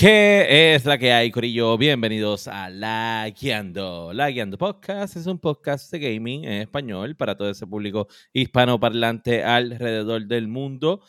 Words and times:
¿Qué 0.00 0.74
es 0.74 0.86
la 0.86 0.96
que 0.96 1.12
hay, 1.12 1.30
Corillo? 1.30 1.76
Bienvenidos 1.76 2.48
a 2.48 2.70
La 2.70 3.30
Guiando. 3.38 4.14
La 4.14 4.30
Guiando 4.30 4.56
Podcast 4.56 5.14
es 5.16 5.26
un 5.26 5.38
podcast 5.38 5.92
de 5.92 5.98
gaming 5.98 6.46
en 6.46 6.62
español 6.62 7.16
para 7.16 7.36
todo 7.36 7.50
ese 7.50 7.66
público 7.66 8.08
hispanoparlante 8.32 9.44
alrededor 9.44 10.26
del 10.26 10.48
mundo. 10.48 11.02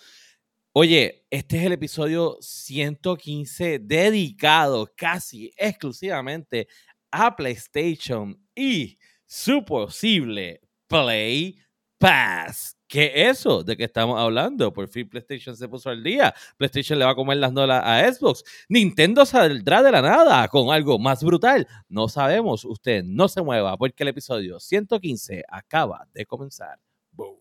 Oye, 0.74 1.26
este 1.30 1.60
es 1.60 1.64
el 1.68 1.72
episodio 1.72 2.38
115 2.42 3.80
dedicado 3.80 4.92
casi 4.94 5.54
exclusivamente 5.56 6.68
a 7.12 7.34
PlayStation 7.34 8.46
y 8.54 8.98
su 9.26 9.64
posible 9.64 10.60
Play 10.88 11.58
Pass. 12.02 12.76
¿Qué 12.88 13.12
es 13.14 13.38
eso 13.38 13.64
de 13.64 13.78
que 13.78 13.84
estamos 13.84 14.20
hablando? 14.20 14.74
Por 14.74 14.88
fin 14.88 15.08
PlayStation 15.08 15.56
se 15.56 15.70
puso 15.70 15.92
al 15.92 16.04
día. 16.04 16.34
PlayStation 16.58 16.98
le 16.98 17.06
va 17.06 17.12
a 17.12 17.16
comer 17.16 17.38
las 17.38 17.54
nolas 17.54 17.84
a 17.86 18.12
Xbox. 18.12 18.44
Nintendo 18.70 19.24
saldrá 19.24 19.84
de 19.84 19.92
la 19.92 20.02
nada 20.02 20.48
con 20.48 20.72
algo 20.74 20.98
más 20.98 21.24
brutal. 21.24 21.68
No 21.88 22.10
sabemos. 22.10 22.66
Usted 22.66 23.04
no 23.06 23.28
se 23.28 23.44
mueva 23.44 23.78
porque 23.78 24.02
el 24.02 24.10
episodio 24.10 24.60
115 24.60 25.44
acaba 25.48 26.08
de 26.12 26.26
comenzar. 26.26 26.80
Boom. 27.12 27.38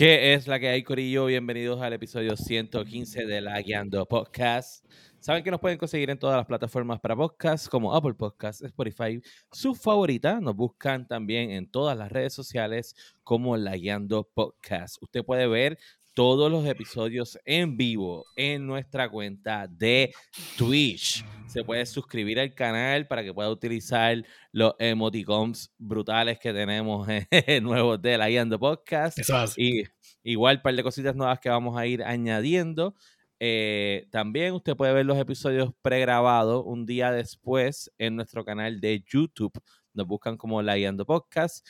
¿Qué 0.00 0.32
es 0.32 0.48
la 0.48 0.58
que 0.58 0.70
hay, 0.70 0.82
Corillo? 0.82 1.26
Bienvenidos 1.26 1.78
al 1.82 1.92
episodio 1.92 2.34
115 2.34 3.26
de 3.26 3.42
La 3.42 3.60
Guiando 3.60 4.06
Podcast. 4.06 4.86
Saben 5.18 5.44
que 5.44 5.50
nos 5.50 5.60
pueden 5.60 5.76
conseguir 5.76 6.08
en 6.08 6.18
todas 6.18 6.38
las 6.38 6.46
plataformas 6.46 6.98
para 7.00 7.14
podcast, 7.14 7.68
como 7.68 7.94
Apple 7.94 8.14
Podcasts, 8.14 8.62
Spotify, 8.62 9.20
su 9.52 9.74
favorita. 9.74 10.40
Nos 10.40 10.56
buscan 10.56 11.06
también 11.06 11.50
en 11.50 11.70
todas 11.70 11.98
las 11.98 12.10
redes 12.10 12.32
sociales 12.32 12.96
como 13.22 13.58
La 13.58 13.76
Guiando 13.76 14.26
Podcast. 14.32 14.96
Usted 15.02 15.22
puede 15.22 15.46
ver 15.46 15.78
todos 16.14 16.50
los 16.50 16.66
episodios 16.66 17.38
en 17.44 17.76
vivo 17.76 18.26
en 18.36 18.66
nuestra 18.66 19.08
cuenta 19.08 19.66
de 19.68 20.12
Twitch. 20.56 21.24
Se 21.46 21.64
puede 21.64 21.84
suscribir 21.86 22.38
al 22.38 22.54
canal 22.54 23.06
para 23.06 23.22
que 23.22 23.34
pueda 23.34 23.50
utilizar 23.50 24.22
los 24.52 24.74
emoticons 24.78 25.72
brutales 25.78 26.38
que 26.38 26.52
tenemos 26.52 27.08
nuevos 27.62 28.00
de 28.00 28.18
la 28.18 28.28
Guiando 28.28 28.58
Podcast. 28.58 29.18
Y 29.58 29.84
igual 30.22 30.56
un 30.56 30.62
par 30.62 30.74
de 30.74 30.82
cositas 30.82 31.16
nuevas 31.16 31.40
que 31.40 31.48
vamos 31.48 31.76
a 31.76 31.86
ir 31.86 32.02
añadiendo. 32.02 32.94
Eh, 33.42 34.06
también 34.10 34.52
usted 34.52 34.76
puede 34.76 34.92
ver 34.92 35.06
los 35.06 35.16
episodios 35.16 35.72
pregrabados 35.80 36.62
un 36.66 36.84
día 36.84 37.10
después 37.10 37.90
en 37.98 38.16
nuestro 38.16 38.44
canal 38.44 38.80
de 38.80 39.02
YouTube. 39.06 39.52
Nos 39.94 40.06
buscan 40.06 40.36
como 40.36 40.62
La 40.62 40.76
Guiando 40.76 41.06
Podcast. 41.06 41.66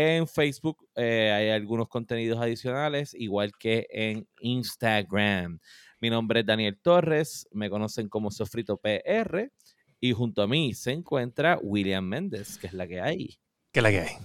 En 0.00 0.28
Facebook 0.28 0.86
eh, 0.94 1.32
hay 1.32 1.50
algunos 1.50 1.88
contenidos 1.88 2.40
adicionales, 2.40 3.14
igual 3.14 3.50
que 3.58 3.84
en 3.90 4.28
Instagram. 4.38 5.58
Mi 6.00 6.08
nombre 6.08 6.38
es 6.38 6.46
Daniel 6.46 6.78
Torres, 6.80 7.48
me 7.50 7.68
conocen 7.68 8.08
como 8.08 8.30
Sofrito 8.30 8.76
PR, 8.76 9.50
y 9.98 10.12
junto 10.12 10.42
a 10.42 10.46
mí 10.46 10.72
se 10.72 10.92
encuentra 10.92 11.58
William 11.60 12.04
Méndez, 12.04 12.58
que 12.58 12.68
es 12.68 12.74
la 12.74 12.86
que 12.86 13.00
hay. 13.00 13.40
¿Qué 13.72 13.80
es 13.80 13.82
la 13.82 13.90
que 13.90 14.00
hay? 14.02 14.16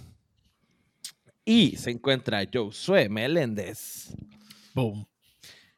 Y 1.44 1.75
se 1.77 1.89
encuentra 1.89 2.47
Josué 2.53 3.09
Meléndez. 3.09 4.16
Boom. 4.75 5.07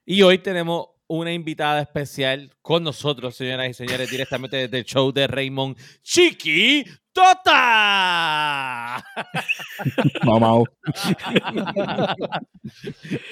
Y 0.06 0.22
hoy 0.24 0.40
tenemos 0.40 0.88
una 1.08 1.32
invitada 1.32 1.82
especial 1.82 2.54
con 2.62 2.84
nosotros, 2.84 3.34
señoras 3.38 3.70
y 3.70 3.74
señores, 3.74 4.12
directamente 4.12 4.58
desde 4.58 4.78
el 4.78 4.84
show 4.84 5.14
de 5.14 5.26
Raymond 5.26 5.78
Chiqui 6.04 6.84
Tota. 7.16 9.02
Mamá. 10.26 10.64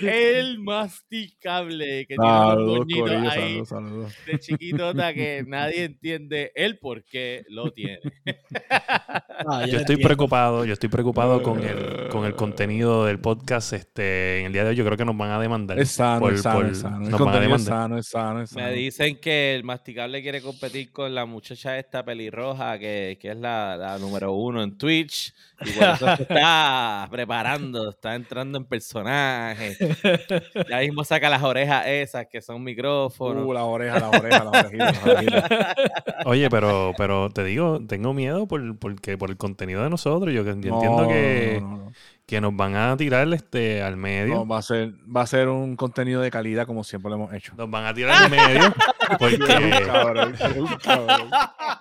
el 0.02 0.60
masticable 0.60 2.06
que 2.08 2.16
tiene 2.16 3.12
un 3.12 3.28
ahí 3.28 3.62
de 4.26 4.40
chiquitota 4.40 5.14
que 5.14 5.44
nadie 5.46 5.84
entiende 5.84 6.54
el 6.56 6.80
por 6.80 7.04
qué 7.04 7.44
lo 7.50 7.72
tiene. 7.72 8.00
Ah, 9.46 9.66
yo 9.66 9.80
estoy 9.80 9.98
preocupado, 9.98 10.64
yo 10.64 10.72
estoy 10.72 10.88
preocupado 10.88 11.42
con 11.42 11.62
el, 11.64 12.08
con 12.10 12.24
el 12.24 12.34
contenido 12.36 13.06
del 13.06 13.20
podcast. 13.20 13.74
Este, 13.74 14.40
en 14.40 14.46
el 14.46 14.54
día 14.54 14.64
de 14.64 14.70
hoy 14.70 14.76
yo 14.76 14.86
creo 14.86 14.96
que 14.96 15.04
nos 15.04 15.18
van 15.18 15.32
a 15.32 15.40
demandar. 15.40 15.78
Es 15.80 15.92
sano, 15.92 16.30
es 16.30 16.42
sano, 16.42 16.68
es 16.68 16.78
sano. 16.80 17.10
Nos 17.10 17.20
van 17.20 17.36
a 17.36 17.40
demandar. 17.42 17.92
Es 17.98 18.08
sano, 18.08 18.46
Me 18.56 18.72
dicen 18.72 19.18
que 19.20 19.56
el 19.56 19.66
masticable 19.66 20.22
quiere 20.22 20.42
competir 20.42 20.92
con 20.92 21.14
la 21.14 21.26
muchacha 21.26 21.78
esta 21.78 22.06
pelirroja 22.06 22.80
que, 22.80 23.18
que 23.20 23.32
es 23.32 23.38
la 23.38 23.73
la, 23.78 23.98
número 23.98 24.34
uno 24.34 24.62
en 24.64 24.78
Twitch. 24.78 25.34
Y 25.62 25.72
por 25.72 25.84
eso 25.90 26.16
se 26.16 26.24
está 26.24 27.08
preparando, 27.12 27.90
está 27.90 28.16
entrando 28.16 28.58
en 28.58 28.66
personaje. 28.66 29.78
Ya 30.70 30.80
mismo 30.80 31.04
saca 31.04 31.30
las 31.30 31.44
orejas 31.44 31.86
esas 31.88 32.28
que 32.28 32.42
son 32.42 32.64
micrófonos. 32.64 33.46
Uh, 33.46 33.54
las 33.54 33.64
orejas, 33.64 34.02
las 34.02 34.20
orejas, 34.20 34.46
las 34.46 35.04
orejitas. 35.06 35.76
Oye, 36.26 36.50
pero, 36.50 36.94
pero 36.98 37.30
te 37.30 37.44
digo, 37.44 37.80
tengo 37.88 38.14
miedo 38.14 38.48
por, 38.48 38.78
porque, 38.78 39.18
por 39.18 39.30
el 39.30 39.38
contenido 39.38 39.84
de 39.84 39.90
nosotros. 39.90 40.34
Yo, 40.34 40.42
entiendo 40.42 41.08
que 41.08 41.62
que 42.26 42.40
nos 42.40 42.56
van 42.56 42.76
a 42.76 42.96
tirar 42.96 43.32
este 43.34 43.82
al 43.82 43.98
medio. 43.98 44.36
No, 44.36 44.48
va 44.48 44.60
a 44.60 44.62
ser, 44.62 44.94
va 45.14 45.22
a 45.22 45.28
ser 45.28 45.50
un 45.50 45.76
contenido 45.76 46.22
de 46.22 46.32
calidad 46.32 46.66
como 46.66 46.84
siempre 46.84 47.10
lo 47.10 47.16
hemos 47.16 47.34
hecho. 47.34 47.54
Nos 47.58 47.70
van 47.70 47.86
a 47.86 47.94
tirar 47.94 48.24
al 48.24 48.30
medio 48.32 48.74
porque 49.20 49.38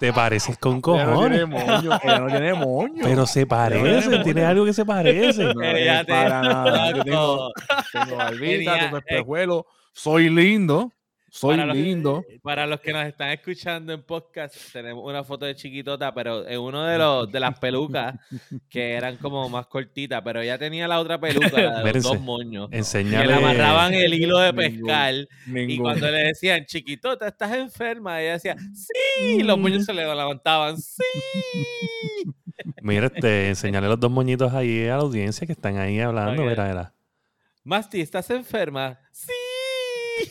te 0.01 0.13
pareces 0.13 0.59
con 0.59 0.81
cojones. 0.81 1.49
no 1.49 1.57
tiene 1.57 1.65
moño, 1.65 1.91
no 2.21 2.27
tiene 2.27 2.55
moño. 2.55 3.03
Pero 3.03 3.27
se 3.27 3.47
parece, 3.47 4.19
tiene, 4.21 4.45
algo 4.45 4.65
que 4.65 4.73
se 4.73 4.85
parece. 4.85 5.55
No, 5.55 5.63
es 5.63 6.07
para 6.07 6.43
nada. 6.43 6.93
Yo 6.93 7.05
tengo, 7.05 7.53
tengo 7.93 8.17
barbita, 8.17 8.79
tengo 8.81 8.99
espejuelo, 8.99 9.67
soy 9.93 10.29
lindo. 10.29 10.93
Soy 11.35 11.57
lindo. 11.57 12.27
para 12.43 12.67
los 12.67 12.81
que 12.81 12.93
nos 12.93 13.07
están 13.07 13.31
escuchando 13.31 13.95
en 13.95 14.03
podcast, 14.03 14.55
tenemos 14.71 15.03
una 15.03 15.25
foto 15.25 15.47
de 15.47 15.55
chiquitota, 15.55 16.13
pero 16.13 16.47
en 16.47 16.61
uno 16.61 16.85
de 16.85 16.99
los 16.99 17.33
de 17.33 17.41
las 17.41 17.59
pelucas 17.59 18.17
que 18.69 18.93
eran 18.93 19.17
como 19.17 19.49
más 19.49 19.67
cortitas, 19.67 20.21
pero 20.23 20.43
ella 20.43 20.59
tenía 20.59 20.87
la 20.87 21.01
otra 21.01 21.19
peluca, 21.19 21.49
la 21.59 21.83
de 21.83 21.95
los 21.95 22.03
dos 22.03 22.21
moños. 22.21 22.69
Enseñale. 22.71 23.23
Que 23.23 23.29
le 23.29 23.35
amarraban 23.35 23.95
el 23.95 24.13
hilo 24.13 24.41
de 24.41 24.53
pescar. 24.53 25.15
Y 25.47 25.79
cuando 25.79 26.11
le 26.11 26.19
decían, 26.25 26.67
chiquitota, 26.67 27.29
estás 27.29 27.57
enferma, 27.57 28.21
ella 28.21 28.35
decía, 28.35 28.57
sí, 28.75 29.39
y 29.39 29.43
los 29.43 29.59
moños 29.59 29.87
se 29.87 29.95
le 29.95 30.05
levantaban, 30.05 30.77
sí. 30.77 31.03
Mira, 32.83 33.07
este, 33.07 33.49
enseñale 33.49 33.89
los 33.89 33.99
dos 33.99 34.11
moñitos 34.11 34.53
ahí 34.53 34.85
a 34.85 34.97
la 34.97 35.03
audiencia 35.03 35.47
que 35.47 35.55
están 35.55 35.79
ahí 35.79 35.99
hablando, 35.99 36.43
okay. 36.43 36.55
mira, 36.55 36.93
Masti, 37.65 38.03
¿estás 38.03 38.29
enferma? 38.29 38.99
Sí. 39.13 39.33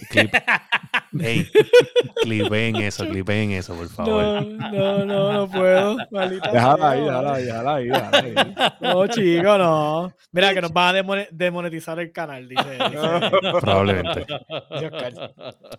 Clip. 0.09 0.33
Ey, 1.19 1.45
clipen 2.21 2.77
eso, 2.77 3.05
clipen 3.05 3.51
eso, 3.51 3.75
por 3.75 3.89
favor. 3.89 4.45
No, 4.45 4.71
no, 4.71 5.05
no, 5.05 5.33
no 5.33 5.49
puedo. 5.49 5.97
Déjala 6.51 6.91
ahí, 6.91 7.01
déjala 7.01 7.33
ahí, 7.33 7.43
déjala 7.43 7.75
ahí, 7.75 7.87
déjala 7.87 8.17
ahí. 8.19 8.33
No, 8.79 9.07
chico, 9.07 9.57
no. 9.57 10.13
Mira, 10.31 10.53
que 10.53 10.61
nos 10.61 10.71
van 10.71 10.95
a 10.95 11.27
demonetizar 11.31 11.99
el 11.99 12.11
canal, 12.11 12.47
dice. 12.47 12.63
Probablemente. 13.61 14.25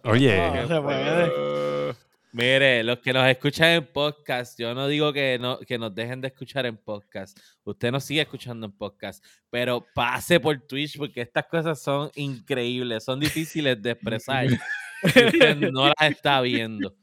Oye. 0.04 0.50
No, 0.50 0.68
se 0.68 0.80
puede. 0.80 1.32
Mire, 2.34 2.82
los 2.82 2.98
que 3.00 3.12
nos 3.12 3.28
escuchan 3.28 3.68
en 3.68 3.86
podcast, 3.92 4.58
yo 4.58 4.74
no 4.74 4.88
digo 4.88 5.12
que, 5.12 5.38
no, 5.38 5.58
que 5.58 5.76
nos 5.76 5.94
dejen 5.94 6.22
de 6.22 6.28
escuchar 6.28 6.64
en 6.64 6.78
podcast. 6.78 7.38
Usted 7.62 7.92
nos 7.92 8.04
sigue 8.04 8.22
escuchando 8.22 8.64
en 8.64 8.72
podcast, 8.72 9.22
pero 9.50 9.84
pase 9.94 10.40
por 10.40 10.58
Twitch 10.66 10.96
porque 10.96 11.20
estas 11.20 11.44
cosas 11.44 11.82
son 11.82 12.10
increíbles, 12.14 13.04
son 13.04 13.20
difíciles 13.20 13.82
de 13.82 13.90
expresar. 13.90 14.46
usted 15.02 15.56
no 15.72 15.86
las 15.86 16.10
está 16.10 16.40
viendo. 16.40 16.94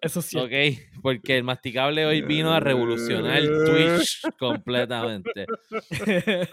Eso 0.00 0.22
sí. 0.22 0.38
Ok, 0.38 1.00
porque 1.02 1.36
el 1.36 1.42
masticable 1.42 2.04
hoy 2.06 2.22
vino 2.22 2.52
a 2.52 2.60
revolucionar 2.60 3.42
Twitch 3.42 4.22
completamente. 4.38 5.46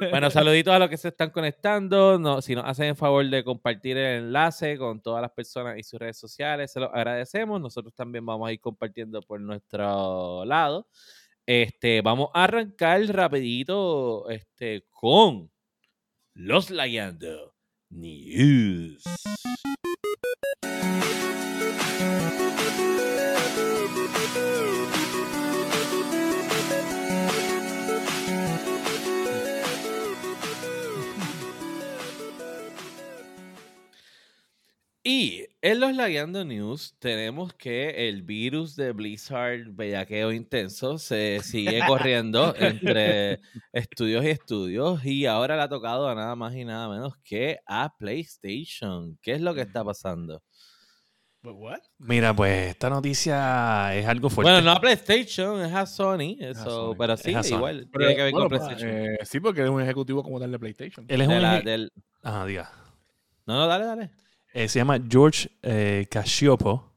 Bueno, 0.09 0.29
saluditos 0.31 0.73
a 0.73 0.79
los 0.79 0.89
que 0.89 0.97
se 0.97 1.09
están 1.09 1.29
conectando. 1.29 2.17
No, 2.17 2.41
si 2.41 2.55
nos 2.55 2.65
hacen 2.65 2.87
el 2.87 2.95
favor 2.95 3.29
de 3.29 3.43
compartir 3.43 3.97
el 3.97 4.23
enlace 4.23 4.77
con 4.77 5.01
todas 5.01 5.21
las 5.21 5.31
personas 5.31 5.77
y 5.77 5.83
sus 5.83 5.99
redes 5.99 6.17
sociales, 6.17 6.71
se 6.71 6.79
los 6.79 6.89
agradecemos. 6.93 7.59
Nosotros 7.59 7.93
también 7.93 8.25
vamos 8.25 8.47
a 8.47 8.53
ir 8.53 8.59
compartiendo 8.59 9.21
por 9.21 9.39
nuestro 9.41 10.45
lado. 10.45 10.87
Este, 11.45 12.01
vamos 12.01 12.29
a 12.33 12.45
arrancar 12.45 13.01
rapidito 13.07 14.29
este, 14.29 14.85
con 14.89 15.51
los 16.33 16.69
Layando 16.69 17.53
News. 17.89 19.03
Los 35.83 35.95
Lagueando 35.97 36.45
News 36.45 36.95
tenemos 36.97 37.53
que 37.53 38.07
el 38.07 38.23
virus 38.23 38.77
de 38.77 38.93
Blizzard 38.93 39.65
bellaqueo 39.71 40.31
intenso 40.31 40.97
se 40.97 41.41
sigue 41.43 41.81
corriendo 41.85 42.55
entre 42.57 43.41
estudios 43.73 44.23
y 44.23 44.29
estudios 44.29 45.05
y 45.05 45.25
ahora 45.25 45.57
le 45.57 45.63
ha 45.63 45.67
tocado 45.67 46.07
a 46.07 46.15
nada 46.15 46.37
más 46.37 46.55
y 46.55 46.63
nada 46.63 46.87
menos 46.87 47.17
que 47.17 47.59
a 47.65 47.93
PlayStation. 47.97 49.17
¿Qué 49.21 49.33
es 49.33 49.41
lo 49.41 49.53
que 49.53 49.59
está 49.61 49.83
pasando? 49.83 50.41
Mira, 51.97 52.33
pues 52.33 52.69
esta 52.69 52.89
noticia 52.89 53.93
es 53.93 54.07
algo 54.07 54.29
fuerte. 54.29 54.53
Bueno, 54.53 54.65
no 54.65 54.71
a 54.71 54.79
PlayStation, 54.79 55.61
es 55.65 55.73
a 55.73 55.85
Sony, 55.85 56.37
eso, 56.39 56.95
pero 56.97 57.17
sí, 57.17 57.31
igual 57.31 57.89
tiene 57.91 58.15
que 58.15 58.23
ver 58.23 58.31
con 58.31 58.47
PlayStation. 58.47 58.89
Eh, 58.89 59.17
sí, 59.23 59.41
porque 59.41 59.63
es 59.63 59.69
un 59.69 59.81
ejecutivo 59.81 60.23
como 60.23 60.39
tal 60.39 60.49
de 60.49 60.59
PlayStation. 60.59 61.05
Él 61.09 61.19
es 61.19 61.27
un 61.27 61.65
del... 61.65 61.91
Ajá, 62.21 62.45
diga. 62.45 62.71
No, 63.45 63.57
no, 63.57 63.67
dale, 63.67 63.85
dale. 63.85 64.22
Eh, 64.53 64.67
se 64.67 64.79
llama 64.79 64.99
George 65.09 65.49
eh, 65.63 66.05
Casiopo. 66.09 66.91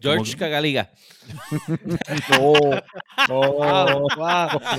George 0.00 0.36
Cagaliga. 0.36 0.90
no, 2.30 2.52
no, 3.28 4.06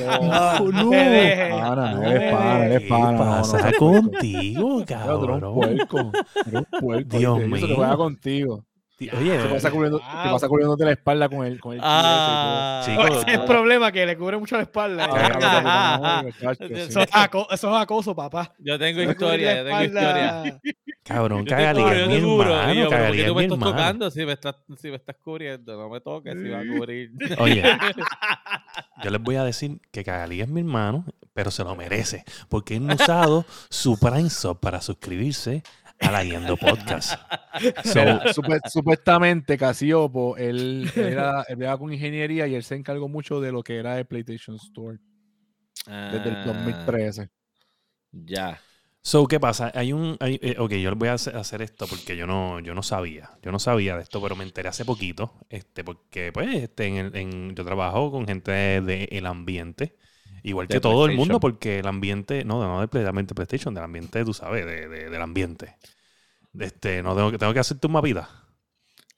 no, 0.10 0.72
no, 0.72 0.94
eres 0.94 1.50
pana, 1.50 2.66
eres 2.66 2.90
pana. 2.90 3.12
¿Qué 3.12 3.18
pasa 3.18 3.72
contigo, 3.78 4.86
cabrón? 4.86 5.40
Eres 5.40 5.50
un 5.50 5.56
puerco, 5.56 6.12
eres 6.46 6.54
un 6.54 6.80
puerco. 6.80 7.18
Dios 7.18 7.40
mío. 7.40 7.56
Eso 7.58 7.68
te 7.68 7.76
juega 7.76 7.98
contigo. 7.98 8.66
Oye, 9.10 9.38
te 9.38 9.50
pasa, 9.50 9.72
cubriendo, 9.72 9.98
te 9.98 10.06
pasa 10.06 10.48
cubriéndote 10.48 10.86
la 10.86 10.92
espalda 10.92 11.28
con 11.28 11.46
el, 11.46 11.60
con 11.60 11.74
el 11.74 11.80
ah, 11.82 12.84
chico, 12.86 13.08
ese 13.08 13.32
es 13.32 13.40
el 13.40 13.46
problema, 13.46 13.92
que 13.92 14.06
le 14.06 14.16
cubre 14.16 14.38
mucho 14.38 14.58
la 14.58 14.64
espalda. 14.64 15.08
Ah, 15.12 16.24
eso, 16.70 17.02
es 17.02 17.64
acoso, 17.64 18.16
papá. 18.16 18.54
Yo 18.60 18.78
tengo 18.78 19.02
historia, 19.02 19.58
yo 19.58 19.66
tengo 19.66 19.84
historia. 19.84 20.60
Cabrón, 21.04 21.48
es 21.48 21.58
mi 21.58 21.64
hermano, 21.64 22.90
tú 23.28 23.36
me 23.36 23.44
estás 23.44 23.60
tocando 23.60 24.12
si 24.12 24.26
me 24.26 24.34
estás, 24.34 24.56
si 24.78 24.90
me 24.90 24.98
estás 24.98 25.16
cubriendo? 25.24 25.76
No 25.76 25.90
me 25.90 26.00
toques 26.00 26.36
si 26.40 26.50
va 26.50 26.60
a 26.60 26.66
cubrir. 26.66 27.12
Oye, 27.40 27.64
yo 29.04 29.10
les 29.10 29.22
voy 29.22 29.36
a 29.36 29.44
decir 29.44 29.82
que 29.92 30.04
Cagalí 30.04 30.42
es 30.42 30.48
mi 30.48 30.62
hermano, 30.62 31.06
pero 31.34 31.50
se 31.50 31.64
lo 31.64 31.76
merece, 31.76 32.24
porque 32.50 32.76
él 32.76 32.86
no 32.86 32.94
ha 32.94 32.96
usado 32.96 33.46
su 33.70 33.98
Prime 34.00 34.30
Sub 34.30 34.60
para 34.60 34.82
suscribirse 34.82 35.64
a 36.02 36.12
la 36.12 36.24
Yendo 36.24 36.58
Podcast. 36.58 37.14
supuestamente 38.72 39.58
Casiopo, 39.58 40.36
él, 40.38 40.92
era, 40.96 41.44
él 41.48 41.62
era 41.62 41.78
con 41.78 41.94
ingeniería 41.94 42.48
y 42.48 42.56
él 42.56 42.64
se 42.64 42.76
encargó 42.76 43.08
mucho 43.08 43.40
de 43.40 43.52
lo 43.52 43.64
que 43.64 43.78
era 43.78 43.98
el 44.00 44.06
PlayStation 44.06 44.56
Store 44.58 45.00
desde 45.86 46.30
el 46.30 46.44
2013. 46.46 47.22
Ah, 47.22 47.28
ya. 48.12 48.62
So, 49.04 49.28
¿qué 49.28 49.40
pasa? 49.40 49.72
Hay 49.74 49.94
un. 49.94 50.16
Eh, 50.20 50.56
ok, 50.60 50.74
yo 50.74 50.96
voy 50.96 51.10
a 51.10 51.14
hacer 51.14 51.62
esto 51.64 51.88
porque 51.88 52.16
yo 52.16 52.28
no, 52.28 52.60
yo 52.60 52.76
no 52.76 52.84
sabía. 52.84 53.32
Yo 53.42 53.52
no 53.52 53.58
sabía 53.58 53.96
de 53.96 54.04
esto, 54.04 54.22
pero 54.22 54.36
me 54.36 54.44
enteré 54.44 54.70
hace 54.70 54.86
poquito. 54.86 55.34
Este, 55.50 55.84
porque, 55.84 56.32
pues, 56.32 56.54
este, 56.56 56.86
en, 56.86 57.56
yo 57.56 57.66
trabajo 57.66 58.12
con 58.12 58.28
gente 58.28 58.52
del 58.52 59.26
ambiente. 59.26 59.98
Igual 60.44 60.68
que 60.68 60.80
todo 60.80 61.06
el 61.06 61.16
mundo, 61.16 61.40
porque 61.40 61.80
el 61.80 61.88
ambiente, 61.88 62.44
no, 62.44 62.62
no 62.62 62.82
de 62.82 62.88
PlayStation, 62.88 63.74
del 63.74 63.84
ambiente, 63.84 64.24
tú 64.26 64.34
sabes, 64.34 64.66
de, 64.66 64.88
del 64.88 65.22
ambiente. 65.22 65.76
Este, 66.60 67.02
no 67.04 67.16
tengo, 67.16 67.38
tengo 67.38 67.54
que 67.54 67.60
hacerte 67.60 67.88
un 67.88 67.94
mapita. 67.94 68.30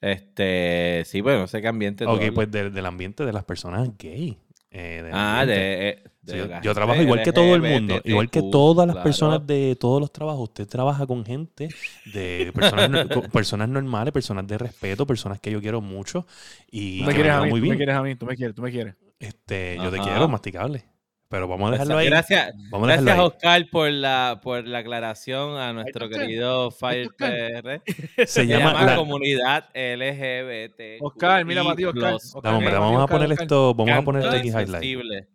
Este, 0.00 1.02
sí, 1.06 1.20
bueno, 1.20 1.40
no 1.40 1.46
sé 1.46 1.62
qué 1.62 1.68
ambiente. 1.68 2.04
Ok, 2.06 2.22
pues 2.34 2.50
del 2.50 2.86
ambiente 2.86 3.24
de 3.24 3.32
las 3.32 3.44
personas 3.44 3.88
gay. 3.98 4.38
Eh, 4.76 5.08
ah, 5.12 5.44
de, 5.46 5.88
eh, 5.88 6.60
yo, 6.62 6.74
trabajo 6.74 7.00
igual 7.00 7.22
que 7.22 7.32
todo 7.32 7.54
el 7.54 7.62
mundo, 7.62 8.00
igual 8.02 8.28
que 8.28 8.42
todas 8.42 8.88
las 8.88 8.96
personas 8.96 9.46
de 9.46 9.76
todos 9.78 10.00
los 10.00 10.12
trabajos. 10.12 10.48
Usted 10.48 10.66
trabaja 10.66 11.06
con 11.06 11.24
gente, 11.24 11.68
de 12.12 12.50
personas, 12.52 13.06
personas 13.32 13.68
normales, 13.68 14.12
personas 14.12 14.46
de 14.46 14.58
respeto, 14.58 15.06
personas 15.06 15.38
que 15.38 15.52
yo 15.52 15.60
quiero 15.60 15.80
mucho. 15.80 16.26
Y 16.70 17.00
tú 17.00 17.06
me 17.06 17.14
quieres 17.14 17.32
a 17.32 17.42
mí, 17.42 17.50
muy 17.50 17.60
bien. 17.60 17.70
tú 17.70 17.78
me 17.78 17.84
quieres 17.84 17.94
a 17.94 18.02
mí, 18.02 18.14
tú 18.16 18.26
me 18.26 18.36
quieres, 18.36 18.54
tú 18.56 18.62
me 18.62 18.70
quieres. 18.72 18.94
Este, 19.20 19.76
yo 19.76 19.90
te 19.90 19.98
quiero, 19.98 20.28
masticable. 20.28 20.84
Pero 21.34 21.48
vamos 21.48 21.68
a 21.68 21.72
dejarlo 21.72 21.98
ahí. 21.98 22.06
Gracias, 22.06 22.54
gracias 22.70 23.18
Oscar, 23.18 23.66
por 23.68 23.90
la, 23.90 24.38
por 24.40 24.64
la 24.68 24.78
aclaración 24.78 25.58
a 25.58 25.72
nuestro 25.72 26.08
querido 26.08 26.70
Fire 26.70 27.08
PR. 27.18 27.82
Se, 28.28 28.46
llama, 28.46 28.84
la 28.84 28.94
comunidad 28.94 29.64
LGBT. 29.74 31.02
Oscar, 31.02 31.44
mira, 31.44 31.64
Matías, 31.64 31.90
Oscar. 32.36 32.62
vamos 32.62 33.02
a 33.02 33.06
poner 33.08 33.32
esto, 33.32 33.74
vamos 33.74 33.98
a 33.98 34.02
poner 34.02 34.22
esto 34.22 34.36
aquí 34.36 34.48
highlight. 34.50 35.26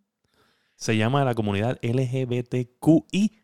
Se 0.75 0.95
llama 0.95 1.25
la 1.25 1.35
comunidad 1.35 1.77
LGBTQI. 1.81 3.43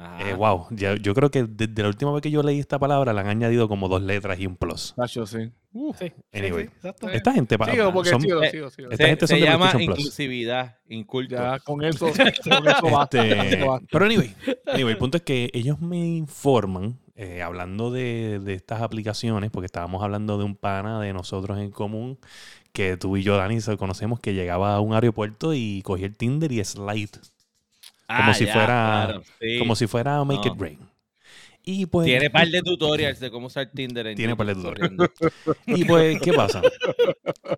Eh, 0.00 0.34
wow, 0.34 0.68
yo 0.70 1.12
creo 1.12 1.28
que 1.28 1.42
desde 1.42 1.82
la 1.82 1.88
última 1.88 2.12
vez 2.12 2.22
que 2.22 2.30
yo 2.30 2.40
leí 2.44 2.60
esta 2.60 2.78
palabra 2.78 3.12
le 3.12 3.18
han 3.18 3.26
añadido 3.26 3.68
como 3.68 3.88
dos 3.88 4.00
letras 4.00 4.38
y 4.38 4.46
un 4.46 4.54
plus. 4.54 4.94
Nacho, 4.96 5.26
sí. 5.26 5.50
sí, 5.98 6.12
anyway, 6.32 6.70
esta 7.12 7.32
gente 7.32 7.56
sigo 7.68 7.92
porque 7.92 8.10
son, 8.10 8.20
sigo, 8.20 8.40
sigo, 8.44 8.70
sigo. 8.70 8.90
Esta 8.92 9.04
se, 9.04 9.08
gente 9.08 9.26
se 9.26 9.40
llama 9.40 9.72
inclusividad, 9.76 10.76
inculto. 10.88 11.34
Ya, 11.34 11.58
con 11.58 11.82
eso, 11.84 12.06
con 12.44 12.68
eso 12.68 12.90
basta, 12.92 13.26
este, 13.26 13.66
Pero 13.90 14.04
anyway, 14.04 14.32
anyway, 14.72 14.92
el 14.92 14.98
punto 14.98 15.16
es 15.16 15.24
que 15.24 15.50
ellos 15.52 15.80
me 15.80 16.06
informan, 16.06 16.96
eh, 17.16 17.42
hablando 17.42 17.90
de, 17.90 18.38
de, 18.38 18.54
estas 18.54 18.82
aplicaciones, 18.82 19.50
porque 19.50 19.66
estábamos 19.66 20.04
hablando 20.04 20.38
de 20.38 20.44
un 20.44 20.54
pana 20.54 21.00
de 21.00 21.12
nosotros 21.12 21.58
en 21.58 21.72
común, 21.72 22.20
que 22.72 22.96
tú 22.96 23.16
y 23.16 23.24
yo, 23.24 23.36
Dani, 23.36 23.58
conocemos, 23.76 24.20
que 24.20 24.34
llegaba 24.34 24.76
a 24.76 24.80
un 24.80 24.94
aeropuerto 24.94 25.54
y 25.54 25.82
cogía 25.82 26.06
el 26.06 26.16
Tinder 26.16 26.52
y 26.52 26.64
Slide 26.64 27.18
como, 28.08 28.30
ah, 28.30 28.34
si 28.34 28.46
fuera, 28.46 29.20
como 29.58 29.76
si 29.76 29.86
fuera 29.86 30.24
Make 30.24 30.48
It 30.48 30.54
Rain. 30.58 30.78
Y 31.70 31.84
pues, 31.84 32.06
tiene 32.06 32.30
par 32.30 32.48
de 32.48 32.62
tutorials 32.62 33.20
de 33.20 33.30
cómo 33.30 33.48
usar 33.48 33.70
Tinder. 33.70 34.06
En 34.06 34.16
tiene 34.16 34.34
par 34.34 34.46
de 34.46 34.54
tutorials. 34.54 34.94
y 35.66 35.84
pues, 35.84 36.18
¿qué 36.22 36.32
pasa? 36.32 36.62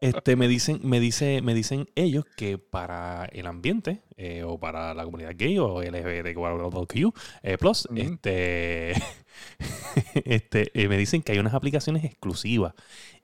Este, 0.00 0.34
me 0.34 0.48
dicen, 0.48 0.80
me 0.82 0.98
dice, 0.98 1.42
me 1.42 1.54
dicen 1.54 1.88
ellos 1.94 2.24
que 2.36 2.58
para 2.58 3.26
el 3.26 3.46
ambiente 3.46 4.02
eh, 4.16 4.42
o 4.44 4.58
para 4.58 4.94
la 4.94 5.04
comunidad 5.04 5.34
gay 5.36 5.58
o 5.58 5.80
LGBTQ 5.80 7.14
eh, 7.44 7.56
plus, 7.56 7.88
este, 7.94 8.94
este, 10.24 10.70
eh, 10.74 10.88
me 10.88 10.96
dicen 10.96 11.22
que 11.22 11.32
hay 11.32 11.38
unas 11.38 11.54
aplicaciones 11.54 12.04
exclusivas 12.04 12.74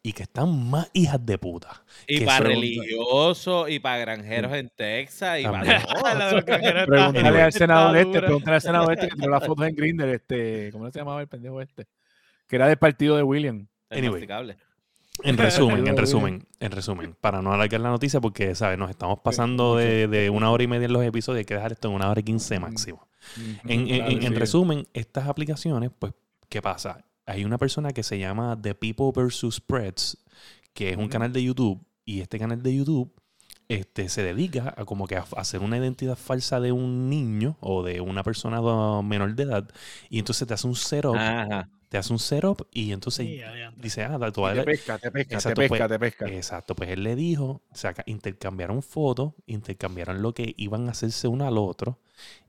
y 0.02 0.12
que 0.12 0.22
están 0.22 0.70
más 0.70 0.88
hijas 0.92 1.24
de 1.24 1.38
puta. 1.38 1.82
Y 2.06 2.24
para 2.24 2.46
religiosos, 2.46 3.68
y 3.70 3.80
para 3.80 3.98
granjeros 3.98 4.52
en 4.52 4.70
Texas, 4.70 5.40
y 5.40 5.44
para 5.44 5.85
Pregúntale 6.87 7.42
al 7.42 7.52
senador 7.52 7.96
este, 7.96 8.20
pregúntale 8.20 8.54
al 8.54 8.62
senador 8.62 8.92
este 8.92 9.08
que 9.08 9.16
tiró 9.16 9.30
las 9.30 9.44
fotos 9.44 9.66
en 9.66 9.75
Grindr, 9.75 10.08
este, 10.08 10.70
¿cómo 10.73 10.90
se 10.90 10.99
llamaba 10.99 11.20
el 11.20 11.28
pendejo 11.28 11.61
este? 11.61 11.87
Que 12.46 12.56
era 12.56 12.68
del 12.68 12.76
partido 12.76 13.16
de 13.16 13.23
William. 13.23 13.66
Anyway, 13.90 14.26
en 15.23 15.38
resumen, 15.38 15.87
en 15.87 15.96
resumen, 15.96 16.46
en 16.61 16.70
resumen, 16.70 17.16
para 17.20 17.40
no 17.40 17.52
alargar 17.52 17.80
la 17.80 17.88
noticia, 17.88 18.20
porque, 18.20 18.54
¿sabes? 18.54 18.78
Nos 18.78 18.90
estamos 18.90 19.20
pasando 19.20 19.76
de, 19.76 20.08
de, 20.08 20.30
una 20.30 20.50
hora 20.50 20.62
y 20.62 20.66
media 20.66 20.87
en 20.87 20.92
los 20.92 21.02
episodios, 21.04 21.38
hay 21.38 21.44
que 21.46 21.54
dejar 21.54 21.73
esto 21.73 21.88
en 21.88 21.94
una 21.94 22.11
hora 22.11 22.20
y 22.20 22.25
quince 22.25 22.61
máximo. 22.61 23.08
En, 23.64 23.88
en, 23.88 24.23
en 24.23 24.35
resumen, 24.35 24.87
estas 24.95 25.28
aplicaciones, 25.28 25.90
pues, 25.99 26.12
¿qué 26.49 26.62
pasa? 26.62 27.06
hay 27.26 27.45
una 27.45 27.59
persona 27.59 27.92
que 27.92 28.02
se 28.02 28.18
llama 28.18 28.59
The 28.61 28.75
People 28.75 29.11
vs. 29.12 29.56
Spreads, 29.56 30.18
que 30.73 30.90
es 30.90 30.97
un 30.97 31.09
canal 31.09 31.33
de 31.33 31.42
YouTube, 31.42 31.85
y 32.04 32.21
este 32.21 32.38
canal 32.38 32.62
de 32.62 32.75
YouTube 32.75 33.12
este, 33.68 34.09
se 34.09 34.23
dedica 34.23 34.73
a 34.76 34.85
como 34.85 35.09
que 35.09 35.16
a 35.16 35.26
hacer 35.37 35.61
una 35.61 35.76
identidad 35.76 36.16
falsa 36.16 36.61
de 36.61 36.71
un 36.71 37.11
niño 37.11 37.56
o 37.61 37.83
de 37.83 38.00
una 38.00 38.23
persona 38.23 38.61
menor 39.02 39.35
de 39.35 39.42
edad, 39.42 39.68
y 40.09 40.21
entonces 40.21 40.47
te 40.47 40.54
hace 40.54 40.66
un 40.66 40.76
setup. 40.76 41.16
Te 41.88 41.99
hace 41.99 42.12
un 42.12 42.18
setup 42.18 42.66
y 42.73 42.90
entonces 42.90 43.28
dice, 43.76 44.02
ah, 44.02 44.18
tú 44.33 44.42
Te 44.42 44.64
pesca, 44.64 44.99
te 44.99 45.11
pesca, 45.12 45.38
te 45.38 45.54
pesca, 45.54 45.68
pues, 45.68 45.88
te 45.88 45.99
pesca. 46.00 46.26
Exacto, 46.26 46.75
pues 46.75 46.90
él 46.90 47.04
le 47.04 47.14
dijo, 47.14 47.62
o 47.71 47.76
sea, 47.76 47.95
intercambiaron 48.06 48.83
fotos, 48.83 49.35
intercambiaron 49.47 50.21
lo 50.21 50.35
que 50.35 50.52
iban 50.56 50.88
a 50.88 50.90
hacerse 50.90 51.28
uno 51.28 51.47
al 51.47 51.59
otro, 51.59 52.00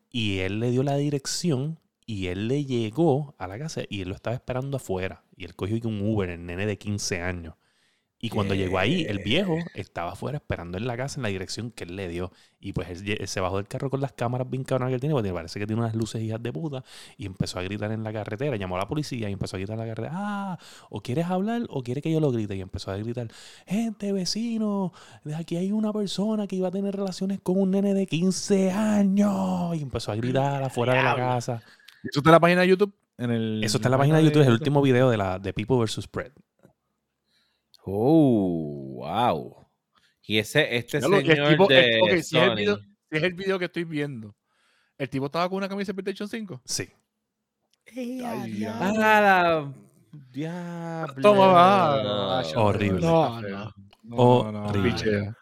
y 0.09 0.39
él 0.39 0.59
le 0.59 0.71
dio 0.71 0.83
la 0.83 0.95
dirección 0.95 1.79
y 2.05 2.27
él 2.27 2.47
le 2.47 2.65
llegó 2.65 3.35
a 3.37 3.47
la 3.47 3.59
casa 3.59 3.81
y 3.89 4.01
él 4.01 4.09
lo 4.09 4.15
estaba 4.15 4.35
esperando 4.35 4.77
afuera. 4.77 5.25
Y 5.35 5.45
él 5.45 5.55
cogió 5.55 5.77
un 5.87 6.01
Uber, 6.01 6.29
el 6.29 6.45
nene 6.45 6.65
de 6.65 6.77
15 6.77 7.21
años. 7.21 7.55
Y 8.19 8.29
cuando 8.29 8.55
llegó 8.55 8.79
ahí, 8.79 9.05
el 9.07 9.19
viejo 9.19 9.57
estaba 9.75 10.13
afuera 10.13 10.38
esperando 10.38 10.79
en 10.79 10.88
la 10.88 10.97
casa 10.97 11.19
en 11.19 11.24
la 11.24 11.29
dirección 11.29 11.69
que 11.69 11.83
él 11.83 11.95
le 11.95 12.07
dio. 12.07 12.31
Y 12.59 12.74
pues 12.74 12.89
él, 12.89 13.27
se 13.27 13.39
bajó 13.39 13.57
del 13.57 13.67
carro 13.67 13.91
con 13.91 14.01
las 14.01 14.12
cámaras 14.12 14.50
bien 14.50 14.63
cabronas 14.63 14.89
que 14.89 14.95
él 14.95 15.01
tiene, 15.01 15.13
porque 15.13 15.31
parece 15.31 15.59
que 15.59 15.67
tiene 15.67 15.83
unas 15.83 15.93
luces 15.93 16.24
hijas 16.24 16.41
de 16.41 16.51
puta. 16.51 16.83
Y 17.15 17.27
empezó 17.27 17.59
a 17.59 17.62
gritar 17.62 17.91
en 17.91 18.03
la 18.03 18.12
carretera. 18.12 18.55
Llamó 18.55 18.75
a 18.75 18.79
la 18.79 18.88
policía 18.88 19.29
y 19.29 19.33
empezó 19.33 19.55
a 19.55 19.59
gritar 19.59 19.75
en 19.75 19.79
la 19.81 19.93
carretera. 19.93 20.12
Ah, 20.15 20.59
o 20.89 21.01
quieres 21.01 21.27
hablar 21.27 21.62
o 21.69 21.83
quiere 21.83 22.01
que 22.01 22.12
yo 22.12 22.19
lo 22.19 22.31
grite. 22.31 22.55
Y 22.55 22.62
empezó 22.62 22.89
a 22.89 22.97
gritar, 22.97 23.27
gente, 23.67 24.12
vecino, 24.12 24.93
de 25.24 25.36
aquí 25.36 25.55
hay 25.57 25.71
una 25.71 25.93
persona 25.93 26.47
que 26.47 26.55
iba 26.55 26.69
a 26.69 26.71
tener 26.71 26.95
relaciones 26.95 27.39
con 27.41 27.59
un 27.59 27.69
nene 27.69 27.93
de 27.93 28.07
15 28.07 28.71
años. 28.71 29.75
Y 29.75 29.83
empezó 29.83 30.12
a 30.12 30.15
gritar 30.15 30.63
afuera 30.63 30.95
de 30.95 31.03
la 31.03 31.15
casa. 31.15 31.62
¿Eso 32.03 32.19
está 32.19 32.29
en 32.29 32.33
la 32.33 32.39
página 32.39 32.62
de 32.62 32.67
YouTube? 32.67 32.93
En 33.19 33.31
el, 33.31 33.63
Eso 33.63 33.77
está 33.77 33.89
en 33.89 33.91
la 33.91 33.97
página 33.97 34.17
de 34.17 34.24
YouTube, 34.24 34.41
es 34.41 34.47
el 34.47 34.53
último 34.53 34.81
video 34.81 35.09
de 35.09 35.17
la 35.17 35.39
de 35.39 35.53
People 35.53 35.77
vs. 35.77 36.03
Spread. 36.03 36.31
Oh, 37.89 38.96
wow. 38.98 39.65
Y 40.24 40.39
ese, 40.39 40.75
este 40.75 41.00
señor 41.01 41.24
de 41.24 42.22
si, 42.22 42.38
es 42.38 42.44
el 42.44 42.56
video, 42.56 42.79
es 43.10 43.24
el 43.24 43.34
video 43.34 43.58
que 43.58 43.65
estoy 43.65 43.86
viendo, 43.86 44.36
¿el 44.98 45.10
tipo 45.10 45.27
estaba 45.27 45.48
con 45.48 45.58
una 45.60 45.70
camisa 45.70 45.94
de 45.94 46.03
PlayStation 46.03 46.27
5? 46.27 46.62
Sí. 46.65 46.89
ah, 48.25 49.65
Diablo. 50.34 51.22
Toma, 51.22 51.48
va. 51.48 52.39
Ay, 52.39 52.51
Horrible. 52.56 53.00
No, 53.01 53.41
no. 53.41 53.74
No, 54.03 54.51
no, 54.51 54.67
Horrible. 54.67 55.34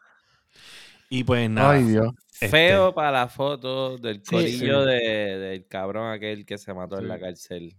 Y 1.09 1.23
pues 1.23 1.49
nada. 1.49 1.71
Ay, 1.71 1.83
Dios. 1.83 2.13
este, 2.33 2.49
Feo 2.49 2.93
para 2.93 3.11
la 3.11 3.27
foto 3.27 3.97
del 3.97 4.17
Sí, 4.17 4.29
corillo 4.35 4.83
sí. 4.83 4.89
de- 4.89 5.37
del 5.39 5.67
cabrón 5.67 6.11
aquel 6.11 6.45
que 6.45 6.57
se 6.57 6.73
mató 6.73 6.99
en 6.99 7.07
la 7.07 7.19
cárcel. 7.19 7.75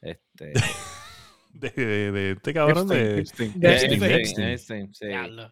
Este, 0.00 0.52
de, 1.54 1.70
de- 1.70 2.12
de 2.12 2.30
este 2.32 2.52
cabrón 2.54 2.88
de. 2.88 3.20
Epstein, 3.20 3.50
Epstein. 3.50 3.60
De 3.60 3.68
Epstein, 3.72 3.92
Epstein. 3.92 4.12
Epstein. 4.20 4.48
Epstein, 4.48 4.94
sí. 4.94 5.06
Diablo. 5.06 5.50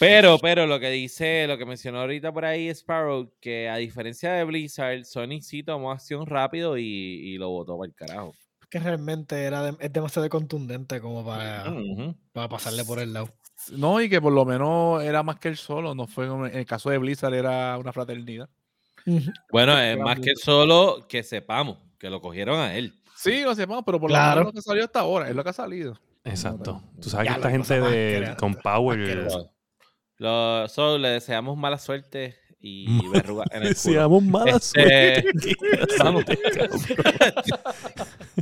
Pero, 0.00 0.38
pero 0.40 0.66
lo 0.66 0.80
que 0.80 0.90
dice, 0.90 1.46
lo 1.46 1.56
que 1.56 1.64
mencionó 1.66 2.00
ahorita 2.00 2.32
por 2.32 2.44
ahí 2.44 2.68
Sparrow, 2.68 3.32
que 3.40 3.68
a 3.68 3.76
diferencia 3.76 4.32
de 4.32 4.42
Blizzard, 4.44 5.04
Sony 5.04 5.40
sí 5.40 5.62
tomó 5.62 5.92
acción 5.92 6.26
rápido 6.26 6.76
y, 6.76 6.82
y 6.84 7.38
lo 7.38 7.50
votó 7.50 7.78
para 7.78 7.88
el 7.88 7.94
carajo. 7.94 8.34
Que 8.68 8.80
realmente 8.80 9.40
era 9.44 9.62
de- 9.62 9.76
es 9.78 9.92
demasiado 9.92 10.28
contundente 10.28 11.00
como 11.00 11.24
para, 11.24 11.72
para 12.32 12.48
pasarle 12.48 12.84
por 12.84 12.98
el 12.98 13.12
lado. 13.12 13.28
No, 13.70 14.00
y 14.00 14.08
que 14.08 14.20
por 14.20 14.32
lo 14.32 14.44
menos 14.44 15.00
era 15.04 15.22
más 15.22 15.38
que 15.38 15.46
él 15.46 15.56
solo. 15.56 15.94
No 15.94 16.08
fue 16.08 16.26
en 16.26 16.46
el 16.46 16.66
caso 16.66 16.90
de 16.90 16.98
Blizzard 16.98 17.32
era 17.34 17.78
una 17.78 17.92
fraternidad. 17.92 18.48
Bueno, 19.52 19.78
es 19.78 19.96
más 19.96 20.18
que 20.18 20.34
solo 20.34 21.06
que 21.08 21.22
sepamos 21.22 21.78
que 22.00 22.10
lo 22.10 22.20
cogieron 22.20 22.58
a 22.58 22.76
él. 22.76 22.94
Sí, 23.24 23.42
lo 23.42 23.54
sepamos, 23.54 23.82
pero 23.86 23.98
por 23.98 24.10
Claro. 24.10 24.30
lo 24.30 24.36
menos 24.40 24.54
lo 24.54 24.60
que 24.60 24.62
salió 24.62 24.84
hasta 24.84 25.00
ahora, 25.00 25.28
es 25.28 25.34
lo 25.34 25.42
que 25.42 25.50
ha 25.50 25.54
salido. 25.54 25.98
Exacto. 26.24 26.82
Tú 27.00 27.08
sabes 27.10 27.26
Ya, 27.26 27.32
que 27.34 27.38
esta 27.40 27.50
gente 27.50 27.80
de, 27.80 28.36
con 28.38 28.54
Power. 28.54 29.28
Lo, 30.18 30.68
so, 30.68 30.96
le 30.98 31.08
deseamos 31.08 31.56
mala 31.56 31.78
suerte 31.78 32.36
y 32.60 32.86
verruga 33.10 33.44
en 33.50 33.62
el 33.62 33.74
culo. 33.74 33.74
Deseamos 33.74 34.22
mala 34.22 34.52
Este, 34.56 35.22
suerte. 35.22 35.56
vamos. 35.98 36.24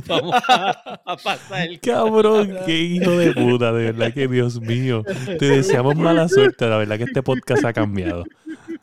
Vamos 0.07 0.35
a, 0.47 1.01
a 1.05 1.17
pasar 1.17 1.67
el 1.67 1.79
Cabrón, 1.79 2.57
qué 2.65 2.77
hijo 2.79 3.11
de 3.11 3.33
puta, 3.33 3.71
de 3.73 3.91
verdad 3.91 4.13
que 4.13 4.27
Dios 4.27 4.59
mío. 4.61 5.03
Te 5.39 5.45
deseamos 5.45 5.95
mala 5.95 6.27
suerte, 6.29 6.67
la 6.67 6.77
verdad 6.77 6.97
que 6.97 7.03
este 7.05 7.23
podcast 7.23 7.65
ha 7.65 7.73
cambiado. 7.73 8.23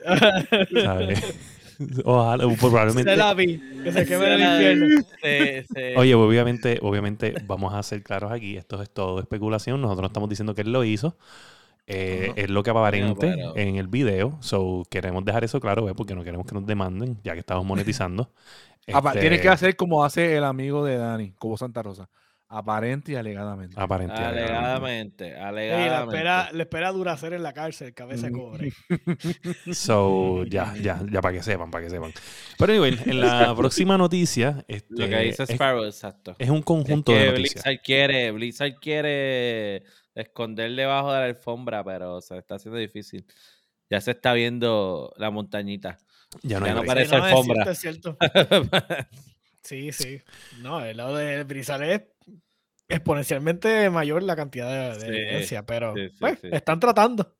¿Sabes? 0.85 1.23
Ojalá, 2.05 2.45
probablemente. 2.59 3.11
Se 3.11 3.17
la 3.17 3.35
vi, 3.35 3.59
que 3.83 3.93
se 3.93 4.07
queme 4.07 4.35
el 4.35 4.41
infierno. 4.41 6.01
Oye, 6.01 6.15
obviamente, 6.15 6.79
obviamente, 6.83 7.35
vamos 7.47 7.75
a 7.75 7.83
ser 7.83 8.03
claros 8.03 8.31
aquí. 8.33 8.57
Esto 8.57 8.81
es 8.83 8.91
todo 8.91 9.21
especulación. 9.21 9.81
Nosotros 9.81 10.03
no 10.03 10.07
estamos 10.09 10.29
diciendo 10.29 10.55
que 10.55 10.63
él 10.63 10.73
lo 10.73 10.85
hizo. 10.85 11.17
Eh. 11.87 12.33
Es 12.37 12.51
lo 12.51 12.63
que 12.63 12.71
aparente 12.71 13.35
en 13.57 13.77
el 13.77 13.89
video. 13.89 14.39
So, 14.41 14.85
queremos 14.91 15.25
dejar 15.25 15.43
eso 15.43 15.61
claro, 15.61 15.85
¿ves? 15.85 15.95
porque 15.97 16.15
no 16.15 16.23
queremos 16.23 16.47
que 16.47 16.55
nos 16.55 16.67
demanden, 16.67 17.19
ya 17.25 17.33
que 17.33 17.41
estamos 17.41 17.65
monetizando. 17.65 18.31
Este, 18.87 19.21
Tienes 19.21 19.41
que 19.41 19.49
hacer 19.49 19.77
como 19.77 20.03
hace 20.05 20.37
el 20.37 20.43
amigo 20.43 20.85
de 20.85 20.97
Dani, 20.97 21.33
como 21.39 21.57
Santa 21.57 21.81
Rosa. 21.81 22.09
Aparente 22.53 23.13
y 23.13 23.15
alegadamente. 23.15 23.81
Aparente. 23.81 24.15
y 24.21 24.25
alegadamente. 24.25 25.25
alegadamente, 25.25 25.27
Ey, 25.27 25.33
la 25.41 25.49
alegadamente. 25.49 26.17
espera, 26.17 26.53
le 26.53 26.63
espera 26.65 26.91
Duracer 26.93 27.33
en 27.33 27.43
la 27.45 27.53
cárcel, 27.53 27.95
cabeza 27.95 28.27
de 28.27 28.33
cobre. 28.33 28.73
So, 29.73 30.45
ya, 30.45 30.75
ya, 30.77 31.01
ya 31.11 31.21
para 31.21 31.35
que 31.37 31.43
sepan, 31.45 31.71
para 31.71 31.85
que 31.85 31.91
sepan. 31.91 32.13
Pero 32.59 32.73
anyway, 32.73 32.99
en 33.07 33.21
la 33.21 33.55
próxima 33.57 33.97
noticia, 33.97 34.65
este, 34.67 34.87
Lo 34.95 35.09
que 35.09 35.19
dice 35.21 35.45
es, 35.45 35.51
Sparrow, 35.51 35.85
exacto. 35.85 36.35
es 36.39 36.51
un 36.51 36.59
Es 36.59 36.65
conjunto 36.65 37.13
que 37.13 37.19
de 37.19 37.27
noticias. 37.27 37.63
Blizzard 37.65 37.83
quiere, 37.85 38.31
Blizzard 38.33 38.75
quiere 38.81 39.85
esconder 40.17 40.73
debajo 40.75 41.13
de 41.13 41.21
la 41.21 41.27
alfombra, 41.27 41.85
pero 41.85 42.21
se 42.21 42.37
está 42.37 42.57
haciendo 42.57 42.79
difícil. 42.79 43.25
Ya 43.89 44.01
se 44.01 44.11
está 44.11 44.33
viendo 44.33 45.13
la 45.19 45.31
montañita. 45.31 45.99
Ya 46.43 46.59
no 46.61 46.67
ya 46.67 46.73
hay 46.73 46.79
no 46.81 46.85
parece 46.85 47.11
Sí, 47.11 47.17
no, 47.17 47.27
es 47.27 47.33
alfombra. 47.33 47.75
cierto, 47.75 48.17
es 48.21 48.31
cierto. 48.33 49.09
Sí, 49.63 49.93
sí. 49.93 50.23
No, 50.63 50.83
el 50.83 50.97
lado 50.97 51.17
de 51.17 51.45
Brizal 51.45 51.83
es 51.83 52.03
exponencialmente 52.91 53.89
mayor 53.91 54.23
la 54.23 54.37
cantidad 54.37 54.69
de, 54.69 54.95
de 54.99 55.01
Sí, 55.01 55.07
evidencia, 55.07 55.67
pero 55.67 55.95
sí, 55.95 56.09
sí, 56.09 56.17
pues, 56.21 56.39
sí. 56.41 56.49
están 56.53 56.81
tratando 56.81 57.35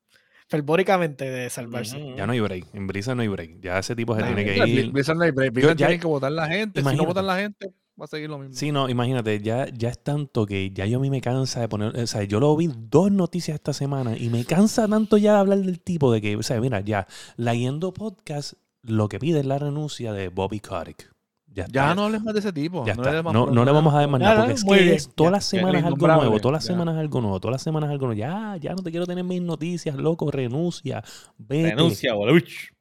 fervóricamente 0.47 1.29
de 1.29 1.49
salvarse. 1.49 2.13
Ya 2.17 2.25
no 2.27 2.33
hay 2.33 2.39
break. 2.41 2.65
En 2.73 2.87
Brisa 2.87 3.15
no 3.15 3.21
hay 3.21 3.27
break. 3.29 3.61
Ya 3.61 3.79
ese 3.79 3.95
tipo 3.95 4.15
se 4.15 4.21
No, 4.21 4.27
tiene 4.27 4.43
que 4.45 4.67
ir. 4.67 4.91
Blizzard 4.91 5.15
no 5.17 5.23
hay 5.23 5.31
break. 5.31 5.53
Ya- 5.59 5.75
tiene 5.75 5.99
que 5.99 6.07
votar 6.07 6.31
la 6.31 6.47
gente. 6.47 6.79
Si 6.79 6.81
Imagínate. 6.81 7.03
no 7.03 7.07
votan 7.07 7.27
la 7.27 7.37
gente, 7.37 7.73
va 7.99 8.03
a 8.05 8.07
seguir 8.07 8.29
lo 8.29 8.37
mismo. 8.37 8.53
Sí, 8.55 8.71
no, 8.73 8.89
imagínate, 8.89 9.39
ya, 9.41 9.67
ya 9.73 9.87
es 9.89 10.03
tanto 10.03 10.45
que 10.45 10.71
ya 10.71 10.85
yo 10.85 10.97
a 10.97 11.01
mí 11.01 11.09
me 11.09 11.21
cansa 11.21 11.61
de 11.61 11.69
poner, 11.69 11.95
o 11.97 12.07
sea, 12.07 12.23
yo 12.23 12.41
lo 12.41 12.55
vi 12.57 12.69
dos 12.75 13.11
noticias 13.13 13.55
esta 13.55 13.71
semana 13.71 14.17
y 14.17 14.29
me 14.29 14.43
cansa 14.43 14.87
tanto 14.89 15.17
ya 15.17 15.33
de 15.35 15.39
hablar 15.39 15.59
del 15.59 15.79
tipo 15.79 16.11
de 16.11 16.19
que, 16.21 16.35
o 16.35 16.43
sea, 16.43 16.59
mira, 16.59 16.81
ya, 16.81 17.07
la 17.37 17.53
Yendo 17.55 17.93
Podcast 17.93 18.53
lo 18.83 19.07
que 19.07 19.19
pide 19.19 19.39
es 19.41 19.45
la 19.45 19.57
renuncia 19.59 20.11
de 20.11 20.27
Bobby 20.29 20.59
Kotick. 20.59 21.10
Ya, 21.53 21.65
Ya 21.69 21.93
no 21.93 22.05
hables 22.05 22.21
más 22.23 22.33
de 22.33 22.39
ese 22.39 22.53
tipo. 22.53 22.85
ya 22.85 22.95
no 22.95 23.01
está. 23.01 23.09
le 23.11 23.15
des 23.17 23.23
más 23.25 23.33
No, 23.33 23.47
no 23.47 23.65
le 23.65 23.71
vamos 23.71 23.93
a 23.93 23.97
dar 23.99 24.07
más 24.09 24.21
nada, 24.21 24.31
Nada, 24.35 24.43
porque 24.45 24.53
es 24.55 24.63
que 24.63 24.83
bien. 24.83 24.95
es 24.95 25.13
todas 25.13 25.31
las 25.33 25.45
semanas 25.45 25.83
algo 25.83 26.07
nuevo, 26.07 26.39
todas 26.39 26.53
las 26.53 26.65
semanas 26.65 26.97
algo 26.97 27.21
nuevo, 27.21 27.39
todas 27.41 27.53
las 27.55 27.61
semanas 27.61 27.89
algo 27.89 28.05
nuevo. 28.07 28.17
Ya, 28.19 28.55
ya 28.57 28.73
no 28.73 28.81
te 28.83 28.89
quiero 28.91 29.05
tener 29.05 29.23
mis 29.25 29.41
noticias, 29.41 29.95
loco, 29.95 30.31
renuncia, 30.31 31.03
vete. 31.37 31.71
Renuncia, 31.71 32.13
boluch. 32.13 32.71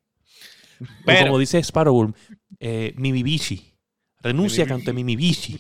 O 0.80 0.84
Pero, 1.04 1.26
como 1.26 1.38
dice 1.38 1.58
Sparrow, 1.62 2.12
eh, 2.58 2.94
Mimibishi. 2.96 3.74
Renuncia 4.22 4.66
canto 4.66 4.94
Mimibishi. 4.94 5.58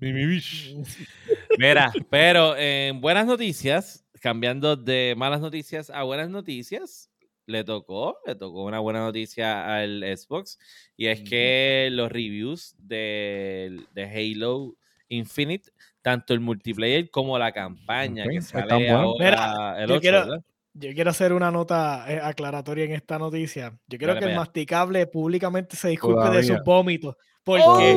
mira, 1.58 1.92
pero 2.10 2.56
en 2.56 3.00
buenas 3.00 3.26
noticias, 3.26 4.04
cambiando 4.20 4.76
de 4.76 5.14
malas 5.16 5.40
noticias 5.40 5.90
a 5.90 6.02
buenas 6.02 6.28
noticias, 6.28 7.08
le 7.46 7.64
tocó, 7.64 8.18
le 8.26 8.34
tocó 8.34 8.64
una 8.64 8.78
buena 8.78 9.00
noticia 9.00 9.76
al 9.76 10.02
Xbox 10.16 10.58
y 10.96 11.06
es 11.06 11.22
que 11.22 11.88
los 11.92 12.10
reviews 12.10 12.74
de, 12.78 13.80
de 13.92 14.04
Halo 14.04 14.74
Infinite, 15.08 15.70
tanto 16.00 16.34
el 16.34 16.40
multiplayer 16.40 17.10
como 17.10 17.38
la 17.38 17.52
campaña 17.52 18.24
que 18.28 18.40
sale 18.40 18.88
ahora 18.90 19.76
el 19.82 19.88
yo 19.88 19.94
8, 19.96 20.00
quiero- 20.00 20.18
¿verdad? 20.20 20.44
Yo 20.74 20.94
quiero 20.94 21.10
hacer 21.10 21.34
una 21.34 21.50
nota 21.50 22.06
eh, 22.08 22.18
aclaratoria 22.22 22.84
en 22.86 22.92
esta 22.92 23.18
noticia. 23.18 23.78
Yo 23.88 23.98
quiero 23.98 24.14
Dale 24.14 24.24
que 24.24 24.30
el 24.32 24.36
masticable 24.38 25.06
públicamente 25.06 25.76
se 25.76 25.88
disculpe 25.88 26.30
de 26.30 26.42
sus 26.44 26.64
vómitos. 26.64 27.14
Porque 27.44 27.94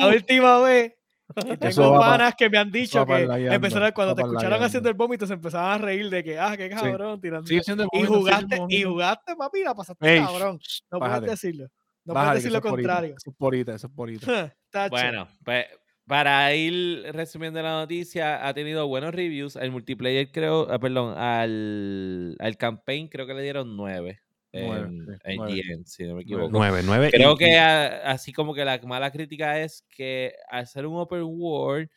la 0.00 0.08
última 0.08 0.58
vez 0.60 0.94
tengo 1.60 1.98
panas 1.98 2.34
que 2.36 2.48
me 2.48 2.58
han 2.58 2.70
dicho 2.70 3.04
que 3.04 3.22
empezaron 3.52 3.92
cuando 3.92 4.14
te 4.14 4.22
escucharon 4.22 4.62
haciendo 4.62 4.88
el 4.88 4.94
vómito 4.94 5.26
se 5.26 5.34
empezaban 5.34 5.72
a 5.72 5.78
reír 5.78 6.08
de 6.08 6.22
que 6.22 6.38
ah 6.38 6.56
qué 6.56 6.70
cabrón 6.70 7.20
tirando 7.20 7.50
y 7.52 8.04
jugaste 8.04 8.62
y 8.68 8.82
jugaste 8.82 9.36
papi 9.36 9.64
la 9.64 9.74
pasaste 9.74 10.14
Ey, 10.14 10.20
cabrón 10.20 10.58
no 10.90 10.98
bájate. 11.00 11.20
puedes 11.26 11.40
decirlo 11.40 11.68
no 12.06 12.14
puedes 12.14 12.34
decir 12.34 12.52
lo 12.52 12.62
contrario. 12.62 13.14
Eso 13.16 13.30
es 13.30 13.36
porita, 13.36 13.74
eso 13.74 13.88
es 13.88 13.92
porita. 13.92 14.54
Bueno, 14.90 15.26
pues 15.42 15.64
para 16.06 16.54
ir 16.54 17.02
resumiendo 17.12 17.60
la 17.62 17.80
noticia, 17.80 18.46
ha 18.46 18.52
tenido 18.52 18.86
buenos 18.86 19.14
reviews. 19.14 19.56
El 19.56 19.72
multiplayer 19.72 20.30
creo, 20.30 20.70
ah, 20.70 20.78
perdón, 20.78 21.16
al, 21.16 22.36
al 22.38 22.56
campaign 22.58 23.08
creo 23.08 23.26
que 23.26 23.32
le 23.34 23.42
dieron 23.42 23.74
9 23.76 23.76
Nueve, 23.76 24.20
en, 24.52 25.06
sí, 25.06 25.12
en 25.24 25.36
nueve. 25.36 25.62
GN, 25.66 25.84
si 25.86 26.02
no 26.04 26.08
me 26.08 26.12
Nueve. 26.14 26.22
equivoco. 26.24 26.48
Nueve, 26.52 26.80
nueve. 26.84 27.10
Creo 27.10 27.32
y- 27.32 27.36
que 27.36 27.58
a- 27.58 28.10
así 28.10 28.32
como 28.32 28.54
que 28.54 28.64
la 28.64 28.78
mala 28.78 29.10
crítica 29.10 29.60
es 29.60 29.84
que 29.88 30.34
al 30.50 30.66
ser 30.66 30.86
un 30.86 30.96
open 30.98 31.22
world 31.24 31.88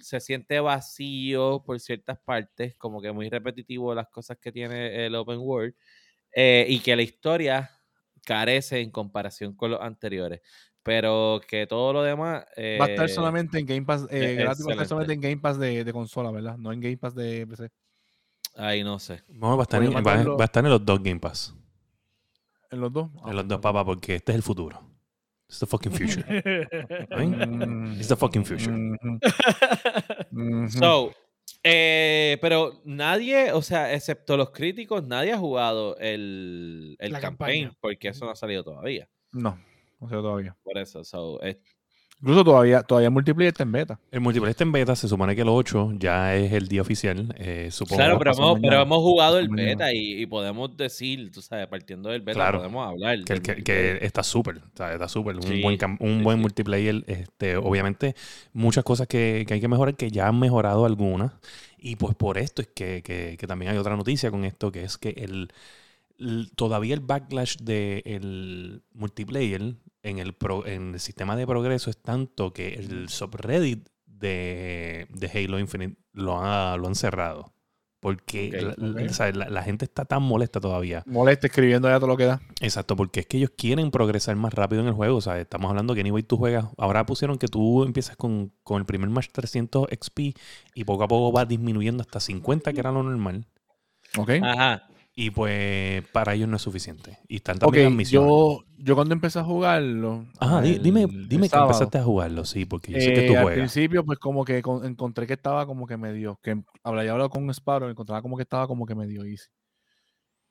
se 0.00 0.20
siente 0.20 0.58
vacío 0.60 1.62
por 1.64 1.78
ciertas 1.80 2.18
partes, 2.18 2.74
como 2.76 3.00
que 3.00 3.12
muy 3.12 3.28
repetitivo 3.30 3.94
las 3.94 4.08
cosas 4.08 4.38
que 4.38 4.50
tiene 4.52 5.06
el 5.06 5.14
open 5.14 5.38
world, 5.38 5.74
eh, 6.32 6.66
y 6.68 6.80
que 6.80 6.96
la 6.96 7.02
historia 7.02 7.70
carece 8.24 8.80
en 8.80 8.90
comparación 8.90 9.54
con 9.54 9.70
los 9.70 9.80
anteriores. 9.80 10.40
Pero 10.82 11.40
que 11.48 11.66
todo 11.66 11.92
lo 11.92 12.02
demás... 12.02 12.44
Va 12.58 12.84
a 12.84 12.88
estar 12.88 13.06
eh, 13.06 13.08
solamente 13.08 13.58
en 13.58 13.66
Game 13.66 13.82
Pass, 13.86 14.02
eh, 14.10 14.32
eh, 14.32 14.34
gratis, 14.34 14.66
va 14.66 14.70
a 14.70 14.72
estar 14.72 14.86
solamente 14.88 15.14
en 15.14 15.20
Game 15.20 15.38
Pass 15.38 15.58
de, 15.58 15.82
de 15.84 15.92
consola, 15.92 16.30
¿verdad? 16.30 16.58
No 16.58 16.72
en 16.72 16.80
Game 16.80 16.98
Pass 16.98 17.14
de 17.14 17.46
PC. 17.46 17.70
Ahí 18.56 18.84
no 18.84 18.98
sé. 18.98 19.22
No, 19.28 19.56
va, 19.56 19.62
a 19.62 19.64
estar 19.64 19.82
en, 19.82 19.94
va, 19.94 20.00
va 20.00 20.12
a 20.40 20.44
estar 20.44 20.64
en 20.64 20.70
los 20.70 20.84
dos 20.84 21.02
Game 21.02 21.20
Pass. 21.20 21.54
¿En 22.74 22.80
los 22.80 22.92
dos? 22.92 23.10
En 23.26 23.36
los 23.36 23.46
dos, 23.48 23.60
papá, 23.60 23.84
porque 23.84 24.16
este 24.16 24.32
es 24.32 24.36
el 24.36 24.42
futuro. 24.42 24.80
It's 25.48 25.60
the 25.60 25.66
fucking 25.66 25.92
future. 25.92 26.24
It's 27.98 28.08
the 28.08 28.16
fucking 28.16 28.44
future. 28.44 28.72
mhm, 28.72 29.18
mhm. 30.30 30.68
So, 30.70 31.12
eh, 31.62 32.38
pero 32.40 32.80
nadie, 32.84 33.52
o 33.52 33.62
sea, 33.62 33.92
excepto 33.94 34.36
los 34.36 34.50
críticos, 34.50 35.04
nadie 35.04 35.32
ha 35.32 35.38
jugado 35.38 35.96
el, 35.98 36.96
el 36.98 37.12
campaign, 37.20 37.64
campaña. 37.64 37.78
porque 37.80 38.08
eso 38.08 38.24
no 38.24 38.30
ha 38.32 38.36
salido 38.36 38.64
todavía. 38.64 39.08
No, 39.32 39.58
no 40.00 40.08
sé 40.08 40.14
todavía. 40.16 40.56
Por 40.62 40.78
eso, 40.78 41.04
so, 41.04 41.40
es- 41.42 41.58
Incluso 42.24 42.42
todavía, 42.42 42.82
todavía 42.82 43.08
el 43.08 43.12
multiplayer 43.12 43.52
está 43.52 43.64
en 43.64 43.72
beta. 43.72 44.00
El 44.10 44.20
multiplayer 44.22 44.52
está 44.52 44.64
en 44.64 44.72
beta, 44.72 44.96
se 44.96 45.08
supone 45.08 45.36
que 45.36 45.42
el 45.42 45.48
8 45.50 45.92
ya 45.98 46.34
es 46.34 46.52
el 46.54 46.68
día 46.68 46.80
oficial. 46.80 47.34
eh, 47.38 47.68
supongo. 47.70 47.98
claro, 47.98 48.18
pero 48.18 48.32
hemos, 48.32 48.60
pero 48.62 48.80
hemos 48.80 48.98
jugado 48.98 49.38
el 49.38 49.48
beta 49.50 49.92
y, 49.92 50.22
y 50.22 50.26
podemos 50.26 50.74
decir, 50.74 51.30
tú 51.30 51.42
sabes, 51.42 51.66
partiendo 51.66 52.08
del 52.08 52.22
beta, 52.22 52.38
Claro. 52.38 52.58
podemos 52.60 52.88
hablar. 52.88 53.22
que, 53.24 53.40
que, 53.42 53.62
que 53.62 53.98
está 54.00 54.22
súper, 54.22 54.62
está 54.72 55.06
súper. 55.06 55.36
Un 55.36 55.42
Sí, 55.42 55.60
buen, 55.60 55.78
un 56.00 56.18
sí, 56.18 56.22
buen 56.24 56.38
sí. 56.38 56.40
multiplayer. 56.40 57.04
Este, 57.06 57.56
obviamente, 57.58 58.14
muchas 58.54 58.84
cosas 58.84 59.06
que, 59.06 59.44
que 59.46 59.52
hay 59.52 59.60
que 59.60 59.68
mejorar, 59.68 59.94
que 59.94 60.10
ya 60.10 60.26
han 60.26 60.38
mejorado 60.40 60.86
algunas. 60.86 61.32
Y 61.76 61.96
pues 61.96 62.14
por 62.14 62.38
esto 62.38 62.62
es 62.62 62.68
que, 62.68 63.02
que- 63.04 63.36
que 63.38 63.46
también 63.46 63.70
hay 63.72 63.76
otra 63.76 63.94
noticia 63.96 64.30
con 64.30 64.46
esto, 64.46 64.72
que 64.72 64.84
es 64.84 64.96
que 64.96 65.10
el, 65.10 65.52
el- 66.18 66.50
todavía 66.56 66.94
el 66.94 67.00
backlash 67.00 67.56
del 67.58 68.82
multiplayer 68.94 69.74
en 70.04 70.18
el, 70.20 70.34
pro- 70.34 70.64
en 70.66 70.94
el 70.94 71.00
sistema 71.00 71.34
de 71.34 71.46
progreso 71.46 71.90
es 71.90 71.96
tanto 72.00 72.52
que 72.52 72.74
el 72.74 73.08
subreddit 73.08 73.88
de, 74.06 75.08
de 75.10 75.26
Halo 75.44 75.58
Infinite 75.58 75.96
lo, 76.12 76.38
ha- 76.40 76.76
lo 76.76 76.86
han 76.86 76.94
cerrado. 76.94 77.52
Porque 78.00 78.50
la, 78.52 78.74
la- 78.76 79.02
ok. 79.02 79.10
o 79.10 79.14
sea, 79.14 79.32
la- 79.32 79.48
la 79.48 79.62
gente 79.62 79.86
está 79.86 80.04
tan 80.04 80.22
molesta 80.22 80.60
todavía. 80.60 81.02
Molesta 81.06 81.46
escribiendo 81.46 81.88
ya 81.88 81.96
todo 81.96 82.08
lo 82.08 82.18
que 82.18 82.26
da. 82.26 82.42
Exacto, 82.60 82.96
porque 82.96 83.20
es 83.20 83.26
que 83.26 83.38
ellos 83.38 83.50
quieren 83.56 83.90
progresar 83.90 84.36
más 84.36 84.52
rápido 84.52 84.82
en 84.82 84.88
el 84.88 84.92
juego. 84.92 85.16
O 85.16 85.20
sea, 85.22 85.40
estamos 85.40 85.70
hablando 85.70 85.94
que 85.94 86.00
anyway 86.02 86.22
tú 86.22 86.36
juegas. 86.36 86.66
Ahora 86.76 87.06
pusieron 87.06 87.38
que 87.38 87.48
tú 87.48 87.82
empiezas 87.82 88.16
con, 88.16 88.52
con 88.62 88.78
el 88.78 88.84
primer 88.84 89.08
match 89.08 89.28
300 89.32 89.88
XP 89.90 90.36
y 90.74 90.84
poco 90.84 91.04
a 91.04 91.08
poco 91.08 91.32
vas 91.32 91.48
disminuyendo 91.48 92.02
hasta 92.02 92.20
50, 92.20 92.74
que 92.74 92.80
era 92.80 92.92
lo 92.92 93.02
normal. 93.02 93.46
¿Ok? 94.18 94.30
Ajá. 94.42 94.86
Y 95.16 95.30
pues 95.30 96.02
para 96.08 96.34
ellos 96.34 96.48
no 96.48 96.56
es 96.56 96.62
suficiente. 96.62 97.18
Y 97.28 97.36
están 97.36 97.58
también 97.58 97.94
misiones. 97.96 98.28
yo, 98.28 98.64
yo 98.78 98.94
cuando 98.96 99.14
empecé 99.14 99.38
a 99.38 99.44
jugarlo. 99.44 100.26
Ajá, 100.40 100.64
el- 100.66 100.82
dime, 100.82 101.02
el 101.04 101.28
dime 101.28 101.48
que 101.48 101.56
empezaste 101.56 101.98
a 101.98 102.02
jugarlo, 102.02 102.44
sí, 102.44 102.64
porque 102.64 102.92
yo 102.92 102.98
sé 103.00 103.12
que 103.12 103.24
eh, 103.24 103.28
tú 103.28 103.36
al 103.36 103.42
juegas. 103.44 103.58
principio, 103.60 104.04
pues 104.04 104.18
como 104.18 104.44
que 104.44 104.60
con- 104.60 104.84
encontré 104.84 105.28
que 105.28 105.34
estaba 105.34 105.66
como 105.66 105.86
que 105.86 105.96
medio. 105.96 106.40
Que 106.42 106.60
hablaba 106.82 107.10
hablado 107.12 107.30
con 107.30 107.48
Sparrow, 107.50 107.88
encontraba 107.88 108.22
como 108.22 108.36
que 108.36 108.42
estaba 108.42 108.66
como 108.66 108.86
que 108.86 108.96
medio 108.96 109.24
easy. 109.24 109.46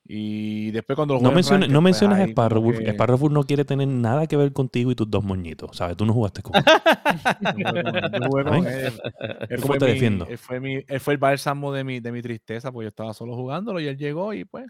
Y 0.05 0.71
después 0.71 0.95
cuando 0.97 1.13
lo 1.15 1.21
No 1.21 1.31
menciones, 1.31 1.61
ranked, 1.61 1.73
no 1.73 1.79
pues, 1.79 1.83
menciones 1.93 2.19
a 2.19 2.25
que- 2.25 2.31
Sparrowwolf 2.33 3.31
no 3.31 3.43
quiere 3.43 3.63
tener 3.63 3.87
nada 3.87 4.27
que 4.27 4.35
ver 4.35 4.51
contigo 4.51 4.91
y 4.91 4.95
tus 4.95 5.09
dos 5.09 5.23
moñitos. 5.23 5.77
¿Sabes? 5.77 5.95
Tú 5.95 6.05
no 6.05 6.11
jugaste 6.13 6.41
con 6.41 6.53
él. 6.55 6.63
Yo 8.21 8.27
jugué 8.29 8.43
con 8.43 8.63
¿Ven? 8.63 8.67
él. 8.67 8.93
Él 9.49 9.61
¿Cómo 9.61 9.67
fue 9.67 9.79
te 9.79 9.85
mi- 9.85 9.91
defiendo? 9.93 10.25
Él 10.27 10.37
fue, 10.37 10.59
mi, 10.59 10.79
él 10.87 10.99
fue 10.99 11.13
el 11.13 11.19
bálsamo 11.19 11.71
de 11.71 11.83
mi, 11.83 11.99
de 11.99 12.11
mi 12.11 12.21
tristeza, 12.21 12.71
porque 12.71 12.85
yo 12.85 12.89
estaba 12.89 13.13
solo 13.13 13.35
jugándolo 13.35 13.79
y 13.79 13.87
él 13.87 13.97
llegó 13.97 14.33
y 14.33 14.43
pues 14.45 14.65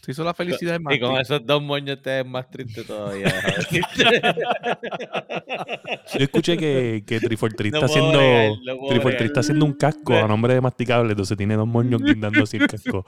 se 0.00 0.12
hizo 0.12 0.24
la 0.24 0.32
felicidad 0.32 0.80
de 0.80 0.94
Y 0.94 1.00
con 1.00 1.20
esos 1.20 1.44
dos 1.44 1.62
moños 1.62 2.00
te 2.00 2.20
es 2.20 2.26
más 2.26 2.48
triste 2.50 2.84
todavía. 2.84 3.32
Yo 6.14 6.24
escuché 6.24 6.56
que, 6.56 7.04
que 7.06 7.20
No 7.20 7.28
está 7.28 7.84
haciendo. 7.84 8.18
bregar. 8.18 9.22
está 9.22 9.40
haciendo 9.40 9.66
un 9.66 9.74
casco 9.74 10.14
a 10.14 10.26
nombre 10.26 10.54
de 10.54 10.60
masticable, 10.60 11.10
entonces 11.10 11.36
tiene 11.36 11.54
dos 11.54 11.68
moños 11.68 12.02
guindando 12.02 12.42
así 12.42 12.56
el 12.56 12.66
casco. 12.66 13.04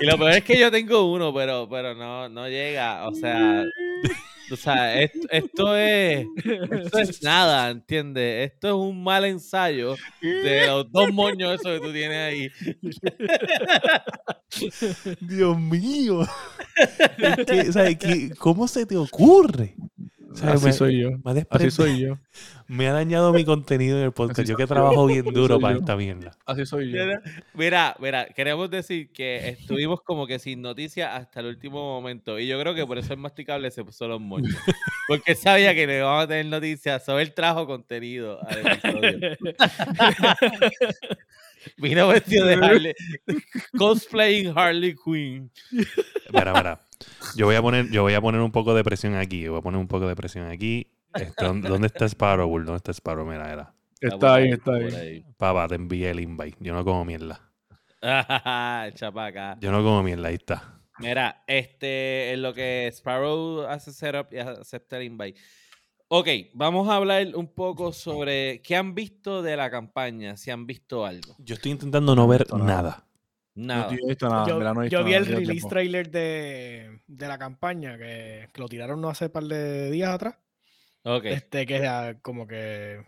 Y 0.00 0.06
lo 0.06 0.18
peor 0.18 0.32
es 0.32 0.44
que 0.44 0.58
yo 0.58 0.70
tengo 0.70 1.12
uno, 1.12 1.32
pero, 1.32 1.68
pero 1.68 1.94
no, 1.94 2.28
no 2.28 2.48
llega. 2.48 3.06
O 3.06 3.14
sea, 3.14 3.64
o 4.50 4.56
sea 4.56 5.00
esto, 5.02 5.76
es 5.76 6.26
esto 6.44 6.98
es 6.98 7.22
nada, 7.22 7.70
¿entiendes? 7.70 8.52
Esto 8.52 8.68
es 8.68 8.74
un 8.74 9.02
mal 9.02 9.24
ensayo 9.24 9.96
de 10.20 10.66
los 10.66 10.90
dos 10.90 11.12
moños 11.12 11.54
esos 11.60 11.80
que 11.80 11.86
tú 11.86 11.92
tienes 11.92 12.18
ahí. 12.18 12.50
Dios 15.20 15.58
mío. 15.58 16.26
Es 17.46 17.68
o 17.68 17.72
sea, 17.72 17.94
que- 17.94 18.30
¿Cómo 18.38 18.68
se 18.68 18.86
te 18.86 18.96
ocurre? 18.96 19.74
Así 20.42 20.64
me- 20.66 20.72
soy 20.72 21.00
yo. 21.00 21.10
me 21.24 21.46
Así 21.50 21.70
soy 21.70 22.00
yo. 22.00 22.18
Me 22.68 22.88
ha 22.88 22.92
dañado 22.92 23.32
mi 23.32 23.44
contenido 23.44 23.96
en 23.96 24.02
el 24.06 24.10
podcast. 24.12 24.40
Así 24.40 24.48
Yo 24.50 24.56
que 24.56 24.64
yo. 24.64 24.66
trabajo 24.66 25.06
bien 25.06 25.24
duro 25.26 25.60
para 25.60 25.74
yo. 25.74 25.80
esta 25.80 25.96
mierda. 25.96 26.32
Así 26.44 26.66
soy 26.66 26.90
yo. 26.90 26.98
Mira, 27.54 27.94
Mira, 28.00 28.26
queremos 28.34 28.68
decir 28.68 29.12
que 29.12 29.50
estuvimos 29.50 30.02
como 30.02 30.26
que 30.26 30.40
sin 30.40 30.62
noticias 30.62 31.08
hasta 31.14 31.38
el 31.40 31.46
último 31.46 31.78
momento. 32.00 32.40
Y 32.40 32.48
yo 32.48 32.58
creo 32.60 32.74
que 32.74 32.84
por 32.84 32.98
eso 32.98 33.12
el 33.12 33.20
masticable 33.20 33.70
se 33.70 33.84
puso 33.84 34.08
los 34.08 34.20
moños. 34.20 34.52
Porque 35.08 35.36
sabía 35.36 35.76
que 35.76 35.86
no 35.86 35.92
íbamos 35.92 36.24
a 36.24 36.26
tener 36.26 36.46
noticias. 36.46 37.04
Sobre 37.04 37.22
él 37.22 37.32
trajo 37.34 37.68
contenido 37.68 38.40
al 38.44 38.66
episodio. 38.66 39.20
Vino 41.78 42.08
vestido 42.08 42.46
de 42.46 42.54
Harley. 42.54 42.94
Cosplaying 43.76 44.52
Harley 44.56 44.94
Quinn. 45.04 45.50
Mira, 46.32 46.52
mira. 46.52 46.80
Yo 47.36 47.46
voy 47.46 47.56
a 47.56 47.62
poner, 47.62 47.90
yo 47.90 48.02
voy 48.02 48.14
a 48.14 48.20
poner 48.20 48.40
un 48.40 48.52
poco 48.52 48.74
de 48.74 48.84
presión 48.84 49.14
aquí. 49.14 49.42
Yo 49.42 49.52
voy 49.52 49.60
a 49.60 49.62
poner 49.62 49.80
un 49.80 49.88
poco 49.88 50.08
de 50.08 50.16
presión 50.16 50.48
aquí. 50.48 50.92
Este, 51.14 51.44
¿dónde, 51.44 51.86
está 51.86 52.06
Sparrow? 52.08 52.48
Bull? 52.48 52.64
¿Dónde 52.64 52.78
está 52.78 52.92
Sparrow? 52.92 53.26
Mira, 53.26 53.50
era. 53.52 53.74
Está 54.00 54.34
ahí, 54.34 54.50
está 54.50 54.74
ahí. 54.74 55.24
Papá, 55.36 55.68
te 55.68 55.76
envié 55.76 56.10
el 56.10 56.20
invite. 56.20 56.56
Yo 56.60 56.74
no 56.74 56.84
como 56.84 57.04
mierda. 57.04 57.40
Chapaca. 58.94 59.56
Yo 59.60 59.72
no 59.72 59.82
como 59.82 60.02
mierda, 60.02 60.28
ahí 60.28 60.34
está. 60.34 60.80
Mira, 60.98 61.44
este, 61.46 62.32
en 62.32 62.42
lo 62.42 62.54
que 62.54 62.88
Sparrow 62.92 63.66
hace 63.66 63.92
setup 63.92 64.32
y 64.32 64.38
acepta 64.38 64.96
el 64.96 65.04
invite. 65.04 65.38
Ok, 66.08 66.28
vamos 66.54 66.88
a 66.88 66.96
hablar 66.96 67.34
un 67.34 67.48
poco 67.48 67.92
sobre 67.92 68.62
qué 68.62 68.76
han 68.76 68.94
visto 68.94 69.42
de 69.42 69.56
la 69.56 69.70
campaña, 69.70 70.36
si 70.36 70.50
han 70.50 70.64
visto 70.64 71.04
algo. 71.04 71.34
Yo 71.38 71.56
estoy 71.56 71.72
intentando 71.72 72.14
no 72.14 72.28
ver 72.28 72.46
no. 72.50 72.58
nada. 72.58 73.04
Nada. 73.56 73.90
No 73.90 73.98
he 73.98 74.06
visto 74.06 74.28
nada. 74.28 74.46
yo, 74.46 74.60
no 74.60 74.86
yo 74.86 75.02
vi 75.02 75.14
el 75.14 75.24
release 75.24 75.52
tiempo. 75.52 75.68
trailer 75.68 76.10
de, 76.10 77.00
de 77.06 77.28
la 77.28 77.38
campaña 77.38 77.96
que, 77.96 78.48
que 78.52 78.60
lo 78.60 78.68
tiraron 78.68 79.00
no 79.00 79.08
hace 79.08 79.30
par 79.30 79.44
de 79.44 79.90
días 79.90 80.10
atrás. 80.10 80.36
Ok. 81.02 81.24
Este 81.24 81.66
que 81.66 81.76
era 81.76 82.18
como 82.20 82.46
que. 82.46 83.04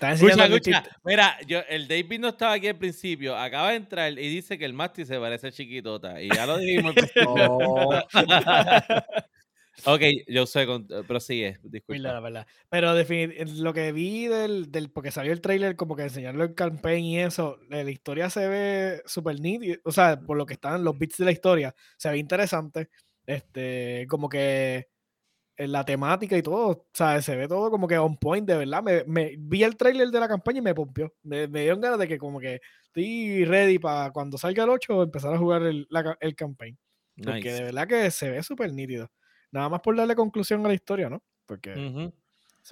Escucha, 0.00 0.46
escucha. 0.46 0.84
Mira, 1.04 1.38
yo, 1.46 1.60
el 1.68 1.86
David 1.86 2.18
no 2.18 2.28
estaba 2.28 2.54
aquí 2.54 2.66
al 2.66 2.76
principio. 2.76 3.36
Acaba 3.36 3.70
de 3.70 3.76
entrar 3.76 4.12
y 4.12 4.28
dice 4.28 4.58
que 4.58 4.64
el 4.64 4.74
Masti 4.74 5.04
se 5.04 5.18
parece 5.18 5.52
chiquitota. 5.52 6.20
Y 6.20 6.28
ya 6.28 6.44
lo 6.44 6.58
dijimos. 6.58 6.94
No, 7.16 7.88
ok, 9.84 10.00
yo 10.28 10.46
sé, 10.46 10.66
prosigue. 11.06 11.52
Verdad, 11.52 11.70
Disculpa. 11.70 12.20
verdad. 12.20 12.46
Pero 12.68 12.96
definit- 12.96 13.46
lo 13.60 13.72
que 13.72 13.92
vi 13.92 14.26
del, 14.26 14.70
del. 14.70 14.90
Porque 14.90 15.10
salió 15.10 15.32
el 15.32 15.40
trailer, 15.40 15.76
como 15.76 15.96
que 15.96 16.02
enseñarlo 16.04 16.44
el 16.44 16.54
campaign 16.54 17.04
y 17.04 17.18
eso. 17.20 17.58
La, 17.68 17.82
la 17.84 17.90
historia 17.90 18.30
se 18.30 18.46
ve 18.48 19.02
súper 19.06 19.40
nítida. 19.40 19.76
O 19.84 19.92
sea, 19.92 20.20
por 20.20 20.36
lo 20.36 20.46
que 20.46 20.54
están 20.54 20.84
los 20.84 20.98
bits 20.98 21.18
de 21.18 21.24
la 21.26 21.32
historia, 21.32 21.74
se 21.96 22.10
ve 22.10 22.18
interesante. 22.18 22.88
Este, 23.26 24.06
como 24.08 24.28
que 24.28 24.88
en 25.56 25.70
la 25.70 25.84
temática 25.84 26.36
y 26.36 26.42
todo, 26.42 26.68
o 26.70 26.88
sea, 26.94 27.20
se 27.22 27.36
ve 27.36 27.46
todo 27.46 27.70
como 27.70 27.86
que 27.86 27.98
on 27.98 28.16
point, 28.16 28.46
de 28.46 28.56
verdad. 28.56 28.82
Me, 28.82 29.04
me- 29.04 29.34
vi 29.38 29.62
el 29.62 29.76
trailer 29.76 30.08
de 30.08 30.20
la 30.20 30.28
campaña 30.28 30.58
y 30.58 30.62
me 30.62 30.74
pompió. 30.74 31.12
Me, 31.22 31.46
me 31.48 31.60
dieron 31.62 31.80
ganas 31.80 31.98
de 31.98 32.08
que 32.08 32.18
como 32.18 32.40
que 32.40 32.60
estoy 32.86 33.44
ready 33.44 33.78
para 33.78 34.10
cuando 34.10 34.38
salga 34.38 34.64
el 34.64 34.70
8 34.70 35.02
empezar 35.02 35.32
a 35.34 35.38
jugar 35.38 35.62
el, 35.62 35.86
la 35.90 36.16
el 36.20 36.34
campaign. 36.34 36.76
Porque 37.16 37.34
Nice. 37.40 37.52
de 37.52 37.62
verdad 37.64 37.86
que 37.86 38.10
se 38.10 38.30
ve 38.30 38.42
súper 38.42 38.72
nítido. 38.72 39.10
Nada 39.52 39.68
más 39.68 39.80
por 39.80 39.94
darle 39.96 40.16
conclusión 40.16 40.64
a 40.64 40.68
la 40.68 40.74
historia, 40.74 41.08
¿no? 41.08 41.22
Porque, 41.46 41.74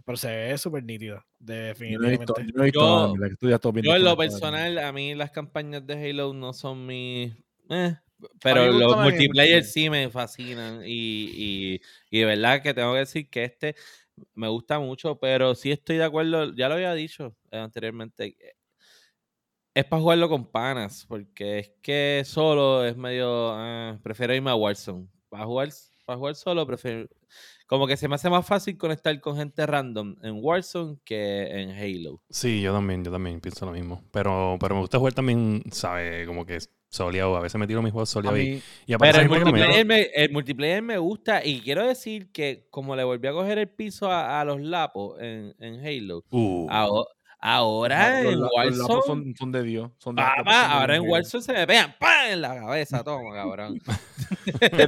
pero 0.05 0.17
se 0.17 0.29
ve 0.29 0.59
súper 0.59 0.83
visto, 0.83 1.25
definitivamente. 1.39 2.33
yo 2.47 2.53
no 2.55 2.63
he 2.63 2.65
visto 2.67 2.81
Yo- 2.81 2.95
nada, 2.95 3.13
en 3.15 3.83
Yo 3.83 3.99
lo 3.99 4.17
personal, 4.17 4.79
a 4.79 4.93
mí 4.93 5.15
las 5.15 5.31
campañas 5.31 5.87
de 5.87 6.11
Halo 6.11 6.33
no 6.33 6.53
son 6.53 6.87
mis... 6.87 7.33
eh, 7.69 7.97
pero 8.43 8.67
los 8.73 8.97
multiplayer 8.99 9.65
sí 9.65 9.89
me 9.89 10.11
fascinan 10.11 10.83
y, 10.85 10.91
y, 11.75 11.81
y 12.11 12.19
de 12.21 12.25
verdad 12.27 12.63
que 12.63 12.75
tengo 12.75 12.93
que 12.93 12.99
decir 13.01 13.31
que 13.31 13.45
este 13.45 13.77
me 14.35 14.49
gusta 14.49 14.79
mucho, 14.79 15.19
pero 15.19 15.55
sí 15.55 15.71
estoy 15.71 15.97
de 15.97 16.05
acuerdo, 16.05 16.55
ya 16.55 16.69
lo 16.69 16.75
había 16.75 16.93
dicho 16.95 17.35
anteriormente, 17.51 18.37
es 19.75 19.85
para 19.85 20.03
jugarlo 20.03 20.29
con 20.29 20.51
panas, 20.51 21.07
porque 21.09 21.59
es 21.61 21.73
que 21.83 22.23
solo 22.27 22.85
es 22.85 22.97
medio... 22.97 23.55
eh, 23.59 23.99
prefiero 24.03 24.35
irme 24.35 24.51
a 24.51 24.55
Warzone. 24.55 25.07
Para 25.29 25.45
jugar, 25.47 25.69
para 26.11 26.19
jugar 26.19 26.35
solo 26.35 26.67
prefiero... 26.67 27.09
Como 27.67 27.87
que 27.87 27.97
se 27.97 28.09
me 28.09 28.17
hace 28.17 28.29
más 28.29 28.45
fácil 28.45 28.77
conectar 28.77 29.21
con 29.21 29.37
gente 29.37 29.65
random 29.65 30.17
en 30.25 30.39
Warzone 30.43 30.97
que 31.05 31.43
en 31.63 31.71
Halo. 31.71 32.21
Sí, 32.29 32.61
yo 32.61 32.73
también, 32.73 33.05
yo 33.05 33.13
también 33.13 33.41
pienso 33.41 33.65
lo 33.65 33.71
mismo. 33.71 34.03
Pero, 34.11 34.57
pero 34.61 34.75
me 34.75 34.81
gusta 34.81 34.99
jugar 34.99 35.13
también, 35.15 35.63
¿sabe? 35.71 36.27
Como 36.27 36.45
que 36.45 36.59
soleado. 36.89 37.37
A 37.37 37.41
veces 37.41 37.61
me 37.61 37.69
tiro 37.69 37.81
mis 37.81 37.93
juegos 37.93 38.11
A 38.11 38.13
soleados 38.15 38.41
y, 38.41 38.61
y 38.87 38.97
Pero 38.99 39.21
el 39.21 39.29
multiplayer, 39.29 39.87
me, 39.87 40.01
el 40.13 40.33
multiplayer 40.33 40.83
me 40.83 40.99
gusta 40.99 41.45
y 41.47 41.61
quiero 41.61 41.87
decir 41.87 42.33
que 42.33 42.67
como 42.71 42.97
le 42.97 43.05
volví 43.05 43.29
a 43.29 43.33
coger 43.33 43.59
el 43.59 43.69
piso 43.69 44.11
a, 44.11 44.41
a 44.41 44.45
los 44.45 44.61
lapos 44.61 45.21
en, 45.21 45.55
en 45.61 45.87
Halo, 45.87 46.25
Uh, 46.33 46.67
aho- 46.69 47.07
ahora 47.41 48.23
los 48.23 48.33
en 48.33 48.41
los 48.41 48.51
Warzone, 48.55 49.03
son, 49.07 49.35
son 49.37 49.53
de 49.53 49.63
Dios. 49.63 49.91
Son 49.99 50.15
de, 50.15 50.23
papá, 50.23 50.37
los 50.37 50.45
lapos 50.45 50.55
son 50.55 50.69
de 50.71 50.75
ahora 50.75 50.97
en 50.97 51.03
Dios. 51.03 51.13
Warzone 51.13 51.43
se 51.43 51.53
me 51.53 51.67
pegan 51.67 51.95
¡pam! 51.99 52.31
en 52.31 52.41
la 52.41 52.55
cabeza, 52.55 53.05
toma, 53.05 53.35
cabrón. 53.35 53.79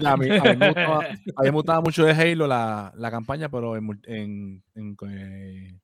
A 0.07 0.17
mí, 0.17 0.31
a 0.31 0.43
mí 0.43 0.57
me 0.57 0.69
gustaba, 0.69 0.99
a 1.01 1.43
mí 1.43 1.45
me 1.45 1.51
gustaba 1.51 1.81
mucho 1.81 2.05
de 2.05 2.12
Halo 2.12 2.47
la, 2.47 2.93
la 2.97 3.11
campaña, 3.11 3.49
pero 3.49 3.77
en, 3.77 4.01
en, 4.07 4.62
en, 4.75 4.97
eh, 5.09 5.79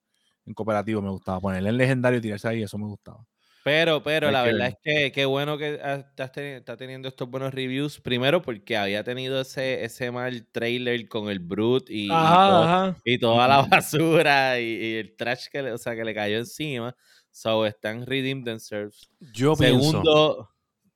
en 0.46 0.54
cooperativo 0.54 1.02
me 1.02 1.10
gustaba. 1.10 1.40
Ponerle 1.40 1.70
el 1.70 1.76
legendario 1.76 2.18
y 2.18 2.22
tirarse 2.22 2.48
ahí, 2.48 2.62
eso 2.62 2.78
me 2.78 2.86
gustaba. 2.86 3.24
Pero, 3.68 4.02
pero 4.02 4.26
Hay 4.28 4.32
la 4.32 4.44
que 4.44 4.52
verdad 4.52 4.68
es 4.68 4.74
que 4.82 5.12
qué 5.12 5.24
bueno 5.26 5.58
que 5.58 5.74
estás 5.74 6.32
teni- 6.32 6.56
está 6.58 6.76
teniendo 6.76 7.06
estos 7.08 7.28
buenos 7.30 7.52
reviews. 7.52 8.00
Primero 8.00 8.40
porque 8.40 8.76
había 8.76 9.04
tenido 9.04 9.40
ese, 9.40 9.84
ese 9.84 10.10
mal 10.10 10.46
trailer 10.50 11.06
con 11.08 11.28
el 11.28 11.38
Brute 11.38 11.92
y, 11.92 12.06
y 12.06 12.08
todo- 12.08 12.94
toda 13.20 13.48
la 13.48 13.62
basura 13.70 14.58
y, 14.58 14.64
y 14.64 14.94
el 14.96 15.16
trash 15.16 15.46
que 15.52 15.62
le, 15.62 15.72
o 15.72 15.78
sea, 15.78 15.94
que 15.94 16.04
le 16.04 16.14
cayó 16.14 16.38
encima. 16.38 16.96
So 17.30 17.66
están 17.66 18.06
redeemed 18.06 18.44
themselves. 18.44 19.10
yo 19.20 19.54
pienso, 19.54 19.90
Segundo, 19.90 20.50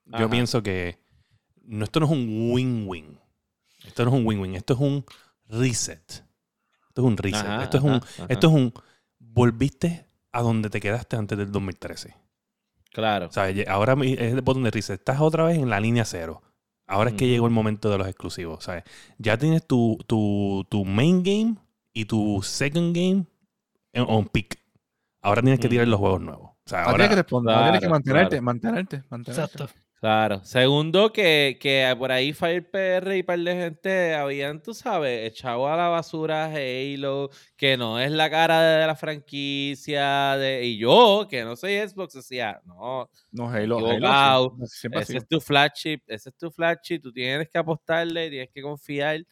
yo 0.06 0.16
ajá. 0.16 0.30
pienso 0.30 0.62
que 0.62 0.98
no, 1.62 1.84
esto 1.84 2.00
no 2.00 2.06
es 2.06 2.12
un 2.12 2.50
win-win. 2.52 3.20
Esto 3.86 4.04
no 4.04 4.10
es 4.12 4.16
un 4.16 4.26
win-win. 4.26 4.54
Esto 4.56 4.72
es 4.74 4.80
un 4.80 5.04
reset. 5.46 6.10
Esto 6.88 7.02
es 7.02 7.06
un 7.06 7.16
reset. 7.16 7.46
Ajá, 7.46 7.62
esto, 7.64 7.76
es 7.78 7.84
un, 7.84 7.92
ajá, 7.94 8.26
esto 8.28 8.46
es 8.48 8.52
un... 8.52 8.72
Volviste 9.18 10.06
a 10.32 10.42
donde 10.42 10.68
te 10.70 10.80
quedaste 10.80 11.16
antes 11.16 11.36
del 11.38 11.50
2013. 11.52 12.14
Claro. 12.92 13.26
O 13.26 13.32
sea, 13.32 13.50
ye- 13.50 13.66
ahora 13.68 13.96
mi- 13.96 14.12
es 14.12 14.32
el 14.32 14.40
botón 14.42 14.62
de 14.64 14.70
reset. 14.70 14.98
Estás 15.00 15.20
otra 15.20 15.44
vez 15.44 15.58
en 15.58 15.68
la 15.70 15.80
línea 15.80 16.04
cero. 16.04 16.42
Ahora 16.86 17.10
es 17.10 17.16
que 17.16 17.28
llegó 17.28 17.46
el 17.46 17.52
momento 17.52 17.90
de 17.90 17.98
los 17.98 18.06
exclusivos. 18.06 18.64
¿sabes? 18.64 18.84
Ya 19.18 19.36
tienes 19.38 19.66
tu, 19.66 19.98
tu, 20.06 20.66
tu 20.68 20.84
main 20.84 21.22
game 21.22 21.56
y 21.92 22.04
tu 22.04 22.40
second 22.42 22.94
game 22.94 23.24
en- 23.92 24.04
on 24.08 24.26
peak. 24.26 24.58
Ahora 25.22 25.40
tienes 25.42 25.60
que 25.60 25.68
tirar 25.68 25.86
Mm. 25.86 25.90
los 25.90 26.00
juegos 26.00 26.20
nuevos. 26.20 26.50
O 26.50 26.68
sea, 26.68 26.80
Ahora 26.80 26.90
ahora, 26.90 26.96
tienes 27.04 27.10
que 27.10 27.22
responder, 27.22 27.54
ahora 27.54 27.64
tienes 27.64 27.80
que 27.80 27.86
claro, 27.86 27.94
mantenerte, 27.94 28.28
claro. 28.30 28.42
mantenerte, 28.44 29.02
mantenerte. 29.10 29.30
Exacto. 29.42 29.68
Claro. 30.02 30.40
Segundo, 30.42 31.12
que, 31.12 31.58
que 31.60 31.94
por 31.96 32.10
ahí 32.10 32.32
Fire 32.32 32.68
PR 32.68 33.16
y 33.16 33.22
par 33.22 33.38
de 33.38 33.54
gente 33.54 34.14
habían, 34.14 34.60
tú 34.60 34.74
sabes, 34.74 35.30
echado 35.30 35.68
a 35.68 35.76
la 35.76 35.86
basura 35.86 36.46
a 36.46 36.48
Halo, 36.52 37.30
que 37.56 37.76
no 37.76 38.00
es 38.00 38.10
la 38.10 38.28
cara 38.28 38.60
de 38.80 38.84
la 38.84 38.96
franquicia. 38.96 40.36
De, 40.38 40.64
y 40.64 40.76
yo, 40.76 41.28
que 41.30 41.44
no 41.44 41.54
soy 41.54 41.74
Xbox, 41.78 42.14
decía, 42.14 42.60
no, 42.64 43.08
No, 43.30 43.48
Halo, 43.48 43.78
Halo 43.78 44.56
siempre, 44.66 44.66
siempre 44.66 45.00
ese 45.02 45.16
es 45.18 45.28
tu 45.28 45.40
flagship, 45.40 46.00
ese 46.08 46.30
es 46.30 46.36
tu 46.36 46.50
flagship, 46.50 46.98
tú 47.00 47.12
tienes 47.12 47.48
que 47.48 47.58
apostarle, 47.58 48.28
tienes 48.28 48.50
que 48.52 48.60
confiar. 48.60 49.24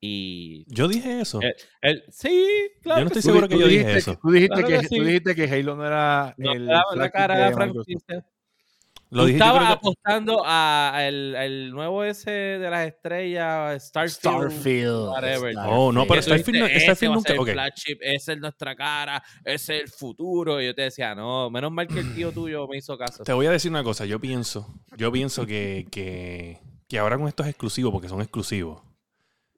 Y 0.00 0.72
yo 0.72 0.86
dije 0.86 1.20
eso. 1.20 1.40
El, 1.80 2.04
sí, 2.10 2.70
claro. 2.80 3.00
Yo 3.00 3.04
no 3.06 3.08
estoy 3.08 3.22
seguro 3.22 3.48
que 3.48 3.56
tú 3.56 3.60
yo 3.62 3.66
dije 3.66 3.96
eso. 3.98 4.16
Tú 4.22 4.30
dijiste, 4.30 4.54
Claro 4.54 4.68
que, 4.68 4.74
que 4.82 4.88
tú 4.88 4.94
sí. 4.94 5.00
dijiste 5.00 5.34
que 5.34 5.44
Halo 5.50 5.74
no 5.74 5.84
era 5.84 6.32
no 6.38 6.52
el 6.52 6.68
era 6.68 6.82
la 6.94 7.10
cara 7.10 7.34
de 7.34 7.40
la 7.40 7.46
Microsoft. 7.66 7.86
franquicia. 7.86 8.24
Lo 9.08 9.22
Tú 9.22 9.26
dijiste, 9.28 9.44
estabas 9.44 9.62
creo 9.62 9.68
que- 9.68 9.88
apostando 9.88 10.42
a 10.44 10.94
el, 11.06 11.34
el 11.36 11.70
nuevo 11.70 12.02
ese 12.02 12.30
de 12.30 12.68
las 12.70 12.88
estrellas, 12.88 13.84
Starfield. 13.86 14.50
Starfield. 14.50 15.08
whatever. 15.08 15.54
Oh, 15.68 15.92
no, 15.92 16.06
pero 16.08 16.20
Starfield 16.22 16.58
no- 16.58 16.66
dices, 16.66 16.82
Starfield 16.82 16.92
"Ese 16.96 17.06
va 17.08 17.12
a 17.12 17.16
nunca- 17.16 17.28
ser 17.28 17.36
el 17.36 17.40
ok. 17.42 17.48
flagship, 17.52 17.98
ese 18.00 18.32
es 18.32 18.38
nuestra 18.40 18.74
cara, 18.74 19.22
ese 19.44 19.76
es 19.76 19.82
el 19.84 19.88
futuro. 19.88 20.60
Y 20.60 20.66
yo 20.66 20.74
te 20.74 20.82
decía, 20.82 21.14
no, 21.14 21.48
menos 21.50 21.70
mal 21.70 21.86
que 21.86 22.00
el 22.00 22.14
tío 22.16 22.32
tuyo 22.32 22.66
me 22.66 22.78
hizo 22.78 22.98
caso. 22.98 23.22
Te 23.22 23.32
voy 23.32 23.46
a 23.46 23.52
decir 23.52 23.70
una 23.70 23.84
cosa. 23.84 24.04
Yo 24.06 24.18
pienso, 24.20 24.66
yo 24.96 25.12
pienso 25.12 25.46
que, 25.46 25.86
que, 25.92 26.58
que 26.88 26.98
ahora 26.98 27.16
con 27.16 27.28
estos 27.28 27.46
exclusivos, 27.46 27.92
porque 27.92 28.08
son 28.08 28.20
exclusivos, 28.22 28.82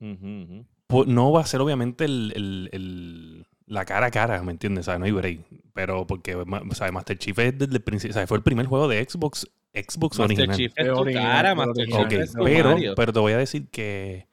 no 0.00 1.32
va 1.32 1.40
a 1.40 1.46
ser 1.46 1.60
obviamente 1.60 2.04
el, 2.04 2.32
el- 2.36 2.68
el- 2.72 3.46
la 3.68 3.84
cara 3.84 4.06
a 4.06 4.10
cara, 4.10 4.42
¿me 4.42 4.52
entiendes? 4.52 4.88
O 4.88 4.90
sea, 4.90 4.98
no 4.98 5.04
hay 5.06 5.12
break. 5.12 5.40
Pero 5.74 6.06
porque, 6.06 6.36
sea, 6.72 6.92
Master 6.92 7.18
Chief 7.18 7.38
es 7.38 7.58
desde 7.58 7.74
el 7.76 7.82
principio, 7.82 8.12
o 8.12 8.14
sea, 8.18 8.26
fue 8.26 8.38
el 8.38 8.42
primer 8.42 8.66
juego 8.66 8.88
de 8.88 9.04
Xbox, 9.04 9.46
Xbox 9.72 10.18
Master 10.18 10.24
original. 10.24 10.56
Chief 10.56 10.72
es 10.76 10.86
tu 10.86 10.92
original, 10.98 11.22
cara, 11.22 11.54
Master. 11.54 11.86
Chief 11.86 11.96
Ok, 11.96 12.12
es 12.12 12.32
tu 12.32 12.44
pero, 12.44 12.70
Mario. 12.72 12.94
pero 12.96 13.12
te 13.12 13.18
voy 13.20 13.32
a 13.32 13.38
decir 13.38 13.68
que 13.70 14.26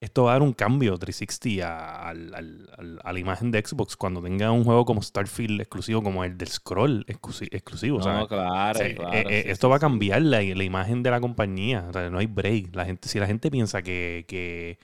esto 0.00 0.24
va 0.24 0.30
a 0.32 0.34
dar 0.34 0.42
un 0.42 0.52
cambio 0.52 0.96
360 0.98 1.66
a, 1.68 2.08
al- 2.10 2.34
al- 2.34 2.70
al- 2.76 3.00
a 3.04 3.12
la 3.12 3.18
imagen 3.20 3.50
de 3.52 3.60
Xbox 3.64 3.96
cuando 3.96 4.20
tenga 4.22 4.50
un 4.50 4.64
juego 4.64 4.84
como 4.84 5.00
Starfield 5.02 5.60
exclusivo, 5.60 6.02
como 6.02 6.24
el 6.24 6.36
del 6.38 6.48
Scroll 6.48 7.04
exclusi- 7.06 7.48
exclusivo. 7.52 8.00
No, 8.04 8.04
¿sabes? 8.04 8.26
claro, 8.26 8.80
O 8.80 8.82
sea, 8.82 8.94
claro, 8.94 9.12
eh, 9.12 9.26
eh, 9.28 9.42
sí, 9.44 9.50
esto 9.50 9.68
sí, 9.68 9.70
va 9.70 9.76
a 9.76 9.80
cambiar 9.80 10.22
la, 10.22 10.42
la 10.42 10.64
imagen 10.64 11.02
de 11.02 11.10
la 11.10 11.20
compañía. 11.20 11.86
O 11.88 11.92
sea, 11.92 12.10
no 12.10 12.18
hay 12.18 12.26
break. 12.26 12.74
La 12.74 12.84
gente, 12.84 13.08
si 13.08 13.18
la 13.20 13.26
gente 13.26 13.50
piensa 13.50 13.82
que, 13.82 14.24
que, 14.28 14.78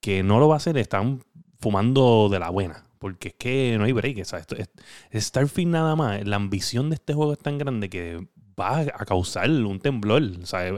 que 0.00 0.22
no 0.22 0.38
lo 0.40 0.48
va 0.48 0.54
a 0.54 0.58
hacer, 0.58 0.76
están 0.78 1.20
fumando 1.58 2.28
de 2.30 2.38
la 2.40 2.50
buena. 2.50 2.86
Porque 2.98 3.28
es 3.28 3.34
que 3.34 3.76
no 3.78 3.84
hay 3.84 3.92
break. 3.92 4.24
sea, 4.24 4.38
esto 4.38 4.56
es, 4.56 4.68
es 5.10 5.24
Starfield 5.26 5.70
nada 5.70 5.94
más. 5.96 6.24
La 6.26 6.36
ambición 6.36 6.90
de 6.90 6.94
este 6.96 7.12
juego 7.14 7.32
es 7.34 7.38
tan 7.38 7.58
grande 7.58 7.88
que 7.90 8.26
va 8.58 8.80
a 8.80 9.04
causar 9.04 9.50
un 9.50 9.80
temblor. 9.80 10.22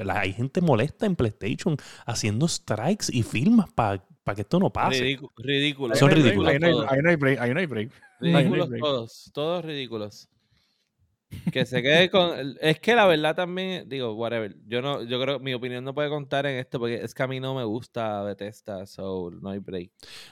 La- 0.05 0.21
hay 0.21 0.33
gente 0.33 0.61
molesta 0.61 1.07
en 1.07 1.15
PlayStation 1.17 1.77
haciendo 2.07 2.49
strikes 2.49 3.07
y 3.11 3.23
firmas 3.23 3.71
para 3.73 4.03
que 4.35 4.41
esto 4.41 4.59
no 4.59 4.71
pase. 4.73 5.01
Ridículo. 5.01 5.33
ridículo. 5.37 5.95
Son 5.95 6.11
ridículos. 6.11 6.53
Ahí 6.53 6.59
no 6.59 6.67
hay- 6.67 7.01
no 7.03 7.11
hay 7.11 7.17
break, 7.17 7.41
ahí 7.41 7.55
no 7.55 7.61
hay 7.61 7.67
break. 7.67 7.91
Ahí 8.21 8.33
no 8.33 8.39
hay 8.39 8.45
Ridículos 8.45 8.71
todos, 8.81 9.31
todos 9.35 9.65
ridículos. 9.65 10.29
Que 11.53 11.65
se 11.67 11.83
quede 11.83 12.11
con. 12.11 12.57
Es 12.61 12.81
que 12.81 12.95
la 12.95 13.07
verdad 13.07 13.35
también, 13.35 13.89
digo, 13.89 14.15
whatever. 14.15 14.55
Yo 14.67 14.83
no, 14.83 15.03
yo 15.03 15.21
creo 15.21 15.39
mi 15.39 15.55
opinión 15.55 15.85
no 15.85 15.95
puede 15.95 16.09
contar 16.09 16.47
en 16.47 16.59
esto 16.59 16.79
porque 16.79 16.97
es 17.03 17.15
que 17.15 17.23
a 17.23 17.27
mí 17.27 17.41
no 17.41 17.55
me 17.55 17.65
gusta 17.65 18.23
Bethesda, 18.23 18.87
so 18.87 19.31
no 19.41 19.51
hay 19.51 19.59
break. 19.59 19.91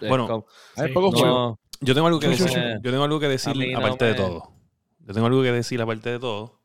Bueno, 0.09 0.27
como- 0.27 0.47
Hay 0.77 0.89
Sí. 0.89 0.95
poco 0.95 1.11
juego. 1.13 1.27
no, 1.29 1.61
Yo 1.81 1.95
tengo 1.95 2.07
algo 2.07 2.21
que 2.21 2.29
decir. 2.29 2.49
Yo 2.83 2.91
tengo 2.91 3.05
algo 3.05 3.21
que 3.21 3.29
decir 3.29 3.53
A 3.53 3.55
mí 3.55 3.71
no 3.73 3.79
aparte 3.79 4.05
de 4.05 4.11
me- 4.13 4.17
todo. 4.19 4.53
Yo 5.07 5.13
tengo 5.15 5.27
algo 5.27 5.43
que 5.43 5.53
decir 5.53 5.81
aparte 5.83 6.11
de 6.11 6.19
todo. 6.19 6.61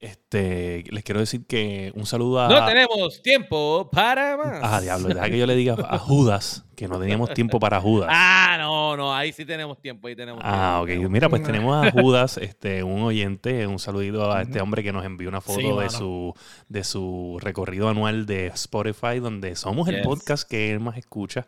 Este, 0.00 0.84
les 0.90 1.02
quiero 1.02 1.20
decir 1.20 1.46
que 1.46 1.90
un 1.94 2.04
saludo 2.04 2.40
a. 2.42 2.48
no 2.48 2.66
tenemos 2.66 3.22
tiempo 3.22 3.88
para 3.90 4.36
más. 4.36 4.60
Ah, 4.62 4.80
diablo, 4.82 5.08
deja 5.08 5.30
que 5.30 5.38
yo 5.38 5.46
le 5.46 5.54
diga 5.56 5.76
a 5.88 5.98
Judas 5.98 6.66
que 6.74 6.88
no 6.88 6.98
teníamos 7.00 7.32
tiempo 7.34 7.58
para 7.60 7.80
Judas. 7.80 8.10
Ah, 8.46 8.56
no, 8.58 8.96
no, 8.96 9.14
ahí 9.14 9.32
sí 9.32 9.44
tenemos 9.44 9.80
tiempo, 9.80 10.06
ahí 10.08 10.14
tenemos 10.14 10.40
Ah, 10.44 10.78
ok. 10.82 10.86
tiempo. 10.88 11.08
Mira, 11.08 11.28
pues 11.28 11.42
tenemos 11.42 11.74
a 11.84 11.90
Judas, 11.92 12.38
este, 12.38 12.82
un 12.82 13.02
oyente, 13.02 13.66
un 13.66 13.78
saludito 13.78 14.30
a 14.32 14.42
este 14.42 14.60
hombre 14.60 14.82
que 14.82 14.92
nos 14.92 15.04
envió 15.04 15.28
una 15.28 15.40
foto 15.40 15.58
Sí, 15.60 15.66
de 15.66 15.72
mano. 15.74 15.90
su 15.90 16.34
de 16.68 16.84
su 16.84 17.38
recorrido 17.40 17.88
anual 17.88 18.26
de 18.26 18.46
Spotify, 18.48 19.18
donde 19.20 19.56
somos 19.56 19.88
el 19.88 19.96
Yes. 19.96 20.04
podcast 20.06 20.48
que 20.48 20.70
él 20.72 20.80
más 20.80 20.96
escucha. 20.96 21.46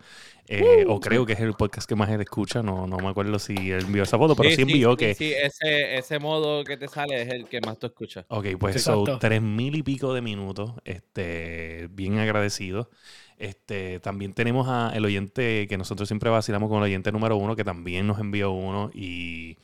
eh, 0.48 0.84
o 0.88 1.00
creo 1.00 1.26
que 1.26 1.32
es 1.32 1.40
el 1.40 1.54
podcast 1.54 1.88
que 1.88 1.96
más 1.96 2.08
él 2.10 2.20
escucha. 2.20 2.62
No, 2.62 2.86
no 2.86 2.98
me 2.98 3.08
acuerdo 3.08 3.38
si 3.40 3.54
él 3.70 3.80
envió 3.84 4.04
esa 4.04 4.16
foto, 4.18 4.36
pero 4.36 4.48
sí, 4.50 4.62
envió 4.62 4.92
sí, 4.92 4.96
que. 4.96 5.14
Sí, 5.14 5.32
ese, 5.32 5.96
ese 5.98 6.18
modo 6.20 6.62
que 6.64 6.76
te 6.76 6.86
sale 6.88 7.22
es 7.22 7.28
el 7.30 7.46
que 7.46 7.60
más 7.60 7.78
tú 7.78 7.86
escuchas. 7.86 8.24
Ok, 8.28 8.46
pues 8.58 8.82
son 8.82 9.18
tres 9.18 9.42
mil 9.42 9.74
y 9.76 9.82
pico 9.82 10.14
de 10.14 10.22
minutos. 10.22 10.72
Este, 10.84 11.88
bien 11.90 12.18
agradecido. 12.18 12.90
Este, 13.38 14.00
también 14.00 14.32
tenemos 14.34 14.68
a 14.68 14.92
el 14.94 15.04
oyente 15.04 15.66
que 15.68 15.76
nosotros 15.78 16.08
siempre 16.08 16.30
vacilamos 16.30 16.68
con 16.70 16.78
el 16.78 16.84
oyente 16.84 17.12
número 17.12 17.36
uno, 17.36 17.56
que 17.56 17.64
también 17.64 18.06
nos 18.06 18.18
envió 18.20 18.52
uno 18.52 18.90
y. 18.94 19.58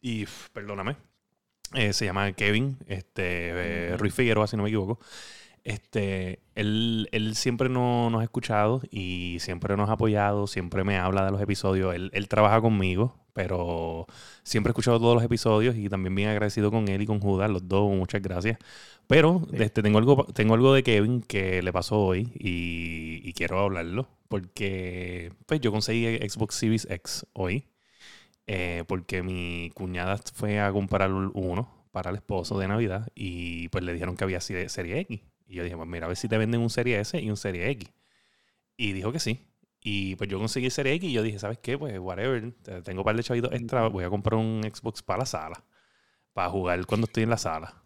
Y 0.00 0.26
perdóname. 0.52 0.96
eh, 1.74 1.92
se 1.92 2.04
llama 2.06 2.32
Kevin, 2.32 2.78
este, 2.86 3.92
eh, 3.92 3.96
Ruiz 3.98 4.14
Figueroa, 4.14 4.46
si 4.46 4.56
no 4.56 4.64
me 4.64 4.70
equivoco. 4.70 4.98
Este, 5.64 6.40
él, 6.54 7.08
él 7.12 7.36
siempre 7.36 7.68
no- 7.68 8.10
nos 8.10 8.20
ha 8.22 8.24
escuchado 8.24 8.82
y 8.90 9.38
siempre 9.40 9.76
nos 9.76 9.90
ha 9.90 9.94
apoyado, 9.94 10.46
siempre 10.46 10.84
me 10.84 10.98
habla 10.98 11.24
de 11.24 11.30
los 11.32 11.40
episodios. 11.42 11.94
Él, 11.94 12.10
él 12.14 12.28
trabaja 12.28 12.60
conmigo, 12.62 13.16
pero 13.34 14.06
siempre 14.42 14.70
he 14.70 14.72
escuchado 14.72 14.98
todos 15.00 15.14
los 15.16 15.24
episodios 15.24 15.76
y 15.76 15.88
también 15.88 16.14
bien 16.14 16.30
agradecido 16.30 16.70
con 16.70 16.88
él 16.88 17.02
y 17.02 17.06
con 17.06 17.20
Judas, 17.20 17.50
los 17.50 17.68
dos, 17.68 17.90
muchas 17.94 18.22
gracias. 18.22 18.58
Pero 19.10 19.42
Sí. 19.50 19.56
este, 19.64 19.82
tengo, 19.82 19.98
algo, 19.98 20.24
tengo 20.34 20.54
algo 20.54 20.74
de 20.74 20.84
Kevin 20.84 21.22
que 21.22 21.62
le 21.62 21.72
pasó 21.72 21.98
hoy 22.00 22.32
y, 22.38 23.20
y 23.28 23.32
quiero 23.34 23.58
hablarlo 23.60 24.08
porque 24.28 25.32
pues, 25.46 25.60
yo 25.60 25.72
conseguí 25.72 26.16
Xbox 26.28 26.54
Series 26.56 26.88
X 26.90 27.26
hoy 27.34 27.66
eh, 28.46 28.84
porque 28.88 29.22
mi 29.22 29.70
cuñada 29.74 30.18
fue 30.34 30.60
a 30.60 30.72
comprar 30.72 31.12
uno 31.12 31.86
para 31.92 32.10
el 32.10 32.16
esposo 32.16 32.58
de 32.58 32.68
Navidad 32.68 33.08
y 33.14 33.68
pues 33.68 33.84
le 33.84 33.92
dijeron 33.94 34.16
que 34.16 34.24
había 34.24 34.40
serie, 34.40 34.66
X. 35.00 35.20
Y 35.48 35.54
yo 35.56 35.64
dije, 35.64 35.76
pues 35.76 35.88
mira, 35.88 36.06
a 36.06 36.08
ver 36.08 36.16
si 36.16 36.28
te 36.28 36.38
venden 36.38 36.60
un 36.60 36.70
Serie 36.70 37.00
S 37.00 37.20
y 37.20 37.30
un 37.30 37.36
Serie 37.36 37.70
X. 37.70 37.90
Y 38.76 38.92
dijo 38.92 39.12
que 39.12 39.20
sí. 39.20 39.46
Y 39.82 40.16
pues 40.16 40.30
yo 40.30 40.38
conseguí 40.38 40.70
Serie 40.70 40.94
X 40.94 41.10
y 41.10 41.12
yo 41.14 41.22
dije, 41.22 41.38
¿sabes 41.38 41.58
qué? 41.58 41.78
Pues 41.78 41.98
whatever, 41.98 42.52
te- 42.62 42.82
tengo 42.82 43.00
un 43.02 43.04
par 43.04 43.16
de 43.16 43.22
chavitos 43.24 43.52
extra, 43.52 43.88
voy 43.88 44.04
a 44.04 44.10
comprar 44.10 44.38
un 44.40 44.62
Xbox 44.64 45.02
para 45.02 45.20
la 45.20 45.26
sala. 45.26 45.64
Para 46.34 46.50
jugar 46.50 46.86
cuando 46.86 47.06
estoy 47.06 47.24
en 47.24 47.30
la 47.30 47.38
sala. 47.38 47.79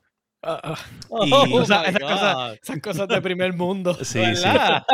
Ah, 0.47 0.61
ah. 0.63 0.79
Y- 1.27 1.31
Oh 1.33 1.61
O 1.61 1.65
sea, 1.65 1.81
my 1.83 1.89
esas 1.89 2.01
cosas-. 2.01 2.59
Esas 2.63 2.81
cosas 2.81 3.09
de 3.09 3.23
primer 3.23 3.53
mundo. 3.55 3.95
Sí, 4.05 4.05
sí. 4.05 4.19
¿Verdad? 4.21 4.85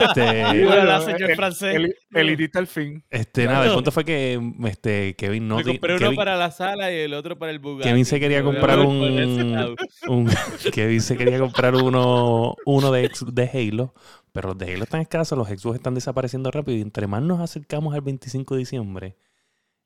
Este, 0.00 0.46
Sí, 0.50 0.58
¿verdad, 0.64 0.96
el- 0.96 1.14
señor 1.14 1.30
el- 1.30 1.36
francés? 1.36 1.74
el- 1.74 1.94
Elitista 2.14 2.58
al 2.58 2.66
fin. 2.66 3.04
este, 3.10 3.44
nada, 3.46 3.66
el 3.66 3.74
punto 3.74 3.90
fue 3.92 4.04
que 4.04 4.40
este, 4.64 5.14
Kevin 5.16 5.46
no... 5.48 5.56
Me 5.56 5.64
compré 5.64 5.92
uno 5.96 6.00
Kevin, 6.00 6.16
para 6.16 6.36
la 6.36 6.50
sala 6.50 6.90
y 6.90 6.96
el 7.00 7.12
otro 7.14 7.38
para 7.38 7.52
el 7.52 7.58
Bugatti. 7.58 7.88
Kevin 7.90 8.04
se 8.06 8.18
quería 8.18 8.42
comprar 8.42 8.78
un- 8.80 9.86
Kevin 10.72 11.00
se 11.00 11.16
quería 11.16 11.38
comprar 11.38 11.74
uno, 11.74 12.54
uno 12.64 12.90
de, 12.92 13.10
de 13.32 13.50
Halo, 13.52 13.94
pero 14.32 14.48
los 14.48 14.58
de 14.58 14.72
Halo 14.74 14.84
están 14.84 15.00
escasos, 15.02 15.36
los 15.36 15.48
Xbox 15.48 15.76
están 15.76 15.94
desapareciendo 15.94 16.50
rápido 16.50 16.78
y 16.78 16.80
entre 16.80 17.06
más 17.06 17.22
nos 17.22 17.40
acercamos 17.40 17.94
al 17.94 18.00
25 18.00 18.54
de 18.54 18.58
diciembre, 18.60 19.16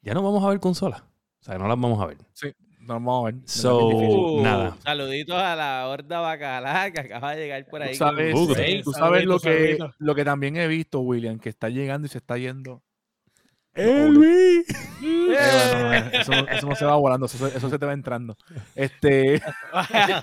ya 0.03 0.15
no 0.15 0.23
vamos 0.23 0.45
a 0.45 0.49
ver 0.49 0.61
consolas. 0.61 1.03
O 1.03 1.43
sea, 1.45 1.57
no 1.59 1.67
las 1.69 1.79
vamos 1.81 2.01
a 2.01 2.07
ver. 2.07 2.19
No, 2.91 2.95
vamos 3.01 3.23
a 3.23 3.27
ver. 3.33 3.41
So, 3.45 3.91
difícil. 3.91 4.19
Uh, 4.19 4.43
nada. 4.43 4.77
Saluditos 4.83 5.37
a 5.37 5.55
la 5.55 5.87
horda 5.89 6.21
bacalá 6.21 6.91
que 6.91 7.01
acaba 7.01 7.35
de 7.37 7.43
llegar 7.43 7.65
por 7.67 7.83
ahí. 7.83 7.93
Tú 7.93 7.99
sabes, 7.99 8.35
con 8.35 8.47
tú 8.83 8.93
sabes 8.93 9.25
lo, 9.25 9.39
que, 9.39 9.77
saludito. 9.77 9.95
lo 9.99 10.15
que 10.15 10.25
también 10.25 10.57
he 10.57 10.67
visto, 10.67 11.01
William, 11.01 11.39
que 11.39 11.51
está 11.51 11.69
llegando 11.69 12.07
y 12.07 12.11
se 12.11 12.19
está 12.19 12.37
yendo. 12.37 12.83
¡Elvi! 13.75 14.65
Eh, 14.67 15.03
eh, 15.03 16.11
eso, 16.15 16.33
no- 16.33 16.49
eso 16.49 16.67
no 16.69 16.75
se 16.75 16.85
va 16.85 16.97
volando, 16.97 17.27
eso, 17.27 17.47
eso 17.47 17.71
se 17.71 17.79
te 17.79 17.87
va 17.87 17.93
entrando. 17.93 18.37
Este, 18.75 19.41
Ajá. 19.73 20.21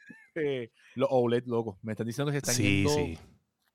eh, 0.34 0.70
los 0.96 1.08
OLED, 1.10 1.44
loco. 1.46 1.78
Me 1.82 1.92
están 1.92 2.06
diciendo 2.06 2.32
que 2.32 2.34
se 2.34 2.38
están 2.38 2.54
Sí, 2.54 2.84
yendo. 2.84 2.90
sí. 2.90 3.18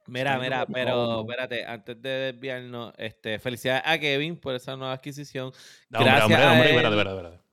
Mira, 0.08 0.38
mira, 0.40 0.60
yendo 0.62 0.74
pero 0.74 1.22
espérate, 1.22 1.66
antes 1.66 2.02
de 2.02 2.10
desviarnos, 2.10 2.94
este, 2.98 3.40
felicidades 3.40 3.84
a 3.86 3.98
Kevin 4.00 4.38
por 4.38 4.56
esa 4.56 4.76
nueva 4.76 4.94
adquisición. 4.94 5.52
No, 5.90 6.00
hombre, 6.00 6.14
Gracias 6.14 6.24
hombre, 6.26 6.44
a 6.44 6.52
hombre, 6.52 6.70
él. 6.70 6.76
espérate, 6.76 6.98
espérate, 6.98 7.18
espérate. 7.18 7.52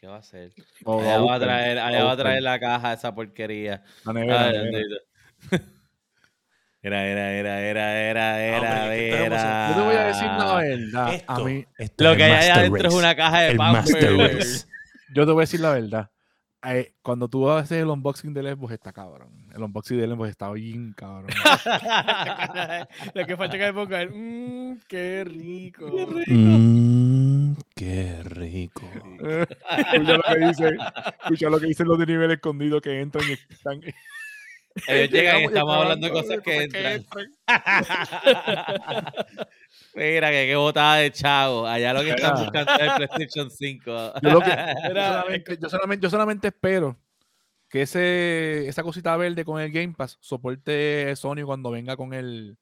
¿Qué 0.00 0.06
va 0.06 0.16
a 0.16 0.18
hacer? 0.18 0.52
O 0.84 1.00
Allá 1.00 1.18
va 1.18 1.34
a 1.34 1.40
traer, 1.40 1.78
allá 1.78 2.04
va 2.04 2.12
a 2.12 2.16
traer 2.16 2.42
la 2.42 2.60
caja 2.60 2.92
esa 2.92 3.14
porquería. 3.14 3.82
La 4.04 4.12
nevera, 4.12 4.46
Ay. 4.48 5.60
Era, 6.82 7.04
era, 7.04 7.32
era, 7.32 7.60
era, 7.62 8.00
era, 8.00 8.40
era, 8.44 8.82
Hombre, 8.82 9.24
era. 9.26 9.68
Yo 9.70 9.74
te 9.74 9.80
voy 9.80 9.96
a 9.96 10.04
decir 10.04 10.26
la 10.26 10.54
verdad. 10.54 11.14
Esto, 11.14 11.32
A 11.32 11.38
mí, 11.40 11.64
esto 11.78 12.04
Lo 12.04 12.16
que 12.16 12.22
hay 12.22 12.32
allá 12.32 12.54
adentro 12.60 12.88
es 12.88 12.94
una 12.94 13.16
caja 13.16 13.40
de 13.40 13.50
El 13.50 13.56
Master 13.58 14.16
Pampers. 14.16 14.68
Yo 15.12 15.26
te 15.26 15.32
voy 15.32 15.40
a 15.40 15.42
decir 15.42 15.58
la 15.58 15.72
verdad. 15.72 16.10
Eh, 16.64 16.94
cuando 17.02 17.28
tú 17.28 17.48
haces 17.50 17.82
el 17.82 17.88
unboxing 17.88 18.34
del 18.34 18.48
Xbox 18.54 18.72
está 18.72 18.92
cabrón. 18.92 19.30
El 19.54 19.62
unboxing 19.62 19.98
del 19.98 20.10
Xbox 20.12 20.30
está 20.30 20.50
bien 20.52 20.92
cabrón. 20.94 21.28
Lo 23.14 23.26
que 23.26 23.36
falta 23.36 23.58
que 23.58 23.66
me 23.66 23.72
ponga 23.72 24.02
es, 24.02 24.10
mmm, 24.12 24.72
qué 24.88 25.24
rico. 25.24 25.86
Mmm, 26.26 27.54
qué 27.74 28.22
rico. 28.24 28.82
escucha 29.78 30.12
lo 30.12 30.22
que 30.22 30.38
dice, 30.46 30.76
escucha 31.22 31.50
lo 31.50 31.60
que 31.60 31.66
dicen 31.66 31.88
los 31.88 31.98
de 31.98 32.06
nivel 32.06 32.30
escondido 32.32 32.80
que 32.80 33.00
entran 33.00 33.28
y 33.28 33.32
están. 33.32 33.80
Ellos 34.88 35.10
llegan 35.10 35.40
y 35.40 35.44
estamos 35.44 35.76
hablando 35.76 36.06
de 36.06 36.12
cosas 36.12 36.40
que 36.42 36.68
cosas 36.68 36.92
entran. 36.94 37.32
Mira, 39.96 40.30
que 40.30 40.46
qué 40.46 40.56
botada 40.56 40.96
de 40.96 41.10
chavo. 41.10 41.66
Allá 41.66 41.92
lo 41.94 42.02
que 42.02 42.10
están 42.10 42.34
buscando 42.36 42.72
es 42.72 42.80
el 42.80 42.90
PlayStation 43.08 43.50
5. 43.50 44.12
Yo, 44.22 44.30
lo 44.30 44.40
que- 44.40 44.50
yo 44.84 44.90
Era- 44.90 45.12
solamente, 45.22 45.58
yo, 45.60 45.68
solamente, 45.70 46.04
yo 46.04 46.10
solamente 46.10 46.48
espero 46.48 46.96
que 47.68 47.82
ese, 47.82 48.68
esa 48.68 48.82
cosita 48.82 49.16
verde 49.16 49.44
con 49.44 49.60
el 49.60 49.72
Game 49.72 49.94
Pass 49.96 50.18
soporte 50.20 51.16
Sony 51.16 51.44
cuando 51.44 51.70
venga 51.70 51.96
con 51.96 52.12
el. 52.14 52.56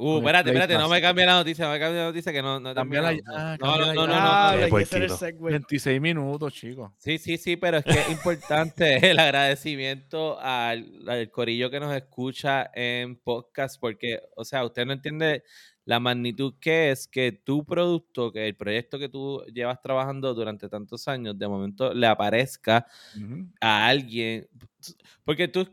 Uh, 0.00 0.14
Con 0.14 0.16
espérate, 0.18 0.50
Play 0.52 0.62
espérate, 0.62 0.80
no 0.80 0.88
me 0.88 1.00
cambie 1.02 1.26
la 1.26 1.32
noticia, 1.32 1.64
no 1.66 1.72
me 1.72 1.80
cambie 1.80 1.98
la 1.98 2.06
noticia 2.06 2.32
que 2.32 2.40
no, 2.40 2.60
no 2.60 2.72
terminado. 2.72 3.10
ya, 3.10 3.56
No, 3.60 3.76
no, 3.78 3.78
no, 3.78 3.94
no, 3.94 4.06
ya. 4.06 4.06
no, 4.06 4.14
Ah, 4.14 4.54
no. 4.56 4.62
hay 4.64 4.70
que 4.70 4.76
hacer 4.84 5.02
el 5.02 5.08
puerquito. 5.08 5.16
segue. 5.16 5.38
26 5.40 6.00
minutos, 6.00 6.52
chicos. 6.54 6.92
Sí, 6.98 7.18
sí, 7.18 7.36
sí, 7.36 7.56
pero 7.56 7.78
es 7.78 7.84
que 7.84 7.98
es 7.98 8.08
importante 8.10 8.96
el 9.10 9.18
agradecimiento 9.18 10.38
al, 10.40 10.86
al 11.08 11.28
corillo 11.32 11.68
que 11.68 11.80
nos 11.80 11.92
escucha 11.96 12.70
en 12.74 13.16
podcast, 13.16 13.80
porque, 13.80 14.20
o 14.36 14.44
sea, 14.44 14.64
usted 14.64 14.86
no 14.86 14.92
entiende 14.92 15.42
la 15.88 16.00
magnitud 16.00 16.52
que 16.60 16.90
es 16.90 17.08
que 17.08 17.32
tu 17.32 17.64
producto, 17.64 18.30
que 18.30 18.46
el 18.46 18.54
proyecto 18.54 18.98
que 18.98 19.08
tú 19.08 19.42
llevas 19.54 19.80
trabajando 19.80 20.34
durante 20.34 20.68
tantos 20.68 21.08
años, 21.08 21.38
de 21.38 21.48
momento 21.48 21.94
le 21.94 22.06
aparezca 22.06 22.86
a 23.58 23.86
alguien, 23.86 24.46
porque 25.24 25.48
tú, 25.48 25.66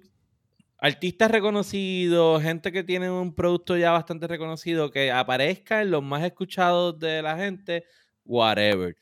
artistas 0.77 1.29
reconocidos, 1.29 2.41
gente 2.41 2.71
que 2.71 2.85
tiene 2.85 3.09
un 3.11 3.35
producto 3.35 3.75
ya 3.75 3.91
bastante 3.91 4.25
reconocido, 4.25 4.89
que 4.89 5.11
aparezca 5.11 5.81
en 5.81 5.91
los 5.91 6.01
más 6.01 6.23
escuchados 6.23 6.97
de 6.97 7.21
la 7.21 7.35
gente, 7.35 7.83
whatever. 8.23 8.95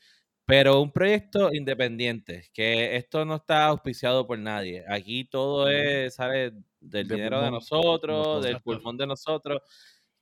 Pero 0.44 0.82
un 0.82 0.90
proyecto 0.90 1.54
independiente, 1.54 2.50
que 2.52 2.96
esto 2.96 3.24
no 3.24 3.36
está 3.36 3.66
auspiciado 3.66 4.26
por 4.26 4.40
nadie. 4.40 4.84
Aquí 4.88 5.24
todo 5.26 5.68
es, 5.68 6.16
sale 6.16 6.54
del 6.80 7.06
De 7.06 7.14
dinero 7.14 7.36
de 7.36 7.42
pulmón, 7.44 7.52
nosotros, 7.52 8.16
nosotros. 8.16 8.44
del 8.44 8.60
pulmón 8.62 8.96
de 8.96 9.06
nosotros. 9.06 9.62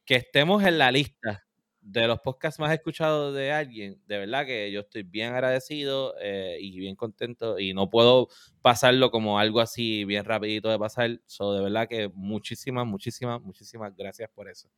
Que 0.05 0.17
estemos 0.17 0.62
en 0.65 0.79
la 0.79 0.91
lista 0.91 1.45
de 1.81 2.07
los 2.07 2.21
podcasts 2.21 2.61
más 2.61 2.73
escuchados 2.73 3.35
de 3.35 3.51
alguien, 3.51 4.01
de 4.07 4.19
verdad 4.19 4.47
que 4.47 4.71
yo 4.71 4.81
estoy 4.81 5.03
bien 5.03 5.33
agradecido 5.33 6.15
eh, 6.21 6.57
y 6.61 6.79
bien 6.79 6.95
contento 6.95 7.59
y 7.59 7.75
no 7.75 7.91
puedo 7.91 8.29
pasarlo 8.62 9.11
como 9.11 9.38
algo 9.41 9.61
así 9.61 10.05
bien 10.05 10.25
rapidito 10.25 10.69
de 10.71 10.79
pasar. 10.79 11.21
So, 11.27 11.53
de 11.55 11.61
verdad 11.62 11.88
que 11.88 12.09
muchísimas, 12.15 12.87
muchísimas, 12.87 13.41
muchísimas 13.43 13.97
gracias 13.97 14.31
por 14.33 14.49
eso. 14.49 14.69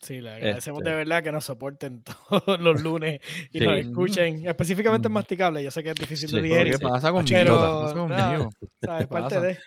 Sí, 0.00 0.20
le 0.20 0.30
agradecemos 0.30 0.80
Este. 0.80 0.90
de 0.90 0.96
verdad 0.96 1.22
que 1.24 1.32
nos 1.32 1.44
soporten 1.44 2.04
todos 2.30 2.60
los 2.60 2.82
lunes 2.82 3.20
y 3.52 3.58
Sí. 3.58 3.64
nos 3.64 3.78
escuchen, 3.78 4.46
específicamente 4.46 5.06
en 5.08 5.12
Mm. 5.12 5.14
Masticable. 5.14 5.64
Yo 5.64 5.70
sé 5.72 5.82
que 5.82 5.90
es 5.90 5.94
difícil 5.96 6.28
Sí, 6.28 6.36
de 6.36 6.40
¿por 6.42 6.48
¿Pero 6.50 6.54
digerir, 6.64 6.78
¿Qué 6.78 6.86
pasa 6.88 7.10
conmigo? 7.10 7.36
Pero, 7.36 7.54
¿Qué 7.54 7.60
pasa 7.60 8.06
nada. 8.08 8.26
conmigo? 8.36 8.50
¿sabes? 8.84 9.02
¿Qué 9.06 9.08
Parte 9.08 9.34
pasa? 9.34 9.40
de... 9.40 9.58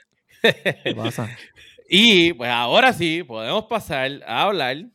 ¿Qué 0.83 0.95
pasa? 0.95 1.37
Y 1.89 2.33
pues 2.33 2.49
ahora 2.49 2.91
sí, 2.93 3.23
podemos 3.23 3.63
pasar 3.65 4.21
a 4.27 4.43
hablar 4.43 4.89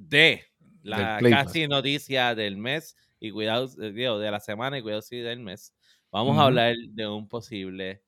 de 0.00 0.44
la 0.82 1.18
casi 1.20 1.68
noticia 1.68 2.34
del 2.34 2.56
mes 2.56 2.96
y 3.18 3.30
cuidado, 3.30 3.68
eh, 3.80 3.92
digo, 3.92 4.18
de 4.18 4.30
la 4.30 4.40
semana 4.40 4.78
y 4.78 4.82
cuidado 4.82 5.02
sí 5.02 5.18
del 5.18 5.40
mes. 5.40 5.74
Vamos 6.10 6.38
a 6.38 6.44
hablar 6.44 6.74
de 6.76 7.06
un 7.06 7.28
posible 7.28 8.02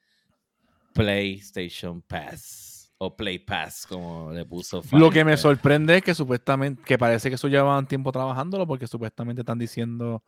PlayStation 0.93 2.03
Pass 2.03 2.93
o 2.99 3.17
Play 3.17 3.39
Pass, 3.41 3.87
como 3.89 4.33
le 4.33 4.45
puso 4.45 4.83
Lo 4.93 5.11
que 5.11 5.25
me 5.25 5.37
sorprende 5.37 5.97
es 5.97 6.03
que 6.03 6.15
supuestamente, 6.15 6.83
que 6.85 6.99
parece 6.99 7.29
que 7.29 7.35
eso 7.35 7.49
llevaban 7.49 7.87
tiempo 7.87 8.11
trabajándolo 8.13 8.67
porque 8.67 8.87
supuestamente 8.87 9.43
están 9.43 9.59
diciendo 9.59 10.23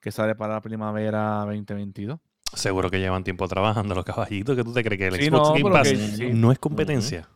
que 0.00 0.10
sale 0.10 0.34
para 0.34 0.54
la 0.54 0.60
primavera 0.60 1.44
2022. 1.46 2.18
Seguro 2.54 2.90
que 2.90 3.00
llevan 3.00 3.24
tiempo 3.24 3.48
trabajando 3.48 3.94
los 3.94 4.04
caballitos. 4.04 4.56
que 4.56 4.64
tú 4.64 4.72
te 4.72 4.84
crees 4.84 4.98
que 4.98 5.06
el 5.08 5.14
Sí, 5.16 5.28
Xbox 5.28 5.48
no, 5.48 5.54
Game 5.54 5.70
Pass 5.70 5.88
que 5.88 5.96
sí. 5.96 6.30
no 6.32 6.52
es 6.52 6.58
competencia? 6.58 7.28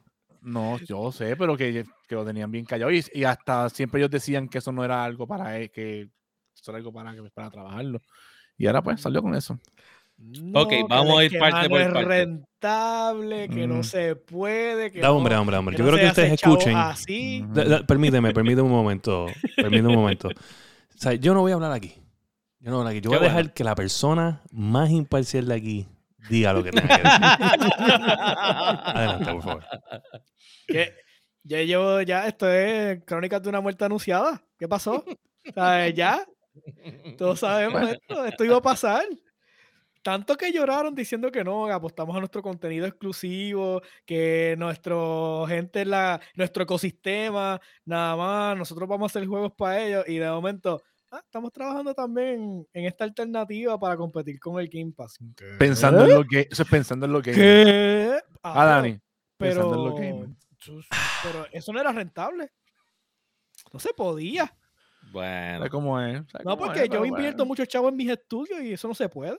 No, 0.48 0.78
yo 0.78 1.12
sé, 1.12 1.37
pero 1.37 1.56
que, 1.56 1.84
que 2.06 2.14
lo 2.14 2.24
tenían 2.24 2.50
bien 2.50 2.64
callado 2.64 2.90
y, 2.90 3.04
y 3.12 3.24
hasta 3.24 3.68
siempre 3.68 4.00
ellos 4.00 4.11
decían 4.11 4.48
que 4.48 4.58
eso 4.58 4.72
no 4.72 4.84
era 4.84 5.04
algo 5.04 5.26
para 5.26 5.58
él, 5.58 5.70
que 5.70 6.02
eso 6.54 6.70
era 6.70 6.78
algo 6.78 6.92
para, 6.92 7.14
para 7.34 7.50
trabajarlo. 7.50 8.00
Y 8.56 8.66
ahora 8.66 8.82
pues 8.82 9.00
salió 9.00 9.22
con 9.22 9.34
eso. 9.34 9.58
No, 10.16 10.62
Ok, 10.62 10.68
que 10.70 10.84
vamos 10.88 11.18
a 11.20 11.24
ir 11.24 11.38
parte 11.38 11.68
por 11.68 11.78
no 11.78 11.87
es 11.87 11.92
parte. 11.92 12.08
rentable, 12.08 13.48
que 13.48 13.66
no 13.68 13.76
Mm. 13.76 13.82
se 13.84 14.16
puede, 14.16 14.90
que 14.90 15.00
Da, 15.00 15.08
no- 15.08 15.14
hombre, 15.16 15.37
hombre, 15.37 15.56
hombre. 15.56 15.76
que 15.76 15.78
Yo 15.82 15.84
no 15.87 15.92
creo 15.92 16.04
que 16.06 16.11
ustedes 16.11 16.32
escuchen. 16.32 16.76
Así. 16.76 17.44
Da- 17.50 17.64
da- 17.64 17.87
permíteme, 17.87 18.32
permíteme 18.32 18.62
un 18.62 18.70
momento. 18.72 19.26
Permíteme 19.56 19.88
un 19.88 19.94
momento. 19.96 20.28
O 20.98 21.00
sea, 21.00 21.14
yo 21.14 21.32
no 21.32 21.42
voy 21.42 21.52
a 21.52 21.54
hablar 21.54 21.70
aquí. 21.70 21.94
Yo 22.58 22.70
no 22.72 22.78
voy 22.78 22.78
a 22.78 22.88
hablar 22.88 22.90
aquí. 22.96 23.00
Yo 23.02 23.11
voy 23.11 23.18
a 23.20 23.22
dejar 23.22 23.52
que 23.54 23.62
la 23.62 23.76
persona 23.76 24.42
más 24.50 24.90
imparcial 24.90 25.46
de 25.46 25.54
aquí 25.54 25.87
diga 26.28 26.52
lo 26.52 26.62
que 26.62 26.70
tenga 26.70 26.88
que 26.88 27.02
decir. 27.02 27.72
Adelante, 28.85 29.33
por 29.33 29.42
favor. 29.42 29.64
ya 31.44 31.62
llevo, 31.62 32.02
ya, 32.02 32.26
esto 32.26 32.50
es 32.50 33.04
crónicas 33.04 33.42
de 33.42 33.48
una 33.48 33.61
muerte 33.61 33.85
anunciada. 33.85 34.42
¿Qué 34.59 34.68
pasó? 34.68 35.04
¿Sabes? 35.54 35.94
Ya, 35.94 36.26
todos 37.16 37.40
sabemos 37.40 37.90
esto, 37.90 38.24
esto 38.24 38.44
iba 38.44 38.57
a 38.57 38.62
pasar. 38.62 39.04
Tanto 40.02 40.37
que 40.37 40.52
lloraron 40.52 40.94
diciendo 40.94 41.31
que 41.31 41.44
no, 41.44 41.66
apostamos 41.66 42.16
a 42.16 42.20
nuestro 42.20 42.40
contenido 42.40 42.87
exclusivo, 42.87 43.83
que 44.07 44.54
nuestro 44.57 45.44
gente, 45.48 45.83
en 45.83 45.90
la, 45.90 46.20
nuestro 46.35 46.62
ecosistema, 46.62 47.61
nada 47.85 48.16
más, 48.16 48.57
nosotros 48.57 48.88
vamos 48.88 49.11
a 49.11 49.18
hacer 49.18 49.28
juegos 49.28 49.52
para 49.52 49.83
ellos 49.83 50.04
y 50.07 50.16
de 50.18 50.31
momento, 50.31 50.83
ah, 51.11 51.21
estamos 51.25 51.53
trabajando 51.53 51.94
también 51.94 52.66
en 52.73 52.85
esta 52.85 53.05
alternativa 53.05 53.79
para 53.79 53.97
competir 53.97 54.38
con 54.38 54.61
el 54.61 54.68
Game 54.68 54.92
Pass. 54.97 55.18
Pensando 55.59 56.05
en 56.05 56.14
lo 56.14 56.25
que 56.25 56.49
eso 56.51 56.62
es 56.62 56.68
pensando 56.68 57.07
en 57.07 57.12
lo 57.12 57.23
que 57.23 57.33
¿Qué? 57.33 58.18
Ah, 58.42 58.62
Ah, 58.62 58.66
Dani, 58.66 58.99
pensando 59.37 59.66
en 59.66 59.71
pero, 59.71 59.88
lo 59.90 59.94
que 59.97 60.35
pero 61.23 61.47
eso 61.53 61.73
no 61.73 61.81
era 61.81 61.92
rentable. 61.92 62.51
No 63.73 63.79
se 63.81 63.92
podía. 63.94 64.53
Bueno, 65.12 65.59
¿sabes 65.59 65.71
cómo 65.71 66.01
es? 66.01 66.23
¿Sabes 66.31 66.44
No, 66.44 66.53
cómo 66.57 66.66
porque 66.66 66.85
es? 66.85 66.88
yo 66.90 67.05
invierto 67.05 67.38
bueno. 67.38 67.49
mucho 67.49 67.64
chavo 67.66 67.88
en 67.88 67.97
mis 67.97 68.11
estudios 68.11 68.61
y 68.62 68.73
eso 68.73 68.88
no 68.88 68.94
se 68.94 69.09
puede. 69.09 69.38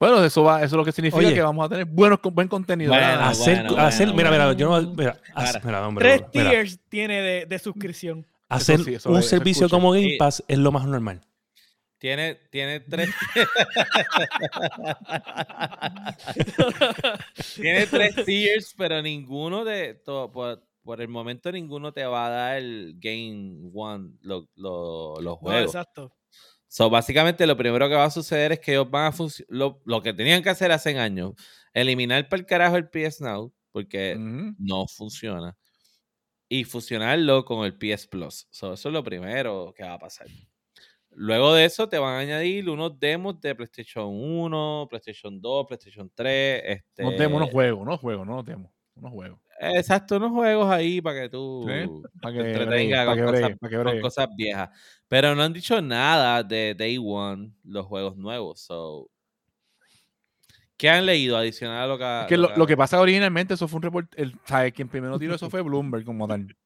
Bueno, 0.00 0.22
eso 0.22 0.44
va, 0.44 0.58
eso 0.58 0.66
es 0.66 0.72
lo 0.74 0.84
que 0.84 0.92
significa 0.92 1.26
Oye. 1.26 1.34
que 1.34 1.42
vamos 1.42 1.66
a 1.66 1.68
tener 1.68 1.84
buenos 1.84 2.20
buen 2.22 2.46
contenido. 2.46 2.92
Bueno, 2.92 3.06
hacer, 3.20 3.64
bueno, 3.66 3.82
hacer, 3.82 4.12
bueno, 4.12 4.30
mira, 4.30 4.46
mira, 4.46 4.52
yo 4.52 4.70
no, 4.80 4.90
mira, 4.92 5.20
mira, 5.64 5.88
hombre, 5.88 6.04
Tres 6.04 6.20
mira, 6.32 6.50
tiers 6.50 6.78
tiene 6.88 7.20
de, 7.20 7.46
de 7.46 7.58
suscripción. 7.58 8.24
Hacer 8.48 8.80
sí, 8.80 8.96
un 9.06 9.18
es- 9.18 9.28
servicio 9.28 9.68
como 9.68 9.92
Game. 9.92 10.16
Pass 10.18 10.42
es 10.48 10.58
lo 10.58 10.72
más 10.72 10.86
normal. 10.86 11.20
tiene, 11.98 12.36
tiene 12.50 12.80
tres. 12.80 13.10
tiene 17.56 17.86
tres 17.86 18.24
tiers, 18.24 18.74
pero 18.76 19.02
ninguno 19.02 19.64
de. 19.64 19.94
to- 19.94 20.30
por, 20.32 20.62
por 20.82 21.00
el 21.00 21.08
momento, 21.08 21.50
ninguno 21.52 21.92
te 21.92 22.04
va 22.04 22.26
a 22.26 22.30
dar 22.30 22.56
el 22.58 22.94
Game 22.98 23.70
One, 23.74 24.12
lo- 24.22 24.48
lo- 24.54 25.14
los 25.16 25.24
No, 25.24 25.36
juegos. 25.36 25.74
exacto. 25.74 26.14
So, 26.70 26.90
básicamente, 26.90 27.46
lo 27.46 27.56
primero 27.56 27.88
que 27.88 27.94
va 27.94 28.04
a 28.04 28.10
suceder 28.10 28.52
es 28.52 28.60
que 28.60 28.72
ellos 28.72 28.90
van 28.90 29.10
a 29.12 29.16
lo, 29.48 29.80
lo 29.86 30.02
que 30.02 30.12
tenían 30.12 30.42
que 30.42 30.50
hacer 30.50 30.70
hace 30.70 30.98
años, 30.98 31.32
eliminar 31.72 32.28
para 32.28 32.40
el 32.40 32.46
carajo 32.46 32.76
el 32.76 32.88
PS 32.90 33.22
Now, 33.22 33.52
porque 33.72 34.16
no 34.58 34.86
funciona. 34.86 35.56
Y 36.48 36.64
fusionarlo 36.64 37.44
con 37.44 37.64
el 37.66 37.76
PS 37.76 38.06
Plus. 38.08 38.46
So, 38.50 38.72
eso 38.72 38.88
es 38.88 38.92
lo 38.92 39.02
primero 39.04 39.72
que 39.76 39.84
va 39.84 39.94
a 39.94 39.98
pasar. 39.98 40.26
Luego 41.10 41.54
de 41.54 41.64
eso 41.64 41.88
te 41.88 41.98
van 41.98 42.14
a 42.14 42.18
añadir 42.20 42.68
unos 42.70 42.98
demos 43.00 43.40
de 43.40 43.54
PlayStation 43.54 44.06
1, 44.08 44.86
PlayStation 44.88 45.40
2, 45.40 45.66
PlayStation 45.66 46.10
3. 46.14 46.62
Este, 46.64 47.04
Unos 47.04 47.18
demos, 47.18 47.36
unos 47.38 47.50
juegos, 47.50 47.80
unos 47.82 48.00
juegos, 48.00 48.26
no 48.26 48.32
unos 48.34 48.46
demos, 48.46 48.70
unos 48.94 49.12
juegos. 49.12 49.40
Exacto, 49.60 50.16
unos 50.18 50.30
juegos 50.32 50.70
ahí 50.70 51.00
para 51.00 51.22
que 51.22 51.28
tú 51.30 51.66
Sí, 51.66 51.88
Para 52.20 52.34
te 52.34 52.42
que 52.42 52.48
entretengas 52.50 52.68
bregue, 52.68 53.06
para 53.06 53.16
con, 53.16 53.16
que 53.16 53.22
cosas, 53.24 53.40
bregue, 53.40 53.56
para 53.56 53.70
que 53.70 53.76
con 53.76 53.84
bregue. 53.84 54.00
cosas 54.00 54.28
viejas. 54.36 54.70
Pero 55.08 55.34
no 55.34 55.42
han 55.42 55.52
dicho 55.52 55.80
nada 55.82 56.42
de 56.44 56.74
Day 56.76 56.98
One, 57.02 57.52
los 57.64 57.86
juegos 57.86 58.16
nuevos. 58.16 58.60
So, 58.60 59.10
¿Qué 60.78 60.88
han 60.88 61.04
leído 61.06 61.36
adicional 61.36 61.82
a 61.82 61.86
lo 61.86 61.98
que... 61.98 62.20
Es 62.22 62.26
que 62.28 62.36
lo, 62.36 62.56
lo 62.56 62.66
que 62.66 62.76
pasa 62.76 63.00
originalmente, 63.00 63.54
eso 63.54 63.66
fue 63.66 63.78
un 63.78 63.82
reporte, 63.82 64.22
el, 64.22 64.36
¿sabes? 64.44 64.72
Quien 64.72 64.88
primero 64.88 65.18
tiró 65.18 65.34
eso 65.34 65.50
fue 65.50 65.60
Bloomberg 65.60 66.04
como 66.04 66.26
tal. 66.28 66.56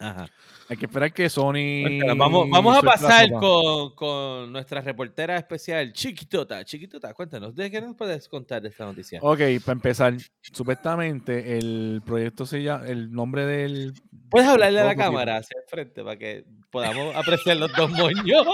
Ajá. 0.00 0.26
Hay 0.68 0.76
que 0.76 0.86
esperar 0.86 1.12
que 1.12 1.30
Sony. 1.30 2.04
Vamos, 2.16 2.50
vamos 2.50 2.76
a 2.76 2.82
pasar 2.82 3.30
con, 3.30 3.94
con 3.94 4.52
nuestra 4.52 4.82
reportera 4.82 5.36
especial, 5.36 5.92
Chiquitota. 5.92 6.64
Chiquitota, 6.64 7.14
cuéntanos, 7.14 7.54
¿de 7.54 7.70
qué 7.70 7.80
nos 7.80 7.96
puedes 7.96 8.28
contar 8.28 8.60
de 8.60 8.68
esta 8.68 8.84
noticia? 8.84 9.20
Ok, 9.22 9.40
para 9.64 9.72
empezar, 9.72 10.14
supuestamente 10.42 11.56
el 11.56 12.02
proyecto 12.04 12.44
se 12.44 12.62
llama, 12.62 12.86
el 12.86 13.10
nombre 13.10 13.46
del. 13.46 13.94
¿Puedes 14.28 14.48
hablarle 14.48 14.80
a 14.80 14.84
la 14.84 14.96
cámara 14.96 15.38
hacia 15.38 15.58
el 15.58 15.68
frente 15.68 16.04
para 16.04 16.18
que 16.18 16.44
podamos 16.70 17.16
apreciar 17.16 17.56
los 17.56 17.72
dos 17.72 17.90
moños? 17.90 18.46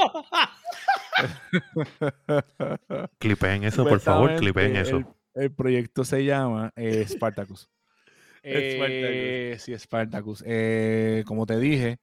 Clipeen 3.18 3.64
eso, 3.64 3.84
por 3.84 4.00
favor, 4.00 4.36
clipeen 4.36 4.76
eso. 4.76 4.98
El, 4.98 5.06
El 5.34 5.52
proyecto 5.52 6.04
se 6.04 6.24
llama 6.24 6.72
eh, 6.76 7.04
Spartacus. 7.08 7.68
Spartacus. 8.44 8.88
Eh, 8.90 9.56
sí, 9.58 9.78
Spartacus. 9.78 10.44
Eh, 10.46 11.24
como 11.26 11.46
te 11.46 11.58
dije, 11.58 11.98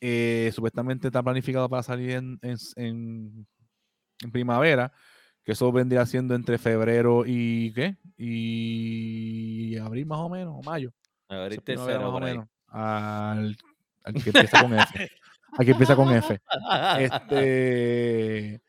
eh, 0.00 0.50
supuestamente 0.54 1.06
está 1.08 1.22
planificado 1.22 1.68
para 1.68 1.82
salir 1.82 2.10
en, 2.10 2.38
en- 2.42 2.56
en- 2.76 3.46
en 4.22 4.30
primavera, 4.32 4.92
que 5.44 5.52
eso 5.52 5.70
vendría 5.72 6.04
siendo 6.06 6.34
entre 6.34 6.58
febrero 6.58 7.24
y 7.26 7.72
¿qué? 7.72 7.96
Y 8.16 9.76
abril 9.78 10.06
más 10.06 10.18
o 10.20 10.28
menos, 10.28 10.54
o 10.56 10.62
mayo. 10.62 10.92
A 11.28 11.36
ver, 11.36 11.52
Eso 11.52 11.54
el 11.54 11.58
es 11.58 11.64
primavera 11.64 11.98
tercero 11.98 12.12
más 12.12 12.20
o 12.22 12.24
menos. 12.24 12.48
Al, 12.68 13.56
al 14.04 14.14
que 14.14 14.30
empieza 14.30 14.60
con 14.62 14.74
F. 14.74 15.10
Al 15.58 15.64
que 15.64 15.70
empieza 15.72 15.96
con 15.96 16.12
F. 16.14 16.40
Este, 16.98 18.60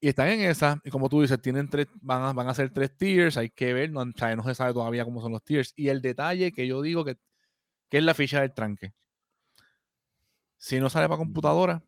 y 0.00 0.08
están 0.08 0.28
en 0.28 0.40
esa, 0.42 0.80
y 0.84 0.90
como 0.90 1.08
tú 1.08 1.22
dices, 1.22 1.40
tienen 1.40 1.68
tres, 1.68 1.86
van 2.00 2.22
a, 2.22 2.32
van 2.32 2.48
a 2.48 2.54
ser 2.54 2.70
tres 2.70 2.96
tiers, 2.96 3.36
hay 3.36 3.50
que 3.50 3.72
ver, 3.72 3.90
no, 3.90 4.00
o 4.02 4.12
sea, 4.16 4.34
no 4.36 4.42
se 4.44 4.54
sabe 4.54 4.72
todavía 4.74 5.04
cómo 5.04 5.20
son 5.22 5.32
los 5.32 5.42
tiers. 5.42 5.72
Y 5.76 5.88
el 5.88 6.00
detalle 6.02 6.52
que 6.52 6.66
yo 6.66 6.82
digo 6.82 7.04
que, 7.04 7.16
que 7.88 7.98
es 7.98 8.04
la 8.04 8.14
ficha 8.14 8.40
del 8.40 8.52
tranque. 8.52 8.92
Si 10.58 10.78
no 10.80 10.88
sale 10.90 11.06
para 11.08 11.18
computadora, 11.18 11.82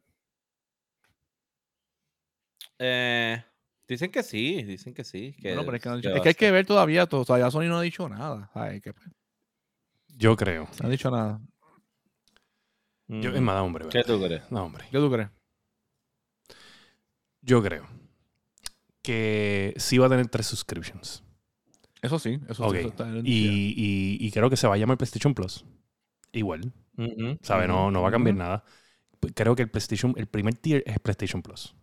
Eh, 2.81 3.43
dicen 3.89 4.11
que 4.11 4.23
sí, 4.23 4.63
dicen 4.63 4.95
que 4.95 5.03
sí. 5.05 5.35
Que, 5.41 5.55
no, 5.57 5.65
pero 5.65 5.77
es 5.77 5.83
que, 5.83 5.89
no 5.89 5.97
es 5.97 6.27
hay 6.27 6.35
que 6.35 6.51
ver 6.53 6.65
todavía, 6.65 7.07
todo, 7.07 7.25
todavía 7.25 7.51
Sony 7.51 7.65
no 7.65 7.79
ha 7.79 7.83
dicho 7.83 8.09
nada. 8.09 8.49
¿sabes? 8.55 8.81
Que, 8.81 8.93
Yo 10.17 10.37
creo. 10.37 10.69
no 10.81 10.87
ha 10.87 10.91
dicho 10.91 11.11
nada. 11.11 11.41
Yo, 13.09 13.31
Mm. 13.33 13.37
es 13.37 13.41
más, 13.41 13.55
da 13.55 13.63
hombre. 13.63 13.89
¿Qué 13.89 14.05
tú 14.05 14.21
crees? 14.23 14.51
No, 14.53 14.65
hombre. 14.65 14.85
¿Qué 14.91 14.99
tú 14.99 15.11
crees? 15.11 15.29
Yo 17.43 17.63
creo 17.63 17.87
que 19.03 19.75
sí 19.77 19.99
va 19.99 20.07
a 20.07 20.11
tener 20.11 20.29
tres 20.29 20.47
subscriptions. 20.47 21.23
Eso 22.03 22.19
sí, 22.19 22.39
eso 22.49 22.71
sí. 22.71 22.77
eso 22.79 22.89
está 22.89 23.09
en 23.09 23.17
el- 23.17 23.27
Y, 23.29 23.75
y- 23.77 24.19
y 24.27 24.31
creo 24.31 24.51
que 24.51 24.57
se 24.57 24.67
va 24.69 24.75
a 24.75 24.77
llamar 24.79 24.97
PlayStation 24.99 25.35
Plus. 25.35 25.65
Igual, 26.33 26.73
Ujú, 26.97 27.39
¿sabes? 27.43 27.69
No, 27.69 27.91
no 27.91 28.03
va 28.03 28.09
a 28.09 28.13
cambiar 28.13 28.37
nada. 28.37 28.65
P- 29.19 29.33
Creo 29.33 29.57
que 29.57 29.63
el 29.63 29.71
PlayStation, 29.71 30.15
el 30.17 30.27
primer 30.27 30.55
tier 30.55 30.83
es 30.87 30.99
PlayStation 31.01 31.43
Plus. 31.43 31.75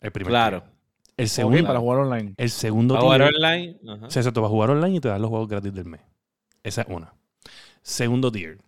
El 0.00 0.10
primer 0.12 0.30
Claro. 0.30 0.62
tier. 0.62 0.72
El 1.18 1.28
segundo, 1.28 1.66
para 1.66 1.78
jugar 1.78 1.98
online. 2.00 2.34
el 2.36 2.50
segundo 2.50 2.94
¿Va 2.94 3.00
a 3.00 3.02
jugar 3.02 3.20
tier. 3.20 3.34
online? 3.34 3.78
Ajá. 3.88 4.06
O 4.06 4.10
sea, 4.10 4.22
tú 4.32 4.40
vas 4.42 4.48
a 4.48 4.50
jugar 4.50 4.70
online 4.70 4.96
y 4.96 5.00
te 5.00 5.08
dan 5.08 5.20
los 5.22 5.30
juegos 5.30 5.48
gratis 5.48 5.72
del 5.72 5.84
mes. 5.86 6.00
Esa 6.62 6.82
es 6.82 6.88
una. 6.90 7.14
Segundo 7.82 8.30
tier. 8.32 8.58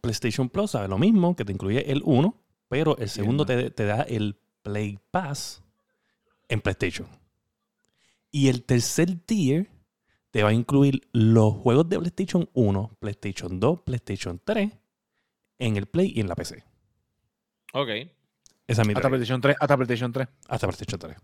PlayStation 0.00 0.48
Plus 0.50 0.72
sabe 0.72 0.86
lo 0.88 0.98
mismo, 0.98 1.34
que 1.34 1.44
te 1.44 1.52
incluye 1.52 1.90
el 1.90 2.02
1, 2.04 2.36
pero 2.68 2.96
el 2.98 3.08
segundo 3.08 3.46
te, 3.46 3.70
te 3.70 3.84
da 3.86 4.02
el 4.02 4.36
Play 4.68 4.98
Pass 5.10 5.62
en 6.48 6.60
PlayStation. 6.60 7.08
Y 8.30 8.48
el 8.48 8.64
tercer 8.64 9.18
tier 9.24 9.70
te 10.30 10.42
va 10.42 10.50
a 10.50 10.52
incluir 10.52 11.08
los 11.12 11.54
juegos 11.54 11.88
de 11.88 11.98
PlayStation 11.98 12.50
1, 12.52 12.96
PlayStation 13.00 13.58
2, 13.58 13.80
PlayStation 13.80 14.38
3 14.44 14.70
en 15.58 15.76
el 15.78 15.86
Play 15.86 16.12
y 16.14 16.20
en 16.20 16.28
la 16.28 16.34
PC. 16.34 16.62
Ok. 17.72 17.88
Esa 18.66 18.82
es 18.82 18.88
mi 18.88 18.92
Hasta. 18.92 19.08
PlayStation 19.08 19.40
3. 19.40 19.56
Hasta 19.58 19.76
PlayStation 19.76 20.12
3. 20.12 20.28
Hasta 20.48 20.66
PlayStation 20.66 21.00
3. 21.00 21.16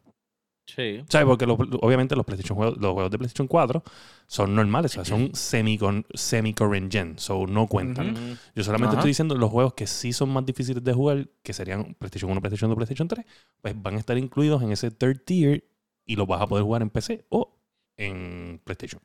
Sí. 0.66 1.04
¿Sabes? 1.10 1.26
Porque 1.26 1.46
los- 1.46 1.58
obviamente 1.82 2.16
los, 2.16 2.24
PlayStation 2.24 2.56
juegos, 2.56 2.78
los 2.78 2.92
juegos 2.94 3.10
de 3.10 3.18
PlayStation 3.18 3.46
4 3.46 3.82
son 4.26 4.54
normales, 4.54 4.92
o 4.92 4.94
sea, 4.94 5.04
son 5.04 5.30
semi-current 5.34 6.90
gen, 6.90 7.18
so 7.18 7.46
no 7.46 7.66
cuentan. 7.66 8.38
Yo 8.54 8.64
solamente 8.64 8.96
estoy 8.96 9.10
diciendo 9.10 9.34
los 9.34 9.50
juegos 9.50 9.74
que 9.74 9.86
sí 9.86 10.12
son 10.12 10.30
más 10.30 10.46
difíciles 10.46 10.82
de 10.82 10.92
jugar, 10.94 11.28
que 11.42 11.52
serían 11.52 11.94
PlayStation 11.98 12.30
1, 12.30 12.40
PlayStation 12.40 12.70
2, 12.70 12.76
PlayStation 12.76 13.08
3, 13.08 13.26
pues 13.60 13.82
van 13.82 13.96
a 13.96 13.98
estar 13.98 14.16
incluidos 14.16 14.62
en 14.62 14.72
ese 14.72 14.90
third 14.90 15.20
tier 15.24 15.64
y 16.06 16.16
los 16.16 16.26
vas 16.26 16.40
a 16.40 16.46
poder 16.46 16.64
jugar 16.64 16.80
en 16.82 16.90
PC 16.90 17.26
o 17.28 17.54
en 17.98 18.60
PlayStation. 18.64 19.02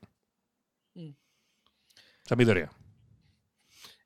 Mm. 0.96 1.10
Esa 2.26 2.36
es 2.36 2.38
mi 2.38 2.46
teoría. 2.46 2.72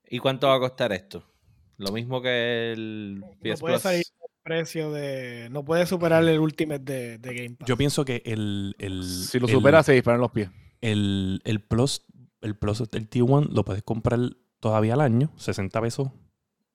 ¿Y 0.10 0.20
cuánto 0.20 0.48
va 0.48 0.56
a 0.56 0.60
costar 0.60 0.92
esto? 0.92 1.24
Lo 1.78 1.92
mismo 1.92 2.22
que 2.22 2.72
el 2.74 3.20
No 3.20 3.28
PS 3.42 3.60
puede 3.60 3.74
Plus. 3.76 3.82
salir 3.84 4.00
el 4.00 4.23
precio 4.43 4.91
de. 4.91 5.47
No 5.51 5.63
puede 5.65 5.86
superar 5.86 6.23
el 6.27 6.39
Ultimate 6.39 6.79
de, 6.84 7.17
de 7.17 7.34
Game 7.34 7.56
Pass. 7.56 7.67
Yo 7.67 7.77
pienso 7.77 8.06
que 8.06 8.21
el... 8.25 8.75
el 8.79 9.03
Si 9.03 9.39
lo 9.39 9.47
el- 9.47 9.53
supera, 9.53 9.82
se 9.84 9.93
disparan 9.93 10.21
los 10.21 10.32
pies. 10.32 10.49
el, 10.82 11.41
el 11.45 11.60
Plus, 11.62 12.03
el 12.41 12.56
Plus 12.56 12.89
del 12.91 13.08
Tier 13.08 13.23
1 13.23 13.49
lo 13.51 13.63
puedes 13.65 13.84
comprar 13.84 14.19
todavía 14.60 14.93
al 14.93 15.01
año, 15.01 15.32
60 15.38 15.82
pesos 15.82 16.10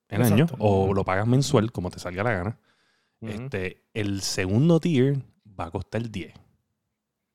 en 0.08 0.22
año, 0.22 0.46
o 0.58 0.94
lo 0.94 1.04
pagas 1.04 1.26
mensual, 1.26 1.70
como 1.70 1.90
te 1.90 1.98
salga 1.98 2.22
la 2.24 2.32
gana. 2.32 2.60
Este, 3.20 3.84
el 3.94 4.22
segundo 4.22 4.80
tier 4.80 5.18
va 5.58 5.66
a 5.66 5.70
costar 5.70 6.08
10. 6.10 6.32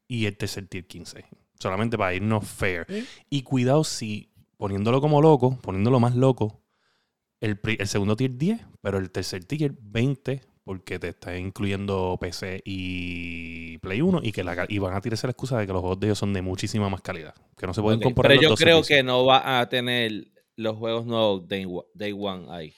Y 0.07 0.25
el 0.25 0.37
tercer 0.37 0.67
tier 0.67 0.87
15. 0.87 1.25
Solamente 1.59 1.97
para 1.97 2.13
irnos 2.13 2.47
fair. 2.47 2.85
Sí. 2.89 3.05
Y 3.29 3.43
cuidado 3.43 3.83
si 3.83 4.31
poniéndolo 4.57 5.01
como 5.01 5.21
loco, 5.21 5.57
poniéndolo 5.61 5.99
más 5.99 6.15
loco, 6.15 6.62
el, 7.43 7.59
el 7.79 7.87
segundo 7.87 8.15
tier 8.15 8.37
10, 8.37 8.61
pero 8.81 8.97
el 8.97 9.11
tercer 9.11 9.45
tier 9.45 9.73
20, 9.81 10.41
porque 10.63 10.99
te 10.99 11.09
está 11.09 11.37
incluyendo 11.37 12.17
PC 12.19 12.61
y 12.65 13.77
Play 13.79 14.01
1 14.01 14.21
y 14.23 14.31
que 14.31 14.43
la, 14.43 14.65
y 14.69 14.79
van 14.79 14.95
a 14.95 15.01
tirarse 15.01 15.27
la 15.27 15.31
excusa 15.31 15.57
de 15.59 15.67
que 15.67 15.73
los 15.73 15.81
juegos 15.81 15.99
de 15.99 16.07
ellos 16.07 16.19
son 16.19 16.33
de 16.33 16.41
muchísima 16.41 16.89
más 16.89 17.01
calidad. 17.01 17.35
Que 17.57 17.67
no 17.67 17.73
se 17.73 17.81
pueden 17.81 17.99
Ok, 17.99 18.01
comparar 18.01 18.31
Pero 18.31 18.35
los 18.35 18.41
yo 18.41 18.47
dos 18.47 18.59
creo 18.59 18.59
servicios. 18.61 18.87
que 18.87 19.03
no 19.03 19.25
va 19.25 19.59
a 19.59 19.69
tener 19.69 20.31
los 20.55 20.77
juegos 20.77 21.05
nuevos 21.05 21.47
Day, 21.47 21.65
Day 21.93 22.13
One 22.17 22.45
ahí. 22.49 22.73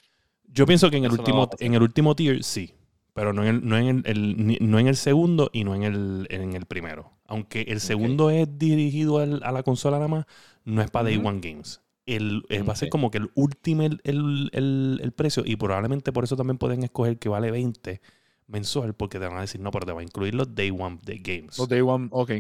Yo 0.47 0.65
pienso 0.65 0.89
que 0.89 0.97
en 0.97 1.06
el, 1.06 1.12
Eso 1.12 1.13
último, 1.13 1.49
en 1.60 1.73
el 1.73 1.82
último 1.82 2.15
tier 2.15 2.43
sí, 2.43 2.73
pero 3.13 3.34
no 3.34 3.43
en 3.43 3.49
el, 3.56 3.65
no 3.67 3.78
en 3.78 4.04
el, 4.06 4.58
no 4.62 4.80
en 4.80 4.88
el 4.88 4.95
segundo 4.95 5.49
y 5.51 5.63
no 5.63 5.75
en 5.75 5.84
el, 5.84 6.28
en 6.30 6.54
el 6.54 6.65
primero. 6.65 7.12
Aunque 7.25 7.62
el 7.62 7.82
segundo 7.82 8.30
es 8.30 8.47
dirigido 8.58 9.17
al- 9.19 9.41
a 9.43 9.51
la 9.51 9.63
consola 9.63 9.97
nada 9.97 10.08
más, 10.08 10.25
no 10.63 10.82
es 10.82 10.91
para 10.91 11.06
Day 11.06 11.17
Ujú. 11.17 11.28
One 11.28 11.39
Games. 11.41 11.82
El, 12.05 12.43
eh, 12.49 12.61
Va 12.61 12.73
a 12.73 12.75
ser 12.75 12.89
como 12.89 13.09
que 13.09 13.17
el 13.17 13.31
último 13.33 13.81
el, 13.83 13.99
el- 14.03 14.49
el- 14.53 14.99
el 15.01 15.11
precio 15.11 15.43
y 15.45 15.55
probablemente 15.55 16.11
por 16.11 16.23
eso 16.23 16.35
también 16.35 16.57
pueden 16.57 16.83
escoger 16.83 17.17
que 17.17 17.29
vale 17.29 17.49
20 17.49 17.99
mensual 18.47 18.93
porque 18.93 19.17
te 19.19 19.25
van 19.25 19.37
a 19.37 19.41
decir 19.41 19.59
no, 19.59 19.71
pero 19.71 19.87
te 19.87 19.91
va 19.91 20.01
a 20.01 20.03
incluir 20.03 20.35
los 20.35 20.53
Day 20.53 20.69
One 20.69 20.99
de 21.03 21.17
Games. 21.17 21.57
Los 21.57 21.67
Day 21.67 21.81
One, 21.81 22.09
ok. 22.11 22.31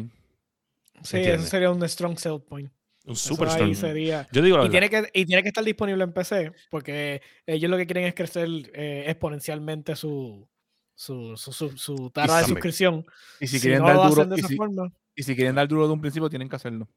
sí, 1.03 1.17
eso 1.17 1.45
sería 1.47 1.71
un 1.71 1.81
strong 1.87 2.17
sell 2.19 2.39
point. 2.41 2.71
Un 3.07 3.15
super 3.15 3.49
strong. 3.49 3.75
sería. 3.75 4.27
Yo 4.31 4.41
digo 4.41 4.57
la 4.57 4.63
Y 4.65 4.69
verdad, 4.69 4.89
tiene, 4.89 4.89
que, 5.11 5.19
y 5.19 5.25
tiene 5.25 5.43
que 5.43 5.49
estar 5.49 5.63
disponible 5.63 6.03
en 6.03 6.11
PC, 6.13 6.51
porque 6.71 7.21
ellos 7.45 7.69
lo 7.69 7.77
que 7.77 7.85
quieren 7.85 8.05
es 8.05 8.15
crecer 8.15 8.47
eh, 8.73 9.03
exponencialmente 9.07 9.95
su, 9.95 10.47
su, 10.95 11.37
su, 11.37 11.51
su, 11.53 11.77
su 11.77 12.09
tara 12.09 12.37
de 12.37 12.41
también. 12.41 12.55
suscripción. 12.55 13.05
Y 13.39 13.47
si, 13.47 13.57
Si 13.59 13.61
quieren 13.61 13.81
no 13.81 13.87
dar 13.87 14.09
duro, 14.09 14.23
y 14.35 14.39
esa 14.39 14.47
si, 14.47 14.55
forma, 14.55 14.91
y 15.15 15.23
si 15.23 15.35
quieren 15.35 15.55
dar 15.55 15.67
duro 15.67 15.85
de 15.87 15.93
un 15.93 16.01
principio, 16.01 16.29
tienen 16.29 16.49
que 16.49 16.55
hacerlo. 16.55 16.87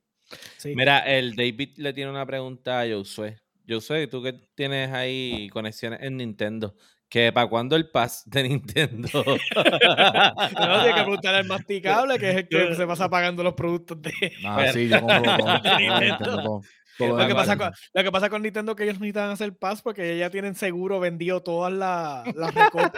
Sí. 0.56 0.74
Mira, 0.74 0.98
el 1.00 1.34
David 1.36 1.70
le 1.76 1.92
tiene 1.92 2.10
una 2.10 2.26
pregunta 2.26 2.80
a 2.80 2.86
Josué. 2.88 3.38
Josué, 3.68 4.06
tú 4.06 4.22
que 4.22 4.32
tienes 4.54 4.90
ahí 4.92 5.48
conexiones 5.52 6.00
en 6.02 6.16
Nintendo, 6.16 6.74
que 7.08 7.32
para 7.32 7.48
cuándo 7.48 7.76
el 7.76 7.90
pass 7.90 8.22
de 8.26 8.42
Nintendo. 8.48 9.08
No, 9.24 10.82
tiene 10.82 10.94
que 10.94 11.02
preguntarle 11.02 11.38
al 11.38 11.46
masticable, 11.46 12.18
que 12.18 12.30
es 12.30 12.36
el 12.36 12.48
que 12.48 12.74
se 12.74 12.86
pasa 12.86 13.08
pagando 13.08 13.42
los 13.42 13.54
productos 13.54 14.00
de. 14.00 14.12
Ah, 14.44 14.56
Pero- 14.60 14.72
sí, 14.72 14.88
yo 14.88 15.00
compro 15.00 15.22
todo. 15.36 15.36
todo, 15.36 15.52
Nintendo. 15.78 16.00
Nintendo, 16.00 16.42
todo. 16.42 16.60
Todo 16.98 17.16
Lo 17.16 17.28
que, 17.28 17.34
pasa 17.34 17.56
con, 17.56 17.70
lo 17.94 18.02
que 18.02 18.10
pasa 18.10 18.28
con 18.28 18.42
Nintendo 18.42 18.72
es 18.72 18.76
que 18.76 18.82
ellos 18.82 18.98
necesitan 18.98 19.30
hacer 19.30 19.56
pass 19.56 19.82
porque 19.82 20.04
ellos 20.04 20.18
ya 20.18 20.30
tienen 20.30 20.56
seguro 20.56 20.98
vendido 20.98 21.40
todas 21.44 21.72
las, 21.72 22.26
las 22.34 22.52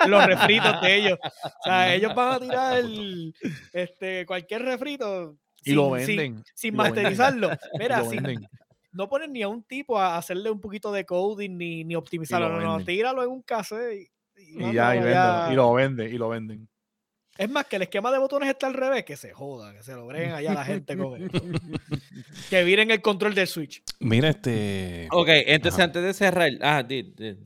los 0.09 0.25
refritos 0.25 0.81
de 0.81 0.95
ellos. 0.97 1.19
O 1.45 1.63
sea, 1.65 1.95
ellos 1.95 2.15
van 2.15 2.33
a 2.33 2.41
tirar 2.41 2.79
el, 2.79 3.35
este, 3.75 4.25
cualquier 4.25 4.63
refrito 4.63 5.37
Y 5.65 5.73
lo 5.73 5.97
sin- 5.99 6.17
venden. 6.17 6.45
sin 6.55 6.77
venden, 6.77 6.95
masterizarlo. 6.95 7.51
Mira, 7.79 8.05
sin- 8.05 8.49
no 8.93 9.09
ponen 9.09 9.33
ni 9.33 9.43
a 9.43 9.49
un 9.49 9.63
tipo 9.63 9.99
a 9.99 10.17
hacerle 10.17 10.51
un 10.51 10.61
poquito 10.61 10.91
de 10.93 11.05
coding 11.05 11.57
ni, 11.57 11.85
ni 11.85 11.95
optimizarlo. 11.95 12.49
lo 12.49 12.61
No, 12.61 12.79
no, 12.79 12.85
tíralo 12.85 13.23
en 13.23 13.31
un 13.31 13.43
cassette 13.43 14.09
y, 14.37 14.53
y 14.59 14.65
Y 14.71 14.73
ya, 14.75 14.97
y, 14.97 14.99
allá. 14.99 15.49
y 15.53 15.55
lo 15.55 15.73
venden, 15.75 16.13
y 16.13 16.19
lo 16.19 16.29
venden. 16.29 16.69
Es 17.39 17.49
más, 17.49 17.65
que 17.67 17.77
el 17.77 17.83
esquema 17.83 18.11
de 18.11 18.19
botones 18.19 18.51
está 18.51 18.67
al 18.67 18.75
revés, 18.75 19.05
que 19.05 19.17
se 19.17 19.33
joda, 19.33 19.73
que 19.73 19.83
se 19.83 19.95
lo 19.95 20.07
breguen 20.07 20.33
allá 20.33 20.53
la 20.53 20.65
gente. 20.65 20.97
con- 20.97 21.31
que 22.51 22.65
viren 22.65 22.91
el 22.91 23.01
control 23.01 23.35
del 23.35 23.47
Switch. 23.47 23.83
mira 24.01 24.29
este... 24.31 25.09
ok, 25.11 25.29
entonces 25.47 25.79
Ajá. 25.79 25.85
antes 25.85 26.03
de 26.03 26.13
cerrar. 26.15 26.51
Ah, 26.61 26.83
di- 26.83 27.15
di- 27.17 27.37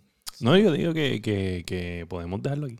No, 0.41 0.57
yo 0.57 0.73
digo 0.73 0.93
que, 0.95 1.21
que, 1.21 1.63
que 1.67 2.07
podemos 2.09 2.43
dejarlo 2.43 2.67
aquí. 2.67 2.79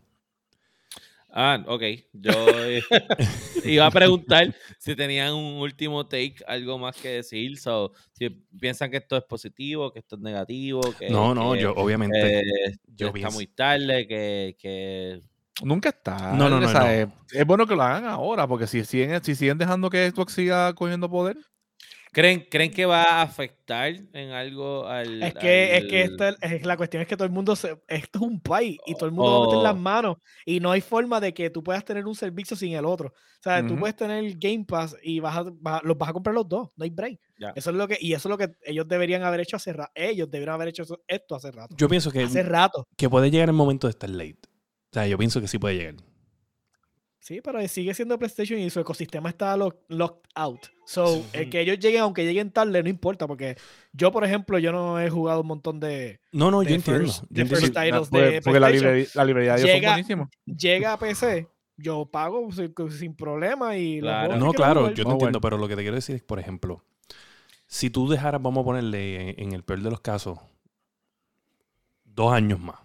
Ah, 1.37 1.61
ok. 1.67 1.83
Yo 2.13 2.31
eh, 2.31 2.81
iba 3.65 3.85
a 3.85 3.91
preguntar 3.91 4.55
si 4.79 4.95
tenían 4.95 5.33
un 5.33 5.59
último 5.61 6.05
take, 6.07 6.37
algo 6.47 6.79
más 6.79 6.95
que 6.95 7.09
decir. 7.09 7.57
So, 7.59 7.91
si 8.13 8.29
piensan 8.29 8.89
que 8.89 8.97
esto 8.97 9.17
es 9.17 9.23
positivo, 9.23 9.91
que 9.91 9.99
esto 9.99 10.15
es 10.15 10.21
negativo. 10.21 10.79
Que, 10.97 11.09
No, 11.09 11.35
no, 11.35 11.51
que, 11.51 11.59
yo 11.59 11.73
obviamente... 11.75 12.39
eh, 12.39 12.75
yo 12.87 13.07
está 13.07 13.13
pienso- 13.13 13.33
muy 13.35 13.47
tarde, 13.47 14.07
que, 14.07 14.55
que 14.57 15.21
Nunca 15.61 15.89
está. 15.89 16.33
No, 16.33 16.49
no, 16.49 16.59
no, 16.59 16.71
no. 16.71 16.85
Es 17.31 17.45
bueno 17.45 17.67
que 17.67 17.75
lo 17.75 17.83
hagan 17.83 18.05
ahora, 18.05 18.47
porque 18.47 18.67
si 18.67 18.83
siguen, 18.85 19.21
si 19.23 19.35
siguen 19.35 19.57
dejando 19.57 19.89
que 19.89 20.09
Xbox 20.11 20.33
siga 20.33 20.73
cogiendo 20.73 21.09
poder, 21.09 21.37
¿Creen, 22.15 22.47
¿Creen 22.49 22.71
que 22.71 22.85
va 22.85 23.03
a 23.03 23.21
afectar 23.23 23.93
en 24.13 24.31
algo 24.31 24.87
al. 24.87 25.21
Es 25.21 25.33
que, 25.33 25.75
es 25.77 25.83
que 25.85 26.01
esto, 26.03 26.23
es, 26.41 26.65
la 26.65 26.77
cuestión 26.77 27.01
es 27.01 27.09
que 27.09 27.17
todo 27.17 27.25
el 27.25 27.33
mundo, 27.33 27.57
se, 27.57 27.77
esto 27.89 28.19
es 28.19 28.21
un 28.21 28.39
país 28.39 28.77
y 28.85 28.93
todo 28.95 29.07
el 29.07 29.11
mundo 29.11 29.31
va 29.31 29.37
a 29.43 29.47
meter 29.47 29.63
las 29.63 29.73
Oh. 29.73 29.77
manos 29.77 30.17
y 30.45 30.61
no 30.61 30.71
hay 30.71 30.79
forma 30.79 31.19
de 31.19 31.33
que 31.33 31.49
tú 31.49 31.61
puedas 31.61 31.83
tener 31.83 32.05
un 32.05 32.15
servicio 32.15 32.55
sin 32.55 32.71
el 32.73 32.85
otro. 32.85 33.09
O 33.09 33.43
sea, 33.43 33.67
tú 33.67 33.75
puedes 33.77 33.97
tener 33.97 34.33
Game 34.37 34.63
Pass 34.65 34.95
y 35.03 35.19
vas 35.19 35.35
a, 35.37 35.43
vas 35.59 35.81
a- 35.81 35.85
los 35.85 35.97
vas 35.97 36.09
a 36.09 36.13
comprar 36.13 36.33
los 36.33 36.47
dos, 36.47 36.69
no 36.77 36.83
hay 36.85 36.89
break. 36.89 37.19
Eso 37.53 37.69
es 37.71 37.75
lo 37.75 37.85
que, 37.85 37.97
y 37.99 38.13
eso 38.13 38.29
es 38.29 38.31
lo 38.31 38.37
que 38.37 38.55
ellos 38.63 38.87
deberían 38.87 39.23
haber 39.23 39.41
hecho 39.41 39.57
hace 39.57 39.73
rato. 39.73 39.91
Ellos 39.93 40.31
deberían 40.31 40.55
haber 40.55 40.69
hecho 40.69 40.83
eso- 40.83 41.03
esto 41.07 41.35
hace 41.35 41.51
rato. 41.51 41.75
Yo 41.77 41.89
pienso 41.89 42.11
que, 42.11 42.23
Hace 42.23 42.43
rato. 42.43 42.87
que 42.95 43.09
puede 43.09 43.29
llegar 43.29 43.49
el 43.49 43.55
momento 43.55 43.87
de 43.87 43.91
estar 43.91 44.09
late. 44.09 44.39
O 44.45 44.93
sea, 44.93 45.05
yo 45.05 45.17
pienso 45.17 45.41
que 45.41 45.49
sí 45.49 45.59
puede 45.59 45.75
llegar. 45.75 45.95
Sí, 47.25 47.41
pero 47.41 47.67
sigue 47.67 47.91
siendo 47.95 48.19
PlayStation 48.19 48.59
y 48.59 48.69
su 48.69 48.79
ecosistema 48.79 49.29
está 49.29 49.57
lock- 49.57 49.79
locked 49.87 50.29
out. 50.35 50.59
So, 50.85 51.07
Sí. 51.07 51.23
el 51.33 51.49
que 51.49 51.59
ellos 51.61 51.79
lleguen, 51.79 52.01
aunque 52.01 52.23
lleguen 52.23 52.51
tarde, 52.51 52.83
no 52.83 52.87
importa, 52.87 53.25
porque 53.25 53.57
yo, 53.93 54.11
por 54.11 54.23
ejemplo, 54.23 54.59
yo 54.59 54.71
no 54.71 54.99
he 54.99 55.09
jugado 55.09 55.41
un 55.41 55.47
montón 55.47 55.79
de. 55.79 56.19
No, 56.31 56.51
no, 56.51 56.61
yo 56.61 56.69
de 56.69 56.75
entiendo. 56.75 57.05
first- 57.05 57.21
yo 57.23 57.27
de 57.31 57.41
entiendo. 57.41 57.65
titles 57.81 58.09
porque, 58.09 58.25
de 58.29 58.41
porque 58.43 58.59
la, 58.59 58.69
librería, 58.69 59.07
la 59.15 59.25
librería 59.25 59.55
de 59.55 59.61
ellos 59.61 59.71
Llega- 59.73 59.87
son 59.87 59.93
buenísimos. 59.95 60.29
Llega 60.45 60.93
a 60.93 60.99
PC, 60.99 61.47
yo 61.77 62.05
pago 62.05 62.47
sin, 62.51 62.71
sin 62.91 63.15
problema 63.15 63.75
y. 63.75 64.01
Claro. 64.01 64.37
No, 64.37 64.53
claro, 64.53 64.89
yo 64.89 64.93
te 64.93 65.01
Vamos 65.01 65.13
a 65.13 65.15
entiendo, 65.15 65.41
pero 65.41 65.57
lo 65.57 65.67
que 65.67 65.75
te 65.75 65.81
quiero 65.81 65.95
decir 65.95 66.15
es, 66.17 66.21
por 66.21 66.37
ejemplo, 66.37 66.83
si 67.65 67.89
tú 67.89 68.07
dejaras, 68.07 68.39
vamos 68.39 68.61
a 68.61 68.65
ponerle 68.65 69.31
en, 69.31 69.45
en 69.47 69.53
el 69.53 69.63
peor 69.63 69.81
de 69.81 69.89
los 69.89 69.99
casos, 69.99 70.37
dos 72.03 72.31
años 72.31 72.59
más. 72.59 72.84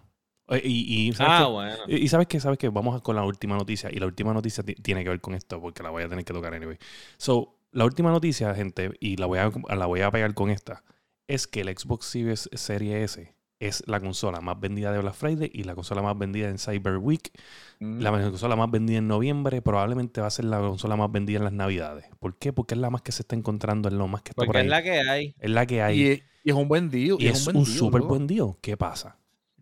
Eh, 0.51 0.61
Y, 0.63 1.07
y, 1.09 1.13
¿sabes 1.13 1.33
Ah, 1.35 1.43
qué? 1.45 1.51
bueno. 1.51 1.77
Y, 1.87 1.95
y 1.97 2.07
sabes 2.07 2.27
que, 2.27 2.39
sabes 2.39 2.57
que 2.59 2.69
vamos 2.69 3.01
con 3.01 3.15
la 3.15 3.23
última 3.23 3.57
noticia. 3.57 3.89
Y 3.91 3.95
la 3.99 4.05
última 4.05 4.33
noticia 4.33 4.63
ti- 4.63 4.75
tiene 4.75 5.03
que 5.03 5.09
ver 5.09 5.21
con 5.21 5.33
esto, 5.33 5.59
porque 5.59 5.81
la 5.83 5.89
voy 5.89 6.03
a 6.03 6.09
tener 6.09 6.23
que 6.25 6.33
tocar 6.33 6.53
anyway. 6.53 6.77
So, 7.17 7.55
la 7.71 7.85
última 7.85 8.11
noticia, 8.11 8.53
gente, 8.53 8.91
y 8.99 9.17
la 9.17 9.25
voy 9.25 9.39
a, 9.39 9.49
la 9.75 9.85
voy 9.85 10.01
a 10.01 10.11
pegar 10.11 10.33
con 10.33 10.49
esta, 10.49 10.83
es 11.27 11.47
que 11.47 11.61
el 11.61 11.69
Xbox 11.77 12.05
Series 12.05 12.49
Series 12.53 13.11
S 13.17 13.33
es 13.59 13.83
la 13.87 13.99
consola 13.99 14.41
más 14.41 14.59
vendida 14.59 14.91
de 14.91 14.97
Black 14.99 15.13
Friday 15.13 15.49
y 15.53 15.63
la 15.63 15.75
consola 15.75 16.01
más 16.01 16.17
vendida 16.17 16.49
en 16.49 16.57
Cyber 16.57 16.97
Week. 16.97 17.31
Mm. 17.79 17.99
La 18.01 18.11
consola 18.11 18.55
más 18.55 18.71
vendida 18.71 18.97
en 18.97 19.07
noviembre 19.07 19.61
probablemente 19.61 20.19
va 20.19 20.25
a 20.27 20.31
ser 20.31 20.45
la 20.45 20.57
consola 20.59 20.95
más 20.95 21.11
vendida 21.11 21.37
en 21.37 21.43
las 21.43 21.53
navidades. 21.53 22.05
¿Por 22.19 22.35
qué? 22.39 22.51
Porque 22.53 22.73
es 22.73 22.81
la 22.81 22.89
más 22.89 23.03
que 23.03 23.11
se 23.11 23.21
está 23.21 23.35
encontrando, 23.35 23.87
es 23.87 23.93
lo 23.93 24.07
más 24.07 24.23
que 24.23 24.31
está 24.31 24.39
por 24.41 24.47
Porque 24.47 24.57
ahí. 24.61 24.65
es 24.65 24.69
la 24.71 24.81
que 24.83 24.99
hay. 24.99 25.35
Es 25.39 25.49
la 25.51 25.65
que 25.67 25.81
hay. 25.83 26.01
Y, 26.01 26.23
y 26.43 26.49
es 26.49 26.55
un 26.55 26.67
buen 26.67 26.89
deal. 26.89 27.17
Y 27.19 27.27
es 27.27 27.45
buen 27.45 27.55
un 27.57 27.77
loco. 27.77 28.07
buen 28.07 28.25
día. 28.27 28.43
¿Qué 28.61 28.75
pasa? 28.75 29.17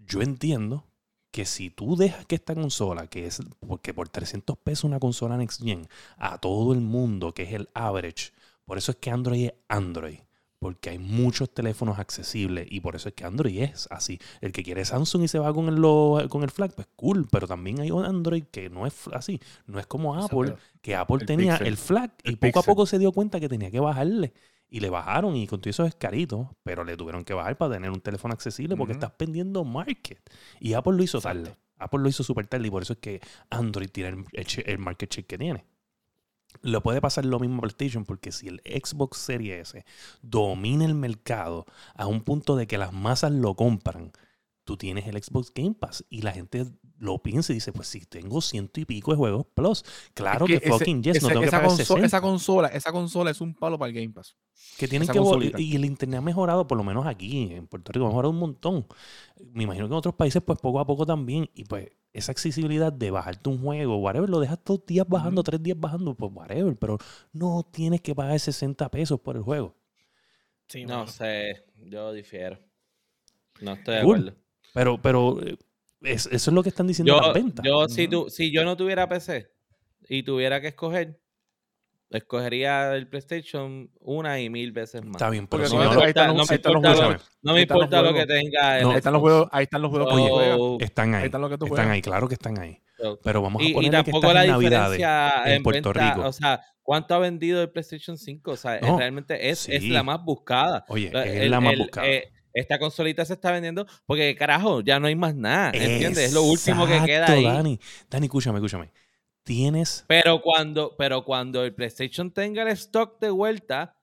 Yo 0.10 0.22
entiendo 0.22 0.86
que 1.32 1.46
si 1.46 1.70
tú 1.70 1.96
dejas 1.96 2.26
que 2.26 2.36
esta 2.36 2.56
consola, 2.56 3.08
que 3.08 3.28
es 3.28 3.42
porque 3.66 3.94
por 3.94 4.10
300 4.10 4.58
pesos 4.58 4.86
una 4.86 5.00
consola 5.00 5.38
Next 5.38 5.62
Gen, 5.64 5.88
a 6.18 6.40
todo 6.40 6.74
el 6.74 6.82
mundo, 6.82 7.34
que 7.34 7.44
es 7.44 7.54
el 7.54 7.70
average, 7.74 8.32
por 8.66 8.78
eso 8.78 8.92
es 8.92 8.98
que 8.98 9.12
Android 9.12 9.46
es 9.46 9.54
Android. 9.68 10.20
Porque 10.62 10.90
hay 10.90 10.98
muchos 11.00 11.54
teléfonos 11.54 12.00
accesibles 12.00 12.68
y 12.70 12.82
por 12.82 12.94
eso 12.98 13.08
es 13.08 13.16
que 13.16 13.24
Android 13.24 13.62
es 13.62 13.88
así. 13.92 14.20
El 14.42 14.52
que 14.52 14.62
quiere 14.62 14.84
Samsung 14.84 15.24
y 15.24 15.28
se 15.30 15.40
va 15.40 15.54
con 15.54 15.70
el, 15.70 15.76
lo- 15.76 16.18
con 16.30 16.44
el 16.44 16.50
flag, 16.52 16.74
pues 16.76 16.86
cool. 16.98 17.30
Pero 17.32 17.48
también 17.48 17.80
hay 17.80 17.92
un 17.92 18.04
Android 18.04 18.44
que 18.52 18.70
no 18.70 18.86
es 18.86 19.08
así. 19.14 19.40
No 19.68 19.80
es 19.80 19.88
como 19.88 20.16
Apple, 20.22 20.56
que 20.82 20.98
Apple 20.98 21.20
El 21.22 21.26
tenía 21.26 21.52
Pixel. 21.54 21.68
el 21.68 21.78
flag 21.78 22.12
y 22.26 22.30
El 22.32 22.38
poco 22.40 22.60
a 22.60 22.64
poco 22.64 22.86
se 22.86 23.00
dio 23.00 23.14
cuenta 23.14 23.40
que 23.40 23.48
tenía 23.48 23.72
que 23.72 23.80
bajarle. 23.80 24.34
Y 24.70 24.82
le 24.82 24.90
bajaron 24.90 25.36
y 25.36 25.48
con 25.48 25.60
todo 25.62 25.70
eso 25.72 25.86
es 25.86 25.96
carito, 25.96 26.56
pero 26.64 26.84
le 26.84 26.96
tuvieron 26.96 27.24
que 27.24 27.34
bajar 27.34 27.58
para 27.58 27.74
tener 27.74 27.90
un 27.90 28.02
teléfono 28.02 28.34
accesible 28.34 28.76
porque 28.76 28.94
estás 28.94 29.12
vendiendo 29.18 29.64
market. 29.64 30.20
Y 30.60 30.74
Apple 30.74 30.94
lo 30.96 31.04
hizo 31.04 31.18
Exacto. 31.18 31.44
tarde. 31.44 31.58
Apple 31.78 32.02
lo 32.02 32.10
hizo 32.10 32.24
súper 32.24 32.46
tarde 32.48 32.68
y 32.68 32.70
por 32.72 32.84
eso 32.84 32.94
es 32.94 33.00
que 33.00 33.20
Android 33.50 33.90
tiene 33.90 34.10
el, 34.10 34.26
el 34.34 34.46
che- 34.46 34.70
el 34.72 34.78
market 34.78 35.12
share 35.12 35.26
que 35.26 35.38
tiene. 35.38 35.66
Lo 36.62 36.82
puede 36.84 37.00
pasar 37.00 37.26
lo 37.26 37.40
mismo 37.40 37.58
a 37.58 37.62
PlayStation 37.62 38.06
porque 38.06 38.32
si 38.32 38.48
el 38.48 38.60
Xbox 38.66 39.18
Series 39.18 39.70
S 39.76 39.86
domina 40.22 40.84
el 40.86 40.96
mercado 40.96 41.66
a 41.96 42.06
un 42.08 42.22
punto 42.22 42.56
de 42.56 42.68
que 42.68 42.78
las 42.78 42.92
masas 42.92 43.32
lo 43.32 43.56
compran, 43.56 44.12
tú 44.70 44.78
tienes 44.78 45.08
el 45.08 45.22
Xbox 45.24 45.52
Game 45.52 45.74
Pass 45.74 46.06
y 46.12 46.22
la 46.22 46.32
gente 46.32 46.64
lo 47.00 47.18
piensa 47.24 47.52
y 47.54 47.56
dice, 47.56 47.72
pues 47.74 47.88
si 47.88 48.02
tengo 48.06 48.40
ciento 48.40 48.80
y 48.80 48.86
pico 48.86 49.10
de 49.10 49.18
juegos 49.18 49.48
plus, 49.56 49.84
claro 50.14 50.46
Es 50.46 50.52
que, 50.52 50.68
ese- 50.68 50.70
fucking 50.78 51.02
yes, 51.02 51.24
no 51.24 51.30
que 51.30 51.34
esa, 51.46 51.52
pagar 51.58 51.70
conso- 51.72 51.76
60. 51.78 52.06
esa 52.06 52.22
consola, 52.22 52.68
esa 52.68 52.92
consola 52.92 53.32
es 53.32 53.42
un 53.42 53.56
palo 53.56 53.80
para 53.80 53.90
el 53.90 53.96
Game 53.96 54.10
Pass. 54.14 54.36
Que 54.78 54.88
tienen 54.88 55.04
Esa 55.06 55.14
que 55.14 55.20
consolita. 55.20 55.60
y 55.60 55.76
el 55.76 55.86
internet 55.86 56.20
ha 56.20 56.22
mejorado, 56.22 56.68
por 56.68 56.78
lo 56.78 56.84
menos 56.84 57.08
aquí 57.08 57.52
en 57.52 57.66
Puerto 57.66 57.92
Rico, 57.92 58.06
ha 58.06 58.10
mejorado 58.10 58.30
un 58.32 58.38
montón. 58.40 58.86
Me 59.54 59.64
imagino 59.64 59.88
que 59.88 59.94
en 59.94 59.98
otros 59.98 60.14
países, 60.14 60.44
pues 60.46 60.60
poco 60.60 60.80
a 60.80 60.86
poco 60.86 61.04
también. 61.04 61.50
Y 61.56 61.64
pues 61.64 61.88
esa 62.14 62.32
accesibilidad 62.32 62.94
de 62.94 63.10
bajarte 63.10 63.50
un 63.50 63.60
juego, 63.64 63.98
whatever, 63.98 64.30
lo 64.30 64.40
dejas 64.40 64.60
dos 64.64 64.86
días 64.86 65.08
bajando, 65.10 65.42
tres 65.42 65.64
días 65.64 65.80
bajando, 65.80 66.14
pues 66.14 66.32
whatever. 66.32 66.76
Pero 66.78 66.98
no 67.34 67.68
tienes 67.72 68.02
que 68.02 68.14
pagar 68.14 68.40
60 68.40 68.88
pesos 68.92 69.20
por 69.20 69.36
el 69.36 69.42
juego. 69.42 69.74
Sí, 70.68 70.86
No 70.86 71.08
sé, 71.08 71.66
yo 71.88 72.14
difiero. 72.14 72.60
No 73.62 73.74
estoy 73.74 73.96
de 73.96 74.04
Cool. 74.04 74.16
acuerdo. 74.20 74.40
Pero, 74.74 75.02
pero 75.02 75.40
eh, 75.46 75.58
es- 76.02 76.26
eso 76.28 76.52
es 76.52 76.54
lo 76.54 76.64
que 76.64 76.70
están 76.70 76.88
diciendo 76.88 77.14
Yo, 77.16 77.22
las 77.22 77.34
ventas. 77.34 77.66
yo 77.66 77.88
si, 77.90 78.08
tu- 78.08 78.30
si 78.30 78.52
yo 78.52 78.64
no 78.64 78.76
tuviera 78.78 79.08
PC 79.10 79.52
y 80.08 80.24
tuviera 80.24 80.62
que 80.62 80.68
escoger, 80.70 81.20
escogería 82.10 82.96
el 82.96 83.08
PlayStation 83.08 83.92
una 84.00 84.40
y 84.40 84.50
mil 84.50 84.72
veces 84.72 85.04
más. 85.04 85.16
Está 85.16 85.30
bien, 85.30 85.48
pero 85.48 85.64
Porque 85.64 85.68
si 85.70 85.76
no 85.76 85.84
no, 85.84 86.00
me 86.02 86.08
están 86.08 86.30
importa- 86.32 86.54
están 86.56 86.74
lo- 86.74 86.84
no 87.42 87.54
me 87.54 87.60
Ahí 87.60 87.64
están 87.64 87.78
los 87.78 87.86
importa 87.86 88.02
lo 88.02 88.14
que 88.14 88.26
tenga 88.26 88.78
el 88.78 88.84
No. 88.84 88.90
Ahí 88.92 88.98
están 88.98 89.14
los 89.14 89.22
juegos, 89.22 89.50
ahí 89.52 89.64
están 89.64 89.82
los 89.82 89.92
juegos 89.92 90.10
que. 90.10 90.16
So, 90.58 90.78
están 90.80 91.14
ahí. 91.16 91.20
Ahí 91.22 91.26
están 91.26 91.42
los 91.42 91.50
que 91.52 91.58
tú 91.58 91.66
Están 91.68 91.90
ahí, 91.92 92.02
claro 92.02 92.28
que 92.28 92.34
están 92.34 92.60
ahí. 92.60 92.82
Pero 93.24 93.42
vamos 93.42 93.62
a 93.62 93.66
Y, 93.66 93.70
y 93.70 93.74
ponerle 93.74 94.04
que 94.04 94.12
estás 94.12 94.34
la 94.34 94.44
en 94.44 94.52
Navidades. 94.52 94.98
diferencia 94.98 95.44
en 95.46 95.52
en 95.54 95.64
Puerto 95.64 95.94
venta, 95.94 96.16
Rico. 96.16 96.28
O 96.28 96.34
sea, 96.34 96.62
¿cuánto 96.82 97.16
ha 97.16 97.20
vendido 97.20 97.62
el 97.62 97.70
PlayStation 97.70 98.18
5? 98.18 98.52
O 98.52 98.58
sea, 98.58 98.80
No, 98.82 98.98
realmente 98.98 99.50
es, 99.50 99.70
es 99.70 99.84
la 99.86 100.04
más 100.04 100.22
buscada. 100.24 100.84
Oye, 100.90 101.12
es 101.14 101.50
la 101.50 101.62
más 101.62 101.74
el- 101.74 101.80
buscada. 101.80 102.08
eh, 102.10 102.30
esta 102.60 102.80
consolita 102.80 103.26
se 103.26 103.34
está 103.34 103.52
vendiendo 103.52 103.86
porque, 104.06 104.36
carajo, 104.36 104.82
ya 104.82 105.00
no 105.00 105.08
hay 105.08 105.16
más 105.16 105.36
nada. 105.36 105.72
¿Entiendes? 105.74 106.26
Es 106.26 106.34
lo 106.34 106.44
último 106.44 106.86
que 106.86 107.02
queda 107.04 107.32
ahí. 107.32 107.44
Dani, 107.44 107.80
Dani, 108.10 108.26
escúchame, 108.26 108.60
escúchame. 108.60 108.92
Tienes 109.44 110.06
Pero 110.08 110.42
cuando, 110.42 110.96
pero 110.98 111.24
cuando 111.26 111.64
el 111.64 111.74
PlayStation 111.74 112.32
tenga 112.32 112.62
el 112.62 112.68
stock 112.70 113.20
de 113.20 113.32
vuelta, 113.32 113.96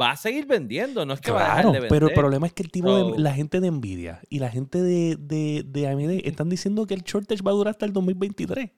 va 0.00 0.12
a 0.12 0.16
seguir 0.16 0.46
vendiendo. 0.46 1.04
No 1.04 1.14
es 1.14 1.20
que 1.20 1.30
va 1.30 1.40
a 1.44 1.56
dejar 1.56 1.64
de 1.66 1.72
vender. 1.72 1.88
pero 1.90 2.08
el 2.08 2.14
problema 2.14 2.46
es 2.46 2.52
que 2.52 2.62
el 2.62 2.70
tipo 2.70 3.12
de, 3.12 3.18
la 3.20 3.34
gente 3.34 3.60
de 3.60 3.70
Nvidia 3.70 4.20
y 4.30 4.38
la 4.38 4.50
gente 4.50 4.80
de, 4.80 5.16
de, 5.16 5.62
de 5.66 5.88
AMD 5.88 6.26
están 6.26 6.48
diciendo 6.48 6.86
que 6.86 6.94
el 6.94 7.02
shortage 7.02 7.42
va 7.42 7.50
a 7.50 7.54
durar 7.54 7.72
hasta 7.72 7.86
el 7.86 7.92
2023. 7.92 8.70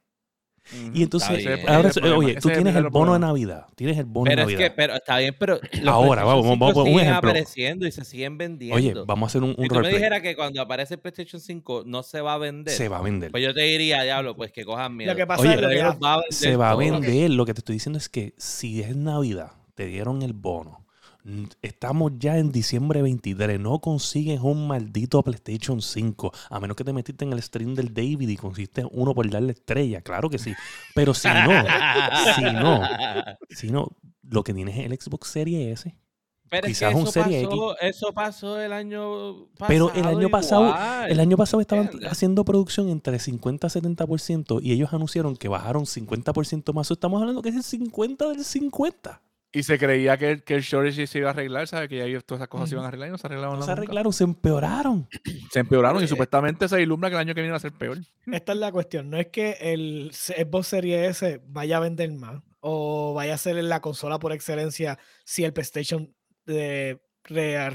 Y 0.92 1.02
entonces, 1.04 1.36
bien. 1.38 1.60
ahora, 1.68 1.88
es 1.90 1.96
el 1.96 2.04
oye, 2.12 2.34
tú 2.34 2.48
es 2.48 2.56
el 2.56 2.62
tienes 2.62 2.74
el 2.76 2.82
verdadero 2.84 2.90
bono 2.90 3.12
de. 3.12 3.18
Navidad. 3.20 3.66
Tienes 3.76 3.98
el 3.98 4.04
bono 4.04 4.24
Pero 4.24 4.36
de 4.46 4.52
es 4.52 4.58
Navidad. 4.58 4.68
que, 4.70 4.74
pero 4.76 4.94
está 4.94 5.18
bien, 5.18 5.36
pero 5.38 5.60
Ahora, 5.86 6.24
vamos, 6.24 6.44
vamos, 6.58 6.68
5 6.70 6.80
un 6.80 6.86
siguen 6.86 7.00
ejemplo. 7.08 7.30
apareciendo 7.30 7.86
y 7.86 7.92
se 7.92 8.04
siguen 8.04 8.36
vendiendo. 8.38 8.76
Oye, 8.76 8.94
vamos 9.06 9.28
a 9.28 9.30
hacer 9.30 9.42
un, 9.42 9.50
un 9.50 9.62
si 9.62 9.68
tú 9.68 9.74
me 9.80 9.88
dijeras 9.90 10.22
que 10.22 10.34
cuando 10.34 10.60
aparece 10.62 10.94
el 10.94 11.00
PlayStation 11.00 11.40
5 11.40 11.84
no 11.86 12.02
se 12.02 12.20
va 12.20 12.34
a 12.34 12.38
vender, 12.38 12.74
Se 12.74 12.88
va 12.88 12.98
a 12.98 13.02
vender. 13.02 13.30
pues 13.30 13.42
yo 13.44 13.54
te 13.54 13.62
diría, 13.62 14.02
diablo, 14.02 14.34
pues 14.36 14.50
que 14.52 14.64
cojan 14.64 14.96
miedo. 14.96 15.12
Lo 15.12 15.16
que 15.16 15.26
pasa 15.26 15.42
Oye, 15.42 15.54
es 15.54 15.60
lo 15.60 15.68
que 15.68 15.74
Pero 15.76 15.98
va 16.00 16.14
a 16.14 16.16
vender 16.16 16.32
Se 16.32 16.56
va 16.56 16.68
a 16.68 16.72
todo. 16.72 16.78
vender. 16.80 17.30
Lo 17.30 17.44
que 17.46 17.54
te 17.54 17.60
estoy 17.60 17.74
diciendo 17.74 17.98
es 17.98 18.08
que 18.08 18.34
si 18.38 18.80
es 18.82 18.96
Navidad, 18.96 19.52
te 19.74 19.86
dieron 19.86 20.22
el 20.22 20.32
bono. 20.32 20.85
Estamos 21.60 22.12
ya 22.18 22.38
en 22.38 22.52
diciembre 22.52 23.02
23. 23.02 23.58
No 23.58 23.80
consigues 23.80 24.40
un 24.40 24.68
maldito 24.68 25.22
PlayStation 25.22 25.82
5. 25.82 26.32
A 26.50 26.60
menos 26.60 26.76
que 26.76 26.84
te 26.84 26.92
metiste 26.92 27.24
en 27.24 27.32
el 27.32 27.42
stream 27.42 27.74
del 27.74 27.92
David 27.92 28.28
y 28.28 28.36
consiste 28.36 28.86
uno 28.92 29.14
por 29.14 29.28
darle 29.28 29.52
estrella. 29.52 30.02
Claro 30.02 30.30
que 30.30 30.38
sí. 30.38 30.54
Pero 30.94 31.14
si 31.14 31.28
no, 31.28 31.64
si 32.34 32.42
no, 32.42 32.82
si 33.50 33.70
no, 33.70 33.88
lo 34.22 34.44
que 34.44 34.54
tienes 34.54 34.76
es 34.76 34.86
el 34.86 35.00
Xbox 35.00 35.28
Series 35.28 35.80
S. 35.80 35.96
Pero 36.48 36.68
es 36.68 36.74
quizás 36.74 36.90
que 36.90 36.94
un 36.94 37.02
eso 37.02 37.12
Serie 37.12 37.44
pasó, 37.44 37.78
eso 37.80 38.12
pasó 38.12 38.60
el 38.60 38.72
año 38.72 39.48
pasado. 39.58 39.66
Pero 39.66 39.92
el 39.94 40.06
año 40.06 40.28
pasado-. 40.28 40.74
El 41.08 41.18
año 41.18 41.36
pasado 41.36 41.60
estaban 41.60 41.90
haciendo 42.08 42.44
producción 42.44 42.88
entre 42.88 43.18
50 43.18 43.66
y 43.66 43.70
70% 43.70 44.60
y 44.62 44.72
ellos 44.72 44.92
anunciaron 44.92 45.36
que 45.36 45.48
bajaron 45.48 45.86
50% 45.86 46.72
más. 46.72 46.88
Estamos 46.88 47.20
hablando 47.20 47.42
que 47.42 47.48
es 47.48 47.56
el 47.56 47.64
50 47.64 48.28
del 48.28 48.44
50. 48.44 49.22
Y 49.58 49.62
se 49.62 49.78
creía 49.78 50.16
que, 50.18 50.30
el- 50.32 50.42
que 50.44 50.54
el 50.56 50.62
shortage 50.62 51.06
se 51.06 51.18
iba 51.18 51.28
a 51.28 51.32
arreglar, 51.32 51.66
¿sabes? 51.66 51.88
Que 51.88 51.96
ya 52.12 52.20
todas 52.20 52.40
esas 52.40 52.48
cosas 52.48 52.68
se 52.68 52.74
iban 52.74 52.84
a 52.84 52.88
arreglar 52.88 53.08
y 53.08 53.12
no 53.12 53.18
se 53.18 53.26
arreglaron 53.26 53.54
No 53.54 53.60
nada 53.60 53.66
se 53.66 53.70
nunca. 53.72 53.82
arreglaron, 53.82 54.12
se 54.12 54.24
empeoraron. 54.24 55.08
Se 55.50 55.60
empeoraron 55.60 56.02
y 56.02 56.04
Eh, 56.04 56.08
supuestamente 56.08 56.68
se 56.68 56.82
ilumbra 56.82 57.08
que 57.08 57.14
el 57.16 57.20
año 57.20 57.34
que 57.34 57.40
viene 57.40 57.52
va 57.52 57.56
a 57.56 57.60
ser 57.60 57.72
peor. 57.72 57.98
Esta 58.30 58.52
es 58.52 58.58
la 58.58 58.70
cuestión. 58.72 59.08
No 59.08 59.16
es 59.16 59.28
que 59.28 59.52
el 59.60 60.10
Xbox 60.12 60.66
Series 60.66 61.10
S 61.22 61.40
vaya 61.46 61.76
a 61.76 61.80
vender 61.80 62.10
más 62.12 62.42
o 62.60 63.14
vaya 63.14 63.34
a 63.34 63.38
ser 63.38 63.56
la 63.62 63.80
consola 63.80 64.18
por 64.18 64.32
excelencia 64.32 64.98
si 65.24 65.44
el 65.44 65.52
PlayStation 65.52 66.12
eh, 66.48 66.98
re- 67.24 67.70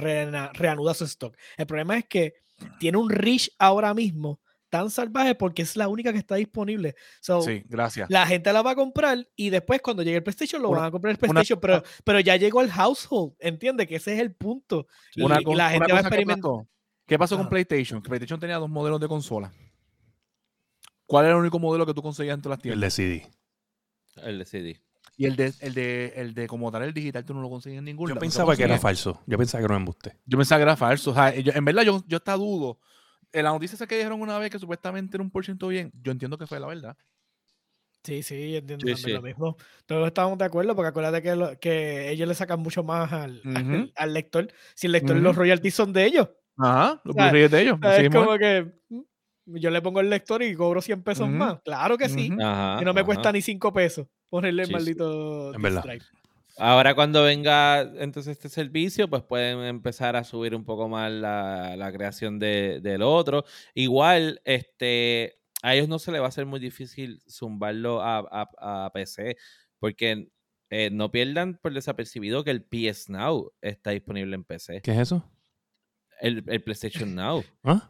reanuda 0.53 0.93
su 0.93 1.05
stock. 1.05 1.35
El 1.57 1.65
problema 1.65 1.97
es 1.97 2.05
que 2.05 2.33
tiene 2.79 2.97
un 2.97 3.09
reach 3.09 3.49
ahora 3.57 3.93
mismo 3.93 4.40
tan 4.71 4.89
salvaje 4.89 5.35
porque 5.35 5.61
es 5.61 5.75
la 5.75 5.87
única 5.87 6.11
que 6.11 6.17
está 6.17 6.35
disponible. 6.35 6.95
So, 7.19 7.43
Sí, 7.43 7.61
gracias. 7.67 8.09
La 8.09 8.25
gente 8.25 8.51
la 8.51 8.63
va 8.63 8.71
a 8.71 8.75
comprar 8.75 9.27
y 9.35 9.51
después 9.51 9.81
cuando 9.83 10.01
llegue 10.01 10.17
el 10.17 10.23
PlayStation 10.23 10.61
lo 10.61 10.69
Una- 10.69 10.79
van 10.79 10.87
a 10.87 10.91
comprar 10.91 11.11
el 11.11 11.17
una- 11.17 11.33
PlayStation, 11.33 11.59
pero, 11.59 11.83
pero 12.03 12.19
ya 12.21 12.35
llegó 12.37 12.61
al 12.61 12.71
household, 12.71 13.33
¿entiende? 13.39 13.85
Que 13.85 13.97
ese 13.97 14.13
es 14.15 14.19
el 14.19 14.33
punto. 14.33 14.87
Y, 15.13 15.21
Una, 15.21 15.39
y 15.39 15.43
co- 15.43 15.53
la 15.53 15.65
una 15.65 15.69
gente 15.73 15.91
va 15.93 15.99
a 15.99 16.01
experimentar. 16.01 16.41
pasó. 16.41 16.67
¿Qué 17.05 17.19
pasó 17.19 17.37
con. 17.37 17.49
PlayStation? 17.49 18.01
Que 18.01 18.07
PlayStation 18.09 18.39
tenía 18.39 18.55
dos 18.57 18.69
modelos 18.69 18.99
de 18.99 19.07
consola. 19.07 19.51
¿Cuál 21.05 21.25
era 21.25 21.33
el 21.35 21.41
único 21.41 21.59
modelo 21.59 21.85
que 21.85 21.93
tú 21.93 22.01
conseguías 22.01 22.35
en 22.35 22.41
todas 22.41 22.57
las 22.57 22.65
El 22.65 22.71
tiendas? 22.71 22.95
de 22.95 23.03
CD. 23.03 23.31
El 24.25 24.39
de 24.39 24.45
CD. 24.45 24.81
Y 25.17 25.25
el 25.25 25.35
de, 25.35 25.53
el 25.59 25.73
de, 25.73 26.13
el 26.15 26.33
de 26.33 26.47
como 26.47 26.71
tal, 26.71 26.83
el 26.83 26.93
digital, 26.93 27.23
tú 27.25 27.33
no 27.33 27.41
lo 27.41 27.49
consigues 27.49 27.77
en 27.79 27.85
ningún 27.85 28.07
Yo 28.07 28.15
lado, 28.15 28.21
se 28.21 28.25
pensaba 28.25 28.55
que 28.55 28.63
era 28.63 28.79
falso. 28.79 29.21
Yo 29.27 29.37
pensaba 29.37 29.59
que 29.61 29.65
era 29.65 29.75
un 29.75 29.81
embuste. 29.81 30.17
Yo 30.25 30.37
pensaba 30.37 30.59
que 30.59 30.63
era 30.63 30.77
falso. 30.77 31.11
O 31.11 31.13
sea, 31.13 31.35
yo- 31.37 31.51
en 31.53 31.65
verdad, 31.65 31.83
yo, 31.83 32.01
yo 32.07 32.17
hasta 32.17 32.33
dudo. 32.35 32.79
En 33.33 33.43
la 33.45 33.51
noticia 33.51 33.75
esa 33.75 33.87
que 33.87 33.95
dijeron 33.97 34.21
una 34.21 34.37
vez 34.39 34.49
que 34.49 34.59
supuestamente 34.59 35.15
era 35.17 35.23
un 35.23 35.31
por 35.31 35.45
ciento 35.45 35.67
bien, 35.67 35.91
yo 36.03 36.11
entiendo 36.11 36.37
que 36.37 36.47
fue 36.47 36.59
la 36.59 36.67
verdad. 36.67 36.97
Sí, 38.03 38.23
sí, 38.23 38.55
entiendo 38.55 38.95
Sí, 38.95 39.11
lo 39.11 39.21
mismo. 39.21 39.57
Todos 39.85 40.07
estamos 40.07 40.37
de 40.37 40.45
acuerdo 40.45 40.75
porque 40.75 40.89
acuérdate 40.89 41.21
que, 41.21 41.35
lo- 41.35 41.59
que 41.59 42.09
ellos 42.09 42.27
le 42.27 42.33
sacan 42.33 42.59
mucho 42.59 42.83
más 42.83 43.13
al, 43.13 43.41
lector. 44.07 44.47
Si 44.73 44.87
el 44.87 44.93
lector, 44.93 45.15
Ujú. 45.15 45.23
los 45.23 45.35
royalties 45.35 45.73
son 45.75 45.93
de 45.93 46.05
ellos. 46.05 46.29
Ajá, 46.57 46.99
los 47.03 47.15
O 47.15 47.17
sea, 47.17 47.29
Blu-rays 47.29 47.51
de 47.51 47.61
ellos. 47.61 47.77
Es 47.83 48.09
como 48.09 48.37
que 48.37 48.73
mm, 48.89 49.01
yo 49.45 49.69
le 49.69 49.81
pongo 49.81 49.99
el 49.99 50.09
lector 50.09 50.41
y 50.41 50.55
cobro 50.55 50.81
100 50.81 51.03
pesos 51.03 51.29
más. 51.29 51.61
Claro 51.63 51.97
que 51.97 52.09
sí. 52.09 52.31
Ajá, 52.41 52.79
Que 52.79 52.85
no 52.85 52.93
me 52.93 53.03
cuesta 53.03 53.31
ni 53.31 53.41
5 53.41 53.71
pesos 53.71 54.07
ponerle 54.29 54.63
el 54.63 54.67
Sí, 54.67 54.73
maldito 54.73 55.51
verdad. 55.51 55.83
drive. 55.83 56.05
Ahora 56.57 56.93
cuando 56.95 57.23
venga 57.23 57.81
entonces 57.81 58.33
este 58.37 58.49
servicio, 58.49 59.09
pues 59.09 59.23
pueden 59.23 59.59
empezar 59.61 60.15
a 60.15 60.23
subir 60.23 60.53
un 60.55 60.63
poco 60.65 60.87
más 60.89 61.11
la, 61.11 61.75
la 61.77 61.91
creación 61.91 62.39
de, 62.39 62.79
del 62.81 63.01
otro. 63.01 63.45
Igual, 63.73 64.41
este, 64.45 65.39
a 65.63 65.73
ellos 65.75 65.87
no 65.87 65.97
se 65.99 66.11
les 66.11 66.21
va 66.21 66.25
a 66.25 66.29
hacer 66.29 66.45
muy 66.45 66.59
difícil 66.59 67.21
zumbarlo 67.29 68.01
a, 68.01 68.19
a- 68.19 68.85
a 68.85 68.91
PC, 68.93 69.37
porque 69.79 70.29
eh, 70.69 70.89
no 70.91 71.11
pierdan 71.11 71.57
por 71.61 71.73
desapercibido 71.73 72.43
que 72.43 72.51
el 72.51 72.63
PS 72.63 73.09
Now 73.11 73.51
está 73.61 73.91
disponible 73.91 74.35
en 74.35 74.43
PC. 74.43 74.81
¿Qué 74.81 74.91
es 74.91 74.97
eso? 74.99 75.29
El, 76.19 76.43
el 76.47 76.61
PlayStation 76.63 77.15
Now. 77.15 77.43
¿Ah? 77.63 77.89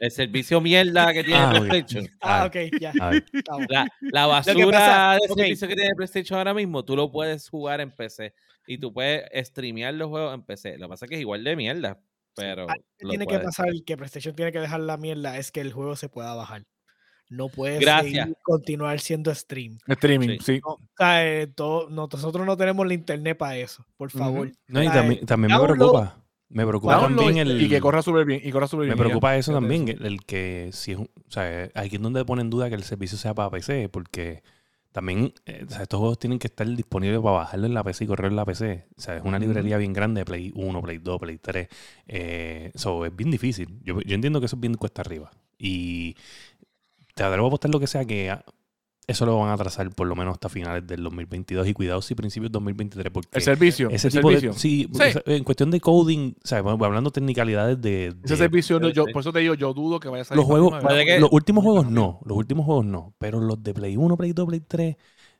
El 0.00 0.10
servicio 0.10 0.60
mierda 0.60 1.12
que 1.12 1.24
tiene 1.24 1.40
Ah. 1.40 1.50
PlayStation. 1.50 2.08
Ah, 2.20 2.42
Ah, 2.42 2.46
ok, 2.46 2.56
ya. 2.80 2.92
A 3.00 3.10
ver, 3.10 3.24
estamos. 3.32 3.66
La, 4.00 4.26
basura 4.26 4.70
pasa- 4.70 5.18
de 5.20 5.34
servicio 5.34 5.68
que 5.68 5.74
tiene 5.76 5.94
PlayStation 5.96 6.38
ahora 6.38 6.54
mismo, 6.54 6.84
tú 6.84 6.94
lo 6.96 7.10
puedes 7.10 7.48
jugar 7.48 7.80
en 7.80 7.90
PC 7.90 8.34
y 8.66 8.78
tú 8.78 8.92
puedes 8.92 9.24
streamear 9.48 9.94
los 9.94 10.08
juegos 10.08 10.34
en 10.34 10.42
PC. 10.42 10.78
Lo 10.78 10.86
que 10.86 10.90
pasa 10.90 11.04
es 11.06 11.08
que 11.08 11.14
es 11.16 11.20
igual 11.20 11.42
de 11.42 11.56
mierda, 11.56 11.98
pero 12.34 12.66
que 12.66 12.74
lo 13.04 13.08
tiene 13.10 13.26
que 13.26 13.34
puedes. 13.34 13.44
pasar, 13.46 13.66
que 13.86 13.96
PlayStation 13.96 14.34
tiene 14.36 14.52
que 14.52 14.60
dejar 14.60 14.80
la 14.80 14.96
mierda, 14.96 15.36
es 15.38 15.50
que 15.50 15.60
el 15.60 15.72
juego 15.72 15.96
se 15.96 16.08
pueda 16.08 16.34
bajar. 16.34 16.64
No 17.30 17.48
puede 17.50 17.78
Gracias. 17.80 18.24
seguir- 18.26 18.36
continuar 18.42 19.00
siendo 19.00 19.34
stream. 19.34 19.76
Streaming, 19.86 20.38
Sí. 20.38 20.54
sí. 20.54 20.60
No, 20.64 20.72
o 20.74 20.80
sea, 20.96 21.26
eh, 21.26 21.46
todo- 21.48 21.90
no- 21.90 22.08
nosotros 22.10 22.46
no 22.46 22.56
tenemos 22.56 22.86
la 22.86 22.94
internet 22.94 23.36
para 23.36 23.56
eso, 23.58 23.84
por 23.98 24.10
favor. 24.10 24.50
No, 24.66 24.82
y 24.82 24.86
O 24.86 24.90
sea, 24.92 25.00
también, 25.02 25.26
también 25.26 25.52
me 25.60 25.66
preocupa. 25.66 26.16
Me 26.50 26.66
preocupa 26.66 26.98
también 27.00 27.36
el. 27.36 27.60
Y 27.60 27.68
que 27.68 27.80
corra 27.80 28.00
súper 28.02 28.24
bien. 28.24 28.40
Y 28.42 28.50
corra 28.50 28.66
súper 28.66 28.86
Me 28.86 28.94
bien. 28.94 28.96
ya. 28.98 29.04
preocupa 29.04 29.36
eso 29.36 29.52
también, 29.52 29.88
el, 29.88 30.04
el 30.06 30.24
que 30.24 30.70
si 30.72 30.92
es 30.92 30.98
un- 30.98 31.10
o 31.16 31.30
sea, 31.30 31.68
aquí 31.74 31.96
es 31.96 32.02
donde 32.02 32.24
pone 32.24 32.40
en 32.42 32.50
duda 32.50 32.68
que 32.70 32.74
el 32.74 32.84
servicio 32.84 33.18
sea 33.18 33.34
para 33.34 33.50
PC, 33.50 33.88
porque 33.90 34.42
también 34.92 35.34
eh, 35.44 35.64
o 35.66 35.70
sea, 35.70 35.82
estos 35.82 35.98
juegos 36.00 36.18
tienen 36.18 36.38
que 36.38 36.46
estar 36.46 36.66
disponibles 36.66 37.20
para 37.20 37.36
bajarlo 37.36 37.66
en 37.66 37.74
la 37.74 37.84
PC 37.84 38.04
y 38.04 38.06
correr 38.06 38.30
en 38.30 38.36
la 38.36 38.46
PC. 38.46 38.86
O 38.96 39.00
sea, 39.00 39.16
es 39.18 39.22
una 39.24 39.38
librería 39.38 39.76
bien 39.76 39.92
grande, 39.92 40.24
Play 40.24 40.50
1, 40.54 40.80
Play 40.82 40.98
2, 40.98 41.20
Play 41.20 41.38
3. 41.38 41.68
Eh, 42.08 42.72
so, 42.74 43.04
es 43.04 43.14
bien 43.14 43.30
difícil. 43.30 43.78
Yo, 43.82 44.00
yo 44.00 44.14
entiendo 44.14 44.40
que 44.40 44.46
eso 44.46 44.56
es 44.56 44.60
bien 44.60 44.74
cuesta 44.74 45.02
arriba. 45.02 45.30
Y 45.58 46.16
te 47.14 47.24
atrevo 47.24 47.46
a 47.46 47.48
apostar 47.48 47.70
lo 47.70 47.78
que 47.80 47.86
sea 47.86 48.04
que 48.06 48.30
ah, 48.30 48.42
eso 49.08 49.26
lo 49.26 49.36
van 49.38 49.50
a 49.50 49.56
trazar 49.56 49.90
por 49.90 50.06
lo 50.06 50.14
menos 50.14 50.34
hasta 50.34 50.48
finales 50.48 50.86
del 50.86 51.02
2022 51.02 51.66
y 51.66 51.72
cuidado 51.74 52.00
si 52.02 52.14
principios 52.14 52.48
del 52.52 52.52
2023 52.62 53.10
porque 53.10 53.28
El 53.32 53.42
servicio. 53.42 53.88
ese 53.90 54.08
el 54.08 54.12
tipo 54.14 54.28
servicio. 54.30 54.52
de 54.52 54.58
sí, 54.58 54.88
en 55.26 55.42
cuestión 55.44 55.70
de 55.72 55.80
coding, 55.80 56.34
o 56.44 56.46
sea, 56.46 56.58
hablando 56.58 57.10
technicalidades 57.10 57.80
de, 57.80 58.08
Ese 58.08 58.34
de- 58.34 58.36
servicio, 58.36 58.78
no, 58.78 58.90
yo, 58.90 59.06
por 59.06 59.20
eso 59.22 59.32
te 59.32 59.40
digo, 59.40 59.54
yo 59.54 59.74
dudo 59.74 59.98
que 59.98 60.08
vaya 60.08 60.22
a 60.22 60.24
salir. 60.24 60.36
los 60.38 60.46
juegos, 60.46 60.74
que- 61.04 61.18
los 61.18 61.32
últimos 61.32 61.64
juegos 61.64 61.90
no, 61.90 62.20
los 62.24 62.36
últimos 62.36 62.66
juegos 62.66 62.84
no, 62.84 63.14
pero 63.18 63.40
los 63.40 63.60
de 63.62 63.74
Play 63.74 63.96
1, 63.96 64.16
Play 64.16 64.32
2, 64.32 64.46
Play 64.46 64.60
3, 64.60 64.96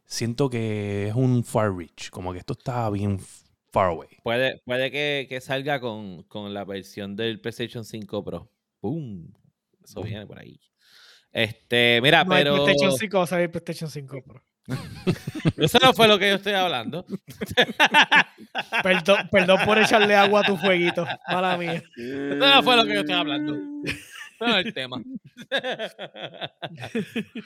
siento 0.07 0.49
que 0.51 1.09
es 1.09 1.15
un 1.15 1.45
far 1.45 1.77
reach, 1.77 2.11
como 2.11 2.33
que 2.33 2.39
esto 2.39 2.55
está 2.55 2.89
bien 2.91 3.21
far 3.71 3.91
away. 3.91 4.09
Puede, 4.23 4.63
puede 4.65 4.91
que, 4.91 5.27
que 5.29 5.41
salga 5.43 5.79
con, 5.79 6.23
con 6.23 6.55
la 6.55 6.65
versión 6.65 7.15
del 7.17 7.39
PlayStation 7.41 7.85
5 7.85 8.25
Pro. 8.25 8.49
¡Pum! 8.81 9.27
Eso 9.85 10.01
Boom. 10.01 10.09
viene 10.09 10.27
por 10.27 10.39
ahí. 10.39 10.59
Este, 11.33 12.01
mira, 12.03 12.25
no 12.25 12.35
hay 12.35 12.45
pero. 12.45 12.65
PlayStation 12.65 12.99
5 12.99 13.19
va 13.19 13.25
a 13.25 13.27
salir 13.27 13.51
PlayStation 13.51 13.91
5 13.91 14.23
Pro. 14.23 14.43
Eso 15.57 15.79
no 15.81 15.93
fue 15.95 16.09
lo 16.09 16.19
que 16.19 16.29
yo 16.29 16.35
estoy 16.37 16.53
hablando. 16.53 17.07
Perdón, 18.83 19.29
perdón 19.31 19.61
por 19.65 19.79
echarle 19.79 20.15
agua 20.15 20.41
a 20.41 20.45
tu 20.45 20.57
fueguito. 20.57 21.07
Mala 21.29 21.57
mía. 21.57 21.83
Eso 21.97 22.37
no 22.37 22.63
fue 22.63 22.77
lo 22.77 22.85
que 22.85 22.95
yo 22.95 23.01
estoy 23.01 23.15
hablando. 23.15 23.57
No 24.41 24.57
es 24.59 24.67
el 24.67 24.75
tema. 24.75 25.03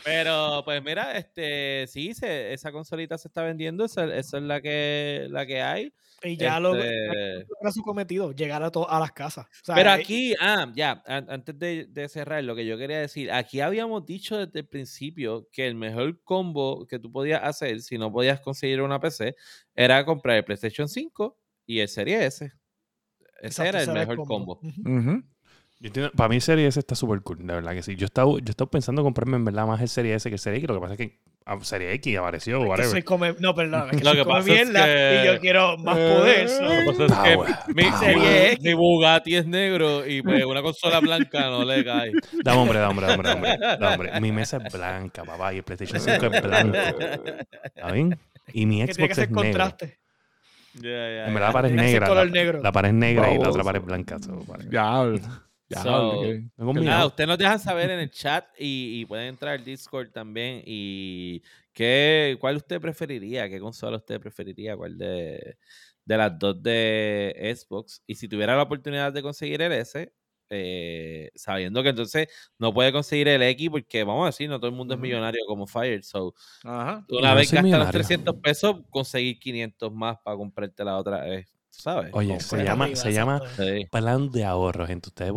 Pero, 0.04 0.62
pues 0.64 0.82
mira, 0.82 1.16
este, 1.16 1.86
sí, 1.88 2.14
se- 2.14 2.52
esa 2.52 2.72
consolita 2.72 3.18
se 3.18 3.28
está 3.28 3.42
vendiendo, 3.42 3.84
esa, 3.84 4.04
esa 4.14 4.36
es 4.38 4.42
la 4.42 4.60
que, 4.60 5.26
la 5.30 5.46
que 5.46 5.62
hay. 5.62 5.92
Y 6.24 6.36
ya 6.36 6.60
lo 6.60 6.74
Este, 6.76 7.46
era 7.60 7.72
su 7.72 7.82
cometido, 7.82 8.32
llegar 8.32 8.62
a, 8.62 8.70
to- 8.70 8.88
a 8.88 9.00
las 9.00 9.12
casas. 9.12 9.46
O 9.46 9.64
sea, 9.64 9.74
Pero 9.74 9.90
eh, 9.90 9.92
aquí, 9.94 10.34
ah, 10.40 10.70
ya, 10.74 11.02
an- 11.06 11.26
antes 11.28 11.58
de, 11.58 11.86
de 11.88 12.08
cerrar, 12.08 12.44
lo 12.44 12.54
que 12.54 12.64
yo 12.66 12.78
quería 12.78 13.00
decir, 13.00 13.32
aquí 13.32 13.60
habíamos 13.60 14.06
dicho 14.06 14.38
desde 14.38 14.60
el 14.60 14.68
principio 14.68 15.48
que 15.50 15.66
el 15.66 15.74
mejor 15.74 16.22
combo 16.22 16.86
que 16.86 16.98
tú 16.98 17.10
podías 17.10 17.42
hacer 17.42 17.80
si 17.80 17.98
no 17.98 18.12
podías 18.12 18.40
conseguir 18.40 18.82
una 18.82 19.00
PC 19.00 19.34
era 19.74 20.04
comprar 20.04 20.36
el 20.36 20.44
PlayStation 20.44 20.88
5 20.88 21.38
y 21.66 21.80
el 21.80 21.88
Serie 21.88 22.24
S. 22.26 22.44
Ese 22.44 23.46
exacto, 23.46 23.68
era 23.70 23.82
el 23.82 23.92
mejor 23.92 24.16
combo. 24.24 24.60
Yo 24.62 25.22
entiendo- 25.88 26.12
para 26.12 26.28
mí 26.28 26.40
Serie 26.40 26.66
S 26.66 26.78
está 26.78 26.94
súper 26.94 27.20
cool, 27.22 27.38
de 27.46 27.54
verdad 27.54 27.72
que 27.72 27.82
sí. 27.82 27.96
Yo 27.96 28.06
estaba, 28.06 28.30
yo 28.32 28.38
estaba 28.50 28.70
pensando 28.70 29.02
comprarme 29.02 29.36
en 29.36 29.44
verdad 29.44 29.66
más 29.66 29.80
el 29.80 29.88
Serie 29.88 30.14
S 30.14 30.28
que 30.28 30.34
el 30.34 30.38
Serie 30.40 30.58
X, 30.58 30.68
lo 30.68 30.74
que 30.76 30.80
pasa 30.80 30.92
es 30.94 30.98
que 30.98 31.18
ah, 31.46 31.58
Serie 31.62 31.92
X 31.94 32.18
apareció, 32.18 32.58
Es 32.58 32.62
que 32.62 32.68
whatever. 32.68 33.04
come- 33.04 33.34
No, 33.40 33.54
perdón, 33.54 33.88
es 33.92 33.98
que 33.98 34.04
Lo 34.04 34.12
que 34.14 34.24
pasa 34.24 34.38
es 34.52 34.68
mierda 34.68 34.84
que- 34.84 35.20
y 35.22 35.26
yo 35.26 35.40
quiero 35.40 35.78
más 35.78 35.96
poder. 35.96 36.50
Lo 36.50 36.68
que 36.68 37.06
pasa 37.06 37.26
es 37.32 37.36
que 37.66 37.74
mi. 37.74 37.82
Serie 37.98 38.52
X. 38.52 38.64
mi 38.64 38.74
Bugatti 38.74 39.34
es 39.36 39.46
negro 39.46 40.06
y 40.06 40.22
pues 40.22 40.44
una 40.44 40.62
consola 40.62 41.00
blanca 41.00 41.40
no 41.50 41.64
le 41.64 41.84
cae. 41.84 42.12
Dame 42.44 42.58
hombre, 42.60 42.78
dame 42.78 42.90
hombre, 42.90 43.06
dame 43.06 43.14
hombre, 43.16 43.28
dame 43.32 43.52
hombre, 43.56 43.76
dame 43.80 43.94
hombre. 43.94 44.20
Mi 44.20 44.32
mesa 44.32 44.58
es 44.58 44.72
blanca, 44.72 45.24
papá, 45.24 45.52
y 45.52 45.58
el 45.58 45.62
PlayStation 45.64 46.00
5 46.00 46.26
es 46.26 46.42
blanco. 46.42 46.78
¿Está 47.64 47.92
bien? 47.92 48.18
Y 48.52 48.66
mi 48.66 48.80
que 48.80 48.86
que 48.86 48.94
Xbox 48.94 49.14
ser 49.14 49.24
es 49.24 49.30
negro. 49.30 49.42
contraste. 49.42 49.98
Ya, 50.74 50.88
ya, 50.90 51.26
En 51.26 51.34
verdad 51.34 51.48
la 51.48 51.52
pared 51.52 51.70
es 51.70 51.76
que 51.76 51.82
negra. 51.82 52.14
La, 52.14 52.24
negro. 52.24 52.62
la 52.62 52.72
pared 52.72 52.88
es 52.88 52.94
negra 52.94 53.32
y 53.34 53.38
la 53.38 53.48
otra 53.50 53.62
pared 53.62 53.80
es 53.80 53.86
blanca. 53.86 54.18
so, 54.18 54.42
vale. 54.46 54.64
Ya, 54.70 55.04
ya. 55.74 55.82
So, 55.82 56.22
nada, 56.58 57.06
ustedes 57.06 57.28
nos 57.28 57.38
dejan 57.38 57.58
saber 57.58 57.90
en 57.90 58.00
el 58.00 58.10
chat 58.10 58.46
y, 58.58 59.00
y 59.00 59.06
pueden 59.06 59.28
entrar 59.28 59.54
al 59.58 59.64
Discord 59.64 60.10
también. 60.10 60.62
Y 60.64 61.42
qué, 61.72 62.36
cuál 62.40 62.56
usted 62.56 62.80
preferiría, 62.80 63.48
qué 63.48 63.58
consola 63.60 63.96
usted 63.96 64.20
preferiría, 64.20 64.76
cuál 64.76 64.98
de, 64.98 65.56
de 66.04 66.16
las 66.16 66.38
dos 66.38 66.62
de 66.62 67.54
Xbox. 67.56 68.02
Y 68.06 68.14
si 68.14 68.28
tuviera 68.28 68.56
la 68.56 68.62
oportunidad 68.62 69.12
de 69.12 69.22
conseguir 69.22 69.62
el 69.62 69.72
S, 69.72 70.12
eh, 70.54 71.30
sabiendo 71.34 71.82
que 71.82 71.88
entonces 71.88 72.28
no 72.58 72.74
puede 72.74 72.92
conseguir 72.92 73.28
el 73.28 73.42
X, 73.42 73.70
porque 73.70 74.04
vamos 74.04 74.24
a 74.24 74.26
decir, 74.26 74.50
no 74.50 74.58
todo 74.58 74.68
el 74.68 74.76
mundo 74.76 74.94
es 74.94 75.00
millonario 75.00 75.40
como 75.46 75.66
Fire. 75.66 76.04
So, 76.04 76.34
Ajá. 76.62 77.06
una 77.08 77.30
No 77.30 77.36
vez 77.36 77.50
gastas 77.50 77.54
los 77.54 77.64
millonario. 77.64 77.92
300 77.92 78.36
pesos, 78.36 78.76
conseguir 78.90 79.38
500 79.38 79.92
más 79.92 80.18
para 80.22 80.36
comprarte 80.36 80.84
la 80.84 80.98
otra 80.98 81.22
vez. 81.24 81.48
¿Sabes? 81.74 82.10
Oye, 82.12 82.38
se 82.38 82.62
llama, 82.62 82.84
Arriba, 82.84 83.00
se 83.00 83.12
llama 83.12 83.36
exacto. 83.38 83.62
Sí. 83.64 83.86
plan 83.90 84.30
de 84.30 84.44
ahorro, 84.44 84.86
gente. 84.86 85.08
Ustedes, 85.08 85.32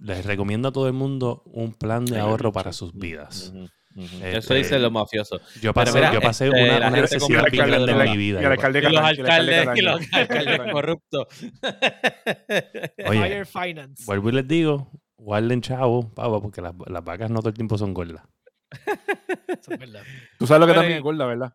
les 0.00 0.24
recomiendo 0.24 0.68
a 0.68 0.72
todo 0.72 0.86
el 0.86 0.92
mundo 0.94 1.42
un 1.46 1.72
plan 1.74 2.04
de 2.06 2.18
ahorro 2.20 2.52
para 2.52 2.72
sus 2.72 2.94
vidas. 2.94 3.52
Este, 3.96 4.36
Eso 4.38 4.54
dicen 4.54 4.82
los 4.82 4.92
mafiosos. 4.92 5.40
Yo 5.60 5.72
pasé, 5.74 5.94
mira, 5.94 6.12
yo 6.12 6.20
pasé 6.20 6.46
este, 6.48 6.62
una, 6.64 6.78
la 6.78 6.88
una 6.88 6.96
gente 6.98 7.14
necesidad 7.16 7.44
bien 7.50 7.66
grande 7.66 7.92
en 7.92 8.10
mi 8.10 8.16
vida. 8.18 8.36
Y 8.40 8.44
el 8.44 8.48
yo- 8.48 8.50
alcalde 8.52 8.78
Y 8.78 8.82
los 8.82 9.02
alcaldes, 9.02 9.68
y 9.76 9.80
los 9.82 10.00
alcaldes 10.12 10.60
corruptos. 10.72 11.26
Oye, 13.08 13.20
Fire 13.20 13.46
Finance. 13.46 14.04
vuelvo 14.06 14.28
y 14.28 14.32
les 14.32 14.46
digo, 14.48 14.90
guarden 15.16 15.60
chavo, 15.62 16.12
pavo, 16.14 16.40
porque 16.42 16.60
las, 16.60 16.74
las 16.86 17.04
vacas 17.04 17.30
no 17.30 17.40
todo 17.40 17.48
el 17.50 17.54
tiempo 17.54 17.78
son 17.78 17.94
gordas. 17.94 18.22
Eso 19.48 19.72
es 19.72 19.78
verdad. 19.78 20.02
Tú 20.38 20.46
sabes 20.46 20.60
lo 20.60 20.66
que 20.66 20.72
Pero- 20.72 20.80
también 20.82 20.98
es 20.98 21.02
gorda, 21.02 21.26
¿verdad? 21.26 21.52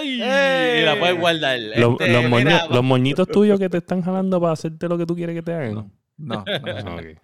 ¡Ey! 0.00 0.80
Y 0.80 0.84
la 0.84 0.98
puedes 0.98 1.18
guardar. 1.18 1.58
Los, 1.58 1.92
Este, 1.92 2.08
los, 2.12 2.24
moño- 2.24 2.44
mira, 2.44 2.66
los 2.68 2.82
moñitos 2.84 3.28
tuyos 3.28 3.58
que 3.58 3.68
te 3.68 3.78
están 3.78 4.02
jalando 4.02 4.40
para 4.40 4.52
hacerte 4.54 4.88
lo 4.88 4.96
que 4.98 5.06
tú 5.06 5.14
quieres 5.14 5.34
que 5.36 5.42
te 5.42 5.52
hagan. 5.52 5.74
No. 5.74 5.90
No. 6.16 6.44
Ok. 6.94 7.18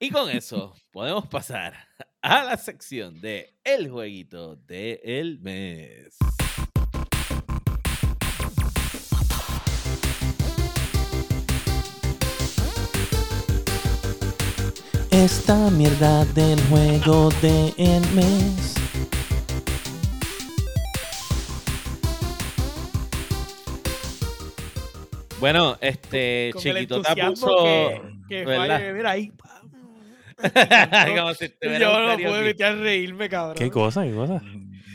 Y 0.00 0.10
con 0.10 0.28
eso 0.28 0.74
podemos 0.90 1.26
pasar 1.28 1.72
a 2.20 2.42
la 2.44 2.56
sección 2.56 3.20
de 3.20 3.54
El 3.64 3.88
Jueguito 3.90 4.56
del 4.56 5.38
Mes. 5.40 6.16
Esta 15.10 15.70
mierda 15.70 16.24
del 16.26 16.60
juego 16.68 17.30
del 17.40 18.02
mes. 18.14 18.74
Bueno, 25.44 25.76
este 25.82 26.48
Con 26.54 26.66
el 26.66 26.74
Chiquito 26.74 27.02
te 27.02 27.08
entusiasmo 27.10 27.46
puso. 27.46 27.64
que, 27.64 28.00
que 28.46 28.92
mira 28.94 29.10
ahí. 29.10 29.30
Como 31.18 31.34
si 31.34 31.44
estuviera 31.44 31.78
Yo 31.80 32.06
no 32.08 32.16
puedo 32.16 32.40
evitar 32.40 32.78
reírme, 32.78 33.28
cabrón. 33.28 33.54
¿Qué 33.58 33.70
cosa? 33.70 34.04
¿Qué 34.04 34.14
cosa? 34.14 34.40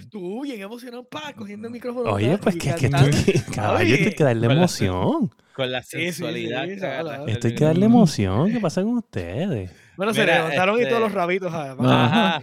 Tú 0.09 0.41
bien 0.41 0.59
emocionado, 0.59 1.03
pa, 1.03 1.33
cogiendo 1.33 1.67
el 1.67 1.73
micrófono. 1.73 2.09
Oye, 2.11 2.35
pues 2.39 2.55
que, 2.55 2.73
que, 2.73 2.89
cantando. 2.89 3.15
que- 3.23 3.43
caballo, 3.55 3.93
esto 3.93 4.07
hay 4.09 4.15
que 4.15 4.23
darle 4.23 4.47
Con 4.47 4.55
la- 4.55 4.61
emoción. 4.63 5.31
Con 5.53 5.71
la 5.71 5.83
Sí, 5.83 5.89
sí, 5.89 5.97
sí, 5.97 6.03
sensualidad. 6.13 6.63
sí, 6.65 6.71
el 6.71 7.29
Esto 7.29 7.47
hay 7.47 7.53
que 7.55 7.65
darle 7.65 7.85
emoción. 7.85 8.51
¿Qué 8.51 8.59
pasa 8.59 8.81
con 8.81 8.97
ustedes? 8.97 9.71
Bueno, 9.97 10.15
se 10.15 10.25
levantaron 10.25 10.77
y 10.77 10.79
todos 10.79 10.93
este- 10.93 10.99
los 11.01 11.11
rabitos, 11.11 11.53
además. 11.53 11.91
Ajá. 12.11 12.41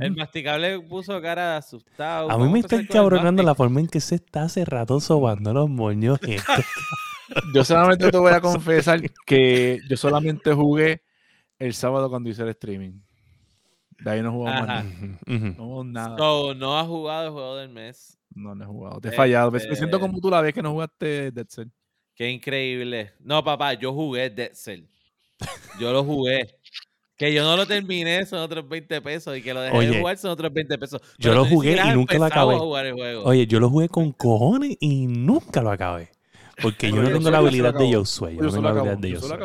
El 0.00 0.14
masticable 0.14 0.78
puso 0.80 1.22
cara 1.22 1.52
de 1.52 1.56
asustado. 1.56 2.30
A 2.30 2.36
mí 2.36 2.50
me 2.52 2.58
está 2.58 2.76
con 2.76 2.80
el 2.80 2.84
encabronando 2.84 3.42
la 3.42 3.54
forma 3.54 3.80
en 3.80 3.86
que 3.86 4.00
se 4.00 4.16
está 4.16 4.42
hace 4.42 4.66
rato 4.66 5.00
sobando 5.00 5.54
los 5.54 5.70
moños. 5.70 6.18
Yo 7.54 7.64
solamente 7.64 8.10
te 8.10 8.18
voy 8.18 8.32
a 8.32 8.40
confesar 8.40 9.00
que 9.26 9.80
yo 9.88 9.96
solamente 9.96 10.52
jugué 10.52 11.02
el 11.58 11.74
sábado 11.74 12.08
cuando 12.10 12.28
hice 12.30 12.42
el 12.42 12.50
streaming. 12.50 13.00
De 13.98 14.10
ahí 14.10 14.22
no 14.22 14.32
jugamos 14.32 14.66
nada. 14.66 14.84
Ujú, 14.84 15.36
ujú. 15.36 15.46
No 15.46 15.64
jugamos 15.64 15.86
nada. 15.86 16.18
So, 16.18 16.54
no 16.54 16.78
ha 16.78 16.84
jugado 16.84 17.26
el 17.26 17.32
juego 17.32 17.56
del 17.56 17.68
mes. 17.70 18.18
No, 18.34 18.54
no 18.54 18.64
he 18.64 18.66
jugado. 18.66 19.00
Te 19.00 19.08
he 19.08 19.12
fallado. 19.12 19.50
Me- 19.50 19.60
siento 19.60 19.98
como 19.98 20.20
tú 20.20 20.30
la 20.30 20.42
vez 20.42 20.52
que 20.52 20.62
no 20.62 20.72
jugaste 20.72 21.30
Dead 21.30 21.46
Cell. 21.48 21.68
Qué 22.14 22.30
increíble. 22.30 23.12
No, 23.20 23.42
papá, 23.42 23.74
yo 23.74 23.92
jugué 23.92 24.30
Dead 24.30 24.52
Cell. 24.54 24.84
Yo 25.80 25.92
lo 25.92 26.04
jugué. 26.04 26.46
Que 27.16 27.32
yo 27.32 27.42
no 27.44 27.56
lo 27.56 27.66
terminé 27.66 28.26
son 28.26 28.40
otros 28.40 28.68
20 28.68 29.00
pesos 29.00 29.36
y 29.38 29.42
que 29.42 29.54
lo 29.54 29.62
dejé 29.62 29.74
Oye, 29.76 29.88
de 29.90 29.98
jugar 30.00 30.18
son 30.18 30.30
otros 30.32 30.52
20 30.52 30.76
pesos. 30.76 31.00
yo 31.18 31.34
lo 31.34 31.46
jugué 31.46 31.76
y 31.76 31.78
has 31.78 31.94
nunca 31.94 32.18
lo 32.18 32.24
acabé. 32.26 32.56
Oye, 33.24 33.46
yo 33.46 33.58
lo 33.58 33.70
jugué 33.70 33.88
con 33.88 34.12
cojones 34.12 34.76
y 34.80 35.06
nunca 35.06 35.62
lo 35.62 35.70
acabé. 35.70 36.10
Porque 36.62 36.90
yo 36.90 36.96
no 36.96 37.08
yo 37.10 37.16
tengo 37.16 37.30
la 37.30 37.38
yo 37.38 37.42
habilidad 37.46 37.74
de. 37.74 37.94
Josué. 37.94 38.32
Yo 38.34 38.38
Yo 38.40 38.46
no 38.46 38.50
tengo 38.52 38.62
la 38.62 38.70
habilidad 38.70 38.98
de 38.98 39.10
Yo 39.10 39.20
Josué. 39.20 39.38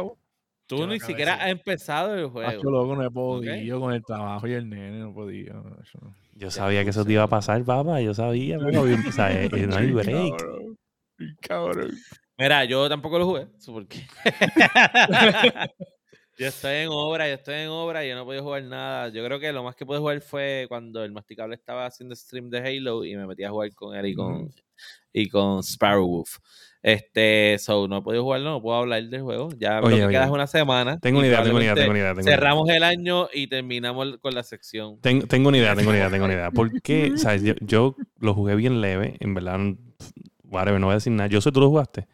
Tú 0.67 0.77
yo 0.77 0.87
ni 0.87 1.01
siquiera 1.01 1.33
has 1.33 1.49
empezado 1.49 2.15
el 2.15 2.25
Ah, 2.25 2.29
juego. 2.29 2.63
yo 2.63 2.69
loco, 2.71 2.95
no 2.95 3.03
he 3.05 3.11
podido 3.11 3.81
con 3.81 3.93
el 3.93 4.01
trabajo 4.05 4.47
y 4.47 4.53
el 4.53 4.69
nene, 4.69 4.99
no 4.99 5.13
podía. 5.13 5.51
no, 5.51 5.63
eso 5.83 5.99
no. 6.01 6.15
Yo 6.33 6.49
sabía 6.49 6.83
que 6.85 6.91
eso 6.91 7.03
te 7.03 7.11
iba 7.11 7.23
a 7.23 7.27
pasar, 7.27 7.61
papá. 7.65 7.99
Yo 7.99 8.13
sabía. 8.13 8.55
eh, 8.55 8.59
no 9.67 9.75
hay 9.75 9.91
break. 9.91 10.37
Cabrón, 10.37 10.77
Cabrón. 11.41 11.91
Mira, 12.37 12.63
yo 12.65 12.87
tampoco 12.87 13.19
lo 13.19 13.25
jugué. 13.25 13.47
¿so 13.57 13.73
¿Por 13.73 13.85
qué? 13.85 13.99
yo 16.39 16.47
estoy 16.47 16.75
en 16.77 16.89
obra, 16.89 17.27
yo 17.27 17.35
estoy 17.35 17.55
en 17.55 17.67
obra 17.69 18.05
y 18.05 18.09
yo 18.09 18.15
no 18.15 18.25
podía 18.25 18.41
jugar 18.41 18.63
nada. 18.63 19.09
Yo 19.09 19.23
creo 19.25 19.39
que 19.39 19.51
lo 19.51 19.63
más 19.63 19.75
que 19.75 19.85
pude 19.85 19.99
jugar 19.99 20.21
fue 20.21 20.65
cuando 20.69 21.03
el 21.03 21.11
masticable 21.11 21.55
estaba 21.55 21.85
haciendo 21.85 22.15
stream 22.15 22.49
de 22.49 22.59
Halo 22.59 23.03
y 23.05 23.15
me 23.15 23.27
metí 23.27 23.43
a 23.43 23.49
jugar 23.51 23.73
con 23.75 23.95
él 23.95 24.05
y 24.07 24.15
con, 24.15 24.49
y 25.13 25.27
con 25.29 25.61
Sparrowwolf. 25.61 26.37
Este, 26.83 27.57
so, 27.59 27.87
no 27.87 27.97
he 27.97 28.01
podido 28.01 28.23
jugarlo, 28.23 28.49
no 28.51 28.61
puedo 28.61 28.77
hablar 28.77 29.03
del 29.03 29.21
juego. 29.21 29.49
Ya 29.57 29.79
Oye, 29.81 29.91
lo 29.91 29.97
que 29.97 30.03
oye. 30.05 30.13
queda 30.13 30.25
es 30.25 30.31
una 30.31 30.47
semana. 30.47 30.99
Tengo 30.99 31.19
una 31.19 31.27
idea, 31.27 31.43
tengo 31.43 31.57
una 31.57 31.65
idea, 31.65 31.75
tengo 31.75 31.91
una 31.91 31.99
idea. 31.99 32.09
Tengo 32.09 32.21
una 32.21 32.29
idea. 32.29 32.35
Cerramos 32.37 32.69
el 32.69 32.83
año 32.83 33.27
y 33.33 33.47
terminamos 33.47 34.17
con 34.19 34.33
la 34.33 34.43
sección. 34.43 34.99
Tengo, 35.01 35.27
tengo 35.27 35.49
una 35.49 35.57
idea, 35.59 35.75
tengo 35.75 35.89
una 35.89 35.99
idea, 35.99 36.09
tengo 36.09 36.25
una 36.25 36.33
idea. 36.33 36.51
Porque, 36.53 37.13
¿sabes? 37.17 37.43
Yo, 37.43 37.53
yo 37.61 37.95
lo 38.19 38.33
jugué 38.33 38.55
bien 38.55 38.81
leve. 38.81 39.15
En 39.19 39.33
verdad, 39.35 39.59
whatever, 40.43 40.79
no 40.79 40.87
voy 40.87 40.93
a 40.93 40.95
decir 40.95 41.13
nada. 41.13 41.27
Yo 41.27 41.39
sé, 41.39 41.51
tú 41.51 41.59
lo 41.59 41.69
jugaste. 41.69 42.07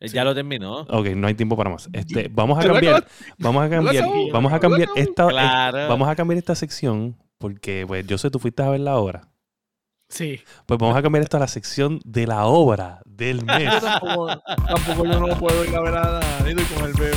Ya 0.00 0.24
lo 0.24 0.34
terminó. 0.34 0.80
Ok, 0.88 1.08
no 1.10 1.28
hay 1.28 1.34
tiempo 1.34 1.56
para 1.56 1.70
más. 1.70 1.88
Este, 1.92 2.28
vamos 2.28 2.58
a 2.58 2.62
¿Te 2.62 2.68
lo 2.68 2.74
cambiar, 2.74 3.06
vamos 3.38 3.64
a 3.64 3.70
cambiar, 3.70 4.04
vamos 4.32 4.52
a 4.52 4.56
¿Lo 4.56 4.60
cambiar 4.60 4.88
esta, 4.96 5.26
eh, 5.26 5.30
Claro. 5.30 5.88
vamos 5.88 6.08
a 6.08 6.16
cambiar 6.16 6.38
esta 6.38 6.54
sección 6.56 7.16
porque, 7.38 7.84
pues, 7.86 8.04
yo 8.06 8.18
sé, 8.18 8.30
tú 8.30 8.38
fuiste 8.40 8.62
a 8.64 8.70
ver 8.70 8.80
la 8.80 8.96
obra. 8.96 9.31
Sí. 10.12 10.40
Pues 10.66 10.78
vamos 10.78 10.94
a 10.94 11.02
cambiar 11.02 11.22
esto 11.22 11.38
a 11.38 11.40
la 11.40 11.48
sección 11.48 11.98
de 12.04 12.26
la 12.26 12.44
obra 12.44 13.00
del 13.06 13.44
mes. 13.46 13.72
Yo 13.72 13.80
tampoco, 13.80 14.28
tampoco 14.68 15.04
yo 15.06 15.20
no 15.26 15.38
puedo 15.38 15.64
ir 15.64 15.74
a 15.74 15.80
ver 15.80 15.94
a 15.96 16.20
Danilo 16.20 16.60
y 16.60 16.64
con 16.66 16.84
el 16.84 16.92
bebé. 16.92 17.16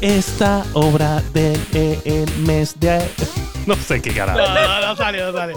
Esta 0.00 0.64
obra 0.72 1.22
del 1.32 1.58
el 2.04 2.28
mes 2.38 2.78
de... 2.80 3.08
No 3.66 3.76
sé 3.76 4.02
qué 4.02 4.10
No, 4.10 4.16
carajo. 4.16 4.38
no, 4.40 4.86
no 4.88 4.96
sale, 4.96 5.22
no 5.22 5.32
sale. 5.32 5.54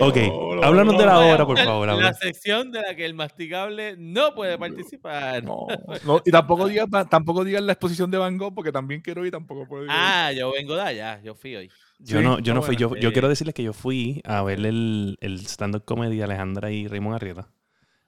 Ok, 0.00 0.16
No, 0.16 0.54
no, 0.56 0.62
háblanos 0.62 0.98
de 0.98 1.06
la 1.06 1.18
obra, 1.20 1.46
por 1.46 1.58
favor. 1.58 1.88
La 1.88 2.12
sección 2.14 2.70
de 2.72 2.82
la 2.82 2.94
que 2.94 3.04
el 3.04 3.14
masticable 3.14 3.96
no 3.98 4.34
puede 4.34 4.58
participar. 4.58 5.42
No, 5.44 5.66
no, 6.04 6.20
y 6.24 6.30
tampoco 6.30 6.66
digas 6.66 6.86
tampoco 7.08 7.44
digas 7.44 7.62
la 7.62 7.72
exposición 7.72 8.10
de 8.10 8.18
Van 8.18 8.36
Gogh 8.38 8.54
porque 8.54 8.72
también 8.72 9.00
quiero 9.00 9.24
ir 9.24 9.32
tampoco 9.32 9.66
puedo 9.66 9.84
ir. 9.84 9.90
Ah, 9.92 10.32
yo 10.32 10.52
vengo 10.52 10.74
de 10.76 10.82
allá, 10.82 11.20
yo 11.22 11.34
fui 11.34 11.56
hoy. 11.56 11.70
Yo 11.98 12.18
Sí, 12.18 12.24
no, 12.24 12.38
yo 12.38 12.54
no 12.54 12.62
fui, 12.62 12.76
yo, 12.76 12.94
yo 12.96 13.12
quiero 13.12 13.28
decirles 13.28 13.54
que 13.54 13.62
yo 13.62 13.72
fui 13.72 14.20
a 14.24 14.42
ver 14.42 14.58
el, 14.66 15.16
el 15.20 15.40
stand-up 15.46 15.84
comedy 15.84 16.16
de 16.16 16.24
Alejandra 16.24 16.70
y 16.70 16.86
Raymond 16.88 17.16
Arrieta. 17.16 17.48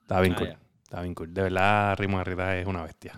Estaba 0.03 0.21
bien 0.21 0.35
Ah, 0.35 0.39
cool. 0.39 0.49
ya. 0.49 0.59
Estaba 0.83 1.03
bien 1.03 1.15
cool. 1.15 1.33
De 1.35 1.43
verdad, 1.43 1.97
Raymond 1.99 2.21
Arrieta 2.21 2.59
es 2.59 2.67
una 2.67 2.83
bestia. 2.83 3.15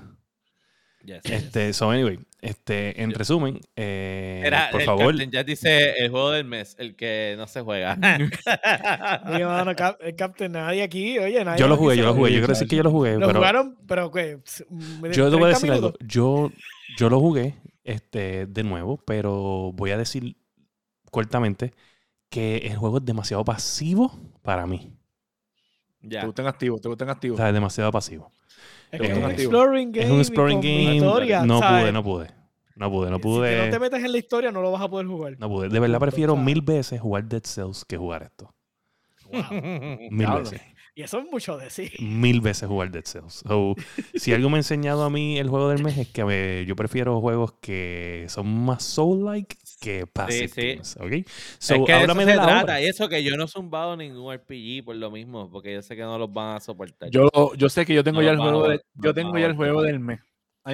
Yes. 1.08 1.22
Este, 1.24 1.72
so 1.72 1.90
anyway, 1.90 2.18
este, 2.42 3.00
en 3.02 3.12
resumen, 3.12 3.60
eh, 3.76 4.42
Era, 4.44 4.68
por 4.70 4.80
el 4.82 4.86
favor, 4.86 5.06
Captain 5.06 5.30
ya 5.30 5.42
dice 5.42 5.92
el 5.98 6.10
juego 6.10 6.32
del 6.32 6.44
mes, 6.44 6.76
el 6.78 6.96
que 6.96 7.34
no 7.38 7.46
se 7.46 7.62
juega. 7.62 7.96
Oye, 9.26 9.44
mano, 9.46 9.74
cap- 9.74 9.96
el 10.02 10.14
Captain, 10.16 10.52
nadie 10.52 10.82
aquí, 10.82 11.18
oye, 11.18 11.42
nadie. 11.44 11.58
yo 11.58 11.66
lo 11.66 11.76
jugué, 11.78 11.96
yo 11.96 12.04
lo 12.04 12.14
jugué. 12.14 12.30
Yo 12.32 12.38
quiero 12.40 12.52
decir 12.52 12.68
que 12.68 12.76
yo 12.76 12.82
lo 12.82 12.90
jugué, 12.90 13.14
Lo 13.14 13.26
pero 13.26 13.38
jugaron, 13.38 13.78
pero 13.86 14.10
¿qué? 14.10 14.38
¿Me- 15.00 15.12
yo 15.14 15.30
te 15.30 15.36
voy 15.36 15.50
a 15.50 15.54
30 15.54 15.58
decir 15.58 15.72
algo. 15.72 15.94
Yo, 16.00 16.52
yo 16.98 17.08
lo 17.08 17.20
jugué 17.20 17.54
este, 17.84 18.44
de 18.46 18.62
nuevo, 18.64 18.98
pero 18.98 19.72
voy 19.74 19.92
a 19.92 19.96
decir 19.96 20.36
cortamente 21.10 21.72
que 22.28 22.58
el 22.58 22.76
juego 22.76 22.98
es 22.98 23.04
demasiado 23.06 23.44
pasivo 23.44 24.12
para 24.42 24.66
mí. 24.66 24.92
Te 26.02 26.08
ya. 26.10 26.24
gustan 26.26 26.46
activos, 26.46 26.80
te 26.82 26.88
gustan 26.88 27.08
O 27.08 27.12
activos. 27.12 27.38
sea, 27.38 27.48
es 27.48 27.54
demasiado 27.54 27.90
pasivo. 27.90 28.30
Es 28.90 29.00
que 29.00 29.06
es 29.12 29.18
un 29.18 29.30
exploring 29.30 29.92
game. 29.92 30.04
Es 30.06 30.10
un 30.10 30.18
exploring 30.18 30.60
game. 30.60 30.96
historia, 30.96 31.44
no 31.44 31.58
¿sabes? 31.58 31.82
pude, 31.82 31.92
no 31.92 32.02
pude. 32.02 32.26
No 32.76 32.90
pude, 32.90 33.10
no 33.10 33.16
Si 33.16 33.22
pude. 33.22 33.66
no 33.66 33.70
te 33.72 33.78
metes 33.80 34.04
en 34.04 34.12
la 34.12 34.18
historia, 34.18 34.52
no 34.52 34.62
lo 34.62 34.70
vas 34.70 34.82
a 34.82 34.88
poder 34.88 35.06
jugar. 35.06 35.36
No 35.38 35.48
pude. 35.48 35.68
De 35.68 35.80
verdad 35.80 35.98
prefiero 35.98 36.36
mil 36.36 36.62
veces 36.62 37.00
jugar 37.00 37.24
Dead 37.24 37.42
Cells 37.44 37.84
que 37.84 37.96
jugar 37.96 38.22
esto. 38.22 38.54
Wow. 39.30 39.42
Mil 40.10 40.26
veces. 40.28 40.60
Y 40.98 41.02
eso 41.02 41.20
es 41.20 41.26
mucho 41.30 41.56
decir. 41.56 41.92
Mil 42.00 42.40
veces 42.40 42.68
jugar 42.68 42.90
Dead 42.90 43.04
Cells. 43.04 43.44
So, 43.46 43.76
si 44.16 44.34
algo 44.34 44.48
me 44.50 44.56
ha 44.56 44.58
enseñado 44.58 45.04
a 45.04 45.10
mí 45.10 45.38
el 45.38 45.48
juego 45.48 45.68
del 45.68 45.80
mes 45.84 45.96
es 45.96 46.08
que 46.08 46.24
me- 46.24 46.64
yo 46.66 46.74
prefiero 46.74 47.20
juegos 47.20 47.52
que 47.60 48.26
son 48.28 48.48
más 48.64 48.82
soul-like 48.82 49.56
que 49.80 50.08
passive 50.08 50.48
sí. 50.48 50.60
games, 50.72 50.96
¿ok? 50.96 51.30
So, 51.60 51.74
es 51.76 51.80
que 51.86 51.92
de 51.92 52.02
eso 52.02 52.14
se 52.14 52.24
de 52.24 52.34
la 52.34 52.42
trata. 52.42 52.62
obra. 52.64 52.80
Eso 52.80 53.08
que 53.08 53.22
yo 53.22 53.36
no 53.36 53.44
he 53.44 53.46
zumbado 53.46 53.96
ningún 53.96 54.34
RPG 54.34 54.84
por 54.84 54.96
lo 54.96 55.12
mismo, 55.12 55.48
porque 55.52 55.72
yo 55.72 55.82
sé 55.82 55.94
que 55.94 56.02
no 56.02 56.18
los 56.18 56.32
van 56.32 56.56
a 56.56 56.60
soportar. 56.60 57.10
Yo, 57.10 57.30
yo 57.56 57.68
sé 57.68 57.86
que 57.86 57.94
yo 57.94 58.02
tengo 58.02 58.18
No 58.20 58.26
ya 58.26 58.32
el 58.32 58.38
juego 58.38 58.68
de, 58.68 58.80
yo 58.94 59.14
tengo 59.14 59.38
ya 59.38 59.46
el 59.46 59.54
juego 59.54 59.82
del 59.82 60.00
mes. 60.00 60.18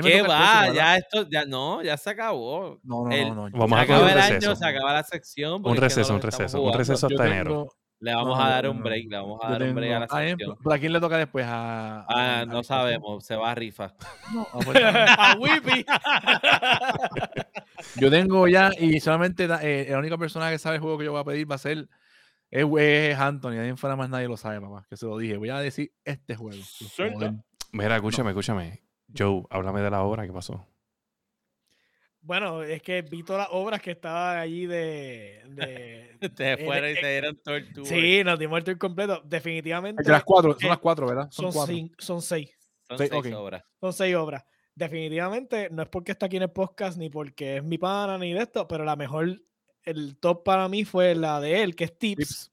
¿Qué 0.02 0.22
va? 0.22 0.72
ya 0.72 0.96
esto, 0.96 1.28
ya 1.30 1.44
no, 1.44 1.82
ya 1.82 1.98
se 1.98 2.08
acabó. 2.08 2.80
No, 2.82 3.04
no, 3.04 3.12
el- 3.14 3.28
no, 3.28 3.50
no. 3.50 3.58
Vamos 3.58 3.78
se 3.78 3.84
a 3.84 3.86
coger 3.86 3.92
acaba 3.94 4.02
un 4.04 4.08
el 4.08 4.14
receso. 4.16 4.46
año, 4.50 4.56
se 4.56 4.66
acaba 4.66 4.92
la 4.94 5.02
sección. 5.04 5.62
Un 5.62 5.76
receso, 5.76 6.08
no 6.12 6.16
un 6.16 6.22
receso. 6.22 6.62
Un 6.62 6.72
receso 6.72 7.08
Yo 7.10 7.14
hasta 7.16 7.26
enero. 7.28 7.50
tengo- 7.50 7.76
Le 8.04 8.14
vamos 8.14 8.36
No, 8.38 8.44
a 8.44 8.50
dar 8.50 8.64
no, 8.64 8.70
un 8.72 8.78
no. 8.78 8.84
break, 8.84 9.06
le 9.08 9.16
vamos 9.16 9.40
a 9.42 9.50
dar 9.50 9.62
un 9.62 9.74
break 9.74 9.92
a 9.94 9.98
la 10.00 10.04
ah, 10.10 10.18
sección. 10.18 10.50
em- 10.50 10.56
¿Pero 10.62 10.74
a 10.74 10.78
quién 10.78 10.92
le 10.92 11.00
toca 11.00 11.16
después? 11.16 11.46
A, 11.46 12.00
a- 12.00 12.06
Ah, 12.08 12.40
a- 12.40 12.46
no 12.46 12.58
a- 12.58 12.64
sabemos, 12.64 13.24
se 13.24 13.34
va 13.34 13.50
a 13.50 13.54
rifa. 13.54 13.94
No, 14.34 14.46
a 14.52 15.34
Whippy. 15.38 15.86
yo 17.96 18.10
tengo 18.10 18.46
ya, 18.48 18.70
y 18.78 19.00
solamente 19.00 19.48
eh, 19.62 19.86
la 19.90 19.98
única 19.98 20.18
persona 20.18 20.50
que 20.50 20.58
sabe 20.58 20.76
el 20.76 20.82
juego 20.82 20.98
que 20.98 21.04
yo 21.06 21.12
voy 21.12 21.20
a 21.22 21.24
pedir 21.24 21.50
va 21.50 21.54
a 21.54 21.58
ser 21.58 21.88
es, 22.50 22.66
es 22.78 23.18
Anthony. 23.18 23.52
Ahí 23.52 23.68
en 23.68 23.78
fuera 23.78 23.96
más 23.96 24.10
nadie 24.10 24.28
lo 24.28 24.36
sabe, 24.36 24.60
papá. 24.60 24.86
Que 24.90 24.96
se 24.96 25.06
lo 25.06 25.16
dije. 25.18 25.36
Voy 25.38 25.48
a 25.50 25.58
decir 25.58 25.92
este 26.04 26.36
juego. 26.36 26.62
Mira, 27.72 27.96
escúchame, 27.96 28.30
escúchame. 28.30 28.82
Joe, 29.16 29.44
háblame 29.50 29.80
de 29.80 29.90
la 29.90 30.02
obra. 30.02 30.26
¿Qué 30.26 30.32
pasó? 30.32 30.66
Bueno, 32.26 32.62
es 32.62 32.80
que 32.82 33.02
vi 33.02 33.22
todas 33.22 33.42
las 33.42 33.48
obras 33.52 33.82
que 33.82 33.90
estaban 33.92 34.38
allí 34.38 34.66
de. 34.66 35.42
de 35.48 36.16
Te 36.34 36.52
Eh, 36.54 36.64
fueron 36.64 36.88
y 36.90 36.92
eh, 36.94 36.96
se 37.00 37.10
dieron 37.10 37.36
todo 37.44 37.56
el 37.56 37.72
tour. 37.72 37.86
sí, 37.86 38.24
nos 38.24 38.38
dimos 38.38 38.58
el 38.58 38.64
tour 38.64 38.78
completo. 38.78 39.20
Definitivamente. 39.24 40.02
De 40.02 40.10
las 40.10 40.24
cuatro, 40.24 40.52
son 40.54 40.64
eh, 40.64 40.68
las 40.68 40.78
cuatro, 40.78 41.06
¿verdad? 41.06 41.28
Son, 41.30 41.46
Son, 41.46 41.52
cuatro. 41.52 41.74
cin- 41.74 41.94
son 41.98 42.22
seis. 42.22 42.50
Son 42.88 42.98
seis 42.98 43.12
obras. 43.34 43.62
Son 43.80 43.92
seis 43.92 44.14
obras. 44.16 44.42
Definitivamente, 44.74 45.68
no 45.70 45.82
es 45.82 45.88
porque 45.88 46.12
está 46.12 46.26
aquí 46.26 46.36
en 46.36 46.42
el 46.44 46.50
podcast, 46.50 46.98
ni 46.98 47.08
porque 47.10 47.58
es 47.58 47.62
mi 47.64 47.78
pana, 47.78 48.18
ni 48.18 48.32
de 48.32 48.40
esto, 48.40 48.66
pero 48.66 48.84
la 48.84 48.96
mejor, 48.96 49.40
el 49.84 50.16
top 50.18 50.42
para 50.44 50.68
mí 50.68 50.84
fue 50.84 51.14
la 51.14 51.40
de 51.40 51.62
él, 51.62 51.76
que 51.76 51.84
es 51.84 51.96
Tips. 51.98 52.16
Tips. 52.18 52.52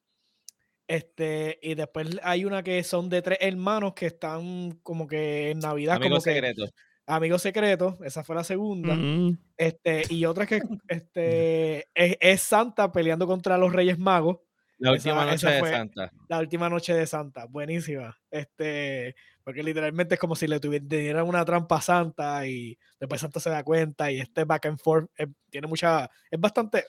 Este, 0.88 1.57
y 1.61 1.76
después 1.76 2.09
hay 2.22 2.43
una 2.43 2.61
que 2.63 2.84
son 2.84 3.07
de 3.09 3.22
tres 3.22 3.38
hermanos 3.41 3.93
que 3.93 4.07
están 4.07 4.72
como 4.84 5.07
que 5.07 5.51
en 5.51 5.59
Navidad, 5.59 5.95
Amigos 5.95 6.17
como 6.17 6.24
que 6.26 6.34
secretos. 6.34 6.72
Amigos 7.16 7.41
secretos. 7.41 7.95
Esa 8.03 8.24
fue 8.24 8.36
la 8.36 8.43
segunda. 8.43 8.95
Mm, 8.95 9.38
Este, 9.57 10.03
y 10.09 10.26
otra 10.26 10.45
que 10.45 10.62
este, 10.88 11.88
es, 11.93 12.18
es 12.20 12.41
Santa 12.41 12.91
peleando 12.91 13.28
contra 13.28 13.57
los 13.57 13.72
Reyes 13.74 13.99
Magos. 13.99 14.38
La 14.78 14.95
Esa- 14.95 15.09
última 15.12 15.26
noche 15.26 15.36
esa 15.36 15.51
de 15.66 15.72
Santa. 15.72 16.12
La 16.28 16.39
última 16.39 16.70
noche 16.70 16.93
de 16.95 17.05
Santa, 17.05 17.45
buenísima. 17.45 18.18
Este, 18.32 19.16
porque 19.43 19.62
literalmente 19.62 20.16
es 20.16 20.20
como 20.20 20.36
si 20.36 20.47
le 20.47 20.59
tuvi- 20.59 20.82
le 20.89 20.97
dieran 21.01 21.28
una 21.28 21.45
trampa 21.45 21.76
a 21.78 21.82
Santa 21.82 22.47
y 22.47 22.76
después 22.99 23.22
Santa 23.22 23.39
se 23.39 23.51
da 23.51 23.64
cuenta 23.64 24.12
y 24.12 24.20
este 24.20 24.43
back 24.43 24.66
and 24.66 24.80
forth 24.80 25.07
eh, 25.20 25.28
tiene 25.51 25.68
mucha, 25.68 26.09
es 26.32 26.39
bastante, 26.39 26.86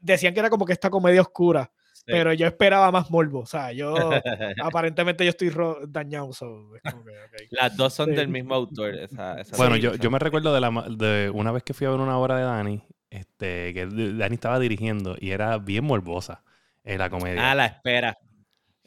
decían 0.00 0.32
que 0.34 0.40
era 0.40 0.50
como 0.50 0.64
que 0.64 0.72
esta 0.72 0.88
comedia 0.90 1.20
oscura. 1.20 1.68
Pero 2.04 2.32
yo 2.32 2.46
esperaba 2.46 2.90
más 2.90 3.10
morbo. 3.10 3.40
O 3.40 3.46
sea, 3.46 3.72
yo 3.72 3.94
aparentemente 4.62 5.24
yo 5.24 5.30
estoy 5.30 5.50
ro- 5.50 5.78
dañado. 5.86 6.32
so, 6.32 6.74
es 6.76 6.82
como 6.92 7.04
que. 7.04 7.12
Las 7.50 7.76
dos 7.76 7.92
son 7.94 8.10
Sí. 8.10 8.16
del 8.16 8.28
mismo 8.28 8.54
autor. 8.54 8.94
esa- 8.94 9.40
esa 9.40 9.56
Bueno, 9.56 9.76
yo, 9.76 9.94
yo 9.94 10.10
me 10.10 10.18
recuerdo 10.18 10.52
de, 10.54 10.60
la, 10.60 10.70
ma- 10.70 10.86
de 10.88 11.30
una 11.32 11.52
vez 11.52 11.62
que 11.62 11.74
fui 11.74 11.86
a 11.86 11.90
ver 11.90 12.00
una 12.00 12.18
obra 12.18 12.36
de 12.36 12.44
Dani, 12.44 12.82
este, 13.10 13.72
que 13.74 13.86
Dani 13.86 14.34
estaba 14.34 14.58
dirigiendo 14.58 15.16
y 15.18 15.30
era 15.30 15.58
bien 15.58 15.84
morbosa 15.84 16.42
eh, 16.84 16.98
la 16.98 17.10
comedia. 17.10 17.50
Ah, 17.50 17.54
la 17.54 17.66
espera. 17.66 18.18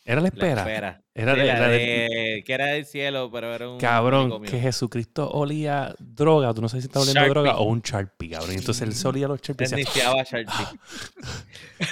Era 0.05 0.21
la 0.21 0.21
La 0.21 0.27
espera. 0.27 1.01
Era 1.17 1.33
Sí, 1.33 1.39
la 1.39 1.59
la 1.59 1.67
de- 1.69 1.77
de- 1.79 2.43
que 2.45 2.53
era 2.53 2.65
del 2.67 2.85
cielo, 2.85 3.29
pero 3.31 3.53
era 3.55 3.69
un. 3.69 3.79
Cabrón, 3.79 4.43
que 4.43 4.59
Jesucristo 4.59 5.29
olía 5.31 5.95
droga. 5.99 6.53
Tú 6.53 6.61
no 6.61 6.69
sabes 6.69 6.83
si 6.83 6.87
está 6.87 6.99
oliendo 6.99 7.19
Sharpie. 7.21 7.33
droga 7.33 7.57
o 7.57 7.63
un 7.63 7.81
Sharpie, 7.81 8.29
cabrón. 8.29 8.51
Y 8.53 8.57
entonces 8.57 8.81
él 8.87 8.93
se 8.93 9.07
olía 9.07 9.27
los 9.27 9.41
Sharpies. 9.41 9.71
Él 9.71 9.79
decía, 9.79 9.91
iniciaba 9.93 10.21
a 10.21 10.23
Sharpie. 10.29 10.79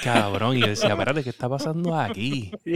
cabrón. 0.03 0.57
Y 0.57 0.61
yo 0.61 0.67
decía, 0.67 0.89
espérate, 0.89 1.23
¿qué 1.23 1.29
está 1.29 1.49
pasando 1.49 1.95
aquí? 1.97 2.51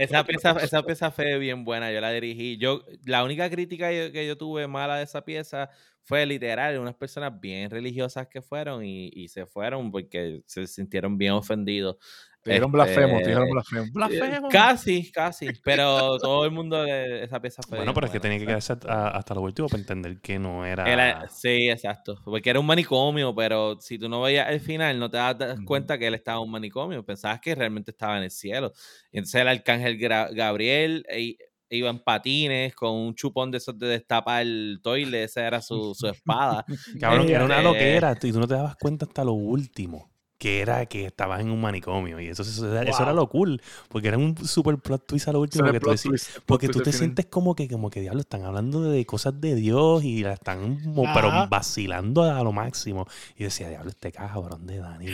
Esa 0.00 0.24
pieza, 0.24 0.52
esa 0.60 0.82
pieza 0.82 1.10
fue 1.12 1.38
bien 1.38 1.64
buena, 1.64 1.92
yo 1.92 2.00
la 2.00 2.10
dirigí. 2.10 2.56
Yo, 2.58 2.84
la 3.04 3.22
única 3.22 3.48
crítica 3.48 3.88
que 3.90 4.26
yo 4.26 4.36
tuve 4.36 4.66
mala 4.66 4.96
de 4.96 5.04
esa 5.04 5.24
pieza 5.24 5.70
fue 6.02 6.26
literal, 6.26 6.78
unas 6.78 6.94
personas 6.96 7.38
bien 7.40 7.70
religiosas 7.70 8.26
que 8.26 8.42
fueron 8.42 8.84
y, 8.84 9.10
y 9.14 9.28
se 9.28 9.46
fueron 9.46 9.92
porque 9.92 10.42
se 10.46 10.66
sintieron 10.66 11.16
bien 11.16 11.32
ofendidos. 11.32 11.96
Te 12.44 12.50
dijeron 12.50 12.68
Este, 12.68 12.76
blasfemo, 12.76 13.18
te 13.20 13.26
dijeron 13.28 13.48
blasfemo. 13.50 13.86
Blasfemo. 13.92 14.48
Casi, 14.50 15.10
casi, 15.10 15.46
pero 15.64 16.18
todo 16.18 16.44
el 16.44 16.50
mundo 16.50 16.82
de 16.82 17.24
esa 17.24 17.40
pieza 17.40 17.62
fue 17.66 17.78
Bueno, 17.78 17.94
pero 17.94 18.06
es 18.06 18.12
que 18.12 18.20
tenía 18.20 18.38
que 18.38 18.44
quedarse 18.46 18.74
hasta 18.74 19.34
lo 19.34 19.40
último 19.40 19.66
para 19.68 19.80
entender 19.80 20.20
que 20.20 20.38
no 20.38 20.66
era... 20.66 20.84
Era- 20.84 21.26
sí, 21.30 21.70
exacto. 21.70 22.20
Porque 22.22 22.50
era 22.50 22.60
un 22.60 22.66
manicomio, 22.66 23.34
pero 23.34 23.80
si 23.80 23.98
tú 23.98 24.10
no 24.10 24.20
veías 24.20 24.50
el 24.50 24.60
final, 24.60 24.98
no 24.98 25.08
te 25.10 25.16
das 25.16 25.36
cuenta 25.64 25.96
que 25.96 26.06
él 26.06 26.14
estaba 26.14 26.36
en 26.38 26.44
un 26.44 26.50
manicomio. 26.50 27.02
Pensabas 27.04 27.40
que 27.40 27.54
realmente 27.54 27.92
estaba 27.92 28.18
en 28.18 28.24
el 28.24 28.30
cielo. 28.30 28.72
Y 29.10 29.16
entonces 29.18 29.40
el 29.40 29.48
arcángel 29.48 29.98
Gra- 29.98 30.28
Gabriel 30.34 31.06
e- 31.08 31.38
iba 31.70 31.88
en 31.88 31.98
patines 32.00 32.74
con 32.74 32.92
un 32.92 33.14
chupón 33.14 33.50
de 33.50 33.56
esos 33.58 33.76
de 33.78 33.86
destapar 33.88 34.42
el 34.42 34.80
toile. 34.82 35.24
Esa 35.24 35.46
era 35.46 35.62
su, 35.62 35.94
su 35.94 36.06
espada. 36.08 36.64
Cabrón, 37.00 37.28
era 37.30 37.44
una 37.46 37.56
Este- 37.56 37.64
loquera 37.68 38.14
y 38.22 38.32
tú 38.32 38.38
no 38.38 38.46
te 38.46 38.54
dabas 38.54 38.76
cuenta 38.76 39.06
hasta 39.06 39.24
lo 39.24 39.32
último. 39.32 40.10
Que 40.44 40.60
era 40.60 40.84
que 40.84 41.06
estabas 41.06 41.40
en 41.40 41.50
un 41.50 41.58
manicomio. 41.58 42.20
Y 42.20 42.26
eso, 42.28 42.42
eso, 42.42 42.70
era- 42.70 42.82
eso 42.82 43.02
era 43.02 43.12
Wow. 43.12 43.20
lo 43.22 43.28
cool. 43.30 43.62
Porque 43.88 44.08
era 44.08 44.18
un 44.18 44.36
super 44.46 44.76
plot 44.76 45.06
twist 45.06 45.26
a 45.28 45.32
lo 45.32 45.40
último. 45.40 45.72
Que 45.72 45.80
tú 45.80 45.86
twist, 45.86 46.04
el 46.36 46.42
porque 46.44 46.68
tú 46.68 46.80
te 46.80 46.92
sientes 46.92 47.24
como 47.24 47.54
que, 47.54 47.66
como 47.66 47.88
que 47.88 48.02
diablo, 48.02 48.20
están 48.20 48.44
hablando 48.44 48.82
de 48.82 49.06
cosas 49.06 49.40
de 49.40 49.54
Dios 49.54 50.04
y 50.04 50.22
la 50.22 50.34
están 50.34 50.82
pero 51.14 51.48
vacilando 51.48 52.24
a 52.24 52.42
lo 52.42 52.52
máximo. 52.52 53.06
Y 53.36 53.40
yo 53.40 53.44
decía, 53.46 53.70
diablo, 53.70 53.88
este 53.88 54.12
cabrón 54.12 54.66
de 54.66 54.80
Dani. 54.80 55.06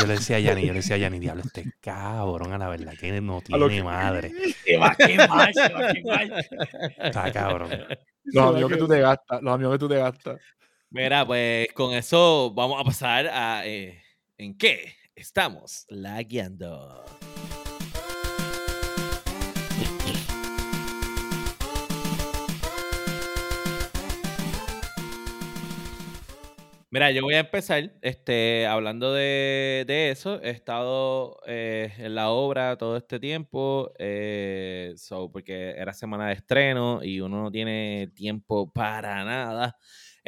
Yo 0.00 0.06
le 0.08 0.14
decía 0.14 0.36
a 0.36 0.40
Yanni, 0.40 0.62
yo 0.62 0.72
le 0.72 0.80
decía 0.80 0.96
a 0.96 0.98
Yanni, 0.98 1.20
diablo, 1.20 1.42
este 1.46 1.72
cabrón, 1.80 2.52
a 2.52 2.58
la 2.58 2.66
verdad 2.68 2.94
que 2.98 3.20
no 3.20 3.40
tiene 3.42 3.68
que- 3.68 3.82
madre. 3.84 4.32
Se 4.64 4.76
va 4.78 4.88
a 4.88 4.94
quemar, 4.96 5.54
se 5.54 5.68
va 5.72 5.88
a 5.90 5.92
quemar. 5.92 6.44
Está 6.98 7.30
cabrón. 7.32 7.70
Los 8.24 8.50
amigos 8.50 8.72
que 8.72 8.78
tú 8.78 8.88
te 8.88 8.98
gastas, 9.00 9.40
los 9.42 9.54
amigos 9.54 9.74
que 9.74 9.78
tú 9.78 9.88
te 9.88 9.96
gastas. 9.98 10.40
Mira, 10.90 11.24
pues 11.24 11.68
con 11.72 11.94
eso 11.94 12.52
vamos 12.52 12.80
a 12.80 12.84
pasar 12.84 13.28
a 13.28 13.64
eh, 13.64 14.02
¿en 14.38 14.56
qué 14.56 14.94
estamos 15.14 15.86
lagueando? 15.88 17.04
Mira, 26.88 27.10
yo 27.10 27.22
voy 27.22 27.34
a 27.34 27.40
empezar 27.40 27.92
este, 28.00 28.66
hablando 28.66 29.12
de, 29.12 29.84
de 29.86 30.10
eso. 30.10 30.40
He 30.42 30.50
estado 30.50 31.38
eh, 31.46 31.92
en 31.98 32.14
la 32.14 32.30
obra 32.30 32.76
todo 32.78 32.96
este 32.96 33.18
tiempo, 33.20 33.92
eh, 33.98 34.94
so, 34.96 35.30
porque 35.30 35.70
era 35.72 35.92
semana 35.92 36.28
de 36.28 36.34
estreno 36.34 37.02
y 37.02 37.20
uno 37.20 37.42
no 37.42 37.50
tiene 37.50 38.10
tiempo 38.14 38.72
para 38.72 39.24
nada. 39.24 39.76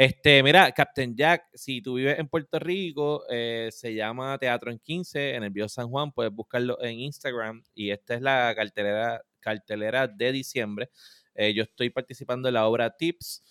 Este, 0.01 0.45
mira, 0.45 0.71
Captain 0.71 1.17
Jack, 1.17 1.49
si 1.55 1.83
tú 1.83 1.95
vives 1.95 2.21
en 2.21 2.29
Puerto 2.29 2.61
Rico, 2.61 3.25
eh, 3.29 3.69
se 3.73 3.93
llama 3.93 4.39
Teatro 4.39 4.71
en 4.71 4.79
15 4.79 5.35
en 5.35 5.43
el 5.43 5.51
Bio 5.51 5.69
San 5.69 5.89
Juan, 5.89 6.13
puedes 6.13 6.33
buscarlo 6.33 6.81
en 6.81 7.01
Instagram 7.01 7.65
y 7.75 7.91
esta 7.91 8.15
es 8.15 8.23
la 8.23 8.55
cartelera, 8.55 9.21
cartelera 9.41 10.07
de 10.07 10.31
diciembre. 10.31 10.91
Eh, 11.35 11.53
yo 11.53 11.65
estoy 11.65 11.91
participando 11.91 12.47
en 12.47 12.55
la 12.55 12.69
obra 12.69 12.97
Tips. 12.97 13.43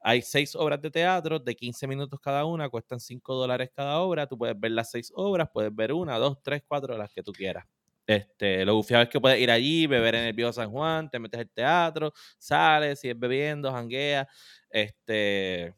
Hay 0.00 0.20
seis 0.20 0.54
obras 0.54 0.82
de 0.82 0.90
teatro 0.90 1.38
de 1.38 1.56
15 1.56 1.86
minutos 1.86 2.20
cada 2.20 2.44
una, 2.44 2.68
cuestan 2.68 3.00
5 3.00 3.34
dólares 3.34 3.70
cada 3.74 3.98
obra. 4.00 4.26
Tú 4.26 4.36
puedes 4.36 4.60
ver 4.60 4.72
las 4.72 4.90
seis 4.90 5.10
obras, 5.14 5.48
puedes 5.54 5.74
ver 5.74 5.94
una, 5.94 6.18
dos, 6.18 6.36
tres, 6.42 6.62
cuatro, 6.68 6.98
las 6.98 7.10
que 7.10 7.22
tú 7.22 7.32
quieras. 7.32 7.64
Este, 8.06 8.62
lo 8.66 8.74
gufiado 8.74 9.04
es 9.04 9.08
que 9.08 9.18
puedes 9.22 9.40
ir 9.40 9.50
allí, 9.50 9.86
beber 9.86 10.16
en 10.16 10.24
el 10.24 10.34
Viejo 10.34 10.52
San 10.52 10.70
Juan, 10.70 11.08
te 11.08 11.18
metes 11.18 11.40
al 11.40 11.48
teatro, 11.48 12.12
sales, 12.36 13.00
sigues 13.00 13.18
bebiendo, 13.18 13.72
jangueas. 13.72 14.26
Este, 14.68 15.74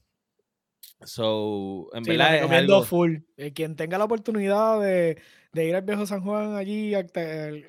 so, 1.05 1.88
en 1.94 2.05
Sí, 2.05 2.11
verdad 2.11 2.34
es 2.34 2.40
recomiendo 2.40 2.74
algo- 2.76 2.86
full. 2.86 3.16
Eh, 3.36 3.53
quien 3.53 3.76
tenga 3.76 3.99
la 3.99 4.05
oportunidad 4.05 4.80
de, 4.80 5.20
de 5.53 5.64
ir 5.66 5.74
al 5.76 5.82
viejo 5.82 6.07
San 6.07 6.22
Juan 6.22 6.55
allí, 6.57 6.94
el- 6.94 7.66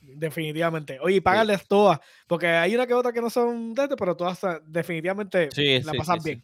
definitivamente. 0.00 0.98
Oye, 1.00 1.20
págales 1.22 1.66
todas, 1.66 1.98
porque 2.26 2.46
hay 2.46 2.74
una 2.74 2.86
que 2.86 2.94
otra 2.94 3.12
que 3.12 3.20
no 3.20 3.30
son 3.30 3.74
de 3.74 3.84
este, 3.84 3.96
pero 3.96 4.16
todas 4.16 4.40
definitivamente 4.66 5.50
Sí, 5.50 5.80
la 5.82 5.92
sí, 5.92 5.98
pasan 5.98 6.20
sí, 6.20 6.28
bien. 6.30 6.42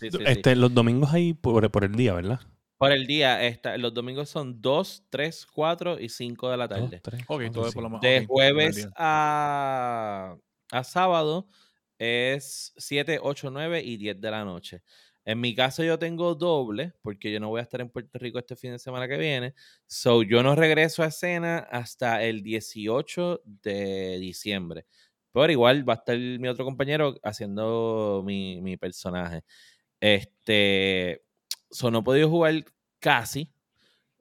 sí, 0.00 0.10
sí, 0.10 0.18
sí. 0.18 0.24
Este, 0.26 0.56
los 0.56 0.72
domingos 0.74 1.12
ahí 1.12 1.34
por, 1.34 1.70
por 1.70 1.84
el 1.84 1.92
día, 1.94 2.14
¿verdad? 2.14 2.40
Por 2.78 2.90
el 2.90 3.06
día, 3.06 3.44
esta- 3.46 3.76
los 3.78 3.94
domingos 3.94 4.28
son 4.28 4.60
2, 4.60 5.04
3, 5.08 5.46
4 5.46 6.00
y 6.00 6.08
5 6.08 6.50
de 6.50 6.56
la 6.56 6.66
Dos, 6.66 6.80
tarde. 6.80 7.00
tres, 7.00 7.20
Ok, 7.22 7.26
cuatro, 7.28 7.52
todo 7.52 7.68
es 7.68 7.74
por 7.74 7.82
cinco. 7.82 7.82
lo 7.82 7.90
más. 7.90 8.00
De 8.00 8.18
ok, 8.20 8.26
jueves 8.26 8.88
a, 8.96 10.36
a 10.72 10.84
sábado 10.84 11.48
es 11.98 12.72
7, 12.76 13.20
8, 13.22 13.50
9 13.50 13.82
y 13.84 13.96
10 13.98 14.20
de 14.20 14.30
la 14.30 14.44
noche. 14.44 14.82
En 15.24 15.40
mi 15.40 15.54
caso 15.54 15.84
yo 15.84 15.98
tengo 15.98 16.34
doble 16.34 16.94
porque 17.02 17.30
yo 17.32 17.38
no 17.38 17.48
voy 17.48 17.60
a 17.60 17.62
estar 17.62 17.80
en 17.80 17.88
Puerto 17.90 18.18
Rico 18.18 18.38
este 18.38 18.56
fin 18.56 18.72
de 18.72 18.78
semana 18.78 19.06
que 19.06 19.16
viene. 19.16 19.54
So 19.86 20.22
yo 20.22 20.42
no 20.42 20.56
regreso 20.56 21.02
a 21.02 21.06
escena 21.06 21.58
hasta 21.58 22.22
el 22.24 22.42
18 22.42 23.42
de 23.44 24.18
diciembre. 24.18 24.86
Pero 25.32 25.50
igual 25.50 25.88
va 25.88 25.94
a 25.94 25.96
estar 25.96 26.18
mi 26.18 26.48
otro 26.48 26.64
compañero 26.64 27.18
haciendo 27.22 28.22
mi, 28.24 28.60
mi 28.60 28.76
personaje. 28.76 29.44
Este, 30.00 31.24
so 31.70 31.90
no 31.90 32.00
he 32.00 32.02
podido 32.02 32.28
jugar 32.28 32.64
casi. 32.98 33.50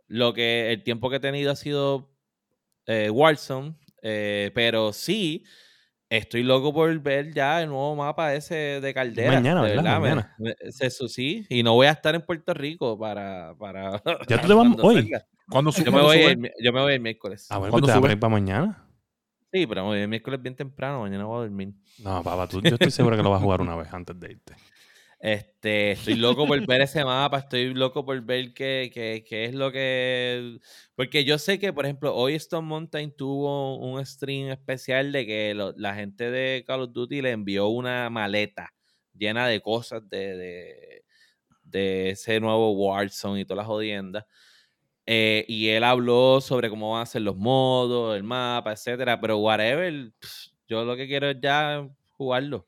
Lo 0.08 0.34
que 0.34 0.72
el 0.72 0.84
tiempo 0.84 1.10
que 1.10 1.18
he 1.18 1.20
tenido 1.20 1.52
ha 1.52 1.56
sido 1.56 2.12
eh, 2.86 3.10
Warzone, 3.10 3.76
eh, 4.04 4.52
pero 4.54 4.94
sí 4.94 5.44
estoy 6.18 6.44
loco 6.44 6.74
por 6.74 7.00
ver 7.00 7.34
ya 7.34 7.62
el 7.62 7.70
nuevo 7.70 7.96
mapa 7.96 8.34
ese 8.36 8.80
de 8.82 8.94
Caldera. 8.94 9.34
Mañana, 9.34 9.62
¿verdad? 9.62 9.84
me- 9.96 10.10
Mañana. 10.10 10.36
me- 10.38 10.56
eso 10.80 11.08
sí, 11.08 11.46
y 11.50 11.64
no 11.64 11.74
voy 11.74 11.88
a 11.88 11.92
estar 11.92 12.14
en 12.16 12.22
Puerto 12.22 12.54
Rico 12.54 13.00
para. 13.00 13.56
para 13.58 14.02
Ya 14.30 14.42
tú 14.42 14.48
te 14.48 14.54
vas 14.54 14.68
hoy. 14.82 15.12
¿Cuándo, 15.50 15.72
Yo 15.72 15.78
me, 15.80 15.92
cuándo 15.92 16.04
voy 16.04 16.18
sube? 16.22 16.32
el, 16.32 16.38
mi- 16.38 16.50
yo 16.64 16.74
me 16.74 16.82
voy 16.82 16.94
el 16.94 17.00
miércoles. 17.02 17.48
Ah, 17.50 17.58
bueno, 17.58 17.72
¿Cuándo 17.72 17.88
pues 17.88 18.10
te 18.10 18.18
para 18.18 18.30
mañana. 18.30 18.86
Sí, 19.54 19.68
pero 19.68 19.82
me 19.84 19.88
voy 19.90 20.00
el 20.00 20.08
miércoles 20.08 20.42
bien 20.42 20.56
temprano, 20.56 21.02
mañana 21.02 21.26
voy 21.26 21.38
a 21.38 21.42
dormir. 21.42 21.74
No, 22.00 22.24
papá, 22.24 22.48
tú, 22.48 22.62
yo 22.62 22.76
estoy 22.76 22.92
seguro 22.92 23.18
que 23.18 23.24
lo 23.24 23.32
vas 23.32 23.42
a 23.42 23.44
jugar 23.44 23.60
una 23.62 23.76
vez 23.76 23.94
antes 23.94 24.18
de 24.20 24.32
irte. 24.32 24.54
Este, 25.24 25.92
estoy 25.92 26.16
loco 26.16 26.48
por 26.48 26.66
ver 26.66 26.82
ese 26.82 27.06
mapa, 27.06 27.38
estoy 27.40 27.76
loco 27.76 28.04
por 28.04 28.20
ver 28.24 28.54
qué, 28.56 28.90
qué- 28.92 29.24
qué 29.28 29.46
es 29.46 29.54
lo 29.54 29.72
que... 29.72 30.58
Porque 30.96 31.24
yo 31.24 31.38
sé 31.38 31.60
que, 31.60 31.72
por 31.74 31.86
ejemplo, 31.86 32.16
hoy 32.16 32.34
Stone 32.36 32.68
Mountain 32.68 33.16
tuvo 33.16 33.78
un 33.78 34.04
stream 34.04 34.50
especial 34.50 35.12
de 35.12 35.26
que 35.28 35.54
la 35.78 35.94
gente 35.94 36.32
de 36.32 36.64
Call 36.66 36.82
of 36.82 36.94
Duty 36.94 37.22
le 37.22 37.32
envió 37.32 37.68
una 37.68 38.10
maleta 38.10 38.74
llena 39.14 39.48
de 39.48 39.62
cosas 39.62 40.10
de, 40.10 40.36
de, 40.38 41.04
de 41.64 42.10
ese 42.12 42.40
nuevo 42.40 42.72
Warzone 42.72 43.42
y 43.42 43.46
todas 43.46 43.58
las 43.60 43.68
jodiendas. 43.68 44.26
Eh, 45.06 45.46
y 45.48 45.70
él 45.70 45.84
habló 45.84 46.42
sobre 46.42 46.70
cómo 46.70 46.94
van 46.94 47.04
a 47.04 47.06
ser 47.06 47.24
los 47.24 47.38
modos, 47.38 48.16
el 48.18 48.24
mapa, 48.24 48.74
etcétera. 48.74 49.20
Pero 49.22 49.38
whatever, 49.40 50.12
yo 50.68 50.86
lo 50.86 50.96
que 50.96 51.08
quiero 51.08 51.30
es 51.30 51.38
ya 51.42 51.88
jugarlo. 52.12 52.68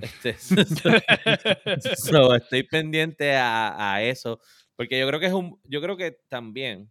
Este, 0.00 0.34
so, 1.96 2.34
estoy 2.34 2.62
pendiente 2.64 3.34
a, 3.36 3.94
a 3.94 4.02
eso. 4.02 4.40
Porque 4.76 4.98
yo 4.98 5.06
creo 5.06 5.20
que 5.20 5.26
es 5.26 5.32
un. 5.32 5.60
Yo 5.64 5.80
creo 5.80 5.96
que 5.96 6.18
también 6.28 6.90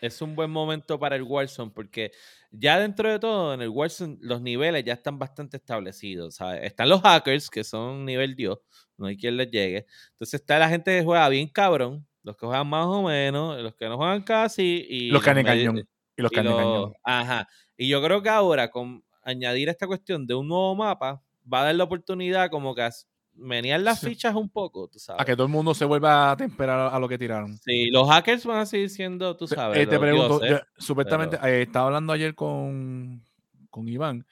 es 0.00 0.22
un 0.22 0.34
buen 0.34 0.50
momento 0.50 0.98
para 0.98 1.16
el 1.16 1.22
Warzone. 1.22 1.70
Porque 1.74 2.12
ya 2.50 2.78
dentro 2.78 3.10
de 3.10 3.18
todo, 3.18 3.54
en 3.54 3.62
el 3.62 3.68
Warzone, 3.68 4.16
los 4.20 4.40
niveles 4.40 4.84
ya 4.84 4.94
están 4.94 5.18
bastante 5.18 5.56
establecidos. 5.58 6.36
¿sabes? 6.36 6.64
Están 6.64 6.88
los 6.88 7.02
hackers, 7.02 7.50
que 7.50 7.64
son 7.64 8.04
nivel 8.04 8.34
Dios. 8.36 8.58
No 8.96 9.06
hay 9.06 9.16
quien 9.16 9.36
les 9.36 9.50
llegue. 9.50 9.86
Entonces 10.12 10.40
está 10.40 10.58
la 10.58 10.68
gente 10.68 10.96
que 10.96 11.04
juega 11.04 11.28
bien 11.28 11.48
cabrón. 11.48 12.06
Los 12.22 12.36
que 12.36 12.46
juegan 12.46 12.66
más 12.68 12.86
o 12.86 13.02
menos, 13.02 13.60
los 13.62 13.74
que 13.74 13.86
no 13.88 13.96
juegan 13.96 14.22
casi. 14.22 14.84
Y 14.88 15.10
Los 15.10 15.22
carne 15.22 15.42
medio- 15.42 15.70
cañón. 15.70 15.86
Y 16.16 16.22
los. 16.22 16.92
Ajá. 17.04 17.48
Y 17.76 17.88
yo 17.88 18.02
creo 18.02 18.20
que 18.22 18.28
ahora, 18.28 18.70
con 18.70 19.04
añadir 19.22 19.68
esta 19.68 19.86
cuestión 19.86 20.26
de 20.26 20.34
un 20.34 20.48
nuevo 20.48 20.74
mapa, 20.74 21.22
va 21.52 21.60
a 21.60 21.64
dar 21.64 21.74
la 21.74 21.84
oportunidad 21.84 22.50
como 22.50 22.74
que 22.74 22.82
a 22.82 22.90
menear 23.34 23.80
las 23.80 24.00
fichas 24.00 24.34
un 24.34 24.48
poco, 24.50 24.88
tú 24.88 24.98
sabes. 24.98 25.22
A 25.22 25.24
que 25.24 25.34
todo 25.34 25.46
el 25.46 25.52
mundo 25.52 25.72
se 25.74 25.84
vuelva 25.84 26.32
a 26.32 26.36
temperar 26.36 26.92
a 26.92 26.98
lo 26.98 27.08
que 27.08 27.18
tiraron. 27.18 27.56
Sí, 27.58 27.88
los 27.90 28.08
hackers 28.08 28.44
van 28.44 28.58
a 28.58 28.66
seguir 28.66 28.90
siendo, 28.90 29.36
tú 29.36 29.46
sabes. 29.46 29.78
eh, 29.78 29.86
te 29.86 29.98
pregunto, 29.98 30.40
dioses. 30.40 30.60
yo- 30.76 30.82
supuestamente 30.84 31.38
eh, 31.42 31.62
estaba 31.62 31.86
hablando 31.86 32.12
ayer 32.12 32.34
con, 32.34 33.22
con 33.70 33.88
Iván 33.88 34.26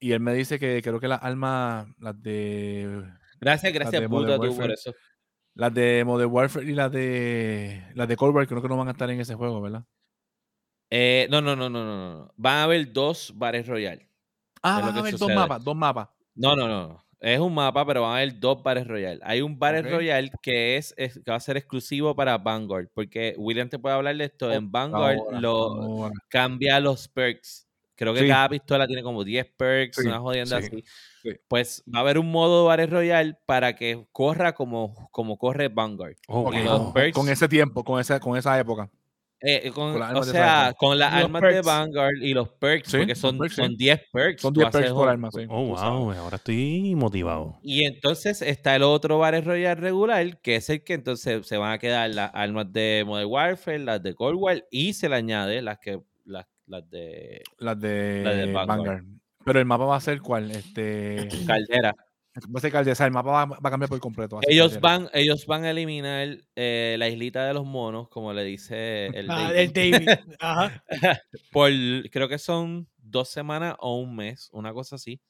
y 0.00 0.12
él 0.12 0.20
me 0.20 0.32
dice 0.34 0.58
que 0.58 0.80
creo 0.82 0.98
que 1.00 1.08
las 1.08 1.22
armas, 1.22 1.86
las 1.98 2.20
de 2.22 3.04
Gracias, 3.40 3.72
gracias, 3.72 4.00
de 4.02 4.08
puta, 4.08 4.36
tú 4.38 4.56
por 4.56 4.70
eso. 4.70 4.94
las 5.54 5.74
de 5.74 6.02
Modern 6.04 6.30
Warfare 6.32 6.66
y 6.70 6.72
las 6.74 6.90
de 6.90 7.84
las 7.94 8.08
de 8.08 8.16
Cold 8.16 8.34
War 8.34 8.46
creo 8.46 8.62
que 8.62 8.68
no 8.68 8.76
van 8.76 8.88
a 8.88 8.92
estar 8.92 9.10
en 9.10 9.20
ese 9.20 9.34
juego, 9.34 9.60
¿verdad? 9.60 9.84
Eh, 10.90 11.26
no, 11.30 11.40
no, 11.42 11.54
no, 11.54 11.68
no, 11.68 11.84
no. 11.84 12.32
Van 12.36 12.56
a 12.58 12.62
haber 12.64 12.92
dos 12.92 13.32
bares 13.36 13.66
royal. 13.66 14.00
Ah, 14.62 14.80
van 14.80 14.96
a 14.96 15.00
haber 15.00 15.16
dos 15.18 15.30
mapas, 15.30 15.62
dos 15.64 15.76
mapas. 15.76 16.08
No, 16.38 16.56
no, 16.56 16.68
no. 16.68 17.04
Es 17.20 17.40
un 17.40 17.52
mapa, 17.52 17.84
pero 17.84 18.02
van 18.02 18.12
a 18.12 18.16
haber 18.18 18.38
dos 18.38 18.62
bares 18.62 18.86
royal. 18.86 19.20
Hay 19.24 19.40
un 19.40 19.58
bar 19.58 19.74
Ok. 19.78 19.90
royal 19.90 20.30
que 20.40 20.76
es, 20.76 20.94
es- 20.96 21.14
que 21.24 21.30
va 21.30 21.36
a 21.36 21.40
ser 21.40 21.56
exclusivo 21.56 22.14
para 22.14 22.38
Vanguard, 22.38 22.88
porque 22.94 23.34
William 23.36 23.68
te 23.68 23.78
puede 23.78 23.96
hablar 23.96 24.16
de 24.16 24.24
esto. 24.26 24.52
En 24.52 24.70
Vanguard 24.70 25.18
Ahora, 25.18 25.40
lo 25.40 25.56
ahora. 25.74 26.14
cambia 26.28 26.78
los 26.78 27.08
perks. 27.08 27.66
Creo 27.96 28.14
que 28.14 28.20
Sí. 28.20 28.28
cada 28.28 28.48
pistola 28.48 28.86
tiene 28.86 29.02
como 29.02 29.24
10 29.24 29.46
perks, 29.56 29.96
Sí, 29.96 30.06
una 30.06 30.20
jodienda 30.20 30.60
sí, 30.60 30.66
así. 30.68 30.84
sí. 31.24 31.30
Pues 31.48 31.82
va 31.92 31.98
a 31.98 32.02
haber 32.02 32.18
un 32.20 32.30
modo 32.30 32.66
bares 32.66 32.88
royal 32.88 33.36
para 33.44 33.74
que 33.74 34.06
corra 34.12 34.54
como, 34.54 35.08
como 35.10 35.36
corre 35.38 35.66
Vanguard. 35.66 36.14
Oh, 36.28 36.52
los 36.52 36.94
perks- 36.94 37.14
Con 37.14 37.28
ese 37.28 37.48
tiempo, 37.48 37.82
con 37.82 37.98
esa, 38.00 38.20
con 38.20 38.38
esa 38.38 38.56
época. 38.60 38.88
Eh, 39.40 39.70
con- 39.72 39.92
Con 39.92 40.00
las 40.00 40.08
o 40.08 40.10
armas 40.10 40.26
de 40.26 40.32
esa 40.32 40.64
sea, 40.64 40.72
con 40.76 40.98
las 40.98 41.12
armas 41.12 41.42
de. 41.42 41.62
Vanguard 41.62 42.16
y 42.20 42.34
los 42.34 42.48
perks, 42.48 42.90
Sí, 42.90 42.96
porque 42.98 43.14
son, 43.14 43.38
perks, 43.38 43.54
sí. 43.54 43.62
son 43.62 43.76
10 43.76 44.00
perks. 44.12 44.42
Son 44.42 44.52
tú 44.52 44.60
10 44.60 44.68
haces 44.68 44.80
perks 44.80 44.94
por 44.94 45.08
arma, 45.08 45.30
sí. 45.30 45.46
Oh, 45.48 45.64
wow. 45.66 45.78
Ahora 46.12 46.36
estoy 46.36 46.94
motivado. 46.96 47.58
Y 47.62 47.84
entonces 47.84 48.42
está 48.42 48.74
el 48.74 48.82
otro 48.82 49.18
Battle 49.18 49.42
Royale 49.42 49.80
regular, 49.80 50.40
que 50.40 50.56
es 50.56 50.68
el 50.70 50.82
que 50.82 50.94
entonces 50.94 51.46
se 51.46 51.56
van 51.56 51.72
a 51.72 51.78
quedar 51.78 52.10
las 52.10 52.30
armas 52.34 52.72
de 52.72 53.04
Modern 53.06 53.28
Warfare, 53.30 53.78
las 53.78 54.02
de 54.02 54.14
Cold 54.14 54.38
War, 54.40 54.64
y 54.72 54.92
se 54.94 55.08
le 55.08 55.14
añade 55.16 55.62
las 55.62 55.78
que 55.78 56.00
las, 56.24 56.46
las 56.66 56.90
de 56.90 57.42
Las 57.58 57.78
de, 57.78 58.22
La 58.24 58.30
de 58.34 58.52
Vanguard. 58.52 58.66
Vanguard. 58.66 59.04
Pero 59.44 59.60
el 59.60 59.64
mapa 59.66 59.84
va 59.84 59.96
a 59.96 60.00
ser 60.00 60.20
cuál? 60.20 60.50
Este. 60.50 61.28
Caldera. 61.46 61.94
Va 62.36 62.58
a 62.58 62.60
ser 62.60 62.70
Caldera. 62.70 63.04
El 63.04 63.10
mapa 63.10 63.30
va, 63.30 63.44
va 63.46 63.58
a 63.62 63.70
cambiar 63.70 63.88
por 63.88 63.98
completo. 64.00 64.38
Ellos 64.46 64.80
van, 64.80 65.08
ellos 65.12 65.44
van 65.46 65.64
a 65.64 65.70
eliminar 65.70 66.38
eh, 66.54 66.96
la 66.98 67.08
islita 67.08 67.44
de 67.46 67.54
los 67.54 67.64
monos, 67.66 68.08
como 68.08 68.32
le 68.32 68.44
dice 68.44 69.06
el 69.06 69.28
Ah, 69.30 69.50
David, 69.52 69.56
el 69.58 69.72
David. 69.72 70.08
Ajá. 70.40 70.82
por 71.50 71.70
creo 72.10 72.28
que 72.28 72.38
son 72.38 72.86
dos 72.98 73.28
semanas 73.28 73.74
o 73.80 73.96
un 73.98 74.14
mes, 74.14 74.48
una 74.52 74.72
cosa 74.72 74.96
así. 74.96 75.20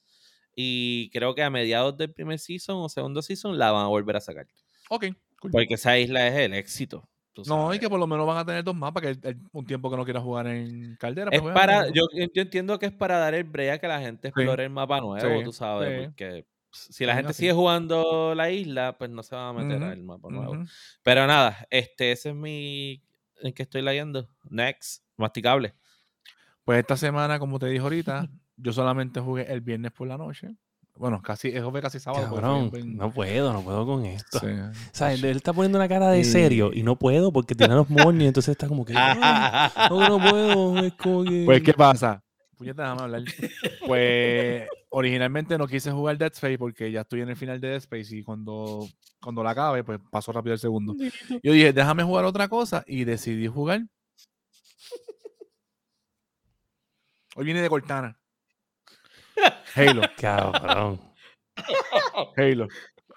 Y 0.54 1.08
creo 1.10 1.34
que 1.34 1.42
a 1.42 1.50
mediados 1.50 1.96
del 1.96 2.12
primer 2.12 2.38
season 2.38 2.76
o 2.78 2.88
segundo 2.88 3.22
season 3.22 3.56
la 3.58 3.70
van 3.70 3.84
a 3.84 3.88
volver 3.88 4.16
a 4.16 4.20
sacar. 4.20 4.46
Ok. 4.90 5.06
cool. 5.40 5.50
Porque 5.52 5.74
esa 5.74 5.96
isla 5.98 6.26
es 6.26 6.34
el 6.34 6.52
éxito. 6.54 7.08
No, 7.46 7.72
y 7.72 7.78
que 7.78 7.88
por 7.88 8.00
lo 8.00 8.06
menos 8.08 8.26
van 8.26 8.38
a 8.38 8.44
tener 8.44 8.64
dos 8.64 8.74
mapas, 8.74 9.00
que 9.00 9.08
el- 9.10 9.20
el- 9.22 9.38
un 9.52 9.64
tiempo 9.64 9.88
que 9.88 9.96
no 9.96 10.04
quiera 10.04 10.20
jugar 10.20 10.48
en 10.48 10.96
Caldera. 10.96 11.30
Es 11.32 11.40
pues, 11.40 11.54
para, 11.54 11.86
yo, 11.90 12.02
yo 12.12 12.42
entiendo 12.42 12.76
que 12.80 12.86
es 12.86 12.92
para 12.92 13.16
dar 13.18 13.32
el 13.34 13.44
break 13.44 13.74
a 13.74 13.78
que 13.78 13.86
la 13.86 14.00
gente 14.00 14.26
explore 14.28 14.64
el 14.64 14.70
mapa 14.70 15.00
nuevo, 15.00 15.38
sí, 15.38 15.44
tú 15.44 15.52
sabes, 15.52 16.00
sí. 16.00 16.06
porque 16.08 16.44
si 16.70 17.04
la 17.06 17.14
gente 17.14 17.30
así. 17.30 17.40
sigue 17.40 17.52
jugando 17.52 18.34
la 18.34 18.50
isla, 18.50 18.96
pues 18.98 19.10
no 19.10 19.22
se 19.22 19.34
va 19.36 19.48
a 19.48 19.52
meter 19.52 19.78
Ujú, 19.82 19.90
al 19.90 20.02
mapa 20.02 20.28
nuevo. 20.30 20.64
Pero 21.02 21.26
nada, 21.26 21.66
este, 21.70 22.12
ese 22.12 22.30
es 22.30 22.34
mi, 22.34 23.02
en 23.42 23.52
que 23.52 23.62
estoy 23.62 23.82
leyendo. 23.82 24.28
Next, 24.48 25.02
masticable. 25.16 25.74
Pues 26.64 26.80
esta 26.80 26.96
semana, 26.96 27.38
como 27.38 27.58
te 27.58 27.66
dije 27.66 27.80
ahorita, 27.82 28.28
yo 28.56 28.72
solamente 28.72 29.20
jugué 29.20 29.50
el 29.52 29.60
viernes 29.60 29.92
por 29.92 30.06
la 30.08 30.18
noche. 30.18 30.50
Bueno, 30.96 31.22
casi, 31.22 31.48
eso 31.48 31.70
fue 31.70 31.80
casi 31.80 32.00
sábado. 32.00 32.24
Cabrón, 32.24 32.72
no 32.96 33.12
puedo, 33.12 33.52
no 33.52 33.62
puedo 33.62 33.86
con 33.86 34.04
esto. 34.04 34.40
Sí. 34.40 34.46
O 34.46 34.72
sea, 34.90 35.12
él, 35.12 35.24
él 35.24 35.36
está 35.36 35.52
poniendo 35.52 35.78
una 35.78 35.88
cara 35.88 36.10
de 36.10 36.24
serio 36.24 36.72
Y- 36.74 36.82
no 36.82 36.98
puedo 36.98 37.32
porque 37.32 37.54
tiene 37.54 37.76
los 37.76 37.88
moños, 37.88 38.24
entonces 38.24 38.50
está 38.50 38.66
como 38.66 38.84
que. 38.84 38.94
"Ay, 38.96 39.70
no, 39.90 40.18
no 40.18 40.30
puedo. 40.30 40.84
Es 40.84 40.92
como 40.94 41.22
que. 41.22 41.44
Pues, 41.46 41.62
¿qué 41.62 41.72
pasa? 41.72 42.20
Puñeta, 42.56 42.82
déjame 42.82 43.02
hablar. 43.02 43.22
Pues, 43.86 44.68
originalmente 44.90 45.58
no 45.58 45.66
quise 45.66 45.90
jugar 45.90 46.18
Dead 46.18 46.32
Space 46.32 46.58
porque 46.58 46.90
ya 46.90 47.02
estoy 47.02 47.20
en 47.20 47.28
el 47.28 47.36
final 47.36 47.60
de 47.60 47.68
Dead 47.68 47.78
Space 47.78 48.16
y 48.16 48.22
cuando, 48.22 48.86
cuando 49.20 49.42
la 49.42 49.50
acabe, 49.50 49.84
pues 49.84 50.00
paso 50.10 50.32
rápido 50.32 50.54
el 50.54 50.60
segundo. 50.60 50.94
Yo 51.42 51.52
dije, 51.52 51.72
déjame 51.72 52.02
jugar 52.02 52.24
otra 52.24 52.48
cosa 52.48 52.84
y 52.86 53.04
decidí 53.04 53.46
jugar. 53.46 53.82
Hoy 57.36 57.44
viene 57.44 57.62
de 57.62 57.68
Cortana. 57.68 58.18
Halo, 59.74 60.02
Cabrón. 60.20 61.00
Halo. 62.36 62.68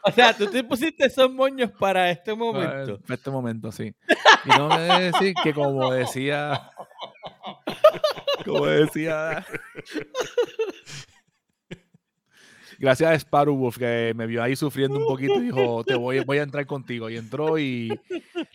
o 0.03 0.11
sea, 0.11 0.35
tú 0.35 0.47
te 0.47 0.63
pusiste 0.63 1.05
esos 1.05 1.31
moños 1.31 1.71
para 1.71 2.09
este 2.11 2.35
momento. 2.35 2.99
Para 3.01 3.15
este 3.15 3.31
momento, 3.31 3.71
sí. 3.71 3.95
Y 4.45 4.49
no 4.49 4.67
me 4.67 4.79
debe 4.79 5.11
decir 5.11 5.33
que 5.43 5.53
como 5.53 5.91
decía. 5.91 6.71
Como 8.45 8.65
decía. 8.65 9.45
Gracias 12.81 13.11
a 13.11 13.15
Sparrow 13.15 13.55
Wolf 13.55 13.77
que 13.77 14.13
me 14.15 14.25
vio 14.25 14.41
ahí 14.41 14.55
sufriendo 14.55 14.97
un 14.97 15.05
poquito 15.05 15.35
y 15.35 15.45
dijo, 15.45 15.83
te 15.83 15.95
voy, 15.95 16.19
voy 16.21 16.39
a 16.39 16.43
entrar 16.43 16.65
contigo. 16.65 17.09
Y 17.09 17.15
entró 17.17 17.59
y 17.59 17.89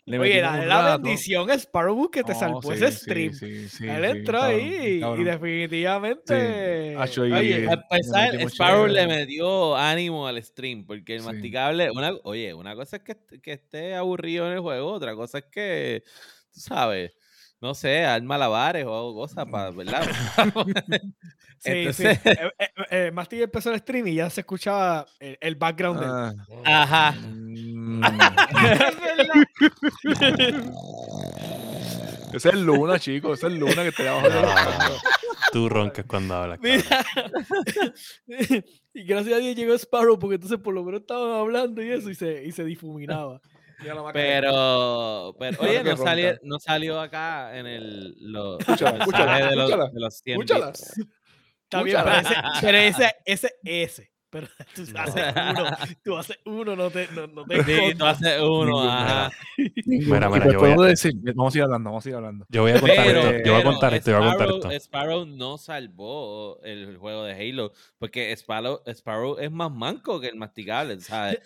le 0.04 0.18
Oye, 0.18 0.42
metimos 0.42 0.66
la, 0.66 0.82
rato. 0.82 1.02
bendición 1.04 1.48
es 1.50 1.62
Sparrow 1.62 2.10
que 2.10 2.24
te 2.24 2.34
salvó 2.34 2.60
sí, 2.62 2.68
ese 2.72 2.90
stream. 2.92 3.32
sí, 3.32 3.68
sí, 3.68 3.86
Él 3.86 4.04
sí, 4.04 4.10
entró 4.18 4.40
cabrón, 4.40 4.60
ahí 4.60 5.00
cabrón. 5.00 5.20
y 5.20 5.24
definitivamente. 5.24 6.96
Hacho, 6.98 7.26
y- 7.26 7.32
oye, 7.32 7.68
A 7.68 8.46
Sparrow 8.48 8.86
le 8.88 9.06
metió 9.06 9.76
ánimo 9.76 10.26
al 10.26 10.42
stream, 10.42 10.84
porque 10.86 11.14
el 11.14 11.20
Sí. 11.20 11.26
masticable, 11.26 11.90
una, 11.92 12.12
oye, 12.24 12.52
una 12.52 12.74
cosa 12.74 12.96
es 12.96 13.02
que, 13.02 13.16
que 13.40 13.52
esté 13.52 13.94
aburrido 13.94 14.46
en 14.48 14.54
el 14.54 14.60
juego, 14.60 14.92
otra 14.92 15.14
cosa 15.14 15.38
es 15.38 15.44
que, 15.52 16.02
tú 16.52 16.60
sabes, 16.60 17.12
no 17.60 17.74
sé, 17.74 18.04
al 18.04 18.22
malabares 18.22 18.84
o 18.88 19.14
cosas 19.14 19.46
para, 19.46 19.70
¿verdad? 19.70 20.02
sí, 21.58 21.70
entonces- 21.70 22.18
sí. 22.22 22.28
Eh, 22.30 22.50
eh, 22.58 22.68
eh, 22.90 23.10
Masti 23.12 23.42
empezó 23.42 23.72
el 23.72 23.78
stream 23.80 24.06
y 24.08 24.14
ya 24.16 24.28
se 24.30 24.40
escuchaba 24.42 25.06
el, 25.20 25.36
el 25.40 25.54
background 25.56 26.00
de 26.00 26.06
él. 26.06 26.12
Ah, 26.64 26.82
Ajá. 26.82 27.12
mm. 27.20 28.02
Ese 32.32 32.48
es 32.50 32.54
Luna, 32.56 32.98
chicos. 32.98 33.38
Ese 33.38 33.46
es 33.48 33.52
Luna 33.54 33.82
que 33.84 33.92
te 33.92 34.08
abajo 34.08 34.28
la 34.28 34.54
Ah, 34.56 34.90
tú 35.52 35.68
roncas 35.68 36.04
cuando 36.06 36.34
hablas. 36.34 36.58
Mira. 36.60 37.04
y 38.94 39.04
gracias 39.04 39.34
a 39.34 39.38
Dios 39.38 39.56
llegó 39.56 39.74
Sparrow 39.74 40.18
porque 40.18 40.34
entonces 40.34 40.58
por 40.58 40.74
lo 40.74 40.84
menos 40.84 41.00
estaban 41.02 41.30
hablando 41.32 41.82
y 41.82 41.90
eso 41.90 42.10
y 42.10 42.14
se, 42.14 42.44
y 42.44 42.52
se 42.52 42.64
difuminaba. 42.64 43.40
Pero, 44.14 45.30
oye, 45.60 45.84
no 45.84 45.96
salió, 45.98 46.34
no 46.42 46.58
salió 46.58 46.98
acá 46.98 47.56
en 47.58 47.66
el 47.66 48.14
los 48.20 48.58
Escúchala, 48.60 48.98
escúchala, 48.98 49.36
de 49.36 49.42
los, 49.56 49.70
escúchala, 49.70 49.90
de 49.92 50.00
los 50.00 50.14
100 50.18 50.40
escúchala. 50.40 50.66
bits. 50.68 51.00
Está 51.68 51.82
bien, 51.82 51.98
pero 52.04 52.16
ese, 52.16 52.34
pero 52.60 52.78
ese, 52.78 53.14
ese, 53.24 53.54
ese. 53.64 54.10
Pero 54.28 54.48
tú 54.74 54.82
haces 54.98 55.24
uno, 55.36 55.76
tú 56.04 56.16
haces 56.16 56.38
uno, 56.44 56.76
no 56.76 56.90
te, 56.90 57.08
no, 57.12 57.26
no 57.28 57.44
te 57.44 57.62
Sí, 57.64 57.94
tú 57.96 58.04
haces 58.04 58.40
uno, 58.40 58.82
ajá. 58.82 59.30
Mira, 59.86 60.26
Y 60.26 60.30
mira, 60.30 60.52
yo 60.52 60.58
voy 60.58 60.72
a- 60.84 60.88
decir, 60.88 61.12
vamos 61.34 61.54
a 61.54 61.58
ir 61.58 61.64
hablando, 61.64 61.90
vamos 61.90 62.04
a 62.04 62.08
ir 62.08 62.14
hablando. 62.16 62.44
Yo 62.48 62.62
voy 62.62 62.72
a 62.72 62.80
contar 62.80 63.06
Pero, 63.06 63.20
esto. 63.20 63.46
Yo 63.46 63.52
voy 63.52 63.60
a 63.60 63.64
contar 63.64 63.94
esto. 63.94 64.10
Yo 64.10 64.18
voy 64.18 64.26
a 64.26 64.30
contar 64.32 64.48
Sparrow- 64.48 64.72
esto. 64.72 64.84
Sparrow 64.84 65.26
no 65.26 65.58
salvó 65.58 66.60
el 66.64 66.96
juego 66.98 67.22
de 67.24 67.32
Halo, 67.34 67.72
porque 67.98 68.32
Sparrow, 68.36 68.82
Sparrow 68.88 69.38
es 69.38 69.50
más 69.52 69.70
manco 69.72 70.20
que 70.20 70.26
el 70.26 70.36
masticable, 70.36 71.00
¿sabes? 71.00 71.38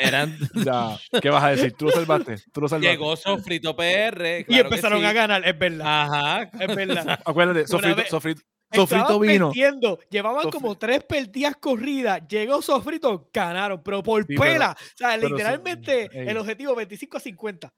Eran, 0.00 0.36
Ya, 0.54 0.98
¿qué 1.22 1.30
vas 1.30 1.42
a 1.44 1.48
decir? 1.50 1.72
¿Tú 1.72 1.86
lo 1.86 1.92
salvaste? 1.92 2.36
¿Tú 2.52 2.60
lo 2.60 2.68
salvaste? 2.68 2.90
llegó 2.90 3.16
Sofrito 3.16 3.74
PR. 3.74 4.40
y 4.40 4.44
claro 4.44 4.64
empezaron 4.64 5.00
sí. 5.00 5.06
a 5.06 5.12
ganar, 5.14 5.48
es 5.48 5.58
verdad. 5.58 5.86
Ajá. 5.86 6.50
Es 6.60 6.76
verdad. 6.76 7.20
Acuérdate, 7.24 7.66
sofrito, 7.66 8.42
sofrito 8.76 9.18
vino. 9.20 9.48
perdiendo, 9.48 9.98
llevaban 10.10 10.50
como 10.50 10.76
tres 10.76 11.02
partidas 11.04 11.56
corridas, 11.56 12.22
llegó 12.28 12.60
Sofrito, 12.62 13.28
ganaron, 13.32 13.82
pero 13.82 14.02
por 14.02 14.22
Sí, 14.26 14.34
pero- 14.36 14.42
pela. 14.42 14.72
o 14.78 14.96
sea, 14.96 15.16
literalmente 15.16 16.08
el 16.12 16.36
objetivo 16.36 16.74
25 16.74 17.16
a 17.16 17.20
50. 17.20 17.72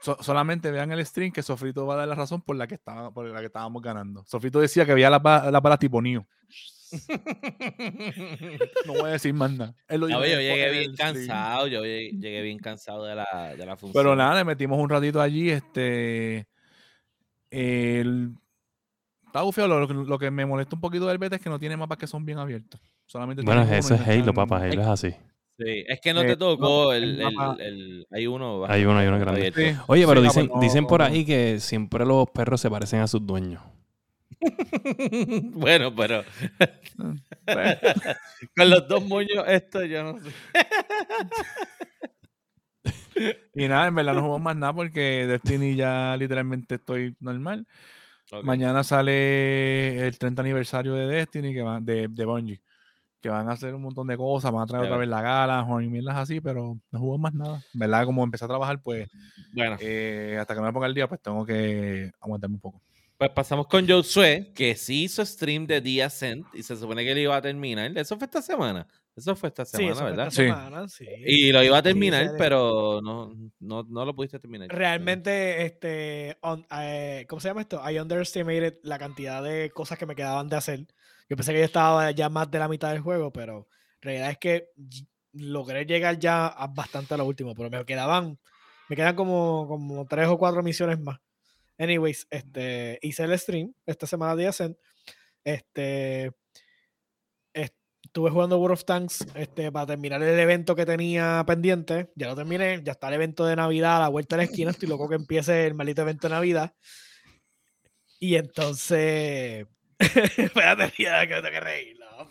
So- 0.00 0.16
solamente 0.22 0.70
vean 0.70 0.92
el 0.92 1.04
stream 1.04 1.32
que 1.32 1.42
Sofrito 1.42 1.84
va 1.86 1.94
a 1.94 1.96
dar 1.98 2.08
la 2.08 2.14
razón 2.14 2.40
por 2.42 2.54
la 2.54 2.68
que, 2.68 2.76
estaba, 2.76 3.10
por 3.12 3.26
la 3.26 3.40
que 3.40 3.46
estábamos 3.46 3.82
ganando. 3.82 4.24
Sofrito 4.26 4.60
decía 4.60 4.86
que 4.86 4.94
veía 4.94 5.10
las 5.10 5.20
ba- 5.20 5.50
las 5.50 5.60
balas 5.60 5.78
tipo 5.80 6.00
Neo. 6.00 6.24
No 8.86 8.92
voy 8.94 9.02
a 9.10 9.12
decir 9.12 9.34
más 9.34 9.50
nada. 9.52 9.74
No, 9.90 10.08
yo 10.08 10.22
el 10.24 10.38
llegué 10.38 10.70
bien 10.70 10.94
cansado, 10.94 11.66
yo 11.66 11.82
llegué, 11.84 12.10
llegué 12.12 12.42
bien 12.42 12.58
cansado 12.58 13.04
de 13.04 13.14
la, 13.14 13.54
de 13.56 13.66
la 13.66 13.76
función. 13.76 14.02
Pero 14.02 14.16
nada, 14.16 14.36
le 14.36 14.44
metimos 14.44 14.78
un 14.78 14.88
ratito 14.88 15.20
allí. 15.20 15.50
Este. 15.50 16.46
El. 17.50 18.32
Está 19.28 19.42
bufeo. 19.42 19.68
Lo, 19.68 20.18
que 20.18 20.30
me 20.30 20.44
molesta 20.46 20.74
un 20.74 20.80
poquito 20.80 21.06
del 21.06 21.18
beta 21.18 21.36
es 21.36 21.42
que 21.42 21.50
no 21.50 21.58
tiene 21.58 21.76
mapas 21.76 21.98
que 21.98 22.06
son 22.06 22.24
bien 22.24 22.38
abiertos. 22.38 22.80
Solamente 23.06 23.42
Bueno, 23.42 23.62
tiene 23.62 23.78
eso 23.78 23.94
es 23.94 24.00
Halo, 24.00 24.12
están- 24.18 24.34
papá. 24.34 24.56
Halo 24.64 24.80
es 24.82 24.86
así. 24.88 25.10
Sí, 25.58 25.84
es 25.88 26.00
que 26.00 26.14
no 26.14 26.22
Eh, 26.22 26.26
te 26.28 26.36
tocó 26.36 26.62
no, 26.86 26.92
el, 26.92 27.02
el 27.04 27.20
el- 27.20 27.24
mapa- 27.34 27.56
el- 27.60 28.06
Hay 28.10 28.26
uno. 28.26 28.64
Hay 28.66 28.84
uno, 28.84 28.98
hay 28.98 29.06
uno 29.08 29.18
grande. 29.18 29.52
Sí, 29.54 29.76
Oye, 29.86 30.06
pero 30.06 30.22
dicen, 30.22 30.48
no- 30.52 30.60
dicen 30.60 30.86
por 30.86 31.02
ahí 31.02 31.24
que 31.24 31.58
siempre 31.60 32.04
los 32.06 32.28
perros 32.30 32.60
se 32.60 32.70
parecen 32.70 33.00
a 33.00 33.06
sus 33.06 33.26
dueños. 33.26 33.62
bueno, 35.52 35.92
pero 35.94 36.22
con 38.56 38.70
los 38.70 38.86
dos 38.88 39.04
moños, 39.04 39.44
esto 39.48 39.84
yo 39.84 40.04
no 40.04 40.18
sé. 40.20 40.30
y 43.54 43.66
nada, 43.68 43.88
en 43.88 43.94
verdad 43.96 44.14
no 44.14 44.20
jugamos 44.20 44.42
más 44.42 44.56
nada 44.56 44.72
porque 44.72 45.26
Destiny 45.26 45.74
ya 45.74 46.16
literalmente 46.16 46.76
estoy 46.76 47.16
normal. 47.20 47.66
Mañana 48.42 48.84
sale 48.84 50.06
el 50.06 50.18
30 50.18 50.42
aniversario 50.42 50.94
de 50.94 51.06
Destiny, 51.06 51.54
que 51.54 51.62
va, 51.62 51.80
de, 51.80 52.08
de 52.08 52.24
Bungie, 52.24 52.60
que 53.20 53.28
van 53.28 53.48
a 53.48 53.52
hacer 53.52 53.74
un 53.74 53.82
montón 53.82 54.06
de 54.06 54.16
cosas, 54.16 54.52
van 54.52 54.62
a 54.62 54.66
traer 54.66 54.84
otra 54.84 54.96
vez 54.96 55.08
la 55.08 55.22
gala, 55.22 55.66
y 55.82 55.88
mierdas 55.88 56.16
así, 56.16 56.40
pero 56.40 56.78
no 56.90 56.98
jugamos 56.98 57.20
más 57.20 57.34
nada. 57.34 57.64
¿Verdad? 57.72 58.04
Como 58.04 58.22
empecé 58.22 58.44
a 58.44 58.48
trabajar, 58.48 58.80
pues 58.82 59.08
Bueno, 59.52 59.76
eh, 59.80 60.36
hasta 60.40 60.54
que 60.54 60.60
no 60.60 60.66
me 60.66 60.72
ponga 60.72 60.86
el 60.86 60.94
día, 60.94 61.08
pues 61.08 61.20
tengo 61.20 61.44
que 61.44 62.10
aguantarme 62.20 62.56
un 62.56 62.60
poco. 62.60 62.82
pues 63.16 63.30
pasamos 63.30 63.66
con 63.66 63.88
Josué, 63.88 64.52
que 64.54 64.76
sí 64.76 65.04
hizo 65.04 65.24
stream 65.24 65.66
de 65.66 65.80
The 65.80 66.04
Ascent 66.04 66.46
y 66.54 66.62
se 66.62 66.76
supone 66.76 67.04
que 67.04 67.14
lo 67.14 67.20
iba 67.20 67.36
a 67.36 67.42
terminar. 67.42 67.96
Eso 67.96 68.16
fue 68.16 68.26
esta 68.26 68.42
semana. 68.42 68.86
Eso 69.18 69.36
fue 69.36 69.48
esta 69.50 69.64
Sí, 69.64 69.76
semana, 69.76 69.92
eso 69.92 70.00
fue 70.00 70.10
¿verdad? 70.10 70.26
esta 70.28 70.36
Sí. 70.42 70.46
semana, 70.48 70.88
sí. 70.88 71.06
Y 71.26 71.52
lo 71.52 71.62
iba 71.62 71.78
a 71.78 71.82
terminar, 71.82 72.34
pero 72.38 73.00
no, 73.02 73.34
no, 73.60 73.82
no 73.82 74.04
lo 74.04 74.14
pudiste 74.14 74.38
terminar. 74.38 74.68
Realmente, 74.70 75.64
este, 75.66 76.36
on- 76.40 76.66
eh, 76.70 77.26
¿cómo 77.28 77.40
se 77.40 77.48
llama 77.48 77.60
esto? 77.62 77.82
I 77.90 77.98
underestimated 77.98 78.78
la 78.82 78.98
cantidad 78.98 79.42
de 79.42 79.70
cosas 79.70 79.98
que 79.98 80.06
me 80.06 80.14
quedaban 80.14 80.48
de 80.48 80.56
hacer. 80.56 80.86
Yo 81.28 81.36
pensé 81.36 81.52
que 81.52 81.58
yo 81.58 81.64
estaba 81.64 82.10
ya 82.12 82.28
más 82.28 82.50
de 82.50 82.58
la 82.58 82.68
mitad 82.68 82.90
del 82.92 83.00
juego, 83.00 83.32
pero 83.32 83.68
la 84.00 84.10
realidad 84.10 84.30
es 84.30 84.38
que 84.38 84.68
logré 85.32 85.84
llegar 85.84 86.18
ya 86.18 86.46
a 86.46 86.66
bastante 86.68 87.14
a 87.14 87.16
lo 87.16 87.26
último, 87.26 87.54
pero 87.54 87.68
me 87.70 87.84
quedaban, 87.84 88.38
me 88.88 88.96
quedan 88.96 89.14
como, 89.14 89.66
como 89.68 90.06
tres 90.06 90.28
o 90.28 90.38
cuatro 90.38 90.62
misiones 90.62 90.98
más. 91.00 91.18
Anyways, 91.78 92.26
este, 92.30 92.98
hice 93.02 93.24
el 93.24 93.38
stream 93.38 93.72
esta 93.86 94.06
semana 94.06 94.34
de 94.34 94.48
Ascent. 94.48 94.76
Este, 95.44 96.26
est- 96.26 96.34
estuve 98.18 98.30
jugando 98.32 98.58
World 98.58 98.72
of 98.74 98.84
Tanks 98.84 99.24
este, 99.36 99.70
para 99.70 99.86
terminar 99.86 100.20
el 100.20 100.36
evento 100.40 100.74
que 100.74 100.84
tenía 100.84 101.44
pendiente. 101.46 102.10
Ya 102.16 102.26
lo 102.26 102.34
terminé, 102.34 102.80
ya 102.82 102.90
está 102.92 103.06
el 103.06 103.14
evento 103.14 103.46
de 103.46 103.54
Navidad 103.54 103.98
a 103.98 104.00
la 104.00 104.08
vuelta 104.08 104.34
de 104.34 104.38
la 104.38 104.50
esquina. 104.50 104.72
Estoy 104.72 104.88
loco 104.88 105.08
que 105.08 105.14
empiece 105.14 105.68
el 105.68 105.74
maldito 105.74 106.02
evento 106.02 106.26
de 106.26 106.34
Navidad. 106.34 106.72
Y 108.18 108.34
entonces. 108.34 109.68
Espérate, 110.00 110.90
que 110.96 111.08
me 111.08 111.26
tengo 111.28 111.42
que 111.42 111.60
reír. 111.60 111.96
No, 112.00 112.28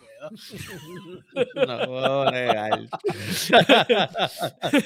puedo. 1.55 1.67
No 1.67 1.85
puedo 1.85 2.31
negar. 2.31 2.79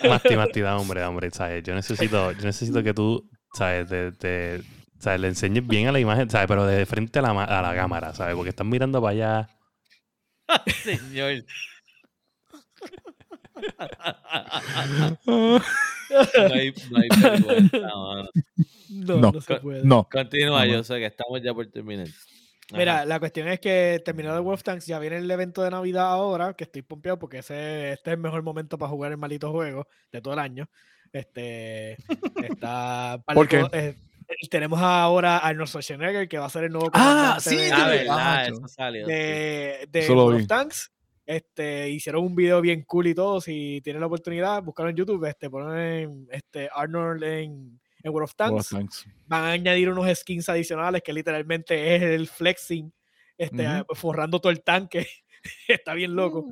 Masti, 0.07 0.35
Masti, 0.35 0.61
da 0.61 0.77
hombre, 0.77 1.01
da 1.01 1.09
hombre, 1.09 1.31
¿sabes? 1.31 1.63
Yo 1.63 1.73
necesito, 1.73 2.31
yo 2.33 2.43
necesito 2.43 2.83
que 2.83 2.93
tú, 2.93 3.27
¿sabes? 3.55 3.89
Te, 3.89 4.11
te- 4.11 4.61
¿sabes? 4.99 5.19
Le 5.19 5.29
enseñes 5.29 5.65
bien 5.65 5.87
a 5.87 5.91
la 5.93 5.99
imagen, 5.99 6.29
¿sabes? 6.29 6.47
Pero 6.47 6.67
de 6.67 6.85
frente 6.85 7.17
a 7.17 7.23
la, 7.23 7.43
a 7.43 7.61
la 7.63 7.73
cámara, 7.73 8.13
¿sabes? 8.13 8.35
Porque 8.35 8.49
están 8.49 8.69
mirando 8.69 9.01
para 9.01 9.11
allá. 9.13 9.49
Señor. 10.83 11.43
No 15.29 16.53
hay, 16.53 16.73
no 16.89 16.97
hay 16.97 17.09
vergüenza, 17.21 17.77
mano. 17.87 18.29
No, 18.89 19.17
No, 19.17 19.31
no 19.31 19.41
se 19.41 19.55
puede. 19.57 19.83
No, 19.83 20.07
Continúa, 20.11 20.65
No, 20.65 20.71
yo 20.71 20.83
sé 20.83 20.95
que 20.95 21.05
estamos 21.05 21.41
ya 21.41 21.53
por 21.53 21.67
terminar. 21.67 22.07
Mira, 22.73 22.97
Ajá. 22.97 23.05
la 23.05 23.19
cuestión 23.19 23.47
es 23.49 23.59
que 23.59 24.01
terminado 24.03 24.37
el 24.37 24.43
World 24.43 24.59
of 24.59 24.63
Tanks, 24.63 24.85
ya 24.85 24.97
viene 24.99 25.17
el 25.17 25.29
evento 25.29 25.61
de 25.61 25.71
Navidad 25.71 26.07
ahora, 26.07 26.53
que 26.53 26.63
estoy 26.63 26.81
pompeado 26.81 27.19
porque 27.19 27.39
ese, 27.39 27.91
este 27.93 28.11
es 28.11 28.13
el 28.13 28.21
mejor 28.21 28.43
momento 28.43 28.77
para 28.77 28.89
jugar 28.89 29.11
el 29.11 29.17
maldito 29.17 29.51
juego 29.51 29.87
de 30.11 30.21
todo 30.21 30.33
el 30.33 30.39
año. 30.39 30.69
Este 31.11 31.97
está 32.43 33.21
¿Por 33.33 33.47
qué? 33.47 33.95
Eh, 34.41 34.47
tenemos 34.49 34.79
ahora 34.81 35.37
a 35.37 35.47
Arnold 35.47 35.67
Schwarzenegger, 35.69 36.27
que 36.27 36.37
va 36.37 36.45
a 36.45 36.49
ser 36.49 36.65
el 36.65 36.71
nuevo 36.71 36.87
Ah, 36.93 37.37
comandante 37.37 37.49
sí, 37.49 37.55
de- 37.55 37.63
de- 37.63 37.69
verdad, 37.69 38.17
ah, 38.19 38.45
eso 38.47 38.67
salió. 38.67 39.07
de, 39.07 39.87
de 39.89 39.99
Eso 39.99 40.15
lo 40.15 40.23
World 40.25 40.37
vi. 40.39 40.43
of 40.43 40.47
Tanks. 40.49 40.91
Este, 41.25 41.89
hicieron 41.89 42.25
un 42.25 42.35
video 42.35 42.59
bien 42.61 42.83
cool 42.83 43.07
y 43.07 43.15
todo. 43.15 43.39
Si 43.39 43.79
tienen 43.83 44.01
la 44.01 44.07
oportunidad, 44.07 44.61
buscaron 44.63 44.89
en 44.89 44.97
YouTube, 44.97 45.23
este, 45.25 45.49
ponen 45.49 46.27
este, 46.31 46.69
Arnold 46.73 47.23
en, 47.23 47.79
en 48.03 48.11
World 48.11 48.29
of 48.29 48.35
World 48.35 48.35
Tanks 48.35 48.73
of 48.73 48.79
Tanks. 48.79 49.05
van 49.27 49.43
a 49.45 49.51
añadir 49.51 49.89
unos 49.89 50.07
skins 50.17 50.49
adicionales 50.49 51.01
que 51.03 51.13
literalmente 51.13 51.95
es 51.95 52.01
el 52.01 52.27
flexing, 52.27 52.91
este, 53.37 53.65
Ujú. 53.81 53.95
forrando 53.95 54.41
todo 54.41 54.51
el 54.51 54.61
tanque. 54.63 55.07
Está 55.67 55.93
bien 55.93 56.15
loco. 56.15 56.45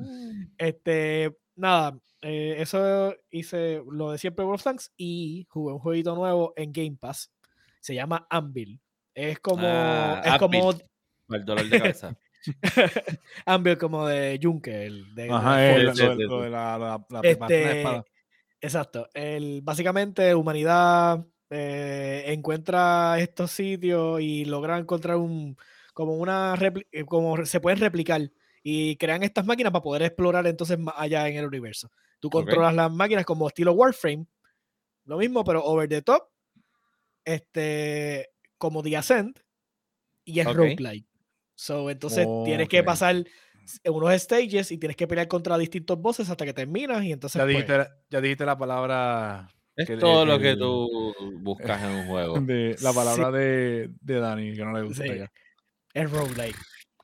Este, 0.57 1.35
nada, 1.55 1.97
eh, 2.21 2.55
eso 2.59 3.13
hice 3.31 3.81
lo 3.91 4.11
de 4.11 4.17
siempre 4.17 4.45
World 4.45 4.59
of 4.59 4.63
Tanks 4.63 4.91
y 4.95 5.45
jugué 5.49 5.73
un 5.73 5.79
jueguito 5.79 6.15
nuevo 6.15 6.53
en 6.55 6.71
Game 6.71 6.95
Pass. 6.99 7.31
Se 7.79 7.95
llama 7.95 8.27
Anvil. 8.29 8.79
Es 9.13 9.39
como, 9.39 9.67
Ah, 9.67 10.21
es 10.25 10.37
como 10.37 10.71
el 11.29 11.45
dolor 11.45 11.67
de 11.69 11.79
cabeza. 11.79 12.17
Anvil 13.45 13.77
como 13.77 14.07
de 14.07 14.39
Junker. 14.41 14.81
el 14.81 15.15
de- 15.15 15.23
de 15.23 15.31
Ajá, 15.33 15.65
el- 15.75 15.85
lo, 15.85 15.93
de 16.41 16.49
la, 16.49 17.05
Este, 17.23 17.77
espada. 17.79 18.05
Exacto. 18.61 19.07
El, 19.13 19.61
básicamente, 19.61 20.33
humanidad 20.35 21.25
eh, 21.49 22.25
encuentra 22.27 23.19
estos 23.19 23.51
sitios 23.51 24.21
y 24.21 24.45
logra 24.45 24.77
encontrar 24.77 25.17
un 25.17 25.57
como 25.93 26.15
una 26.15 26.55
eh, 26.91 27.03
como 27.05 27.43
se 27.45 27.59
pueden 27.59 27.79
replicar 27.79 28.21
y 28.63 28.95
crean 28.97 29.23
estas 29.23 29.45
máquinas 29.45 29.71
para 29.71 29.81
poder 29.83 30.03
explorar 30.03 30.45
entonces 30.47 30.77
más 30.77 30.93
allá 30.97 31.27
en 31.27 31.37
el 31.37 31.45
universo. 31.45 31.89
Tú 32.19 32.29
controlas 32.29 32.73
las 32.75 32.91
máquinas 32.91 33.25
como 33.25 33.47
estilo 33.47 33.73
Warframe, 33.73 34.25
lo 35.05 35.17
mismo, 35.17 35.43
pero 35.43 35.63
over 35.63 35.89
the 35.89 36.01
top, 36.01 36.23
este, 37.33 38.29
como 38.57 38.81
The 38.83 38.97
Ascent, 38.97 39.39
y 40.25 40.39
es 40.39 40.47
Ok. 40.47 40.55
roguelike. 40.55 41.05
So, 41.55 41.89
entonces 41.89 42.27
tienes 42.45 42.69
que 42.69 42.79
Ok. 42.81 42.85
pasar 42.85 43.23
unos 43.85 44.13
stages 44.21 44.71
y 44.71 44.77
tienes 44.77 44.95
que 44.95 45.07
pelear 45.07 45.27
contra 45.27 45.57
distintos 45.57 45.99
bosses 45.99 46.29
hasta 46.29 46.45
que 46.45 46.53
terminas 46.53 47.03
y 47.03 47.11
entonces 47.11 47.37
Ya 47.39 47.43
pues, 47.45 47.53
dijiste, 47.55 47.77
la- 47.77 47.91
ya 48.09 48.21
dijiste 48.21 48.45
la 48.45 48.57
palabra 48.57 49.49
Es 49.75 49.87
Que 49.87 49.95
todo 49.97 50.23
el- 50.23 50.29
lo 50.29 50.39
que 50.39 50.55
tú 50.57 51.13
buscas 51.41 51.81
en 51.83 51.89
un 51.91 52.07
juego. 52.07 52.39
de 52.41 52.75
la 52.81 52.91
palabra 52.93 53.31
de, 53.31 53.89
de 54.01 54.19
Dani, 54.19 54.53
que 54.53 54.65
no 54.65 54.73
le 54.73 54.83
gusta 54.83 55.03
Sí. 55.03 55.09
ya. 55.19 55.31
Es 55.93 56.11
roguelike. 56.11 56.57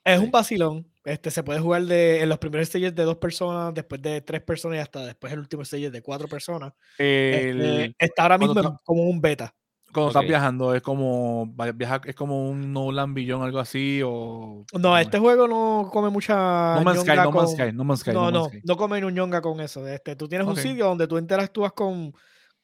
Es 0.04 0.20
un 0.20 0.30
vacilón. 0.32 0.92
Este, 1.06 1.32
se 1.32 1.42
puede 1.44 1.60
jugar 1.60 1.84
de, 1.84 2.22
en 2.22 2.30
los 2.30 2.38
primeros 2.40 2.68
stages 2.68 2.94
de 2.96 3.04
dos 3.04 3.18
personas, 3.18 3.74
después 3.74 4.02
de 4.02 4.22
tres 4.22 4.42
personas 4.42 4.78
y 4.78 4.82
hasta 4.82 5.06
después 5.06 5.32
el 5.34 5.40
último 5.40 5.62
stage 5.64 5.90
de 5.92 6.02
cuatro 6.02 6.28
personas. 6.28 6.74
Este, 6.98 7.50
El- 7.50 7.96
está 8.00 8.24
ahora 8.24 8.38
mismo 8.38 8.60
está- 8.60 8.80
como 8.84 9.04
un 9.04 9.22
beta. 9.22 9.56
Cuando 9.94 10.10
Ok. 10.10 10.16
estás 10.16 10.28
viajando, 10.28 10.76
es 10.76 10.82
como 10.82 11.48
viajar, 11.76 12.02
es 12.06 12.16
como 12.16 12.50
un 12.50 12.74
No 12.74 12.92
Land 12.92 13.16
Beyond, 13.16 13.44
algo 13.46 13.60
así, 13.60 14.02
o 14.04 14.66
No, 14.74 14.82
¿cómo 14.82 14.98
este 14.98 15.18
es? 15.18 15.22
juego 15.24 15.48
no 15.48 15.90
come 15.92 16.10
mucha. 16.10 16.76
No 16.76 16.82
Man's 16.84 17.02
Sky, 17.02 17.16
No 17.16 17.32
Man's 17.32 17.34
con- 17.34 17.48
Sky, 17.48 17.72
No 17.74 17.84
Man's 17.86 18.00
Sky, 18.02 18.12
No, 18.12 18.20
No 18.26 18.32
no, 18.32 18.40
Man's 18.42 18.52
Sky. 18.54 18.62
no 18.66 18.76
come 18.78 19.06
un 19.06 19.14
ñonga 19.14 19.42
con 19.42 19.60
eso. 19.62 19.88
Este, 19.88 20.16
tú 20.16 20.28
tienes 20.28 20.46
un 20.48 20.58
sitio 20.58 20.86
donde 20.86 21.08
tú 21.08 21.18
interactúas 21.18 21.72
con, 21.72 22.14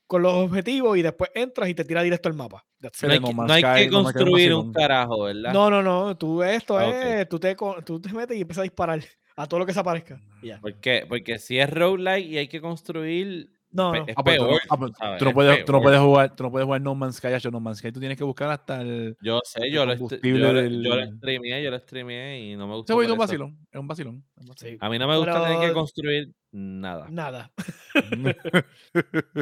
con 0.08 0.22
los 0.22 0.34
objetivos 0.34 0.98
y 0.98 1.02
después 1.04 1.32
entras 1.34 1.70
y 1.70 1.74
te 1.74 1.86
tira 1.86 2.02
directo 2.04 2.28
al 2.28 2.36
mapa. 2.36 2.66
No 2.82 2.90
hay, 3.10 3.20
No 3.22 3.28
que, 3.30 3.34
Man's 3.34 3.48
no 3.48 3.54
hay 3.54 3.62
Sky, 3.62 3.84
que 3.86 3.92
No 3.92 4.04
Man's 4.04 4.10
Sky 4.10 4.18
es 4.20 4.22
un 4.22 4.26
construir 4.32 4.54
un 4.56 4.74
carajo, 4.74 5.22
¿verdad? 5.24 5.54
No, 5.54 5.70
no, 5.70 5.82
no. 5.82 6.18
Tú 6.18 6.44
esto 6.44 6.78
Ah, 6.78 6.90
es. 7.22 7.30
Tú 7.30 7.40
te, 7.40 7.56
tú 7.86 8.02
te 8.02 8.12
metes 8.12 8.36
y 8.38 8.42
empiezas 8.42 8.60
a 8.62 8.64
disparar 8.64 9.02
a 9.38 9.48
todo 9.48 9.62
lo 9.62 9.66
que 9.66 9.74
se 9.74 9.80
aparezca. 9.80 10.20
y 10.42 10.48
ya. 10.48 10.60
¿Por 10.60 10.74
qué? 10.82 11.06
Porque 11.08 11.40
si 11.40 11.58
es 11.60 11.70
roguelike 11.70 12.26
y 12.28 12.38
hay 12.40 12.48
que 12.50 12.60
construir, 12.60 13.50
No, 13.74 13.92
pe- 13.94 14.00
no. 14.00 14.06
es 14.08 14.14
Ah, 14.18 14.24
pues 14.24 14.38
tú 14.38 14.44
no- 14.44 14.50
peor. 14.50 14.62
ah, 14.70 14.78
pues 14.78 14.92
puedes, 15.34 15.66
tú 15.66 15.72
no 15.72 15.80
peor. 15.80 15.84
puedes 15.84 16.00
jugar, 16.02 16.36
tú 16.36 16.44
no 16.44 16.52
puedes 16.52 16.66
jugar 16.66 16.82
No 16.82 16.96
Man's 16.96 17.16
Sky, 17.16 17.28
hacho, 17.28 17.52
No 17.52 17.60
Man's 17.60 17.78
Sky, 17.80 17.92
tú 17.92 18.00
tienes 18.00 18.18
que 18.18 18.24
buscar 18.24 18.50
hasta 18.52 18.82
el 18.82 19.16
Yo 19.22 19.40
sé, 19.44 19.72
yo 19.72 19.86
lo, 19.86 19.94
yo, 19.94 20.08
lo- 20.22 20.54
del- 20.54 20.84
yo 20.84 20.96
lo 20.96 21.06
streameé, 21.18 21.64
yo 21.64 21.72
lo 21.72 21.80
streameé 21.80 22.40
y 22.42 22.56
no 22.56 22.68
me 22.68 22.76
gustó. 22.76 22.94
jueguito 22.94 23.14
es 23.14 23.18
un 23.18 23.20
vacilón, 23.20 23.58
es 23.72 23.80
un 23.80 23.88
vacilón. 23.88 24.24
es 24.36 24.42
un 24.44 24.48
vacilón. 24.50 24.74
Sí. 24.74 24.78
A 24.82 24.90
mí 24.90 25.00
no 25.00 25.08
me 25.08 25.18
gusta 25.18 25.42
tener 25.44 25.56
que 25.60 25.62
Pero- 25.68 25.74
construir 25.74 26.32
nada. 26.52 27.08
Nada. 27.10 27.52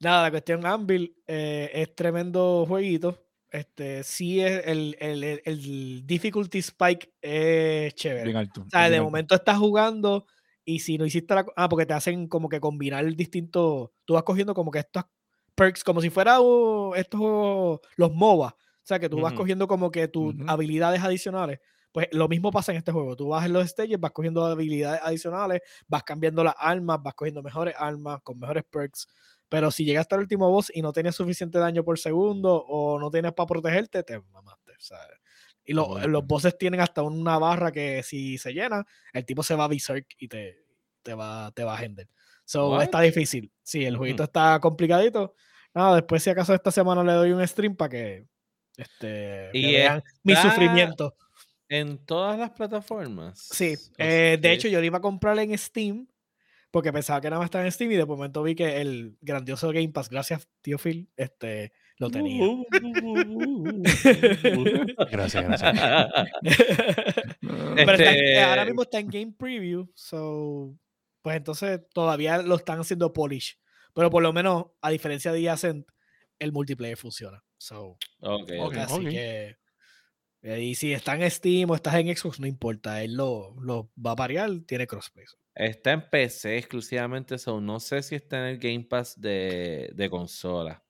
Nada, 0.00 0.22
la 0.22 0.30
cuestión 0.30 0.66
Anvil 0.66 1.14
eh, 1.26 1.70
es 1.72 1.94
tremendo 1.94 2.64
jueguito. 2.66 3.24
Este, 3.50 4.02
sí 4.02 4.40
es 4.40 4.66
el, 4.66 4.96
el, 4.98 5.22
el- 5.24 5.42
el 5.44 6.06
difficulty 6.06 6.58
spike 6.58 7.12
es 7.20 7.94
chévere. 7.94 8.24
Bien 8.24 8.36
alto. 8.38 8.62
O 8.62 8.70
sea, 8.70 8.80
bien 8.80 8.90
de 8.92 8.96
alto. 8.96 9.04
momento 9.04 9.34
estás 9.34 9.58
jugando 9.58 10.26
y 10.64 10.80
si 10.80 10.98
no 10.98 11.06
hiciste 11.06 11.34
la... 11.34 11.46
Ah, 11.56 11.68
porque 11.68 11.86
te 11.86 11.94
hacen 11.94 12.28
como 12.28 12.48
que 12.48 12.60
combinar 12.60 13.04
distintos... 13.14 13.90
Tú 14.04 14.14
vas 14.14 14.22
cogiendo 14.24 14.54
como 14.54 14.70
que 14.70 14.80
estos 14.80 15.04
perks, 15.54 15.84
como 15.84 16.00
si 16.00 16.10
fuera 16.10 16.40
uh, 16.40 16.94
estos 16.94 17.20
juegos, 17.20 17.80
los 17.96 18.12
MOBA. 18.12 18.48
O 18.48 18.84
sea, 18.84 18.98
que 18.98 19.08
tú 19.08 19.20
vas 19.20 19.32
Ujú. 19.32 19.42
cogiendo 19.42 19.68
como 19.68 19.90
que 19.90 20.08
tus 20.08 20.34
Ujú. 20.34 20.44
habilidades 20.46 21.02
adicionales. 21.02 21.60
Pues 21.92 22.08
lo 22.12 22.26
mismo 22.28 22.50
pasa 22.50 22.72
en 22.72 22.78
este 22.78 22.90
juego. 22.92 23.16
Tú 23.16 23.28
vas 23.28 23.44
en 23.46 23.52
los 23.52 23.68
stages, 23.68 24.00
vas 24.00 24.12
cogiendo 24.12 24.44
habilidades 24.46 25.00
adicionales, 25.04 25.60
vas 25.88 26.02
cambiando 26.04 26.42
las 26.42 26.54
armas, 26.58 27.02
vas 27.02 27.14
cogiendo 27.14 27.42
mejores 27.42 27.74
armas 27.78 28.20
con 28.22 28.38
mejores 28.38 28.64
perks. 28.64 29.06
Pero 29.48 29.70
si 29.70 29.84
llegaste 29.84 30.14
al 30.14 30.22
último 30.22 30.50
boss 30.50 30.72
y 30.74 30.80
no 30.80 30.92
tienes 30.92 31.14
suficiente 31.14 31.58
daño 31.58 31.84
por 31.84 31.98
segundo 31.98 32.54
o 32.66 32.98
no 32.98 33.10
tienes 33.10 33.32
para 33.34 33.46
protegerte, 33.46 34.02
te 34.02 34.20
mamaste. 34.20 34.72
¿sabes? 34.78 35.21
Y 35.64 35.72
lo- 35.74 35.88
Bueno. 35.88 36.08
los 36.08 36.26
bosses 36.26 36.56
tienen 36.58 36.80
hasta 36.80 37.02
una 37.02 37.38
barra 37.38 37.70
que 37.72 38.02
si 38.02 38.36
se 38.38 38.52
llena, 38.52 38.84
el 39.12 39.24
tipo 39.24 39.42
se 39.42 39.54
va 39.54 39.64
a 39.64 39.68
berserk 39.68 40.06
y 40.18 40.28
te, 40.28 40.64
te 41.02 41.14
va, 41.14 41.52
te 41.54 41.64
va 41.64 41.78
a 41.78 41.82
hender. 41.84 42.08
So, 42.44 42.70
What? 42.70 42.82
está 42.82 43.00
difícil. 43.00 43.50
Sí, 43.62 43.84
el 43.84 43.96
jueguito 43.96 44.24
está 44.24 44.58
complicadito. 44.60 45.34
Nada, 45.74 45.94
después 45.96 46.22
si 46.22 46.30
acaso 46.30 46.52
esta 46.54 46.70
semana 46.70 47.02
le 47.04 47.12
doy 47.12 47.32
un 47.32 47.46
stream 47.46 47.76
para 47.76 47.88
que 47.90 48.26
Este, 48.76 49.50
Y 49.52 49.72
vean 49.72 50.02
mi 50.22 50.34
sufrimiento. 50.34 51.14
En 51.68 52.04
todas 52.04 52.38
las 52.38 52.50
plataformas. 52.50 53.38
Sí, 53.38 53.74
eh, 53.98 54.38
de 54.40 54.52
hecho 54.52 54.68
yo 54.68 54.78
lo 54.80 54.84
iba 54.84 54.98
a 54.98 55.02
comprar 55.02 55.38
en 55.38 55.56
Steam 55.56 56.06
porque 56.70 56.92
pensaba 56.92 57.20
que 57.20 57.28
nada 57.30 57.38
más 57.40 57.46
estaba 57.46 57.64
en 57.64 57.72
Steam 57.72 57.92
y 57.92 57.96
de 57.96 58.04
momento 58.06 58.42
vi 58.42 58.54
que 58.54 58.80
el 58.80 59.16
grandioso 59.20 59.68
Game 59.72 59.90
Pass, 59.90 60.08
gracias 60.10 60.48
tío 60.62 60.78
Phil, 60.78 61.08
este, 61.16 61.72
lo 61.98 62.10
tenía. 62.10 62.46
Gracias, 65.10 65.44
gracias. 65.44 65.74
Pero 67.40 67.92
está 67.92 68.12
en- 68.12 68.24
eh, 68.24 68.42
ahora 68.42 68.62
Este- 68.62 68.70
mismo 68.72 68.82
está 68.82 68.98
en 68.98 69.08
Game 69.08 69.32
Preview, 69.38 69.90
so, 69.94 70.74
pues 71.22 71.36
entonces 71.36 71.80
todavía 71.92 72.42
lo 72.42 72.56
están 72.56 72.80
haciendo 72.80 73.12
polish. 73.12 73.58
Pero 73.94 74.10
por 74.10 74.22
lo 74.22 74.32
menos, 74.32 74.66
a 74.80 74.90
diferencia 74.90 75.32
de 75.32 75.48
Ascent, 75.50 75.86
el 76.38 76.52
multiplayer 76.52 76.96
funciona. 76.96 77.42
So, 77.58 77.98
Ok, 78.20 78.50
Ok. 78.60 78.76
así 78.78 79.04
que. 79.06 79.56
eh, 80.42 80.60
Y 80.62 80.74
si 80.74 80.92
está 80.92 81.14
en 81.14 81.30
Steam 81.30 81.70
o 81.70 81.74
estás 81.74 81.94
en 81.96 82.14
Xbox, 82.16 82.40
no 82.40 82.46
importa. 82.46 83.02
Él 83.02 83.14
lo, 83.14 83.54
lo 83.60 83.90
va 84.04 84.12
a 84.12 84.16
parear, 84.16 84.50
tiene 84.66 84.86
crossplay. 84.86 85.26
Está 85.54 85.92
en 85.92 86.08
PC 86.08 86.56
exclusivamente, 86.56 87.36
so 87.38 87.60
no 87.60 87.78
sé 87.78 88.02
si 88.02 88.14
está 88.16 88.38
en 88.38 88.44
el 88.54 88.58
Game 88.58 88.86
Pass 88.88 89.20
de, 89.20 89.90
de 89.94 90.10
consola. 90.10 90.81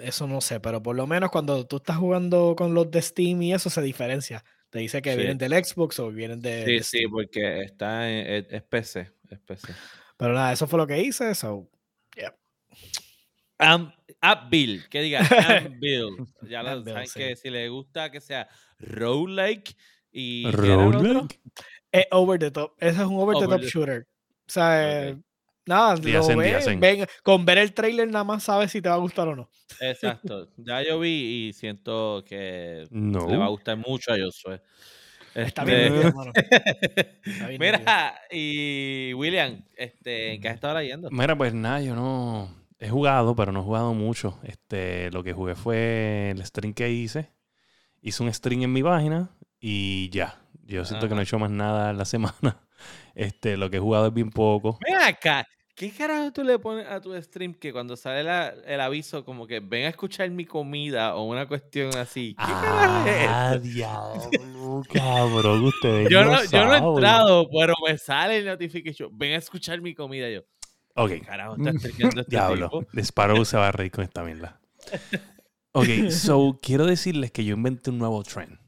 Eso 0.00 0.26
no 0.26 0.40
sé, 0.40 0.60
pero 0.60 0.82
por 0.82 0.94
lo 0.96 1.06
menos 1.06 1.30
cuando 1.30 1.66
tú 1.66 1.76
estás 1.78 1.96
jugando 1.96 2.54
con 2.56 2.74
los 2.74 2.90
de 2.90 3.02
Steam 3.02 3.42
y 3.42 3.52
eso 3.54 3.68
se 3.70 3.82
diferencia. 3.82 4.44
Te 4.70 4.78
dice 4.80 5.00
que 5.02 5.12
Sí. 5.12 5.16
vienen 5.16 5.38
del 5.38 5.52
Xbox 5.64 5.98
o 5.98 6.10
vienen 6.10 6.40
de. 6.40 6.64
Sí, 6.64 6.72
de 6.74 6.82
sí, 6.82 7.06
porque 7.08 7.62
está 7.62 8.10
en, 8.10 8.26
es, 8.26 8.46
es 8.50 8.62
PC, 8.62 9.10
es 9.30 9.38
PC. 9.40 9.72
Pero 10.16 10.34
nada, 10.34 10.52
eso 10.52 10.66
fue 10.66 10.78
lo 10.78 10.86
que 10.86 11.00
hice. 11.00 11.34
So, 11.34 11.70
Am- 13.58 13.92
Upbill, 14.22 14.88
que 14.88 15.00
diga 15.00 15.20
Upbill. 15.66 16.08
Ya 16.48 16.62
lo 16.62 16.82
saben 16.84 17.06
sí. 17.06 17.18
que 17.18 17.36
si 17.36 17.50
le 17.50 17.68
gusta 17.68 18.10
que 18.10 18.20
sea 18.20 18.48
y 20.10 20.44
¿qué 20.44 20.48
era 20.50 20.74
el 20.74 20.80
otro? 20.88 21.00
Roguelike. 21.00 21.40
es 21.92 22.06
over 22.10 22.38
the 22.38 22.50
top. 22.50 22.72
Ese 22.78 23.00
es 23.00 23.06
un 23.06 23.16
over, 23.20 23.36
the 23.38 23.46
top 23.46 23.60
the- 23.60 23.66
shooter. 23.68 24.06
O 24.46 24.50
sea. 24.50 25.18
Nada, 25.68 25.96
lo 25.96 26.18
hacen, 26.56 26.80
ven- 26.80 27.06
con 27.22 27.44
ver 27.44 27.58
el 27.58 27.72
trailer 27.72 28.08
nada 28.10 28.24
más 28.24 28.42
sabes 28.42 28.72
si 28.72 28.80
te 28.82 28.88
va 28.88 28.96
a 28.96 28.98
gustar 28.98 29.28
o 29.28 29.36
no. 29.36 29.48
Exacto. 29.80 30.48
Ya 30.56 30.82
yo 30.82 30.98
vi 30.98 31.48
y 31.48 31.52
siento 31.52 32.24
que 32.26 32.84
No. 32.90 33.28
le 33.28 33.36
va 33.36 33.44
a 33.46 33.48
gustar 33.50 33.76
mucho 33.76 34.12
a 34.12 34.16
Josué. 34.18 34.60
Está 35.34 35.62
Este, 35.62 35.76
bien, 35.76 35.92
nítido, 35.94 36.12
mano. 36.14 36.32
bien 37.48 37.58
Mira, 37.60 38.14
y 38.30 39.12
William, 39.14 39.62
este, 39.76 40.34
¿en 40.34 40.40
qué 40.40 40.48
has 40.48 40.54
estado 40.54 40.78
leyendo? 40.78 41.08
Mira, 41.12 41.36
pues 41.36 41.54
nada, 41.54 41.80
yo 41.80 41.94
no 41.94 42.52
he 42.80 42.88
jugado, 42.88 43.36
pero 43.36 43.52
no 43.52 43.60
he 43.60 43.62
jugado 43.62 43.94
mucho. 43.94 44.38
Este, 44.42 45.10
lo 45.12 45.22
que 45.22 45.32
jugué 45.34 45.54
fue 45.54 46.30
el 46.30 46.44
stream 46.44 46.72
que 46.74 46.90
hice. 46.90 47.30
Hice 48.00 48.22
un 48.22 48.32
stream 48.32 48.62
en 48.62 48.72
mi 48.72 48.82
página 48.82 49.30
y 49.60 50.08
ya. 50.10 50.40
Yo 50.64 50.84
siento 50.84 51.08
que 51.08 51.14
no 51.14 51.20
he 51.20 51.24
hecho 51.24 51.38
más 51.38 51.50
nada 51.50 51.90
en 51.90 51.98
la 51.98 52.04
semana. 52.06 52.66
Este, 53.14 53.56
lo 53.56 53.70
que 53.70 53.76
he 53.76 53.80
jugado 53.80 54.06
es 54.08 54.14
bien 54.14 54.30
poco. 54.30 54.78
Ven 54.84 54.96
acá, 54.96 55.46
¿qué 55.78 55.90
carajo 55.90 56.32
tú 56.32 56.42
le 56.44 56.58
pones 56.58 56.86
a 56.88 57.00
tu 57.00 57.14
stream 57.22 57.54
que 57.54 57.72
cuando 57.72 57.96
sale 57.96 58.24
la- 58.24 58.48
el 58.66 58.80
aviso 58.80 59.24
como 59.24 59.46
que 59.46 59.60
ven 59.60 59.86
a 59.86 59.88
escuchar 59.88 60.28
mi 60.30 60.44
comida 60.44 61.14
o 61.14 61.24
una 61.24 61.46
cuestión 61.46 61.94
así? 61.96 62.34
¿Qué 62.38 62.44
carajo 62.44 63.06
es 63.06 63.26
Ah, 63.28 63.58
diablo, 63.62 64.82
cabrón, 64.92 65.64
ustedes 65.64 66.08
Yo 66.10 66.24
no, 66.24 66.32
no, 66.32 66.44
yo 66.44 66.64
no 66.66 66.74
he 66.74 66.78
entrado, 66.78 67.48
pero 67.50 67.74
me 67.86 67.96
sale 67.96 68.38
el 68.38 68.46
notification. 68.46 69.16
Ven 69.16 69.32
a 69.34 69.36
escuchar 69.36 69.80
mi 69.80 69.94
comida. 69.94 70.28
Yo, 70.28 70.40
Ok, 70.96 71.10
¿qué 71.10 71.20
carajo 71.20 71.56
está 71.56 71.70
este 71.70 72.24
diablo. 72.28 72.68
tipo? 72.70 72.84
The 72.92 73.00
Sparrow 73.04 73.44
se 73.44 73.56
va 73.56 73.68
a 73.68 73.72
reír 73.72 73.92
con 73.92 74.02
esta 74.04 74.24
mierda. 74.24 74.60
Ok, 75.72 75.86
so 76.10 76.58
quiero 76.60 76.86
decirles 76.86 77.30
que 77.30 77.44
yo 77.44 77.54
inventé 77.54 77.90
un 77.90 77.98
nuevo 77.98 78.22
trend. 78.24 78.58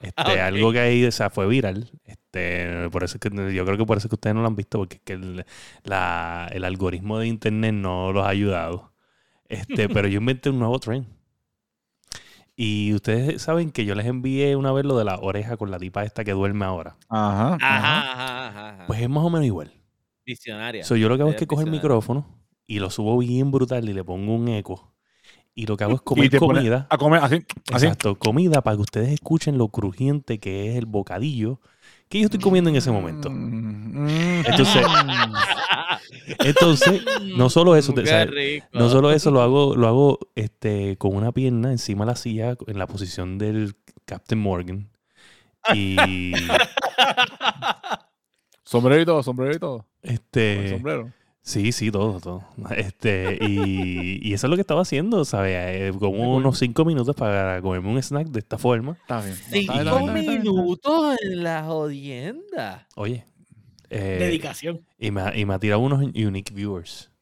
Este, 0.00 0.14
Ah, 0.16 0.32
ok. 0.32 0.38
Algo 0.38 0.72
que 0.72 0.80
ahí 0.80 1.04
o 1.04 1.10
sea, 1.12 1.30
fue 1.30 1.46
viral. 1.46 1.90
Este, 2.04 2.88
por 2.90 3.02
eso 3.04 3.16
es 3.16 3.20
que 3.20 3.54
yo 3.54 3.64
creo 3.64 3.78
que 3.78 3.86
por 3.86 3.96
eso 3.98 4.06
es 4.06 4.10
que 4.10 4.14
ustedes 4.16 4.34
no 4.34 4.42
lo 4.42 4.48
han 4.48 4.56
visto, 4.56 4.78
porque 4.78 4.96
es 4.96 5.02
que 5.02 5.12
el, 5.14 5.44
la- 5.84 6.48
el 6.52 6.64
algoritmo 6.64 7.18
de 7.18 7.28
internet 7.28 7.72
no 7.74 8.12
los 8.12 8.24
ha 8.24 8.28
ayudado. 8.28 8.92
Este, 9.48 9.88
pero 9.88 10.08
yo 10.08 10.18
inventé 10.18 10.50
un 10.50 10.58
nuevo 10.58 10.78
trend. 10.78 11.06
Y 12.58 12.94
ustedes 12.94 13.42
saben 13.42 13.70
que 13.70 13.84
yo 13.84 13.94
les 13.94 14.06
envié 14.06 14.56
una 14.56 14.72
vez 14.72 14.84
lo 14.86 14.96
de 14.96 15.04
la 15.04 15.16
oreja 15.18 15.56
con 15.58 15.70
la 15.70 15.78
tipa 15.78 16.04
esta 16.04 16.24
que 16.24 16.32
duerme 16.32 16.64
ahora. 16.64 16.96
Ajá. 17.08 17.58
ajá. 17.60 18.00
Ajá, 18.12 18.68
ajá. 18.70 18.86
Pues 18.86 19.00
es 19.02 19.08
más 19.10 19.24
o 19.24 19.30
menos 19.30 19.44
igual. 19.46 19.72
Visionaria. 20.24 20.82
So, 20.84 20.96
yo 20.96 21.08
lo 21.08 21.16
que 21.16 21.22
hago 21.22 21.30
es 21.32 21.36
que 21.36 21.46
cojo 21.46 21.62
el 21.62 21.70
micrófono 21.70 22.26
y 22.66 22.78
lo 22.78 22.90
subo 22.90 23.18
bien 23.18 23.50
brutal 23.50 23.88
y 23.88 23.92
le 23.92 24.02
pongo 24.04 24.34
un 24.34 24.48
eco. 24.48 24.94
Y 25.56 25.66
lo 25.66 25.76
que 25.76 25.84
hago 25.84 25.94
es 25.94 26.02
comer 26.02 26.36
comida. 26.38 26.86
A 26.90 26.98
comer 26.98 27.20
así. 27.24 27.44
así. 27.72 27.86
Exacto, 27.86 28.14
comida 28.16 28.62
para 28.62 28.76
que 28.76 28.82
ustedes 28.82 29.08
escuchen 29.08 29.58
lo 29.58 29.68
crujiente 29.68 30.38
que 30.38 30.70
es 30.70 30.76
el 30.76 30.86
bocadillo 30.86 31.60
que 32.08 32.20
yo 32.20 32.26
estoy 32.26 32.38
comiendo 32.40 32.70
en 32.70 32.76
ese 32.76 32.90
momento. 32.92 33.30
Mm. 33.30 34.44
Entonces, 34.46 34.86
entonces 36.38 37.02
no 37.34 37.50
solo 37.50 37.74
eso, 37.74 37.92
¿sabes? 38.04 38.30
rico. 38.30 38.66
no 38.72 38.88
solo 38.90 39.10
eso, 39.10 39.30
lo 39.32 39.42
hago, 39.42 39.74
lo 39.74 39.88
hago 39.88 40.18
este, 40.34 40.96
con 40.98 41.16
una 41.16 41.32
pierna 41.32 41.72
encima 41.72 42.04
de 42.04 42.12
la 42.12 42.16
silla 42.16 42.56
en 42.66 42.78
la 42.78 42.86
posición 42.86 43.38
del 43.38 43.74
Captain 44.04 44.40
Morgan. 44.40 44.90
Y 45.74 45.96
Sombrero 48.62 49.00
y 49.00 49.06
todo, 49.06 49.22
sombrero 49.22 49.54
y 49.54 49.58
todo. 49.58 49.86
Este. 50.02 50.70
sombrero. 50.70 51.12
Sí, 51.46 51.70
sí, 51.70 51.92
todo, 51.92 52.18
todo. 52.20 52.44
Este, 52.76 53.38
y, 53.40 54.18
y 54.20 54.34
eso 54.34 54.48
es 54.48 54.50
lo 54.50 54.56
que 54.56 54.62
estaba 54.62 54.82
haciendo, 54.82 55.24
¿sabes? 55.24 55.54
Eh, 55.56 55.92
como 55.96 56.34
unos 56.34 56.58
cinco 56.58 56.84
minutos 56.84 57.14
para 57.14 57.62
comerme 57.62 57.88
un 57.88 57.98
snack 58.02 58.26
de 58.28 58.40
esta 58.40 58.58
forma. 58.58 58.98
Está 59.00 59.20
bien. 59.22 59.36
Cinco 59.36 60.06
minutos 60.08 61.16
en 61.22 61.44
la 61.44 61.62
jodienda. 61.62 62.88
Oye. 62.96 63.24
eh, 63.90 64.16
Dedicación. 64.18 64.84
y, 64.98 65.12
me, 65.12 65.20
ha- 65.20 65.36
y 65.36 65.44
me 65.44 65.54
ha 65.54 65.60
tirado 65.60 65.80
unos 65.82 66.00
unique 66.02 66.52
viewers. 66.52 67.12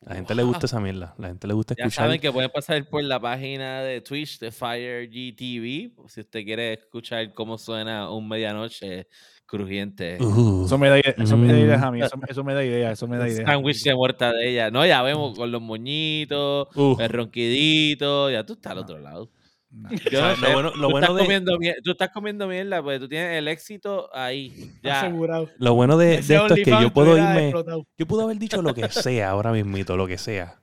La 0.00 0.14
gente 0.14 0.34
le 0.34 0.44
gusta 0.44 0.64
esa 0.64 0.80
mierda. 0.80 1.14
La 1.18 1.28
gente 1.28 1.46
le 1.46 1.52
gusta 1.52 1.74
Ya 1.76 1.84
escuchar. 1.84 2.06
saben 2.06 2.20
que 2.22 2.32
pueden 2.32 2.50
pasar 2.50 2.88
por 2.88 3.04
la 3.04 3.20
página 3.20 3.82
de 3.82 4.00
Twitch 4.00 4.38
de 4.38 4.50
Fire 4.50 5.06
GTV 5.10 5.92
si 6.08 6.20
usted 6.20 6.42
quiere 6.44 6.72
escuchar 6.72 7.34
cómo 7.34 7.58
suena 7.58 8.10
un 8.10 8.26
medianoche 8.26 9.08
crujiente. 9.48 10.18
Uh, 10.22 10.66
Eso 10.66 10.78
me 10.78 10.88
da, 10.90 10.98
eso 10.98 11.36
me 11.36 11.48
da 11.48 11.54
Mm. 11.54 11.58
ideas 11.64 11.82
a 11.82 11.90
mí. 11.90 12.00
Eso, 12.02 12.16
eso 12.28 12.44
me 12.44 12.54
da 12.54 12.64
idea. 12.64 12.92
Eso 12.92 13.08
me 13.08 13.16
da 13.16 13.26
idea. 13.28 13.46
Sándwich 13.46 13.82
de 13.82 13.94
muerta 13.94 14.32
de 14.32 14.50
ella. 14.50 14.70
No, 14.70 14.86
ya 14.86 15.02
vemos 15.02 15.36
con 15.36 15.50
los 15.50 15.60
moñitos, 15.60 16.68
uh. 16.76 16.96
el 17.00 17.08
ronquidito. 17.08 18.30
Ya 18.30 18.44
tú 18.44 18.52
estás 18.52 18.72
al 18.72 18.78
otro 18.78 18.98
lado. 18.98 19.30
Yo 19.70 20.20
no 20.22 20.34
¿Sabes? 20.34 20.38
sé, 20.38 20.46
Lo 20.46 20.52
bueno, 20.54 20.70
lo 20.76 20.86
tú, 20.86 20.90
bueno 20.92 20.98
estás 21.00 21.16
de, 21.16 21.22
comiendo 21.24 21.58
tú 21.84 21.90
estás 21.90 22.08
comiendo 22.10 22.46
mierda 22.46 22.82
porque 22.82 22.98
tú 23.00 23.08
tienes 23.08 23.36
el 23.38 23.48
éxito 23.48 24.08
ahí. 24.14 24.72
Ya. 24.82 25.00
Asegurado. 25.00 25.50
lo 25.58 25.74
bueno 25.74 25.98
de, 25.98 26.14
esto 26.16 26.46
es 26.54 26.64
que 26.64 26.70
yo 26.70 26.90
puedo 26.92 27.16
irme. 27.18 27.48
explotado. 27.48 27.86
Yo 27.98 28.06
puedo 28.06 28.22
haber 28.22 28.38
dicho 28.38 28.62
lo 28.62 28.72
que 28.74 28.88
sea 28.90 29.30
ahora 29.30 29.52
mismito, 29.52 29.96
lo 29.96 30.06
que 30.06 30.16
sea. 30.18 30.60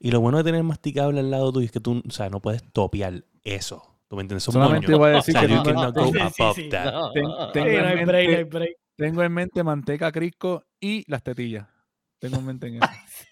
Y 0.00 0.10
lo 0.10 0.20
bueno 0.20 0.38
de 0.38 0.44
tener 0.44 0.62
masticable 0.64 1.20
al 1.20 1.30
lado 1.30 1.52
tuyo 1.52 1.66
es 1.66 1.72
que 1.72 1.80
tú, 1.80 2.02
o 2.06 2.10
sea, 2.10 2.30
no 2.30 2.40
puedes 2.40 2.62
topear 2.72 3.24
eso. 3.44 3.82
¿Tú 4.08 4.16
me 4.16 4.22
entiendes? 4.22 4.42
Son 4.44 4.52
Solamente 4.54 4.86
moños. 4.86 4.98
voy 4.98 5.10
a 5.10 5.12
O 5.12 5.16
decir 5.16 5.32
sea, 5.32 5.42
que 5.42 5.62
cannot 5.62 5.94
go 5.94 6.12
Sí, 6.12 6.18
above 6.20 6.54
sí. 6.56 6.68
that. 6.70 6.92
No. 6.92 7.12
Ten- 7.12 7.24
Sí, 7.24 7.30
tengo 7.52 7.66
no 7.66 7.72
en 7.78 7.84
hay 7.86 7.94
mente- 7.96 8.04
break, 8.06 8.30
no 8.30 8.36
hay 8.36 8.44
break. 8.44 8.76
tengo 8.96 9.22
en 9.22 9.32
mente 9.32 9.62
manteca 9.64 10.10
crisco 10.12 10.64
y 10.80 11.04
las 11.10 11.22
tetillas. 11.22 11.66
Tengo 12.18 12.36
en 12.38 12.46
mente 12.46 12.66
en 12.68 12.76
eso. 12.76 12.84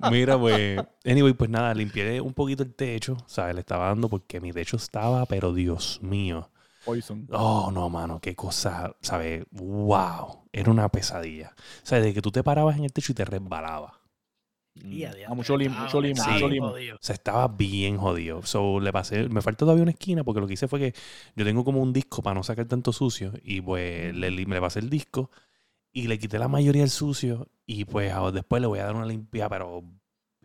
Mira, 0.10 0.38
pues. 0.38 0.80
Anyway, 1.04 1.32
pues 1.34 1.50
nada, 1.50 1.74
limpié 1.74 2.20
un 2.20 2.32
poquito 2.34 2.62
el 2.62 2.74
techo. 2.74 3.16
¿Sabes? 3.26 3.54
Le 3.54 3.60
estaba 3.60 3.86
dando 3.88 4.08
porque 4.08 4.40
mi 4.40 4.52
techo 4.52 4.76
estaba, 4.76 5.26
pero 5.26 5.52
Dios 5.52 6.00
mío. 6.02 6.50
Poison. 6.84 7.26
Oh, 7.32 7.70
no, 7.72 7.88
mano, 7.88 8.20
qué 8.20 8.34
cosa, 8.36 8.94
¿sabes? 9.00 9.44
Wow, 9.52 10.44
era 10.52 10.70
una 10.70 10.88
pesadilla. 10.90 11.54
O 11.82 11.86
sea, 11.86 11.98
de 12.00 12.12
que 12.12 12.20
tú 12.20 12.30
te 12.30 12.42
parabas 12.42 12.76
en 12.76 12.84
el 12.84 12.92
techo 12.92 13.12
y 13.12 13.14
te 13.14 13.24
resbalabas. 13.24 13.92
Y 14.74 15.04
a 15.04 15.12
Ah, 15.28 15.34
mucho 15.34 15.56
limo, 15.56 15.70
estaba- 15.72 15.86
mucho 15.86 16.00
limo, 16.00 16.14
mucho 16.24 16.34
bien 16.38 16.50
limo. 16.50 16.68
jodido. 16.70 16.98
Sea, 17.00 17.14
estaba 17.14 17.48
bien 17.48 17.96
jodido. 17.96 18.42
So, 18.42 18.80
le 18.80 18.92
pasé, 18.92 19.28
me 19.28 19.40
falta 19.40 19.58
todavía 19.60 19.82
una 19.82 19.92
esquina 19.92 20.24
porque 20.24 20.40
lo 20.40 20.46
que 20.46 20.54
hice 20.54 20.66
fue 20.68 20.80
que 20.80 20.94
yo 21.36 21.44
tengo 21.44 21.64
como 21.64 21.80
un 21.80 21.92
disco 21.92 22.22
para 22.22 22.34
no 22.34 22.42
sacar 22.42 22.66
tanto 22.66 22.92
sucio 22.92 23.32
y 23.42 23.60
pues 23.60 24.14
le, 24.14 24.30
le 24.30 24.60
pasé 24.60 24.80
el 24.80 24.90
disco 24.90 25.30
y 25.92 26.08
le 26.08 26.18
quité 26.18 26.38
la 26.38 26.48
mayoría 26.48 26.82
del 26.82 26.90
sucio 26.90 27.48
y 27.66 27.84
pues 27.84 28.12
después 28.32 28.60
le 28.60 28.66
voy 28.66 28.80
a 28.80 28.84
dar 28.86 28.96
una 28.96 29.06
limpia, 29.06 29.48
pero 29.48 29.84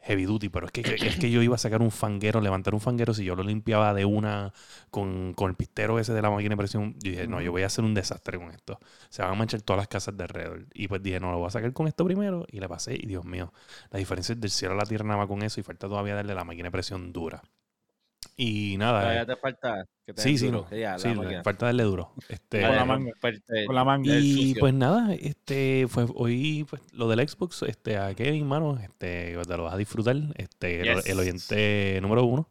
heavy 0.10 0.26
duty. 0.26 0.50
Pero 0.50 0.66
es 0.66 0.72
que, 0.72 0.82
es 0.82 1.18
que 1.18 1.30
yo 1.30 1.42
iba 1.42 1.56
a 1.56 1.60
sacar 1.60 1.82
un 1.82 1.92
fanguero, 1.92 2.42
levantar 2.42 2.74
un 2.74 2.82
fanguero 2.82 3.14
si 3.14 3.24
yo 3.24 3.36
lo 3.36 3.44
limpiaba 3.44 3.94
de 3.94 4.06
una 4.06 4.54
con, 4.90 5.34
con 5.34 5.52
el 5.52 5.56
pistero 5.56 6.00
ese 6.00 6.14
de 6.14 6.22
la 6.22 6.32
máquina 6.32 6.54
de 6.54 6.58
presión. 6.58 6.96
Yo 7.00 7.12
dije, 7.12 7.28
no, 7.28 7.42
yo 7.42 7.52
voy 7.52 7.64
a 7.64 7.68
hacer 7.68 7.86
un 7.86 7.94
desastre 7.94 8.38
con 8.38 8.50
esto. 8.52 8.80
Se 9.10 9.22
van 9.22 9.32
a 9.32 9.36
manchar 9.36 9.62
todas 9.62 9.78
las 9.78 9.88
casas 9.88 10.18
de 10.18 10.24
alrededor. 10.24 10.66
Y 10.74 10.88
pues 10.88 11.04
dije, 11.04 11.20
no, 11.20 11.32
lo 11.32 11.38
voy 11.38 11.48
a 11.48 11.52
sacar 11.52 11.72
con 11.74 11.88
esto 11.88 12.04
primero 12.06 12.46
y 12.52 12.60
le 12.60 12.68
pasé 12.68 12.96
y 12.96 13.06
Dios 13.06 13.26
mío, 13.26 13.54
la 13.92 14.00
diferencia 14.00 14.34
es 14.34 14.42
del 14.42 14.52
cielo 14.52 14.74
a 14.74 14.78
la 14.78 14.86
tierra 14.86 15.06
nada 15.06 15.18
más 15.18 15.28
con 15.28 15.42
eso 15.44 15.60
y 15.60 15.64
falta 15.64 15.88
todavía 15.88 16.16
darle 16.16 16.34
la 16.34 16.44
máquina 16.44 16.68
de 16.68 16.72
presión 16.72 17.14
dura. 17.14 17.42
Y 18.42 18.78
nada. 18.78 19.02
Todavía 19.02 19.22
eh, 19.24 19.26
te 19.26 19.36
falta. 19.36 19.86
Que 20.06 20.14
te 20.14 20.22
sí, 20.22 20.38
sí, 20.38 20.46
duro, 20.46 20.66
no, 20.72 21.00
sí, 21.00 21.10
máquina. 21.10 21.44
falta 21.44 21.66
darle 21.66 21.84
duro. 21.84 22.14
Este, 22.30 22.62
Con 22.62 22.74
la 22.74 22.86
manga. 22.86 23.12
Con 23.66 23.76
la 23.76 23.84
manga. 23.84 24.16
el 24.16 24.24
y 24.24 24.56
pues 24.56 24.74
nada, 24.74 25.14
este 25.14 25.88
fue 25.90 26.06
hoy 26.16 26.66
pues, 26.70 26.82
lo 26.94 27.10
del 27.10 27.28
Xbox, 27.28 27.64
este, 27.64 27.98
a 27.98 28.14
Kevin, 28.16 28.48
mano, 28.48 28.80
este, 28.82 29.38
te 29.46 29.58
lo 29.58 29.66
vas 29.66 29.74
a 29.74 29.78
disfrutar. 29.78 30.16
Este, 30.36 30.84
Yes. 30.86 31.06
el, 31.10 31.20
oyente 31.20 32.00
número 32.02 32.24
uno, 32.24 32.50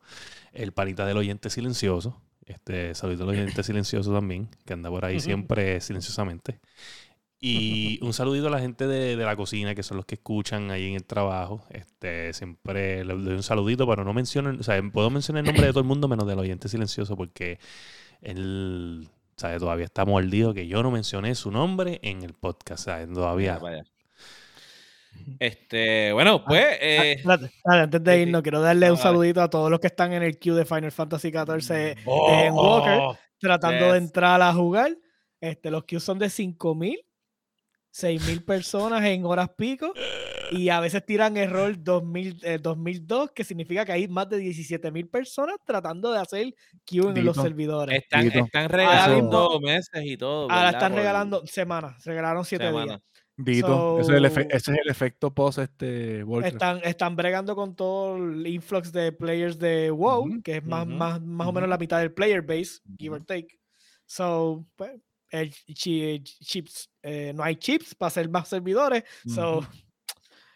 el 0.53 0.73
panita 0.73 1.07
del 1.07 1.17
oyente 1.17 1.49
silencioso. 1.49 2.21
Este, 2.45 2.95
saludito 2.95 3.23
al 3.23 3.31
oyente 3.31 3.63
silencioso 3.63 4.13
también, 4.13 4.51
que 4.67 4.75
anda 4.75 4.91
por 4.91 5.07
ahí 5.07 5.21
siempre 5.21 5.81
silenciosamente. 5.81 6.61
Y 7.41 8.01
un 8.03 8.13
saludito 8.13 8.49
a 8.49 8.51
la 8.51 8.59
gente 8.59 8.89
de, 8.89 9.17
de 9.17 9.25
la 9.25 9.37
cocina, 9.37 9.75
que 9.75 9.85
son 9.85 9.97
los 9.97 10.07
que 10.07 10.17
escuchan 10.17 10.71
ahí 10.73 10.89
en 10.89 10.95
el 10.95 11.05
trabajo. 11.05 11.65
Este, 11.71 12.33
siempre 12.33 13.05
les 13.05 13.25
doy 13.25 13.35
un 13.35 13.43
saludito, 13.45 13.87
pero 13.87 14.03
no 14.05 14.13
menciono, 14.13 14.57
o 14.59 14.63
sea, 14.63 14.83
puedo 14.93 15.09
mencionar 15.11 15.43
el 15.43 15.47
nombre 15.47 15.67
de 15.67 15.73
todo 15.73 15.81
el 15.81 15.87
mundo 15.87 16.09
menos 16.09 16.27
del 16.27 16.39
oyente 16.39 16.69
silencioso, 16.69 17.17
porque 17.17 17.61
él, 18.23 19.09
¿sabe? 19.37 19.59
Todavía 19.59 19.85
está 19.85 20.05
mordido 20.05 20.53
que 20.53 20.67
yo 20.67 20.83
no 20.83 20.91
mencioné 20.91 21.35
su 21.37 21.53
nombre 21.53 22.01
en 22.03 22.23
el 22.23 22.35
podcast, 22.35 22.87
¿sabes? 22.87 23.13
Todavía. 23.13 23.59
Vaya, 23.59 23.83
vaya. 23.83 23.85
Este, 25.39 26.13
bueno, 26.13 26.45
pues. 26.45 26.65
Ah, 26.65 26.77
eh, 26.81 27.23
antes 27.65 28.03
de 28.03 28.13
sí, 28.13 28.17
sí. 28.17 28.23
irnos, 28.23 28.43
quiero 28.43 28.61
darle 28.61 28.87
Ah, 28.87 28.93
un 28.93 28.99
saludito 28.99 29.43
a 29.43 29.51
todos 29.51 29.71
los 29.71 29.81
que 29.81 29.89
están 29.89 30.13
en 30.13 30.23
el 30.23 30.39
queue 30.39 30.57
de 30.57 30.65
Final 30.65 30.93
Fantasy 30.93 31.31
XIV 31.31 31.75
de 31.75 31.97
oh, 32.05 32.31
en 32.33 32.55
Walker, 32.55 32.99
oh, 33.01 33.19
tratando 33.39 33.93
de 33.93 33.99
entrar 33.99 34.41
a 34.43 34.53
jugar. 34.53 34.97
Este, 35.41 35.71
los 35.71 35.85
queues 35.85 36.03
son 36.03 36.19
de 36.19 36.31
5000, 36.31 36.99
6000 37.99 38.45
personas 38.45 39.05
en 39.05 39.25
horas 39.25 39.51
pico. 39.57 39.93
Y 40.51 40.69
a 40.71 40.81
veces 40.81 41.05
tiran 41.05 41.37
error 41.37 41.75
2000, 41.79 42.39
eh, 42.43 42.59
2002, 42.59 43.33
que 43.33 43.45
significa 43.45 43.85
que 43.85 43.93
hay 43.93 44.09
más 44.09 44.29
de 44.31 44.39
17000 44.39 45.09
personas 45.09 45.57
tratando 45.67 46.11
de 46.13 46.21
hacer 46.21 46.55
queue 46.87 47.09
en 47.11 47.25
los 47.27 47.37
servidores. 47.43 47.99
Están, 48.03 48.27
están 48.47 48.69
regalando 48.71 49.49
mismo- 49.51 49.61
meses 49.61 50.03
y 50.05 50.17
todo. 50.17 50.51
Ahora 50.51 50.71
están 50.71 50.95
regalando 50.95 51.47
semanas, 51.47 52.03
regalaron 52.05 52.45
7 52.45 52.65
días. 52.87 53.01
Dito, 53.41 54.01
ese, 54.01 54.11
es 54.13 54.17
el 54.17 54.25
efe- 54.25 54.47
ese 54.51 54.73
es 54.73 54.79
el 54.85 54.91
efecto 54.91 55.33
post 55.35 55.59
este. 55.59 56.25
Están, 56.45 56.81
están 56.83 57.15
bregando 57.15 57.55
con 57.55 57.77
todo 57.77 58.17
el 58.17 58.47
influx 58.47 58.91
de 58.91 59.13
players 59.13 59.59
de 59.59 59.91
WoW, 59.93 60.41
que 60.43 60.57
es 60.57 60.65
más, 60.65 60.87
más, 60.87 61.21
más 61.21 61.47
o 61.47 61.53
menos 61.53 61.69
la 61.69 61.79
mitad 61.79 61.99
del 62.01 62.13
player 62.13 62.43
base, 62.43 62.81
give 62.99 63.15
or 63.15 63.25
take. 63.25 63.47
So, 64.07 64.67
pues, 64.77 64.93
el 65.31 65.53
chi- 65.53 66.23
chips, 66.23 66.91
eh, 67.03 67.33
no 67.35 67.43
hay 67.43 67.57
chips 67.57 67.95
para 67.95 68.09
hacer 68.09 68.29
más 68.29 68.49
servidores. 68.49 69.05
So. 69.27 69.61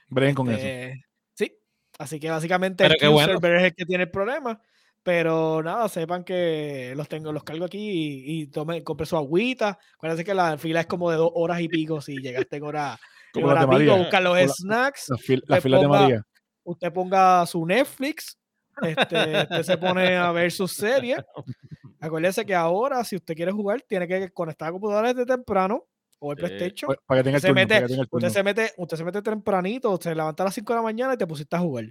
Breguen 0.09 0.35
con 0.35 0.51
eso. 0.51 0.61
eh, 0.66 0.94
sí. 1.35 1.53
Así 1.99 2.19
que 2.20 2.28
básicamente 2.31 2.85
Pero 2.89 2.94
el 3.01 3.11
bueno. 3.11 3.32
server 3.35 3.57
es 3.57 3.62
el 3.65 3.74
que 3.74 3.85
tiene 3.86 4.05
el 4.05 4.11
problema. 4.11 4.61
Pero 5.05 5.62
nada, 5.65 5.89
sepan 5.89 6.23
que 6.23 6.93
los 6.97 7.09
tengo, 7.09 7.32
los 7.32 7.43
cargo 7.43 7.65
aquí 7.65 7.78
y, 7.90 8.43
y 8.43 8.47
tome, 8.47 8.85
compre 8.85 9.05
su 9.05 9.16
agüita. 9.16 9.77
Acuérdense 9.94 10.24
que 10.24 10.32
la 10.35 10.57
fila 10.59 10.81
es 10.81 10.86
como 10.86 11.11
de 11.11 11.16
dos 11.16 11.31
horas 11.35 11.61
y 11.61 11.66
pico 11.69 12.01
si 12.01 12.19
llegaste 12.19 12.57
en 12.59 12.62
hora, 12.62 12.99
en 13.35 13.43
Como 13.43 13.53
las 13.53 13.65
hora 13.65 13.78
de 13.78 13.85
pico, 13.85 13.97
buscar 13.99 14.23
los 14.23 14.36
la- 14.39 14.49
snacks 14.49 15.07
La, 15.09 15.16
fil- 15.16 15.43
la 15.47 15.57
usted 15.57 15.62
fila 15.62 15.78
de 15.78 15.86
ponga- 15.86 16.01
María. 16.01 16.27
usted 16.62 16.93
ponga 16.93 17.47
su 17.47 17.66
Netflix, 17.66 18.39
este, 18.81 19.43
usted 19.43 19.62
se 19.65 19.77
pone 19.78 20.15
a 20.16 20.31
ver 20.31 20.53
sus 20.53 20.73
series. 20.73 21.19
Acuérdese 22.03 22.45
que 22.45 22.55
ahora, 22.55 23.05
si 23.05 23.16
usted 23.16 23.35
quiere 23.35 23.53
jugar, 23.53 23.81
tiene 23.83 24.09
que 24.09 24.31
conectar 24.31 24.69
a 24.69 24.73
computadora 24.73 25.15
desde 25.15 25.24
temprano 25.24 25.87
o 26.19 26.33
el. 26.33 26.39
PlayStation. 26.39 26.93
Pa- 26.95 27.01
Para 27.07 27.20
que 27.20 27.24
tenga 27.24 27.37
el 27.37 27.43
se 27.43 27.49
turno. 27.49 27.61
mete- 27.62 27.74
para 27.74 27.81
que 27.83 27.89
tenga 27.89 28.03
el 28.03 28.07
Usted 28.07 28.19
turno. 28.19 28.31
se 28.31 28.43
mete, 28.43 28.73
usted 28.77 28.97
se 28.97 29.05
mete 29.05 29.23
tempranito, 29.23 29.99
se 30.01 30.15
levanta 30.15 30.43
a 30.43 30.47
las 30.47 30.55
5 30.55 30.73
de 30.73 30.79
la 30.79 30.83
mañana 30.83 31.15
y 31.15 31.16
te 31.16 31.27
pusiste 31.27 31.55
a 31.57 31.61
jugar. 31.61 31.85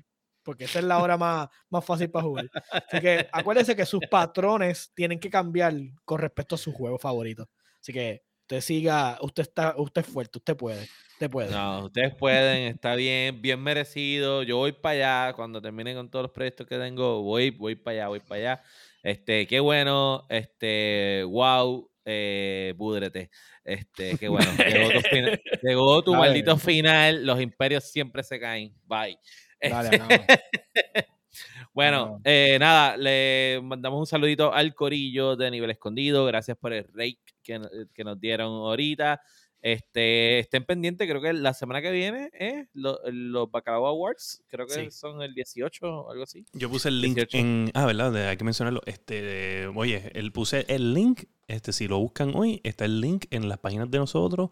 Porque 0.43 0.65
esa 0.65 0.79
es 0.79 0.85
la 0.85 0.99
hora 1.01 1.17
más, 1.17 1.47
más 1.69 1.85
fácil 1.85 2.09
para 2.09 2.23
jugar. 2.25 2.49
Así 2.71 2.99
que 2.99 3.27
acuérdese 3.31 3.75
que 3.75 3.85
sus 3.85 4.01
patrones 4.09 4.91
tienen 4.95 5.19
que 5.19 5.29
cambiar 5.29 5.73
con 6.03 6.19
respecto 6.19 6.55
a 6.55 6.57
su 6.57 6.73
juego 6.73 6.97
favorito. 6.97 7.47
Así 7.79 7.93
que 7.93 8.23
usted 8.41 8.59
siga, 8.61 9.17
usted 9.21 9.43
está, 9.43 9.75
usted 9.77 10.01
es 10.01 10.07
fuerte, 10.07 10.39
usted 10.39 10.57
puede, 10.57 10.87
usted 11.13 11.29
puede. 11.29 11.51
No, 11.51 11.85
ustedes 11.85 12.15
pueden, 12.15 12.73
está 12.73 12.95
bien, 12.95 13.39
bien 13.41 13.61
merecido. 13.61 14.43
Yo 14.43 14.57
voy 14.57 14.71
para 14.71 15.27
allá, 15.27 15.33
cuando 15.35 15.61
termine 15.61 15.93
con 15.93 16.09
todos 16.09 16.23
los 16.23 16.31
proyectos 16.31 16.65
que 16.67 16.77
tengo, 16.77 17.21
voy, 17.21 17.51
voy 17.51 17.75
para 17.75 17.93
allá, 17.97 18.07
voy 18.09 18.19
para 18.19 18.35
allá. 18.35 18.63
Este, 19.03 19.47
qué 19.47 19.59
bueno, 19.59 20.25
este, 20.29 21.23
wow, 21.27 21.89
eh, 22.05 22.73
púdrete. 22.77 23.29
Este, 23.63 24.17
qué 24.17 24.27
bueno. 24.27 24.49
Llegó 24.57 24.89
tu, 24.91 24.99
llegó 25.63 26.03
tu 26.03 26.15
maldito 26.15 26.57
final, 26.57 27.25
los 27.25 27.41
imperios 27.41 27.83
siempre 27.85 28.23
se 28.23 28.39
caen. 28.39 28.73
Bye. 28.85 29.17
Dale, 29.61 29.89
Este, 29.89 29.99
no. 29.99 30.07
bueno, 31.73 32.05
No. 32.07 32.21
eh, 32.23 32.57
nada, 32.59 32.97
le 32.97 33.59
mandamos 33.63 33.99
un 33.99 34.05
saludito 34.07 34.53
al 34.53 34.73
corillo 34.73 35.35
de 35.35 35.51
Nivel 35.51 35.71
Escondido. 35.71 36.25
Gracias 36.25 36.57
por 36.57 36.73
el 36.73 36.85
rake 36.93 37.19
que, 37.43 37.59
que 37.93 38.03
nos 38.03 38.19
dieron 38.19 38.47
ahorita. 38.47 39.21
Este, 39.61 40.39
estén 40.39 40.65
pendientes, 40.65 41.07
creo 41.07 41.21
que 41.21 41.33
la 41.33 41.53
semana 41.53 41.81
que 41.81 41.91
viene 41.91 42.31
es 42.33 42.67
lo- 42.73 42.99
los 43.05 43.51
Bacalao 43.51 43.85
Awards. 43.87 44.43
Creo 44.47 44.65
que 44.67 44.73
Sí. 44.85 44.91
son 44.91 45.21
el 45.21 45.33
18 45.33 45.85
o 45.87 46.11
algo 46.11 46.23
así. 46.23 46.45
Yo 46.53 46.69
puse 46.69 46.89
el 46.89 46.99
link 47.01 47.15
18. 47.15 47.37
en. 47.37 47.71
Ah, 47.73 47.85
¿verdad? 47.85 48.15
Hay 48.29 48.37
que 48.37 48.43
mencionarlo. 48.43 48.81
Este, 48.85 49.67
oye, 49.67 50.11
él 50.15 50.31
puse 50.31 50.65
el 50.67 50.93
link. 50.93 51.23
Este, 51.47 51.73
si 51.73 51.87
lo 51.89 51.99
buscan 51.99 52.33
hoy, 52.33 52.61
está 52.63 52.85
el 52.85 53.01
link 53.01 53.25
en 53.29 53.49
las 53.49 53.57
páginas 53.57 53.91
de 53.91 53.97
nosotros 53.97 54.51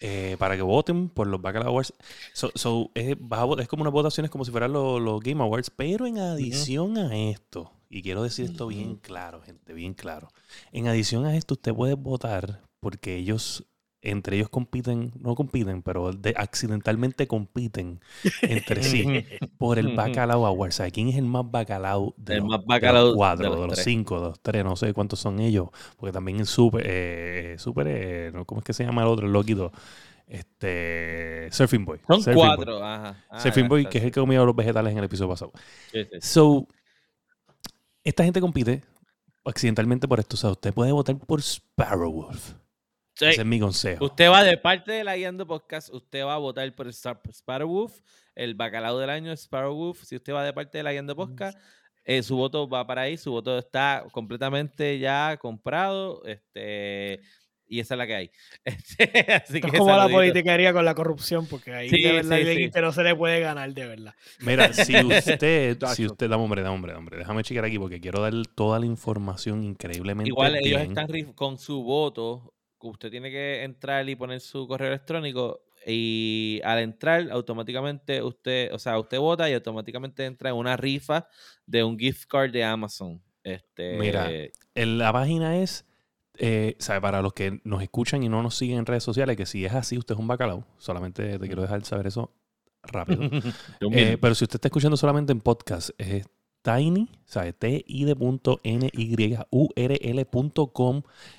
eh, 0.00 0.36
para 0.38 0.56
que 0.56 0.62
voten 0.62 1.10
por 1.10 1.26
los 1.26 1.42
Bacalao 1.42 1.68
Awards. 1.68 1.92
So, 2.32 2.50
so, 2.54 2.90
es, 2.94 3.16
como 3.68 3.82
unas 3.82 3.92
votaciones 3.92 4.30
como 4.30 4.44
si 4.46 4.50
fueran 4.50 4.72
los, 4.72 5.00
los 5.00 5.20
Game 5.20 5.42
Awards, 5.42 5.68
pero 5.70 6.06
en 6.06 6.18
adición 6.18 6.96
a 6.96 7.14
esto, 7.30 7.70
y 7.90 8.00
quiero 8.02 8.22
decir 8.22 8.46
esto 8.46 8.66
bien 8.66 8.96
claro, 8.96 9.42
gente, 9.42 9.74
bien 9.74 9.92
claro. 9.92 10.28
En 10.72 10.88
adición 10.88 11.26
a 11.26 11.36
esto, 11.36 11.52
usted 11.54 11.74
puede 11.74 11.94
votar 11.94 12.62
porque 12.80 13.16
ellos. 13.16 13.64
Entre 14.10 14.36
ellos 14.36 14.48
compiten, 14.48 15.12
no 15.20 15.34
compiten, 15.34 15.82
pero 15.82 16.12
de- 16.12 16.34
accidentalmente 16.36 17.26
compiten 17.26 18.00
entre 18.42 18.82
sí 18.82 19.24
por 19.58 19.78
el. 19.78 19.94
Bacalao 19.94 20.46
Award. 20.46 20.72
¿Sabe 20.72 20.92
quién 20.92 21.08
es 21.08 21.16
el 21.16 21.24
más 21.24 21.50
bacalao 21.50 22.14
de, 22.16 22.34
El 22.34 22.40
los, 22.40 22.48
más 22.48 22.60
de 22.60 22.66
bacalao 22.66 23.04
los 23.04 23.12
de 23.12 23.16
cuatro, 23.16 23.50
de 23.50 23.56
los 23.66 23.68
los, 23.68 23.78
cinco, 23.78 24.20
de 24.20 24.28
los 24.28 24.40
tres? 24.40 24.64
No 24.64 24.76
sé 24.76 24.92
cuántos 24.94 25.18
son 25.20 25.40
ellos. 25.40 25.68
Porque 25.96 26.12
también 26.12 26.38
el 26.40 26.46
super, 26.46 26.82
eh, 26.86 27.56
super 27.58 27.86
eh, 27.88 28.30
¿no? 28.32 28.44
¿cómo 28.44 28.60
es 28.60 28.64
que 28.64 28.72
se 28.72 28.84
llama 28.84 29.02
el 29.02 29.08
otro? 29.08 29.26
El 29.26 29.32
loquito. 29.32 29.72
Este, 30.26 31.48
Surfing 31.50 31.84
Boy. 31.84 32.00
Son 32.06 32.22
Surfing 32.22 32.34
Boy. 32.34 32.46
cuatro, 32.56 32.84
ajá. 32.84 33.24
Ah, 33.30 33.40
Surfing 33.40 33.68
Boy, 33.68 33.86
que 33.86 33.98
es 33.98 34.04
el 34.04 34.10
que 34.12 34.20
comía 34.20 34.40
los 34.42 34.54
vegetales 34.54 34.92
en 34.92 34.98
el 34.98 35.04
episodio 35.04 35.30
pasado. 35.30 35.52
sí, 35.92 36.04
sí. 36.04 36.18
So, 36.20 36.66
esta 38.04 38.24
gente 38.24 38.40
compite 38.40 38.82
accidentalmente 39.44 40.06
por 40.08 40.20
esto. 40.20 40.34
O 40.34 40.38
sea, 40.38 40.50
usted 40.50 40.72
puede 40.74 40.92
votar 40.92 41.16
por 41.18 41.40
Sparrowwolf. 41.42 42.54
Sí. 43.18 43.24
Ese 43.26 43.40
es 43.40 43.46
mi 43.46 43.58
consejo. 43.58 44.04
Usted 44.04 44.30
va 44.30 44.44
de 44.44 44.56
parte 44.58 44.92
de 44.92 45.02
la 45.02 45.16
Guiando 45.16 45.44
Podcast, 45.44 45.92
usted 45.92 46.24
va 46.24 46.34
a 46.34 46.38
votar 46.38 46.72
por 46.74 46.86
Star- 46.88 47.20
Sparrowwolf, 47.32 48.00
el 48.36 48.54
bacalao 48.54 48.96
del 48.98 49.10
año 49.10 49.32
es 49.32 49.40
Sparrowwolf. 49.42 50.04
Si 50.04 50.14
usted 50.14 50.32
va 50.32 50.44
de 50.44 50.52
parte 50.52 50.78
de 50.78 50.84
la 50.84 50.92
Guiando 50.92 51.16
Podcast, 51.16 51.58
eh, 52.04 52.22
su 52.22 52.36
voto 52.36 52.68
va 52.68 52.86
para 52.86 53.02
ahí, 53.02 53.16
su 53.16 53.32
voto 53.32 53.58
está 53.58 54.04
completamente 54.12 55.00
ya 55.00 55.36
comprado, 55.36 56.22
este, 56.24 57.20
y 57.66 57.80
esa 57.80 57.94
es 57.94 57.98
la 57.98 58.06
que 58.06 58.14
hay. 58.14 58.30
Este, 58.64 59.32
así 59.32 59.56
Esto 59.56 59.68
que 59.68 59.76
es 59.76 59.78
como 59.80 59.96
la 59.96 60.08
politiquería 60.08 60.72
con 60.72 60.84
la 60.84 60.94
corrupción, 60.94 61.46
porque 61.46 61.74
ahí 61.74 61.90
Sí, 61.90 62.00
de 62.00 62.12
verdad 62.12 62.38
sí, 62.38 62.70
no 62.80 62.92
se 62.92 63.02
le 63.02 63.14
puede 63.14 63.40
ganar, 63.40 63.74
de 63.74 63.86
verdad. 63.86 64.14
Mira, 64.40 64.72
si 64.72 64.94
usted, 65.04 65.76
si 65.94 66.06
usted, 66.06 66.28
dame 66.30 66.42
hombre, 66.44 66.62
dame 66.62 66.74
hombre, 66.76 66.92
dame 66.92 67.00
hombre, 67.00 67.18
déjame 67.18 67.42
chequear 67.42 67.64
aquí 67.64 67.78
porque 67.78 68.00
quiero 68.00 68.22
dar 68.22 68.32
toda 68.54 68.78
la 68.78 68.86
información 68.86 69.64
increíblemente 69.64 70.28
Igual 70.28 70.56
ellos 70.56 70.82
están 70.82 71.08
con 71.34 71.58
su 71.58 71.82
voto, 71.82 72.54
usted 72.80 73.10
tiene 73.10 73.30
que 73.30 73.64
entrar 73.64 74.08
y 74.08 74.16
poner 74.16 74.40
su 74.40 74.66
correo 74.66 74.88
electrónico 74.88 75.62
y 75.86 76.60
al 76.64 76.80
entrar 76.80 77.30
automáticamente 77.30 78.22
usted, 78.22 78.72
o 78.72 78.78
sea, 78.78 78.98
usted 78.98 79.18
vota 79.18 79.48
y 79.48 79.54
automáticamente 79.54 80.24
entra 80.24 80.50
en 80.50 80.56
una 80.56 80.76
rifa 80.76 81.28
de 81.66 81.82
un 81.84 81.98
gift 81.98 82.28
card 82.28 82.50
de 82.50 82.64
Amazon. 82.64 83.22
Este, 83.42 83.98
Mira, 83.98 84.28
En 84.74 84.98
la 84.98 85.12
página 85.12 85.58
es, 85.58 85.86
eh, 86.36 86.76
sabe, 86.78 87.00
para 87.00 87.22
los 87.22 87.32
que 87.32 87.60
nos 87.64 87.82
escuchan 87.82 88.22
y 88.22 88.28
no 88.28 88.42
nos 88.42 88.56
siguen 88.56 88.78
en 88.78 88.86
redes 88.86 89.04
sociales, 89.04 89.36
que 89.36 89.46
si 89.46 89.64
es 89.64 89.72
así, 89.72 89.96
usted 89.96 90.14
es 90.14 90.20
un 90.20 90.28
bacalao. 90.28 90.66
Solamente 90.76 91.38
te 91.38 91.46
quiero 91.46 91.62
dejar 91.62 91.84
saber 91.84 92.06
eso 92.08 92.34
rápido. 92.82 93.22
Eh, 93.92 94.18
pero 94.20 94.34
si 94.34 94.44
usted 94.44 94.56
está 94.56 94.68
escuchando 94.68 94.96
solamente 94.96 95.32
en 95.32 95.40
podcast, 95.40 95.90
es 95.98 96.26
tiny, 96.62 97.08
¿sabe? 97.24 97.52
T-I 97.52 98.04
de 98.04 98.16
punto 98.16 98.60
N-Y-U-R-L.com, 98.62 99.02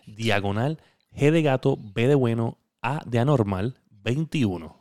diagonal, 0.07 0.80
G 1.15 1.31
de 1.31 1.41
gato, 1.41 1.77
B 1.77 2.07
de 2.07 2.15
bueno, 2.15 2.57
A 2.81 3.02
de 3.06 3.19
anormal, 3.19 3.80
21. 3.90 4.77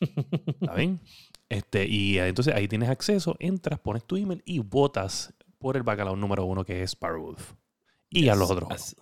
¿Está 0.00 0.74
bien? 0.74 1.00
Este, 1.48 1.86
y 1.86 2.18
entonces 2.18 2.54
ahí 2.54 2.68
tienes 2.68 2.88
acceso, 2.88 3.36
entras, 3.40 3.80
pones 3.80 4.04
tu 4.04 4.16
email 4.16 4.42
y 4.46 4.60
votas 4.60 5.34
por 5.58 5.76
el 5.76 5.82
bacalao 5.82 6.16
número 6.16 6.44
uno 6.44 6.64
que 6.64 6.82
es 6.82 6.92
Sparrowwolf. 6.92 7.54
Y 8.08 8.28
a 8.28 8.34
los 8.34 8.50
otros. 8.50 8.70
Así, 8.70 8.96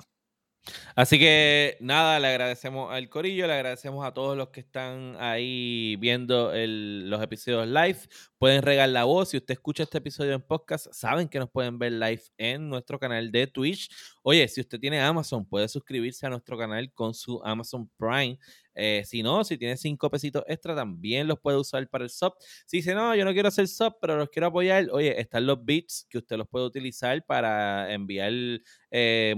así 0.96 1.18
que 1.18 1.76
nada, 1.80 2.18
le 2.20 2.28
agradecemos 2.28 2.92
al 2.92 3.08
Corillo, 3.08 3.46
le 3.46 3.52
agradecemos 3.54 4.04
a 4.04 4.12
todos 4.12 4.36
los 4.36 4.48
que 4.48 4.60
están 4.60 5.16
ahí 5.20 5.96
viendo 6.00 6.52
el- 6.52 7.08
los 7.08 7.22
episodios 7.22 7.68
live. 7.68 7.98
Pueden 8.38 8.62
regar 8.62 8.88
la 8.88 9.04
voz. 9.04 9.30
Si 9.30 9.36
usted 9.36 9.52
escucha 9.52 9.82
este 9.82 9.98
episodio 9.98 10.32
en 10.32 10.42
podcast, 10.42 10.86
saben 10.92 11.28
que 11.28 11.38
nos 11.38 11.50
pueden 11.50 11.78
ver 11.78 11.92
live 11.92 12.22
en 12.36 12.68
nuestro 12.68 12.98
canal 12.98 13.30
de 13.30 13.46
Twitch. 13.46 13.90
Oye, 14.22 14.46
si 14.48 14.60
usted 14.60 14.78
tiene 14.78 15.00
Amazon, 15.00 15.44
puede 15.44 15.68
suscribirse 15.68 16.26
a 16.26 16.30
nuestro 16.30 16.56
canal 16.56 16.92
con 16.92 17.14
su 17.14 17.40
Amazon 17.44 17.90
Prime. 17.98 18.38
Eh, 18.80 19.02
si 19.04 19.24
no, 19.24 19.42
si 19.42 19.58
tiene 19.58 19.76
cinco 19.76 20.08
pesitos 20.08 20.44
extra, 20.46 20.72
también 20.72 21.26
los 21.26 21.40
puede 21.40 21.58
usar 21.58 21.88
para 21.88 22.04
el 22.04 22.10
sub. 22.10 22.34
Si 22.64 22.76
dice, 22.76 22.94
no, 22.94 23.12
yo 23.16 23.24
no 23.24 23.32
quiero 23.32 23.48
hacer 23.48 23.66
sub, 23.66 23.96
pero 24.00 24.16
los 24.16 24.28
quiero 24.28 24.46
apoyar, 24.46 24.86
oye, 24.92 25.20
están 25.20 25.46
los 25.46 25.64
bits 25.64 26.06
que 26.08 26.18
usted 26.18 26.36
los 26.36 26.46
puede 26.46 26.66
utilizar 26.66 27.24
para 27.26 27.92
enviar 27.92 28.32
eh, 28.92 29.34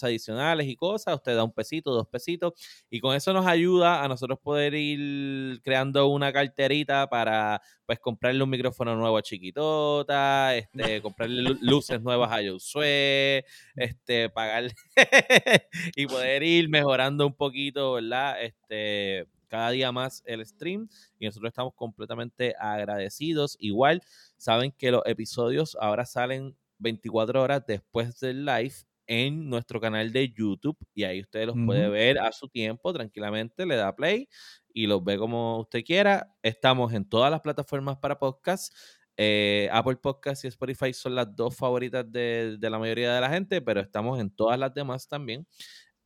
adicionales 0.00 0.68
y 0.68 0.76
cosas. 0.76 1.16
Usted 1.16 1.34
da 1.34 1.42
un 1.42 1.52
pesito, 1.52 1.92
dos 1.92 2.06
pesitos, 2.06 2.52
y 2.88 3.00
con 3.00 3.16
eso 3.16 3.32
nos 3.32 3.46
ayuda 3.46 4.04
a 4.04 4.06
nosotros 4.06 4.38
poder 4.40 4.74
ir 4.74 5.60
creando 5.62 6.06
una 6.06 6.32
carterita 6.32 7.08
para 7.08 7.60
pues 7.86 7.98
comprarle 7.98 8.43
un 8.44 8.50
micrófono 8.50 8.94
nuevo 8.96 9.16
a 9.16 9.22
Chiquitota, 9.22 10.56
este, 10.56 11.02
comprarle 11.02 11.56
luces 11.60 12.00
nuevas 12.00 12.30
a 12.30 12.48
Josué, 12.48 13.44
este, 13.76 14.30
pagarle 14.30 14.74
y 15.96 16.06
poder 16.06 16.42
ir 16.42 16.68
mejorando 16.68 17.26
un 17.26 17.34
poquito, 17.34 17.94
¿verdad? 17.94 18.42
Este, 18.42 19.26
cada 19.48 19.70
día 19.70 19.92
más 19.92 20.22
el 20.26 20.44
stream 20.46 20.88
y 21.18 21.26
nosotros 21.26 21.50
estamos 21.50 21.74
completamente 21.74 22.54
agradecidos. 22.58 23.56
Igual, 23.60 24.02
saben 24.36 24.72
que 24.72 24.90
los 24.90 25.02
episodios 25.06 25.76
ahora 25.80 26.04
salen 26.06 26.56
24 26.78 27.42
horas 27.42 27.64
después 27.66 28.18
del 28.20 28.44
live 28.44 28.74
en 29.06 29.48
nuestro 29.48 29.80
canal 29.80 30.12
de 30.12 30.32
YouTube 30.32 30.78
y 30.94 31.04
ahí 31.04 31.20
usted 31.20 31.46
los 31.46 31.56
puede 31.66 31.88
ver 31.88 32.18
a 32.18 32.32
su 32.32 32.48
tiempo 32.48 32.92
tranquilamente, 32.92 33.66
le 33.66 33.76
da 33.76 33.94
play 33.94 34.28
y 34.72 34.86
los 34.86 35.02
ve 35.04 35.18
como 35.18 35.60
usted 35.60 35.84
quiera. 35.84 36.34
Estamos 36.42 36.92
en 36.92 37.08
todas 37.08 37.30
las 37.30 37.40
plataformas 37.40 37.98
para 37.98 38.18
podcast. 38.18 38.74
Eh, 39.16 39.68
Apple 39.70 39.96
Podcast 39.96 40.44
y 40.44 40.48
Spotify 40.48 40.92
son 40.92 41.14
las 41.14 41.34
dos 41.34 41.56
favoritas 41.56 42.10
de, 42.10 42.58
la 42.60 42.78
mayoría 42.78 43.14
de 43.14 43.20
la 43.20 43.30
gente, 43.30 43.60
pero 43.62 43.80
estamos 43.80 44.18
en 44.18 44.30
todas 44.30 44.58
las 44.58 44.74
demás 44.74 45.08
también. 45.08 45.46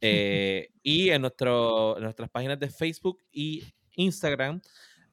Eh, 0.01 0.69
y 0.81 1.11
en, 1.11 1.23
nuestro, 1.23 1.97
nuestras 1.99 2.31
páginas 2.31 2.61
de 2.61 2.71
Facebook 2.71 3.19
y 3.33 3.65
Instagram, 3.97 4.61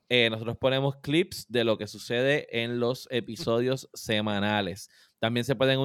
eh, 0.09 0.29
nosotros 0.29 0.57
ponemos 0.59 0.97
clips 0.97 1.47
de 1.49 1.63
lo 1.63 1.75
que 1.75 1.87
sucede 1.87 2.47
en 2.51 2.79
los 2.79 3.07
episodios 3.09 3.89
semanales. 3.95 4.91
También 5.19 5.45
se 5.45 5.55
pueden 5.55 5.79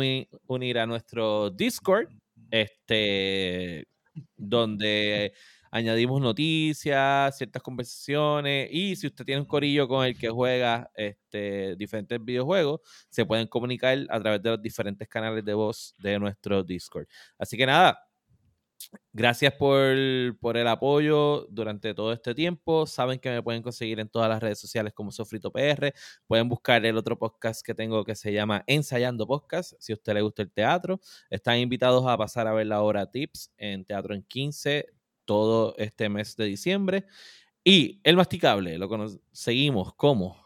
unir 0.47 0.79
a 0.79 0.87
nuestro 0.87 1.51
Discord, 1.51 2.09
este, 2.51 3.87
donde 4.37 5.33
añadimos 5.71 6.21
noticias, 6.21 7.37
ciertas 7.37 7.63
conversaciones 7.63 8.69
y 8.73 8.97
si 8.97 9.07
usted 9.07 9.25
tiene 9.25 9.41
un 9.41 9.47
corillo 9.47 9.87
con 9.87 10.05
el 10.05 10.19
que 10.19 10.29
juega 10.29 10.91
este, 10.95 11.77
diferentes 11.77 12.23
videojuegos, 12.23 12.81
se 13.09 13.25
pueden 13.25 13.47
comunicar 13.47 13.99
a 14.09 14.21
través 14.21 14.43
de 14.43 14.51
los 14.51 14.63
diferentes 14.63 15.09
canales 15.09 15.45
de 15.45 15.55
voz 15.55 15.95
de 15.99 16.19
nuestro 16.19 16.65
Discord. 16.65 17.07
Así 17.39 17.57
que 17.57 17.67
nada, 17.67 17.99
Gracias 19.13 19.53
por, 19.55 19.97
por, 20.41 20.57
el 20.57 20.69
apoyo 20.69 21.47
durante 21.51 21.95
todo 21.95 22.13
este 22.13 22.35
tiempo. 22.35 22.87
Saben 22.87 23.19
que 23.19 23.31
me 23.31 23.43
pueden 23.43 23.63
conseguir 23.63 24.01
en 24.01 24.09
todas 24.09 24.29
las 24.29 24.41
redes 24.41 24.59
sociales 24.59 24.93
como 24.93 25.13
Sofrito 25.13 25.53
PR. 25.53 25.93
Pueden 26.27 26.49
buscar 26.49 26.85
el 26.85 26.97
otro 26.97 27.19
podcast 27.19 27.65
que 27.65 27.75
tengo 27.75 28.05
que 28.05 28.15
se 28.15 28.33
llama 28.33 28.65
Ensayando 28.67 29.27
Podcast. 29.27 29.75
Si 29.79 29.93
a 29.93 29.97
usted 29.97 30.15
le 30.15 30.23
gusta 30.23 30.43
el 30.43 30.53
teatro, 30.53 31.01
están 31.29 31.59
invitados 31.59 32.07
a 32.07 32.17
pasar 32.17 32.47
a 32.47 32.53
ver 32.53 32.67
la 32.67 32.83
hora 32.83 33.11
Tips 33.11 33.53
en 33.57 33.85
Teatro 33.85 34.15
en 34.15 34.23
15 34.23 34.87
todo 35.25 35.75
este 35.77 36.09
mes 36.09 36.37
de 36.37 36.45
diciembre. 36.47 37.07
Y 37.63 38.01
el 38.05 38.17
masticable, 38.17 38.79
lo 38.79 38.89
seguimos 39.33 39.95
como. 39.95 40.37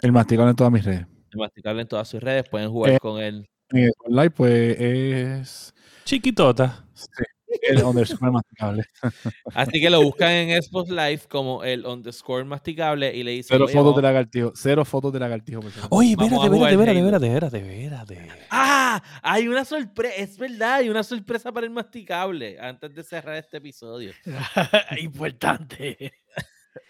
El 0.00 0.12
masticable 0.12 0.50
en 0.50 0.56
todas 0.56 0.72
mis 0.72 0.84
redes. 0.84 1.06
El 1.30 1.38
masticable 1.38 1.82
en 1.82 1.88
todas 1.88 2.08
sus 2.08 2.22
redes, 2.22 2.48
pueden 2.48 2.70
jugar 2.70 2.92
eh, 2.92 2.98
con 2.98 3.20
él. 3.20 3.48
En 3.70 3.84
el 3.84 3.92
live, 4.08 4.30
pues 4.30 4.76
es. 4.78 5.74
Chiquitota. 6.04 6.84
Sí. 6.94 7.24
El 7.60 7.82
underscore 7.84 8.30
masticable. 8.30 8.84
Así 9.54 9.80
que 9.80 9.90
lo 9.90 10.02
buscan 10.02 10.30
en 10.30 10.62
Xbox 10.62 10.90
Live 10.90 11.22
como 11.28 11.62
el 11.62 11.84
underscore 11.84 12.44
masticable 12.44 13.14
y 13.14 13.22
le 13.22 13.32
dicen. 13.32 13.56
Cero 13.56 13.68
fotos 13.68 13.96
de 13.96 14.02
lagartijo. 14.02 14.52
Cero 14.54 14.84
fotos 14.84 15.12
de 15.12 15.20
lagartijo. 15.20 15.60
Oye, 15.90 16.12
espérate, 16.12 16.46
espérate, 16.46 16.98
espérate, 16.98 17.58
espérate, 17.58 18.14
espérate. 18.14 18.46
Ah, 18.50 19.02
hay 19.22 19.48
una 19.48 19.64
sorpresa. 19.64 20.14
Es 20.16 20.38
verdad, 20.38 20.76
hay 20.76 20.88
una 20.88 21.02
sorpresa 21.02 21.52
para 21.52 21.66
el 21.66 21.72
masticable 21.72 22.58
antes 22.58 22.94
de 22.94 23.02
cerrar 23.02 23.36
este 23.36 23.58
episodio. 23.58 24.12
Importante. 24.98 26.14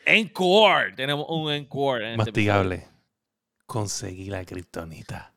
Encore. 0.06 0.94
Tenemos 0.94 1.26
un 1.28 1.51
encore. 1.51 2.16
masticable. 2.16 2.86
Conseguí 3.66 4.26
la 4.26 4.44
kriptonita. 4.44 5.31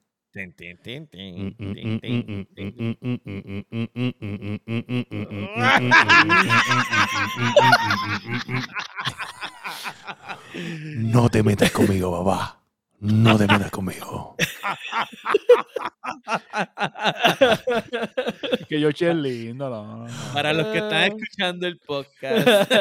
No 10.98 11.30
te 11.30 11.42
metas 11.42 11.72
conmigo, 11.72 12.12
papá. 12.12 12.62
No 13.00 13.38
te 13.38 13.48
metas 13.48 13.72
conmigo. 13.72 14.36
que 18.68 18.80
yo 18.80 18.90
es 18.90 19.02
lindo, 19.16 19.70
no, 19.70 20.08
Para 20.34 20.54
los 20.54 20.68
que 20.68 20.78
están 20.80 21.04
escuchando 21.04 21.68
el 21.68 21.78
podcast, 21.78 22.72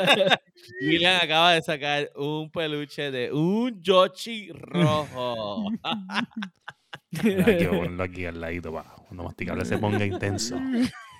William 0.82 1.20
acaba 1.22 1.52
de 1.52 1.62
sacar 1.62 2.10
un 2.16 2.50
peluche 2.50 3.10
de 3.10 3.32
un 3.32 3.82
Yoshi 3.82 4.50
rojo. 4.52 5.70
Hay 7.22 7.58
que 7.58 7.68
ponerlo 7.72 8.02
aquí 8.02 8.26
al 8.26 8.40
ladito 8.40 8.72
para 8.72 8.90
cuando 8.90 9.24
masticable 9.24 9.64
se 9.64 9.78
ponga 9.78 10.04
intenso. 10.04 10.58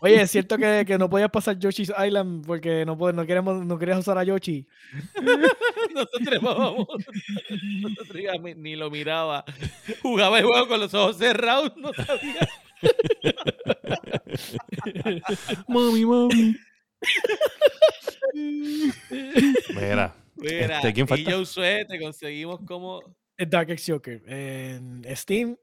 Oye, 0.00 0.20
es 0.20 0.30
cierto 0.30 0.58
que, 0.58 0.84
que 0.86 0.98
no 0.98 1.08
podías 1.08 1.30
pasar 1.30 1.58
Yoshi's 1.58 1.92
Island 1.98 2.46
porque 2.46 2.84
no, 2.84 2.94
no, 2.94 3.26
queremos, 3.26 3.64
no 3.64 3.78
querías 3.78 3.98
usar 3.98 4.18
a 4.18 4.24
Yoshi. 4.24 4.66
Nosotros, 5.94 6.42
vamos, 6.42 6.88
nosotros 7.80 8.20
ni 8.56 8.74
lo 8.74 8.90
miraba. 8.90 9.44
Jugaba 10.02 10.40
el 10.40 10.44
juego 10.44 10.66
con 10.66 10.80
los 10.80 10.92
ojos 10.92 11.16
cerrados, 11.16 11.72
no 11.76 11.92
sabía. 11.94 12.48
mami, 15.68 16.04
mami. 16.04 16.56
Mira. 19.74 20.16
Mira, 20.36 20.76
este, 20.76 20.92
¿quién 20.92 21.06
falta? 21.06 21.30
Y 21.30 21.32
yo 21.32 21.44
te 21.86 22.00
conseguimos 22.00 22.60
como 22.66 23.00
Dark 23.38 23.70
X 23.70 23.86
Joker 23.88 24.20
en 24.26 25.04
Steam 25.16 25.56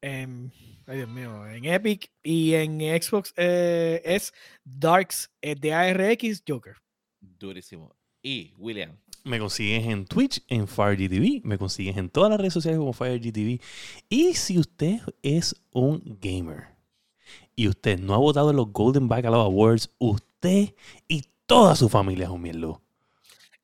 en, 0.00 0.52
ay 0.86 0.98
Dios 0.98 1.08
mío, 1.08 1.46
en 1.46 1.64
Epic 1.64 2.10
y 2.22 2.54
en 2.54 2.80
Xbox 2.80 3.32
eh, 3.36 4.02
es 4.04 4.32
Darks 4.64 5.30
eh, 5.42 5.54
de 5.54 5.72
ARX 5.72 6.42
Joker. 6.46 6.76
Durísimo. 7.20 7.94
Y 8.22 8.54
William. 8.56 8.96
Me 9.24 9.38
consigues 9.38 9.84
en 9.86 10.06
Twitch, 10.06 10.42
en 10.48 10.68
FireGTV, 10.68 11.44
me 11.44 11.58
consigues 11.58 11.96
en 11.96 12.08
todas 12.08 12.30
las 12.30 12.38
redes 12.38 12.52
sociales 12.52 12.78
como 12.78 12.92
FireGTV. 12.92 13.60
Y 14.08 14.34
si 14.34 14.58
usted 14.58 15.00
es 15.22 15.56
un 15.72 16.18
gamer 16.20 16.76
y 17.56 17.68
usted 17.68 17.98
no 17.98 18.14
ha 18.14 18.18
votado 18.18 18.50
en 18.50 18.56
los 18.56 18.72
Golden 18.72 19.08
Bacalao 19.08 19.40
Awards, 19.40 19.90
usted 19.98 20.74
y 21.08 21.24
toda 21.46 21.74
su 21.74 21.88
familia 21.88 22.26
es 22.26 22.30
un 22.30 22.42
mierlo. 22.42 22.82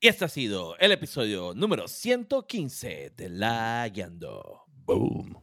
Y 0.00 0.08
este 0.08 0.24
ha 0.24 0.28
sido 0.28 0.76
el 0.78 0.90
episodio 0.90 1.54
número 1.54 1.86
115 1.86 3.10
de 3.16 3.28
La 3.28 3.88
Guiando. 3.88 4.62
Boom. 4.84 5.40